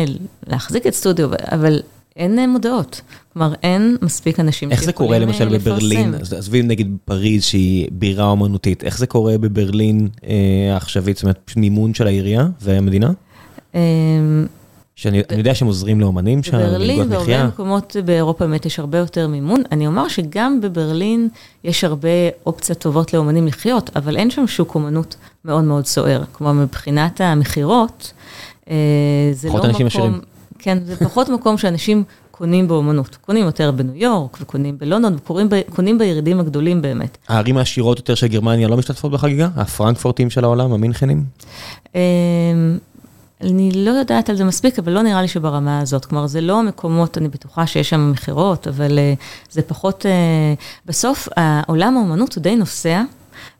להחזיק 0.46 0.86
את 0.86 0.94
סטודיו, 0.94 1.30
אבל 1.34 1.80
אין 2.16 2.50
מודעות. 2.50 3.00
כלומר, 3.32 3.54
אין 3.62 3.96
מספיק 4.02 4.40
אנשים 4.40 4.70
איך 4.70 4.84
זה 4.84 4.92
קורה 4.92 5.18
למשל 5.18 5.58
בברלין, 5.58 6.14
עזבי 6.14 6.62
נגיד 6.62 6.96
פריז 7.04 7.44
שהיא 7.44 7.88
בירה 7.92 8.24
אומנותית, 8.24 8.84
איך 8.84 8.98
זה 8.98 9.06
קורה 9.06 9.38
בברלין 9.38 10.08
העכשווית, 10.72 11.16
זאת 11.16 11.22
אומרת, 11.22 11.52
מימון 11.56 11.94
של 11.94 12.06
העירייה 12.06 12.46
והמדינה? 12.60 13.10
שאני 14.98 15.22
יודע 15.36 15.54
שהם 15.54 15.68
עוזרים 15.68 16.00
לאומנים 16.00 16.42
שם, 16.42 16.58
בברלין 16.58 17.02
ובהרבה 17.02 17.46
מקומות 17.46 17.96
באירופה 18.04 18.46
באמת 18.46 18.66
יש 18.66 18.78
הרבה 18.78 18.98
יותר 18.98 19.28
מימון. 19.28 19.62
אני 19.72 19.86
אומר 19.86 20.08
שגם 20.08 20.60
בברלין 20.60 21.28
יש 21.64 21.84
הרבה 21.84 22.08
אופציות 22.46 22.78
טובות 22.78 23.14
לאומנים 23.14 23.46
לחיות, 23.46 23.90
אבל 23.96 24.16
אין 24.16 24.30
שם 24.30 24.46
שוק 24.46 24.74
אומנות 24.74 25.16
מאוד 25.44 25.64
מאוד 25.64 25.86
סוער. 25.86 26.22
כלומר, 26.32 26.52
מבחינת 26.52 27.20
המכירות, 27.20 28.12
זה 29.32 29.48
לא 29.48 29.62
מקום... 29.84 30.20
כן, 30.58 30.78
זה 30.84 30.96
פחות 30.96 31.28
מקום 31.38 31.58
שאנשים 31.58 32.04
קונים 32.30 32.68
באומנות. 32.68 33.16
קונים 33.26 33.44
יותר 33.44 33.70
בניו 33.70 33.96
יורק, 33.96 34.38
וקונים 34.40 34.78
בלונדון, 34.78 35.16
וקונים 35.50 35.98
בירידים 35.98 36.40
הגדולים 36.40 36.82
באמת. 36.82 37.18
הערים 37.28 37.56
העשירות 37.56 37.98
יותר 37.98 38.14
של 38.14 38.26
גרמניה 38.26 38.68
לא 38.68 38.76
משתתפות 38.76 39.12
בחגיגה? 39.12 39.48
הפרנקפורטים 39.56 40.30
של 40.30 40.44
העולם, 40.44 40.72
המינכנים? 40.72 41.24
אני 43.40 43.70
לא 43.74 43.90
יודעת 43.90 44.30
על 44.30 44.36
זה 44.36 44.44
מספיק, 44.44 44.78
אבל 44.78 44.92
לא 44.92 45.02
נראה 45.02 45.22
לי 45.22 45.28
שברמה 45.28 45.80
הזאת. 45.80 46.04
כלומר, 46.04 46.26
זה 46.26 46.40
לא 46.40 46.62
מקומות, 46.62 47.18
אני 47.18 47.28
בטוחה 47.28 47.66
שיש 47.66 47.90
שם 47.90 48.10
מכירות, 48.10 48.68
אבל 48.68 48.98
זה 49.50 49.62
פחות... 49.62 50.06
בסוף, 50.86 51.28
העולם 51.36 51.96
האומנות 51.96 52.34
הוא 52.34 52.42
די 52.42 52.56
נוסע 52.56 53.02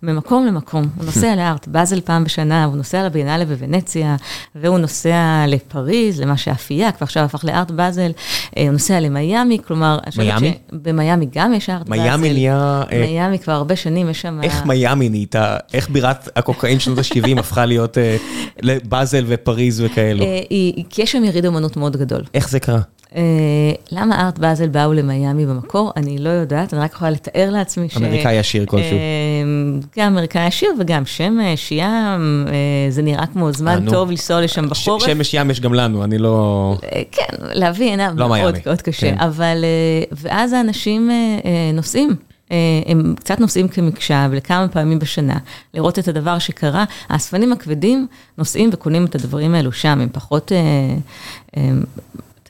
ממקום 0.03 0.47
למקום. 0.47 0.89
הוא 0.97 1.05
נוסע 1.05 1.37
לארט 1.37 1.69
באזל 1.69 2.01
פעם 2.01 2.25
בשנה, 2.25 2.65
הוא 2.65 2.77
נוסע 2.77 3.07
לביאנלה 3.07 3.45
בוונציה, 3.45 4.17
והוא 4.55 4.79
נוסע 4.79 5.45
לפריז, 5.49 6.21
למה 6.21 6.37
שאפייה, 6.37 6.93
כבר 6.93 7.05
עכשיו 7.05 7.23
הפך 7.23 7.45
לארט 7.45 7.71
באזל, 7.71 8.11
הוא 8.57 8.71
נוסע 8.71 9.01
למיאמי, 9.01 9.59
כלומר... 9.67 9.99
מיאמי? 10.19 10.55
במיאמי 10.73 11.27
גם 11.35 11.55
יש 11.55 11.71
ארט 11.71 11.89
באזל. 11.89 12.03
מיאמי 12.03 12.33
נהיה... 12.33 12.83
מיאמי 13.01 13.39
כבר 13.39 13.53
הרבה 13.53 13.77
שנים, 13.77 14.11
יש 14.11 14.21
שם... 14.21 14.41
איך 14.43 14.65
מיאמי 14.67 15.09
נהייתה, 15.09 15.57
איך 15.75 15.91
בירת 15.91 16.29
הקוקאין 16.37 16.79
שנות 16.79 16.99
ה-70 16.99 17.39
הפכה 17.41 17.67
להיות 17.67 17.99
לבאזל 18.63 19.25
ופריז 19.29 19.81
וכאלו? 19.81 20.25
כי 20.91 21.03
יש 21.03 21.13
שם 21.13 21.25
יריד 21.25 21.47
אומנות 21.47 21.77
מאוד 21.77 21.97
גדול. 21.97 22.23
איך 22.35 22.49
זה 22.49 22.61
קרה? 22.61 22.81
למה 23.93 24.21
ארט 24.27 24.39
באזל 24.39 24.69
באו 24.69 24.93
למיאמי 24.93 25.47
במקור? 25.47 25.93
אני 25.97 26.19
לא 26.19 26.29
יודעת, 26.29 26.75
אני 26.75 26.83
רק 26.83 26.93
יכולה 26.93 27.11
לתאר 27.11 27.51
לעצמי 27.51 27.89
ש... 27.89 27.97
אמריקאי 27.97 28.39
עשיר 28.39 28.67
כלשהו. 28.67 28.99
גם 29.99 30.13
אמריקאי 30.13 30.47
עשיר 30.47 30.69
וגם 30.81 31.07
שמש, 31.07 31.73
ים, 31.73 32.47
זה 32.91 33.03
נראה 33.03 33.27
כמו 33.27 33.53
זמן 33.53 33.85
טוב 33.91 34.11
לנסוע 34.11 34.41
לשם 34.41 34.69
בחורף. 34.69 35.07
שמש 35.07 35.35
ים 35.35 35.51
יש 35.51 35.61
גם 35.61 35.75
לנו, 35.75 36.05
אני 36.05 36.19
לא... 36.19 36.77
כן, 37.13 37.37
להביא 37.41 37.91
עיניו 37.91 38.13
מאוד 38.17 38.55
מאוד 38.67 38.83
קשה, 38.83 39.13
אבל... 39.19 39.65
ואז 40.13 40.53
האנשים 40.53 41.11
נוסעים. 41.75 42.17
הם 42.87 43.15
קצת 43.17 43.41
נוסעים 43.41 43.69
כמקשב 43.69 44.31
לכמה 44.33 44.69
פעמים 44.69 44.99
בשנה, 44.99 45.39
לראות 45.75 45.99
את 45.99 46.09
הדבר 46.09 46.39
שקרה. 46.39 46.85
האספנים 47.09 47.53
הכבדים 47.53 48.07
נוסעים 48.39 48.71
וקונים 48.73 49.05
את 49.05 49.15
הדברים 49.15 49.55
האלו 49.55 49.73
שם, 49.73 50.01
הם 50.01 50.09
פחות... 50.13 50.53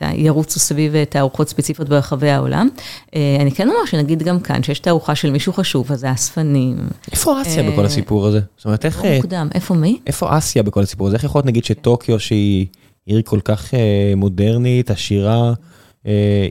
ירוצו 0.01 0.59
סביב 0.59 1.03
תערוכות 1.03 1.49
ספציפיות 1.49 1.89
ברחבי 1.89 2.29
העולם. 2.29 2.69
אני 3.15 3.51
כן 3.51 3.67
אומר 3.67 3.85
שנגיד 3.85 4.23
גם 4.23 4.39
כאן, 4.39 4.63
שיש 4.63 4.79
תערוכה 4.79 5.15
של 5.15 5.31
מישהו 5.31 5.53
חשוב, 5.53 5.91
אז 5.91 5.99
זה 5.99 6.09
האספנים. 6.09 6.77
איפה 7.11 7.41
אסיה 7.41 7.71
בכל 7.71 7.85
הסיפור 7.85 8.27
הזה? 8.27 8.39
זאת 8.57 8.65
אומרת, 8.65 8.85
איך... 8.85 9.05
לא 9.05 9.15
מוקדם, 9.15 9.49
איפה 9.53 9.73
מי? 9.73 9.99
איפה 10.07 10.37
אסיה 10.37 10.63
בכל 10.63 10.83
הסיפור 10.83 11.07
הזה? 11.07 11.15
איך 11.15 11.23
יכול 11.23 11.39
להיות 11.39 11.45
נגיד 11.45 11.65
שטוקיו, 11.65 12.19
שהיא 12.19 12.65
עיר 13.05 13.21
כל 13.25 13.39
כך 13.43 13.73
מודרנית, 14.15 14.91
עשירה, 14.91 15.53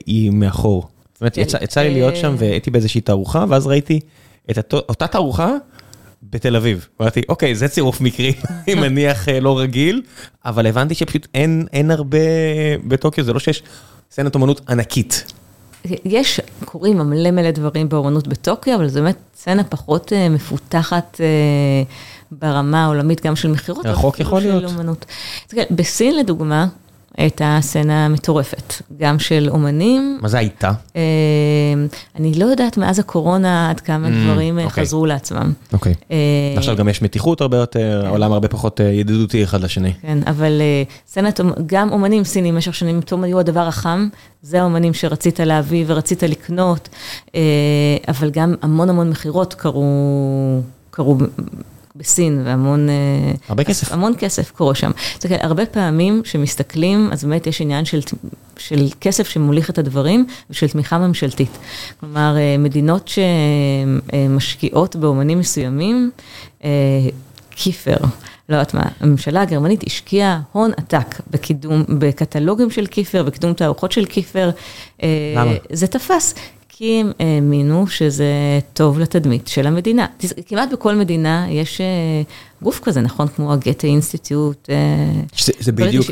היא 0.07 0.31
מאחור? 0.31 0.89
זאת 1.15 1.21
אומרת, 1.21 1.37
יצא 1.63 1.81
לי 1.81 1.91
להיות 1.91 2.17
שם 2.17 2.35
והייתי 2.39 2.71
באיזושהי 2.71 3.01
תערוכה, 3.01 3.45
ואז 3.49 3.67
ראיתי 3.67 4.01
את 4.51 4.75
אותה 4.75 5.07
תערוכה, 5.07 5.53
בתל 6.23 6.57
אביב. 6.57 6.89
אמרתי, 7.01 7.23
אוקיי, 7.29 7.55
זה 7.55 7.69
צירוף 7.69 8.01
מקרי, 8.01 8.33
אני 8.49 8.75
מניח 8.89 9.29
לא 9.29 9.59
רגיל, 9.59 10.03
אבל 10.45 10.67
הבנתי 10.67 10.95
שפשוט 10.95 11.27
אין 11.73 11.91
הרבה 11.91 12.19
בטוקיו, 12.87 13.25
זה 13.25 13.33
לא 13.33 13.39
שיש 13.39 13.63
סצנת 14.11 14.35
אומנות 14.35 14.61
ענקית. 14.69 15.33
יש, 16.05 16.41
קורים 16.65 16.99
מלא 16.99 17.31
מלא 17.31 17.51
דברים 17.51 17.89
באומנות 17.89 18.29
בטוקיו, 18.29 18.75
אבל 18.75 18.89
זו 18.89 19.01
באמת 19.01 19.19
סצנה 19.37 19.65
פחות 19.65 20.13
מפותחת 20.31 21.21
ברמה 22.31 22.85
העולמית, 22.85 23.27
גם 23.27 23.37
של 23.37 23.49
מכירות. 23.49 23.87
רחוק 23.87 24.21
יכול 24.21 24.41
להיות. 24.41 25.07
בסין 25.71 26.17
לדוגמה, 26.17 26.67
הייתה 27.19 27.59
סצנה 27.61 28.09
מטורפת, 28.09 28.73
גם 28.99 29.19
של 29.19 29.49
אומנים. 29.51 30.19
מה 30.23 30.29
זה 30.29 30.39
הייתה? 30.39 30.73
אני 32.17 32.35
לא 32.37 32.45
יודעת 32.45 32.77
מאז 32.77 32.99
הקורונה 32.99 33.71
עד 33.71 33.81
כמה 33.81 34.09
דברים 34.11 34.59
חזרו 34.69 35.07
לעצמם. 35.07 35.53
אוקיי. 35.73 35.95
עכשיו 36.57 36.77
גם 36.77 36.89
יש 36.89 37.03
מתיחות 37.03 37.41
הרבה 37.41 37.57
יותר, 37.57 38.03
העולם 38.07 38.33
הרבה 38.33 38.49
פחות 38.49 38.81
ידידותי 38.81 39.45
אחד 39.45 39.61
לשני. 39.61 39.93
כן, 40.03 40.19
אבל 40.27 40.63
סצנת, 41.07 41.41
גם 41.67 41.93
אומנים 41.93 42.25
סינים 42.25 42.55
במשך 42.55 42.75
שנים 42.75 43.01
פתאום 43.01 43.25
היו 43.25 43.39
הדבר 43.39 43.69
החם, 43.69 44.09
זה 44.43 44.61
האומנים 44.61 44.95
שרצית 44.95 45.41
להביא 45.41 45.85
ורצית 45.87 46.23
לקנות, 46.23 46.89
אבל 48.09 48.31
גם 48.31 48.55
המון 48.63 48.91
המון 48.91 49.11
מכירות 49.11 49.55
קרו. 50.91 51.17
בסין, 51.99 52.43
והמון... 52.45 52.89
הרבה 53.49 53.65
כסף. 53.65 53.93
המון 53.93 54.13
כסף 54.19 54.51
קורה 54.51 54.75
שם. 54.75 54.91
זאת 55.15 55.25
אומרת, 55.25 55.41
הרבה 55.45 55.67
פעמים 55.67 56.23
שמסתכלים, 56.25 57.09
אז 57.13 57.25
באמת 57.25 57.47
יש 57.47 57.61
עניין 57.61 57.85
של, 57.85 58.01
של 58.59 58.89
כסף 59.01 59.29
שמוליך 59.29 59.71
את 59.71 59.79
הדברים, 59.79 60.27
ושל 60.51 60.69
תמיכה 60.69 60.99
ממשלתית. 60.99 61.59
כלומר, 62.01 62.37
מדינות 62.59 63.11
שמשקיעות 64.13 64.97
באומנים 64.97 65.39
מסוימים, 65.39 66.11
כיפר. 67.51 67.97
לא 68.49 68.55
יודעת 68.55 68.75
מה, 68.75 68.83
הממשלה 69.01 69.43
הגרמנית 69.43 69.85
השקיעה 69.87 70.41
הון 70.53 70.71
עתק 70.77 71.21
בקידום, 71.31 71.85
בקטלוגים 71.89 72.71
של 72.71 72.87
כיפר, 72.87 73.23
בקידום 73.23 73.53
תערוכות 73.53 73.93
של 73.93 74.05
כיפר. 74.05 74.51
למה? 75.37 75.53
זה 75.73 75.87
תפס. 75.87 76.35
כי 76.79 77.01
הם 77.01 77.13
האמינו 77.19 77.87
שזה 77.87 78.25
טוב 78.73 78.99
לתדמית 78.99 79.49
של 79.49 79.67
המדינה. 79.67 80.07
כמעט 80.47 80.73
בכל 80.73 80.95
מדינה 80.95 81.47
יש 81.51 81.81
גוף 82.63 82.81
כזה, 82.83 83.01
נכון? 83.01 83.29
כמו 83.29 83.53
הגתה 83.53 83.87
אינסטיטוט. 83.87 84.69
זה 85.61 85.73
בדיוק, 85.73 86.07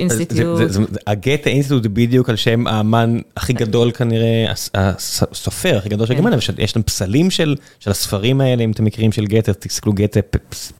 ה 1.06 1.13
Goethe 1.13 1.50
Institut 1.50 1.82
זה 1.82 1.88
בדיוק 1.88 2.28
על 2.28 2.36
שם 2.36 2.66
האמן 2.66 3.18
הכי 3.36 3.52
גדול 3.52 3.90
כנראה, 3.92 4.52
הסופר 4.74 5.78
הכי 5.78 5.88
גדול 5.88 6.06
של 6.06 6.14
גרמניה, 6.14 6.38
יש 6.58 6.70
שם 6.70 6.82
פסלים 6.82 7.30
של 7.30 7.56
הספרים 7.86 8.40
האלה, 8.40 8.64
אם 8.64 8.70
אתם 8.70 8.84
מכירים 8.84 9.12
של 9.12 9.26
גתה, 9.26 9.54
תסתכלו 9.54 9.92
גתה 9.92 10.20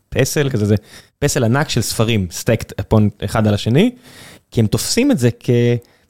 פסל 0.08 0.50
כזה, 0.50 0.66
זה 0.66 0.74
פסל 1.18 1.44
ענק 1.44 1.68
של 1.68 1.80
ספרים, 1.80 2.26
stacked 2.30 2.72
אחד 3.24 3.46
על 3.46 3.54
השני, 3.54 3.90
כי 4.50 4.60
הם 4.60 4.66
תופסים 4.66 5.10
את 5.10 5.18
זה 5.18 5.28
כ... 5.40 5.50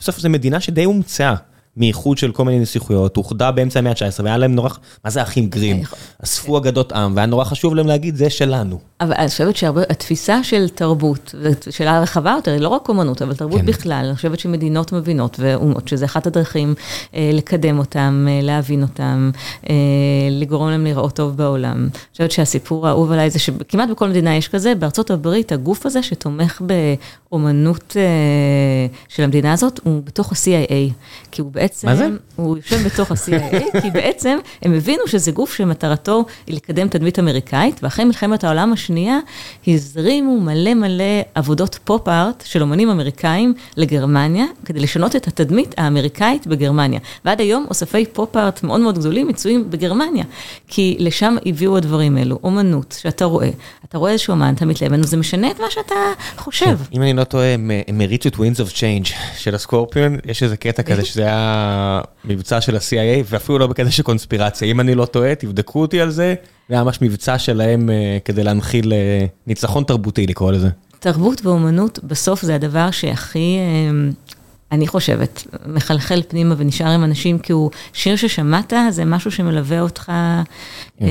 בסוף 0.00 0.18
זו 0.18 0.28
מדינה 0.28 0.60
שדי 0.60 0.84
הומצאה. 0.84 1.34
מאיחוד 1.76 2.18
של 2.18 2.32
כל 2.32 2.44
מיני 2.44 2.58
נסיכויות, 2.58 3.16
אוחדה 3.16 3.50
באמצע 3.50 3.78
המאה 3.78 3.92
ה-19, 3.92 4.22
והיה 4.24 4.36
להם 4.36 4.54
נורא, 4.54 4.70
מה 5.04 5.10
זה 5.10 5.22
אחים 5.22 5.48
גרים? 5.48 5.82
אספו 6.24 6.58
אגדות 6.58 6.92
עם, 6.92 7.16
והיה 7.16 7.26
נורא 7.26 7.44
חשוב 7.44 7.74
להם 7.74 7.86
להגיד, 7.86 8.16
זה 8.16 8.30
שלנו. 8.30 8.78
אבל 9.00 9.14
אני 9.18 9.28
חושבת 9.28 9.56
שהתפיסה 9.56 10.44
של 10.44 10.68
תרבות, 10.68 11.34
ושאלה 11.42 12.00
רחבה 12.00 12.30
יותר, 12.36 12.50
היא 12.50 12.60
לא 12.60 12.68
רק 12.68 12.88
אומנות, 12.88 13.22
אבל 13.22 13.34
תרבות 13.34 13.60
כן. 13.60 13.66
בכלל, 13.66 14.04
אני 14.06 14.16
חושבת 14.16 14.38
שמדינות 14.38 14.92
מבינות, 14.92 15.36
ואומות, 15.40 15.88
שזה 15.88 16.04
אחת 16.04 16.26
הדרכים 16.26 16.74
אה, 17.14 17.30
לקדם 17.32 17.78
אותם, 17.78 18.26
אה, 18.28 18.40
להבין 18.42 18.82
אותם, 18.82 19.30
אה, 19.70 19.74
לגרום 20.30 20.70
להם 20.70 20.84
לראות 20.84 21.16
טוב 21.16 21.36
בעולם. 21.36 21.82
אני 21.82 22.00
חושבת 22.12 22.30
שהסיפור 22.30 22.86
האהוב 22.88 23.12
עליי 23.12 23.30
זה 23.30 23.38
שכמעט 23.38 23.88
בכל 23.88 24.08
מדינה 24.08 24.36
יש 24.36 24.48
כזה, 24.48 24.74
בארצות 24.74 25.10
הברית, 25.10 25.52
הגוף 25.52 25.86
הזה 25.86 26.02
שתומך 26.02 26.62
באומנות 27.30 27.96
אה, 27.96 28.96
של 29.08 29.22
המדינה 29.22 29.52
הזאת, 29.52 29.80
הוא 29.84 30.02
בתוך 30.04 30.32
ה-CIA, 30.32 30.92
כי 31.30 31.40
הוא 31.40 31.50
בעצם... 31.52 31.65
מה 31.84 31.96
זה? 31.96 32.08
הוא 32.36 32.56
יושב 32.56 32.76
בתוך 32.86 33.10
ה-CIA, 33.10 33.64
כי 33.82 33.90
בעצם 33.90 34.38
הם 34.62 34.74
הבינו 34.74 35.06
שזה 35.06 35.30
גוף 35.30 35.54
שמטרתו 35.54 36.24
היא 36.46 36.56
לקדם 36.56 36.88
תדמית 36.88 37.18
אמריקאית, 37.18 37.80
ואחרי 37.82 38.04
מלחמת 38.04 38.44
העולם 38.44 38.72
השנייה, 38.72 39.18
הזרימו 39.66 40.40
מלא 40.40 40.74
מלא 40.74 41.04
עבודות 41.34 41.78
פופ-ארט 41.84 42.44
של 42.46 42.62
אומנים 42.62 42.90
אמריקאים 42.90 43.54
לגרמניה, 43.76 44.44
כדי 44.64 44.80
לשנות 44.80 45.16
את 45.16 45.28
התדמית 45.28 45.74
האמריקאית 45.78 46.46
בגרמניה. 46.46 47.00
ועד 47.24 47.40
היום 47.40 47.66
אוספי 47.68 48.06
פופ-ארט 48.06 48.62
מאוד 48.62 48.80
מאוד 48.80 48.98
גדולים 48.98 49.28
מצויים 49.28 49.70
בגרמניה, 49.70 50.24
כי 50.68 50.96
לשם 50.98 51.36
הביאו 51.46 51.76
הדברים 51.76 52.16
האלו, 52.16 52.38
אומנות 52.44 52.96
שאתה 53.00 53.24
רואה, 53.24 53.50
אתה 53.88 53.98
רואה 53.98 54.12
איזשהו 54.12 54.34
אמן, 54.34 54.54
אתה 54.54 54.66
מתלהב, 54.66 55.06
זה 55.06 55.16
משנה 55.16 55.50
את 55.50 55.60
מה 55.60 55.66
שאתה 55.70 55.94
חושב. 56.36 56.78
אם 56.92 57.02
אני 57.02 57.12
לא 57.12 57.24
טועה, 57.24 57.54
הם 57.88 58.00
הריצו 58.00 58.28
את 58.28 58.34
Winds 58.34 58.58
of 58.68 58.72
Change 58.72 59.12
של 59.36 59.54
הסקורפיון, 59.54 60.16
יש 60.24 60.42
איזה 60.42 60.56
קטע 60.56 60.82
כזה 60.82 61.04
שזה 61.04 61.22
היה 61.22 61.55
מבצע 62.24 62.60
של 62.60 62.76
ה-CIA, 62.76 63.24
ואפילו 63.24 63.58
לא 63.58 63.66
בקטע 63.66 63.90
של 63.90 64.02
קונספירציה. 64.02 64.68
אם 64.68 64.80
אני 64.80 64.94
לא 64.94 65.04
טועה, 65.04 65.34
תבדקו 65.34 65.80
אותי 65.80 66.00
על 66.00 66.10
זה, 66.10 66.34
זה 66.68 66.74
היה 66.74 66.84
ממש 66.84 67.02
מבצע 67.02 67.38
שלהם 67.38 67.90
אה, 67.90 68.18
כדי 68.24 68.44
להנחיל 68.44 68.92
אה, 68.92 69.26
ניצחון 69.46 69.84
תרבותי, 69.84 70.26
לקרוא 70.26 70.52
לזה. 70.52 70.68
תרבות 70.98 71.46
ואומנות, 71.46 71.98
בסוף 72.04 72.42
זה 72.42 72.54
הדבר 72.54 72.90
שהכי, 72.90 73.56
אה, 73.58 74.10
אני 74.72 74.86
חושבת, 74.86 75.46
מחלחל 75.66 76.22
פנימה 76.28 76.54
ונשאר 76.58 76.86
עם 76.86 77.04
אנשים, 77.04 77.38
כי 77.38 77.52
הוא 77.52 77.70
שיר 77.92 78.16
ששמעת, 78.16 78.72
זה 78.90 79.04
משהו 79.04 79.30
שמלווה 79.30 79.80
אותך 79.80 80.12
אה, 81.02 81.06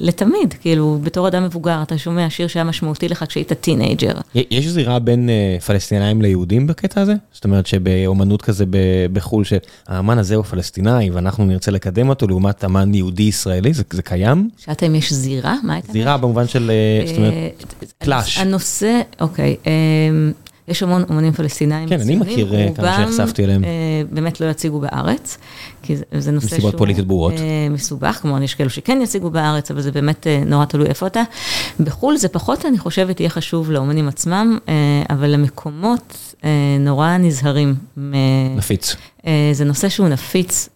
לתמיד, 0.00 0.54
כאילו, 0.60 0.98
בתור 1.02 1.28
אדם 1.28 1.44
מבוגר, 1.44 1.82
אתה 1.82 1.98
שומע 1.98 2.30
שיר 2.30 2.46
שהיה 2.46 2.64
משמעותי 2.64 3.08
לך 3.08 3.24
כשהיית 3.28 3.52
teenager. 3.52 4.12
יש 4.34 4.66
זירה 4.66 4.98
בין 4.98 5.30
אה, 5.30 5.60
פלסטינאים 5.60 6.22
ליהודים 6.22 6.66
בקטע 6.66 7.00
הזה? 7.00 7.14
זאת 7.32 7.44
אומרת 7.44 7.66
שבאומנות 7.66 8.42
כזה 8.42 8.64
בחו"ל, 9.12 9.44
שהאמן 9.44 10.18
הזה 10.18 10.34
הוא 10.34 10.44
פלסטינאי 10.44 11.10
ואנחנו 11.10 11.44
נרצה 11.44 11.70
לקדם 11.70 12.08
אותו 12.08 12.26
לעומת 12.26 12.64
אמן 12.64 12.94
יהודי-ישראלי, 12.94 13.72
זה, 13.72 13.82
זה 13.92 14.02
קיים? 14.02 14.48
שאלת 14.58 14.82
אם 14.82 14.94
יש 14.94 15.12
זירה? 15.12 15.56
מה 15.62 15.74
הייתה? 15.74 15.92
זירה 15.92 16.16
במובן 16.16 16.46
של, 16.46 16.70
אה, 16.70 17.06
זאת 17.06 17.16
אומרת, 17.16 17.74
clash. 17.98 18.38
הנושא, 18.38 19.00
אוקיי. 19.20 19.56
יש 20.68 20.82
המון 20.82 21.04
אומנים 21.08 21.32
פלסטינאים. 21.32 21.88
כן, 21.88 22.00
אני 22.00 22.16
מכיר 22.16 22.74
כמה 22.74 22.96
שנחשפתי 22.96 23.44
אליהם. 23.44 23.64
באמת 24.12 24.40
לא 24.40 24.46
יציגו 24.46 24.80
בארץ, 24.80 25.38
כי 25.82 25.96
זה 25.96 26.32
נושא 26.32 26.48
שהוא... 26.48 26.56
מסיבות 26.56 26.76
פוליטיות 26.76 27.06
ברורות. 27.06 27.34
מסובך, 27.70 28.18
כלומר, 28.22 28.42
יש 28.42 28.54
כאלו 28.54 28.70
שכן 28.70 28.98
יציגו 29.02 29.30
בארץ, 29.30 29.70
אבל 29.70 29.80
זה 29.80 29.92
באמת 29.92 30.26
נורא 30.46 30.64
תלוי 30.64 30.86
איפה 30.86 31.06
אתה. 31.06 31.22
בחו"ל 31.80 32.16
זה 32.16 32.28
פחות, 32.28 32.66
אני 32.66 32.78
חושבת, 32.78 33.20
יהיה 33.20 33.30
חשוב 33.30 33.70
לאומנים 33.70 34.08
עצמם, 34.08 34.58
אבל 35.10 35.30
למקומות 35.30 36.34
נורא 36.80 37.16
נזהרים. 37.16 37.74
נפיץ. 38.56 38.96
זה 39.52 39.64
נושא 39.64 39.88
שהוא 39.88 40.08
נפיץ, 40.08 40.68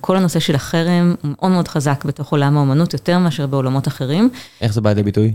כל 0.00 0.16
הנושא 0.16 0.40
של 0.40 0.54
החרם 0.54 1.14
הוא 1.22 1.30
מאוד 1.38 1.52
מאוד 1.52 1.68
חזק 1.68 2.04
בתוך 2.04 2.32
עולם 2.32 2.56
האומנות, 2.56 2.92
יותר 2.92 3.18
מאשר 3.18 3.46
בעולמות 3.46 3.88
אחרים. 3.88 4.30
איך 4.60 4.72
זה 4.72 4.80
בא 4.80 4.90
לידי 4.90 5.02
ביטוי? 5.02 5.32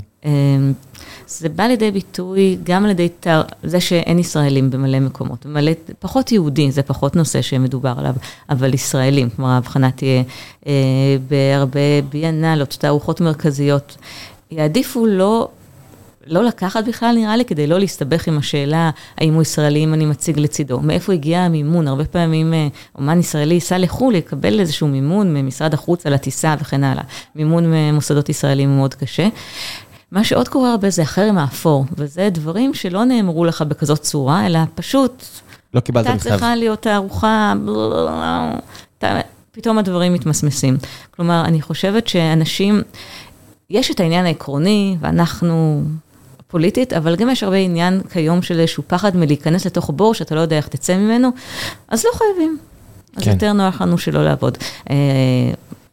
זה 1.29 1.49
בא 1.49 1.63
לידי 1.63 1.91
ביטוי 1.91 2.57
גם 2.63 2.85
על 2.85 2.89
ידי 2.91 3.09
תר... 3.19 3.41
זה 3.63 3.79
שאין 3.79 4.19
ישראלים 4.19 4.69
במלא 4.69 4.99
מקומות, 4.99 5.45
במלא, 5.45 5.71
פחות 5.99 6.31
יהודים, 6.31 6.71
זה 6.71 6.83
פחות 6.83 7.15
נושא 7.15 7.41
שמדובר 7.41 7.93
עליו, 7.97 8.13
אבל 8.49 8.73
ישראלים, 8.73 9.29
כלומר 9.29 9.51
ההבחנה 9.51 9.91
תהיה 9.91 10.23
אה, 10.67 10.73
בהרבה 11.27 11.79
ביאנלות, 12.09 12.77
תערוכות 12.79 13.21
מרכזיות, 13.21 13.97
יעדיפו 14.51 15.05
לא... 15.05 15.49
לא 16.27 16.43
לקחת 16.43 16.83
בכלל 16.87 17.15
נראה 17.15 17.37
לי, 17.37 17.45
כדי 17.45 17.67
לא 17.67 17.79
להסתבך 17.79 18.27
עם 18.27 18.37
השאלה 18.37 18.89
האם 19.17 19.33
הוא 19.33 19.41
ישראלי, 19.41 19.83
אם 19.83 19.93
אני 19.93 20.05
מציג 20.05 20.39
לצידו. 20.39 20.79
מאיפה 20.79 21.13
הגיע 21.13 21.39
המימון? 21.39 21.87
הרבה 21.87 22.05
פעמים 22.05 22.53
אומן 22.95 23.19
ישראלי 23.19 23.53
ייסע 23.53 23.77
לחו"ל, 23.77 24.15
יקבל 24.15 24.59
איזשהו 24.59 24.87
מימון 24.87 25.33
ממשרד 25.33 25.73
החוץ 25.73 26.05
על 26.05 26.13
הטיסה 26.13 26.55
וכן 26.59 26.83
הלאה. 26.83 27.03
מימון 27.35 27.65
ממוסדות 27.65 28.29
ישראלים 28.29 28.69
הוא 28.69 28.77
מאוד 28.77 28.93
קשה. 28.93 29.27
מה 30.11 30.23
שעוד 30.23 30.47
קורה 30.47 30.71
הרבה 30.71 30.89
זה 30.89 31.01
החרם 31.01 31.37
האפור, 31.37 31.85
וזה 31.97 32.29
דברים 32.31 32.73
שלא 32.73 33.03
נאמרו 33.05 33.45
לך 33.45 33.61
בכזאת 33.61 34.01
צורה, 34.01 34.45
אלא 34.45 34.59
פשוט... 34.75 35.23
לא 35.73 35.79
קיבלת 35.79 36.05
מכתב. 36.05 36.11
הייתה 36.11 36.29
צריכה 36.29 36.55
להיות 36.55 36.81
תערוכה, 36.81 37.53
פתאום 39.51 39.77
הדברים 39.77 40.13
מתמסמסים. 40.13 40.77
כלומר, 41.11 41.43
אני 41.45 41.61
חושבת 41.61 42.07
שאנשים, 42.07 42.81
יש 43.69 43.91
את 43.91 43.99
העניין 43.99 44.25
העקרוני, 44.25 44.97
ואנחנו 44.99 45.83
פוליטית, 46.47 46.93
אבל 46.93 47.15
גם 47.15 47.29
יש 47.29 47.43
הרבה 47.43 47.55
עניין 47.55 48.01
כיום 48.13 48.41
של 48.41 48.59
איזשהו 48.59 48.83
פחד 48.87 49.17
מלהיכנס 49.17 49.65
לתוך 49.65 49.91
בור 49.95 50.13
שאתה 50.13 50.35
לא 50.35 50.39
יודע 50.39 50.57
איך 50.57 50.67
תצא 50.67 50.97
ממנו, 50.97 51.29
אז 51.87 52.05
לא 52.05 52.09
חייבים. 52.13 52.57
אז 53.15 53.23
כן. 53.23 53.31
יותר 53.31 53.53
נוח 53.53 53.81
לנו 53.81 53.97
שלא 53.97 54.25
לעבוד. 54.25 54.57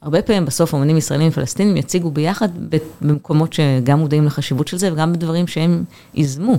הרבה 0.07 0.23
פעמים 0.23 0.45
בסוף 0.45 0.75
אמנים 0.75 0.97
ישראלים 0.97 1.29
ופלסטינים 1.29 1.77
יציגו 1.77 2.11
ביחד 2.11 2.49
במקומות 3.01 3.53
שגם 3.53 3.99
מודעים 3.99 4.25
לחשיבות 4.25 4.69
של 4.69 4.79
זה 4.79 4.93
וגם 4.93 5.13
בדברים 5.13 5.47
שהם 5.47 5.85
ייזמו. 6.15 6.57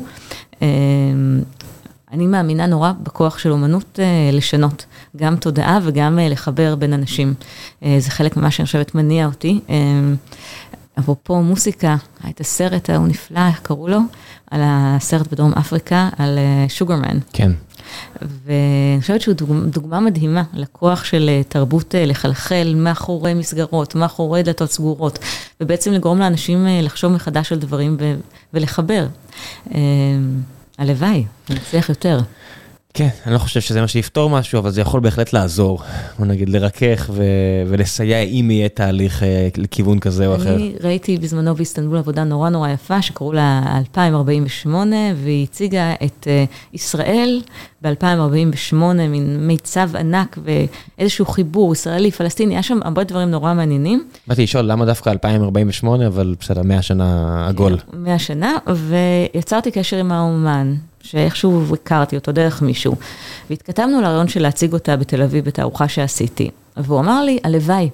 אני 2.12 2.28
מאמינה 2.28 2.66
נורא 2.66 2.92
בכוח 3.04 3.38
של 3.38 3.52
אומנות 3.52 4.00
לשנות, 4.34 4.86
גם 5.16 5.36
תודעה 5.36 5.80
וגם 5.84 6.20
לחבר 6.22 6.76
בין 6.76 6.94
אנשים. 6.94 7.34
זה 7.82 8.12
חלק 8.12 8.38
ממה 8.38 8.52
שאני 8.52 8.66
חושבת 8.66 8.96
מניע 8.96 9.26
אותי. 9.26 9.60
אפרופו 11.00 11.42
מוסיקה, 11.42 11.96
את 12.30 12.40
הסרט 12.40 12.90
ההוא 12.90 13.08
נפלא, 13.08 13.48
איך 13.48 13.60
קראו 13.60 13.88
לו? 13.88 14.00
על 14.52 14.62
הסרט 14.64 15.28
בדרום 15.32 15.54
אפריקה, 15.54 16.10
על 16.18 16.40
שוגרמן. 16.68 17.18
כן. 17.34 17.52
ואני 18.22 19.02
חושבת 19.02 19.22
שהוא 19.22 19.36
דוגמה, 19.36 19.66
דוגמה 19.66 20.00
מדהימה 20.00 20.44
לכוח 20.54 21.04
של 21.04 21.30
תרבות 21.50 21.96
לחלחל 21.98 22.74
מאחורי 22.76 23.34
מסגרות, 23.34 23.96
מאחורי 23.96 24.44
דלתות 24.44 24.72
סגורות, 24.72 25.20
ובעצם 25.62 25.92
לגרום 25.92 26.20
לאנשים 26.20 26.68
לחשוב 26.82 27.12
מחדש 27.12 27.52
על 27.52 27.60
דברים 27.60 27.98
ולחבר. 28.54 29.08
הלוואי, 30.78 31.24
נצליח 31.50 31.90
יותר. 31.90 32.20
כן, 32.98 33.08
אני 33.26 33.34
לא 33.34 33.40
חושב 33.40 33.62
שזה 33.62 33.82
מה 33.82 33.88
שיפתור 33.88 34.30
משהו, 34.30 34.60
אבל 34.60 34.72
זה 34.72 34.82
יכול 34.82 35.00
בהחלט 35.00 35.34
לעזור. 35.34 35.80
בוא 36.20 36.26
נגיד, 36.26 36.50
לרכך 36.50 37.10
ו- 37.14 37.24
ולסייע 37.68 38.20
אם 38.20 38.52
יהיה 38.52 38.70
תהליך 38.70 39.24
לכיוון 39.58 40.00
כזה 40.00 40.28
או 40.28 40.36
אחר. 40.36 40.56
אני 40.56 40.74
ראיתי 40.84 41.18
בזמנו 41.18 41.56
באיסטנבול 41.56 41.98
עבודה 41.98 42.24
נורא 42.24 42.50
נורא 42.50 42.70
יפה, 42.70 43.02
שקראו 43.02 43.34
לה 43.34 43.64
2048, 43.78 44.96
והיא 45.24 45.44
הציגה 45.44 45.94
את 46.04 46.28
ישראל 46.74 47.42
ב-2048, 47.84 48.76
מין 49.10 49.48
מיצב 49.48 49.90
ענק 49.96 50.38
ואיזשהו 50.98 51.26
חיבור 51.26 51.74
ישראלי, 51.74 52.12
פלסטיני, 52.12 52.54
היה 52.54 52.64
שם 52.64 52.80
הרבה 52.84 53.04
דברים 53.04 53.32
נורא 53.32 53.54
מעניינים. 53.54 54.08
באתי 54.28 54.44
לשאול 54.44 54.66
למה 54.66 54.86
דווקא 54.86 55.10
2048, 55.10 56.08
אבל 56.08 56.36
בסדר, 56.40 56.64
100 56.64 56.82
שנה 56.82 57.46
עגול. 57.48 57.78
100 57.94 58.20
שנה, 58.20 58.54
ויצרתי 59.34 59.72
קשר 59.72 59.98
עם 59.98 60.12
האומן. 60.12 60.76
שאיכשהו 61.02 61.74
הכרתי 61.74 62.16
אותו 62.16 62.32
דרך 62.32 62.62
מישהו, 62.62 62.96
והתכתבנו 63.50 64.02
לרעיון 64.02 64.28
של 64.28 64.42
להציג 64.42 64.74
אותה 64.74 64.96
בתל 64.96 65.22
אביב 65.22 65.46
בתערוכה 65.46 65.88
שעשיתי, 65.88 66.50
והוא 66.78 67.00
אמר 67.00 67.24
לי, 67.24 67.40
הלוואי. 67.44 67.90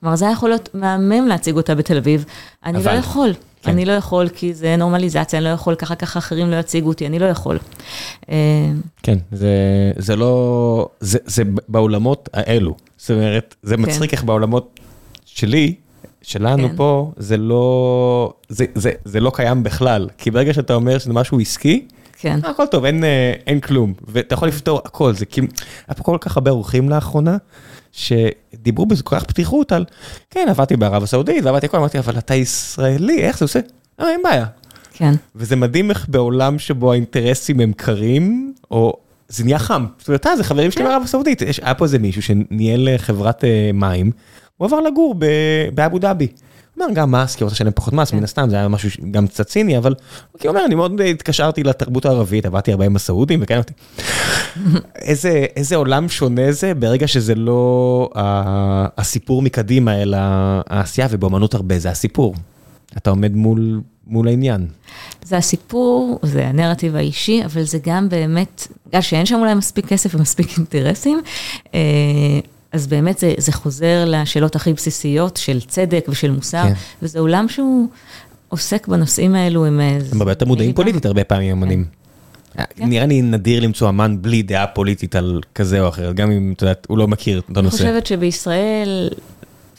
כלומר, 0.00 0.16
זה 0.16 0.24
היה 0.24 0.32
יכול 0.32 0.48
להיות 0.48 0.68
מהמם 0.74 1.28
להציג 1.28 1.56
אותה 1.56 1.74
בתל 1.74 1.96
אביב, 1.96 2.24
אני 2.64 2.78
אבל, 2.78 2.92
לא 2.92 2.98
יכול. 2.98 3.32
כן. 3.62 3.70
אני 3.70 3.84
לא 3.84 3.92
יכול 3.92 4.28
כי 4.28 4.54
זה 4.54 4.76
נורמליזציה, 4.76 5.38
אני 5.38 5.44
לא 5.44 5.50
יכול, 5.50 5.74
ככה 5.74 5.94
ככה 5.94 6.18
אחרים 6.18 6.50
לא 6.50 6.56
יציגו 6.56 6.88
אותי, 6.88 7.06
אני 7.06 7.18
לא 7.18 7.26
יכול. 7.26 7.58
כן, 9.02 9.18
זה, 9.32 9.48
זה 9.96 10.16
לא, 10.16 10.88
זה, 11.00 11.18
זה 11.24 11.42
באולמות 11.68 12.28
האלו. 12.32 12.74
זאת 12.96 13.10
אומרת, 13.10 13.54
זה 13.62 13.76
כן. 13.76 13.82
מצחיק 13.82 14.12
איך 14.12 14.24
בעולמות 14.24 14.80
שלי, 15.24 15.74
שלנו 16.22 16.68
כן. 16.68 16.76
פה, 16.76 17.12
זה 17.16 17.36
לא, 17.36 18.32
זה, 18.48 18.64
זה, 18.74 18.90
זה 19.04 19.20
לא 19.20 19.32
קיים 19.34 19.62
בכלל. 19.62 20.08
כי 20.18 20.30
ברגע 20.30 20.54
שאתה 20.54 20.74
אומר 20.74 20.98
שזה 20.98 21.12
משהו 21.12 21.40
עסקי, 21.40 21.86
כן. 22.20 22.38
הכל 22.44 22.66
טוב, 22.66 22.84
אין, 22.84 23.04
אין 23.46 23.60
כלום, 23.60 23.92
ואתה 24.08 24.34
יכול 24.34 24.48
לפתור 24.48 24.80
הכל, 24.84 25.12
זה 25.12 25.26
כאילו, 25.26 25.46
היה 25.88 25.94
פה 25.94 26.02
כל 26.02 26.16
כך 26.20 26.36
הרבה 26.36 26.50
אורחים 26.50 26.88
לאחרונה, 26.88 27.36
שדיברו 27.92 28.86
בזה 28.86 29.02
כל 29.02 29.16
כך 29.16 29.24
פתיחות 29.24 29.72
על, 29.72 29.84
כן, 30.30 30.46
עבדתי 30.50 30.76
בערב 30.76 31.02
הסעודית, 31.02 31.44
ועבדתי 31.44 31.66
הכל, 31.66 31.76
אמרתי, 31.76 31.98
אבל 31.98 32.18
אתה 32.18 32.34
ישראלי, 32.34 33.18
איך 33.22 33.38
זה 33.38 33.44
עושה? 33.44 33.60
אה, 34.00 34.10
אין 34.10 34.20
בעיה. 34.24 34.46
כן. 34.92 35.12
וזה 35.36 35.56
מדהים 35.56 35.90
איך 35.90 36.06
בעולם 36.08 36.58
שבו 36.58 36.92
האינטרסים 36.92 37.60
הם 37.60 37.72
קרים, 37.72 38.54
או 38.70 38.92
זה 39.28 39.44
נהיה 39.44 39.58
חם. 39.58 39.86
זאת 39.98 40.08
אומרת, 40.08 40.26
אה, 40.26 40.36
זה 40.36 40.44
חברים 40.44 40.70
שלי 40.70 40.82
מערב 40.84 41.02
הסעודית. 41.04 41.42
יש- 41.42 41.60
היה 41.62 41.74
פה 41.74 41.84
איזה 41.84 41.98
מישהו 41.98 42.22
שניהל 42.22 42.88
אה, 42.88 42.98
חברת 42.98 43.44
אה, 43.44 43.70
מים, 43.74 44.10
הוא 44.56 44.66
עבר 44.66 44.80
לגור 44.80 45.14
באבו 45.74 45.98
דאבי. 45.98 46.26
גם 46.94 47.12
מס, 47.12 47.36
כי 47.36 47.42
הוא 47.42 47.50
רוצה 47.50 47.54
לשלם 47.54 47.72
פחות 47.74 47.92
מס, 47.92 48.12
מן 48.12 48.24
הסתם, 48.24 48.50
זה 48.50 48.56
היה 48.56 48.68
משהו 48.68 48.90
גם 49.10 49.26
קצת 49.26 49.46
ציני, 49.46 49.78
אבל 49.78 49.94
כי 50.38 50.48
הוא 50.48 50.54
אומר, 50.56 50.66
אני 50.66 50.74
מאוד 50.74 51.00
התקשרתי 51.00 51.62
לתרבות 51.62 52.04
הערבית, 52.06 52.46
עבדתי 52.46 52.72
הרבה 52.72 52.84
עם 52.84 52.96
הסעודים, 52.96 53.40
וכן 53.42 53.58
אותי. 53.58 53.72
איזה, 54.94 55.76
עולם 55.76 56.08
שונה 56.08 56.52
זה 56.52 56.74
ברגע 56.74 57.08
שזה 57.08 57.34
לא 57.34 58.10
הסיפור 58.98 59.42
מקדימה, 59.42 60.02
אלא 60.02 60.18
העשייה, 60.70 61.06
ובאמנות 61.10 61.54
הרבה 61.54 61.78
זה 61.78 61.90
הסיפור. 61.90 62.34
אתה 62.96 63.10
עומד 63.10 63.34
מול, 63.34 63.80
מול 64.06 64.28
העניין. 64.28 64.66
זה 65.24 65.36
הסיפור, 65.36 66.18
זה 66.22 66.46
הנרטיב 66.46 66.96
האישי, 66.96 67.42
אבל 67.44 67.62
זה 67.62 67.78
גם 67.84 68.08
באמת, 68.08 68.66
בגלל 68.86 69.02
שאין 69.02 69.26
שם 69.26 69.38
אולי 69.40 69.54
מספיק 69.54 69.86
כסף 69.86 70.14
ומספיק 70.14 70.58
אינטרסים, 70.58 71.20
אה, 71.74 71.80
אז 72.72 72.86
באמת 72.86 73.18
זה, 73.18 73.34
זה 73.38 73.52
חוזר 73.52 74.04
לשאלות 74.06 74.56
הכי 74.56 74.72
בסיסיות 74.72 75.36
של 75.36 75.60
צדק 75.60 76.06
ושל 76.08 76.30
מוסר, 76.30 76.62
כן. 76.62 76.72
וזה 77.02 77.18
עולם 77.18 77.48
שהוא 77.48 77.88
עוסק 78.48 78.88
בנושאים 78.88 79.34
האלו 79.34 79.66
עם... 79.66 79.80
אה, 79.80 79.98
הם 80.12 80.20
הרבה 80.20 80.32
יותר 80.32 80.46
מודעים 80.46 80.72
פוליטית 80.72 81.06
הרבה 81.06 81.24
פעמים 81.24 81.56
אמנים. 81.56 81.84
כן. 82.54 82.64
נראה 82.78 83.06
לי 83.06 83.22
נדיר 83.22 83.60
למצוא 83.60 83.88
אמן 83.88 84.16
בלי 84.22 84.42
דעה 84.42 84.66
פוליטית 84.66 85.16
על 85.16 85.40
כזה 85.54 85.80
או 85.80 85.88
אחר, 85.88 86.12
גם 86.12 86.30
אם 86.30 86.52
את 86.56 86.62
יודעת, 86.62 86.86
הוא 86.90 86.98
לא 86.98 87.08
מכיר 87.08 87.38
את 87.38 87.44
אני 87.50 87.58
הנושא. 87.58 87.76
חושבת 87.76 88.06
שבישראל, 88.06 89.10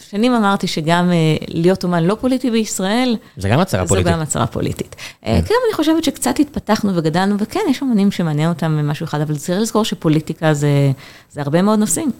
שנים 0.09 0.33
אמרתי 0.33 0.67
שגם 0.67 1.11
אה, 1.11 1.15
להיות 1.47 1.83
אומן 1.83 2.03
לא 2.03 2.17
פוליטי 2.21 2.51
בישראל, 2.51 3.15
זה 3.37 3.49
גם 3.49 3.59
הצהרה 3.59 3.85
זו 3.85 3.89
פוליטית. 3.89 4.13
גם 4.13 4.19
הצהרה 4.19 4.47
פוליטית. 4.47 4.95
אה, 5.25 5.39
כן, 5.45 5.55
אני 5.67 5.75
חושבת 5.75 6.03
שקצת 6.03 6.39
התפתחנו 6.39 6.95
וגדלנו, 6.95 7.35
וכן, 7.39 7.59
יש 7.69 7.81
אומנים 7.81 8.11
שמעניין 8.11 8.49
אותם 8.49 8.71
ממשהו 8.71 9.03
אחד, 9.03 9.21
אבל 9.21 9.35
צריך 9.35 9.61
לזכור 9.61 9.85
שפוליטיקה 9.85 10.53
זה 10.53 10.91
הרבה 11.37 11.61
מאוד 11.61 11.79
נושאים. 11.79 12.11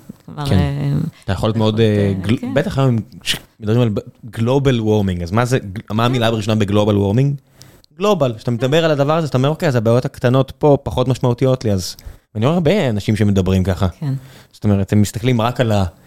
כן. 0.45 0.55
אה, 0.55 0.93
אתה 1.23 1.33
יכול 1.33 1.47
להיות 1.47 1.57
מאוד, 1.57 1.79
אה, 1.79 1.85
אה, 1.85 2.37
כן. 2.37 2.53
בטח 2.53 2.77
היום 2.77 2.97
מדברים 3.59 3.81
על 3.81 3.89
גלובל 4.29 4.81
וורמינג, 4.81 5.23
אז 5.23 5.31
מה 5.89 6.05
המילה 6.05 6.27
הראשונה 6.27 6.55
בגלובל 6.55 6.97
וורמינג? 6.97 7.35
גלובל, 7.97 8.33
כשאתה 8.37 8.51
מדבר 8.51 8.85
על 8.85 8.91
הדבר 8.91 9.17
הזה, 9.17 9.27
אתה 9.27 9.37
אומר, 9.37 9.49
אוקיי, 9.49 9.67
אז 9.67 9.75
הבעיות 9.75 10.05
הקטנות 10.05 10.51
פה 10.57 10.77
פחות 10.83 11.07
משמעותיות 11.07 11.65
לי, 11.65 11.71
אז 11.71 11.95
אני 12.35 12.45
רואה 12.45 12.55
הרבה 12.55 12.89
אנשים 12.89 13.15
שמדברים 13.15 13.63
ככה. 13.63 13.87
כן. 13.87 14.13
זאת 14.51 14.63
אומרת, 14.63 14.93
הם 14.93 15.01
מסתכלים 15.01 15.41
רק 15.41 15.59
על 15.61 15.71
הגלובל, 15.71 16.00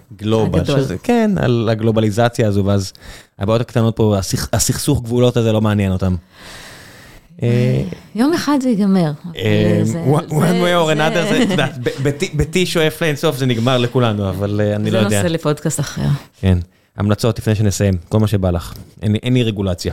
הגדול. 0.57 0.81
שזה, 0.81 0.97
כן, 1.03 1.31
על 1.37 1.69
הגלובליזציה 1.73 2.49
הזו, 2.49 2.65
ואז 2.65 2.93
הבעיות 3.39 3.61
הקטנות 3.61 3.97
פה, 3.97 4.17
הסכ- 4.19 4.49
הסכסוך 4.53 5.03
גבולות 5.03 5.37
הזה 5.37 5.53
לא 5.53 5.61
מעניין 5.61 5.93
אותם. 5.93 6.15
אה, 7.43 7.83
יום 8.15 8.33
אחד 8.35 8.59
זה 8.63 8.69
ייגמר. 8.69 9.13
אה, 9.37 9.81
זה- 9.83 10.05
one 10.05 10.29
זה- 10.29 10.37
way 10.37 10.83
or 10.83 10.87
זה- 10.87 10.93
another, 10.93 11.29
זה, 11.29 11.43
את 11.43 11.51
יודעת, 11.51 11.79
ביתי- 12.35 12.67
שואף 12.67 13.03
לאינסוף 13.03 13.37
זה 13.37 13.47
נגמר 13.47 13.79
לכולנו, 13.79 14.29
אבל 14.29 14.61
אה, 14.65 14.77
אני 14.77 14.91
לא 14.91 14.99
זה 15.01 15.05
יודע. 15.07 15.17
נושא 15.23 15.33
לפודקאסט 15.33 15.81
אחר. 15.81 16.03
כן, 16.41 16.59
המלצות 16.97 17.39
לפני 17.39 17.55
שנסיים, 17.55 17.95
כל 18.09 18.19
מה 18.21 18.27
שבא 18.27 18.51
לך, 18.51 18.75
אין 19.03 19.35
לי- 19.35 19.43
רגולציה. 19.43 19.93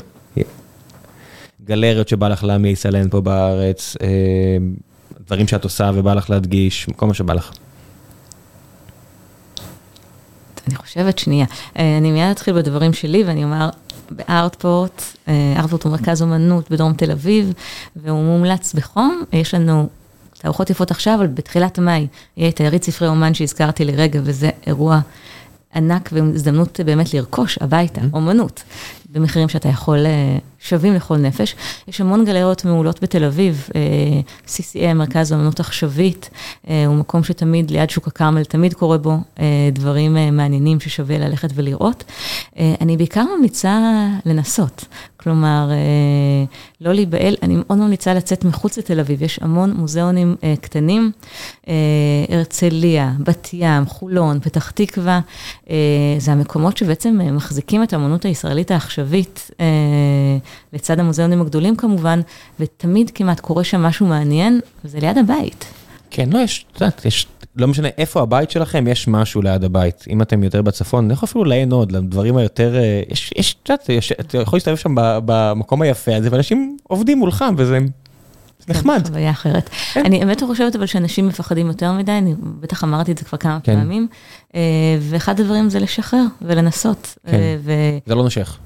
גלריות 1.65 2.07
שבא 2.10 2.27
לך 2.27 2.43
להעמיס 2.43 2.85
עליהן 2.85 3.10
פה 3.10 3.22
בארץ, 3.22 3.95
דברים 5.27 5.48
שאת 5.48 5.64
עושה 5.64 5.91
ובא 5.93 6.14
לך 6.14 6.30
להדגיש, 6.30 6.88
כל 6.95 7.07
מה 7.07 7.14
שבא 7.14 7.34
לך. 7.34 7.52
אני 10.67 10.75
חושבת 10.75 11.19
שנייה. 11.19 11.45
אה, 11.77 11.97
אני 11.97 12.11
מיד 12.11 12.31
אתחיל 12.31 12.53
בדברים 12.53 12.93
שלי 12.93 13.23
ואני 13.23 13.43
אומר, 13.43 13.69
בארטפורט, 14.11 15.03
אה, 15.27 15.53
ארטפורט 15.57 15.83
הוא 15.83 15.91
מרכז 15.91 16.21
אומנות 16.21 16.71
בדרום 16.71 16.93
תל 16.93 17.11
אביב, 17.11 17.53
והוא 17.95 18.23
מומלץ 18.23 18.73
בחום. 18.73 19.23
יש 19.33 19.53
לנו 19.53 19.89
תערוכות 20.38 20.69
יפות 20.69 20.91
עכשיו, 20.91 21.15
אבל 21.15 21.27
בתחילת 21.27 21.79
מאי 21.79 22.07
יהיה 22.38 22.49
את 22.49 22.57
היריד 22.57 22.83
ספרי 22.83 23.07
אומן 23.07 23.33
שהזכרתי 23.33 23.85
לרגע, 23.85 24.19
וזה 24.23 24.49
אירוע 24.67 24.99
ענק 25.75 26.09
והזדמנות 26.13 26.79
באמת 26.85 27.13
לרכוש 27.13 27.57
הביתה, 27.61 28.01
אומנות, 28.13 28.63
במחירים 29.09 29.49
שאתה 29.49 29.69
יכול, 29.69 30.05
אה, 30.05 30.38
שווים 30.61 30.93
לכל 30.93 31.17
נפש. 31.17 31.55
יש 31.88 32.01
המון 32.01 32.25
גלריות 32.25 32.65
מעולות 32.65 33.03
בתל 33.03 33.23
אביב, 33.23 33.69
אה, 33.75 33.81
CCA, 34.47 34.93
מרכז 34.93 35.31
האומנות 35.31 35.59
עכשווית, 35.59 36.29
אה, 36.69 36.85
הוא 36.85 36.95
מקום 36.95 37.23
שתמיד, 37.23 37.71
ליד 37.71 37.89
שוק 37.89 38.07
הכרמל, 38.07 38.43
תמיד 38.43 38.73
קורה 38.73 38.97
בו 38.97 39.17
אה, 39.39 39.69
דברים 39.73 40.13
מעניינים 40.31 40.79
ששווה 40.79 41.17
ללכת 41.17 41.49
ולראות. 41.55 42.03
אני 42.81 42.97
בעיקר 42.97 43.25
ממליצה 43.38 43.79
לנסות, 44.25 44.85
כלומר, 45.17 45.69
לא 46.81 46.93
להיבהל, 46.93 47.35
אני 47.43 47.55
מאוד 47.55 47.77
ממליצה 47.79 48.13
לצאת 48.13 48.45
מחוץ 48.45 48.77
לתל 48.77 48.99
אביב, 48.99 49.21
יש 49.21 49.39
המון 49.41 49.73
מוזיאונים 49.73 50.35
קטנים, 50.61 51.11
הרצליה, 52.29 53.11
בת 53.19 53.49
ים, 53.53 53.85
חולון, 53.85 54.39
פתח 54.39 54.71
תקווה, 54.71 55.19
זה 56.17 56.31
המקומות 56.31 56.77
שבעצם 56.77 57.19
מחזיקים 57.31 57.83
את 57.83 57.93
האמנות 57.93 58.25
הישראלית 58.25 58.71
העכשווית, 58.71 59.51
לצד 60.73 60.99
המוזיאונים 60.99 61.41
הגדולים 61.41 61.75
כמובן, 61.75 62.21
ותמיד 62.59 63.11
כמעט 63.15 63.39
קורה 63.39 63.63
שם 63.63 63.81
משהו 63.81 64.05
מעניין, 64.05 64.59
וזה 64.85 64.99
ליד 64.99 65.17
הבית. 65.17 65.65
כן, 66.11 66.29
לא, 66.29 66.39
יש, 66.39 66.65
את 66.71 66.81
יודעת, 66.81 67.05
יש, 67.05 67.27
לא 67.55 67.67
משנה 67.67 67.87
איפה 67.97 68.21
הבית 68.21 68.51
שלכם, 68.51 68.87
יש 68.87 69.07
משהו 69.07 69.41
ליד 69.41 69.63
הבית. 69.63 70.05
אם 70.09 70.21
אתם 70.21 70.43
יותר 70.43 70.61
בצפון, 70.61 71.11
לכו 71.11 71.25
אפילו 71.25 71.43
לעין 71.45 71.71
עוד, 71.71 71.91
לדברים 71.91 72.37
היותר, 72.37 72.75
אה, 72.75 73.01
יש, 73.09 73.33
יש, 73.37 73.55
את 73.63 73.69
יודעת, 73.69 73.89
אתה 74.19 74.37
יכול 74.37 74.57
להסתובב 74.57 74.77
שם 74.77 74.95
במקום 74.97 75.81
היפה 75.81 76.15
הזה, 76.15 76.29
ואנשים 76.31 76.77
עובדים 76.83 77.17
מולך, 77.17 77.45
וזה 77.57 77.79
נחמד. 78.67 79.07
חוויה 79.07 79.31
אחרת. 79.31 79.69
כן. 79.93 80.05
אני 80.05 80.19
באמת 80.19 80.43
חושבת 80.43 80.75
אבל 80.75 80.85
שאנשים 80.85 81.27
מפחדים 81.27 81.67
יותר 81.67 81.91
מדי, 81.91 82.11
אני 82.11 82.35
בטח 82.59 82.83
אמרתי 82.83 83.11
את 83.11 83.17
זה 83.17 83.25
כבר 83.25 83.37
כמה 83.37 83.59
כן. 83.63 83.75
פעמים, 83.75 84.07
אה, 84.55 84.61
ואחד 85.01 85.39
הדברים 85.39 85.69
זה 85.69 85.79
לשחרר 85.79 86.23
ולנסות. 86.41 87.17
כן. 87.25 87.33
אה, 87.33 87.57
ו- 87.63 87.97
זה 88.05 88.15
לא 88.15 88.23
נושך, 88.23 88.57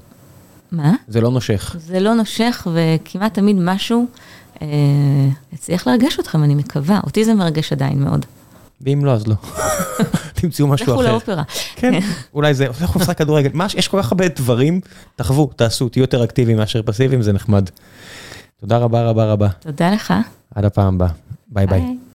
מה? 0.72 0.94
זה 1.08 1.20
לא 1.20 1.30
נושך. 1.30 1.76
זה 1.78 2.00
לא 2.00 2.14
נושך 2.14 2.66
וכמעט 2.72 3.34
תמיד 3.34 3.56
משהו 3.58 4.06
אה, 4.62 4.66
לרגש 5.86 6.20
אתכם, 6.20 6.44
אני 6.44 6.54
מקווה. 6.54 7.00
אותי 7.04 7.24
זה 7.24 7.34
מרגש 7.34 7.72
עדיין 7.72 8.04
מאוד. 8.04 8.26
ואם 8.80 9.04
לא, 9.04 9.10
אז 9.10 9.26
לא. 9.26 9.34
תמצאו 10.40 10.66
משהו 10.66 10.86
לכו 10.86 11.00
אחר. 11.00 11.12
לאופרה. 11.12 11.42
כן, 11.76 12.00
אולי 12.34 12.54
זה, 12.54 12.66
לכו 12.82 12.98
לשחק 12.98 13.18
כדורגל, 13.18 13.50
יש 13.76 13.88
כל 13.88 14.02
כך 14.02 14.12
הרבה 14.12 14.28
דברים, 14.28 14.80
תחוו, 15.16 15.50
תעשו, 15.56 15.88
תהיו 15.88 16.00
יותר 16.00 16.24
אקטיביים 16.24 16.58
מאשר 16.58 16.82
פסיביים, 16.84 17.22
זה 17.22 17.32
נחמד. 17.32 17.70
תודה 18.60 18.78
רבה 18.78 19.08
רבה 19.08 19.32
רבה, 19.32 19.48
תודה 19.60 19.90
לך. 19.90 20.14
עד 20.54 20.64
הפעם 20.64 20.94
הבאה, 20.94 21.08
ביי. 21.48 21.66
ביי. 21.66 21.96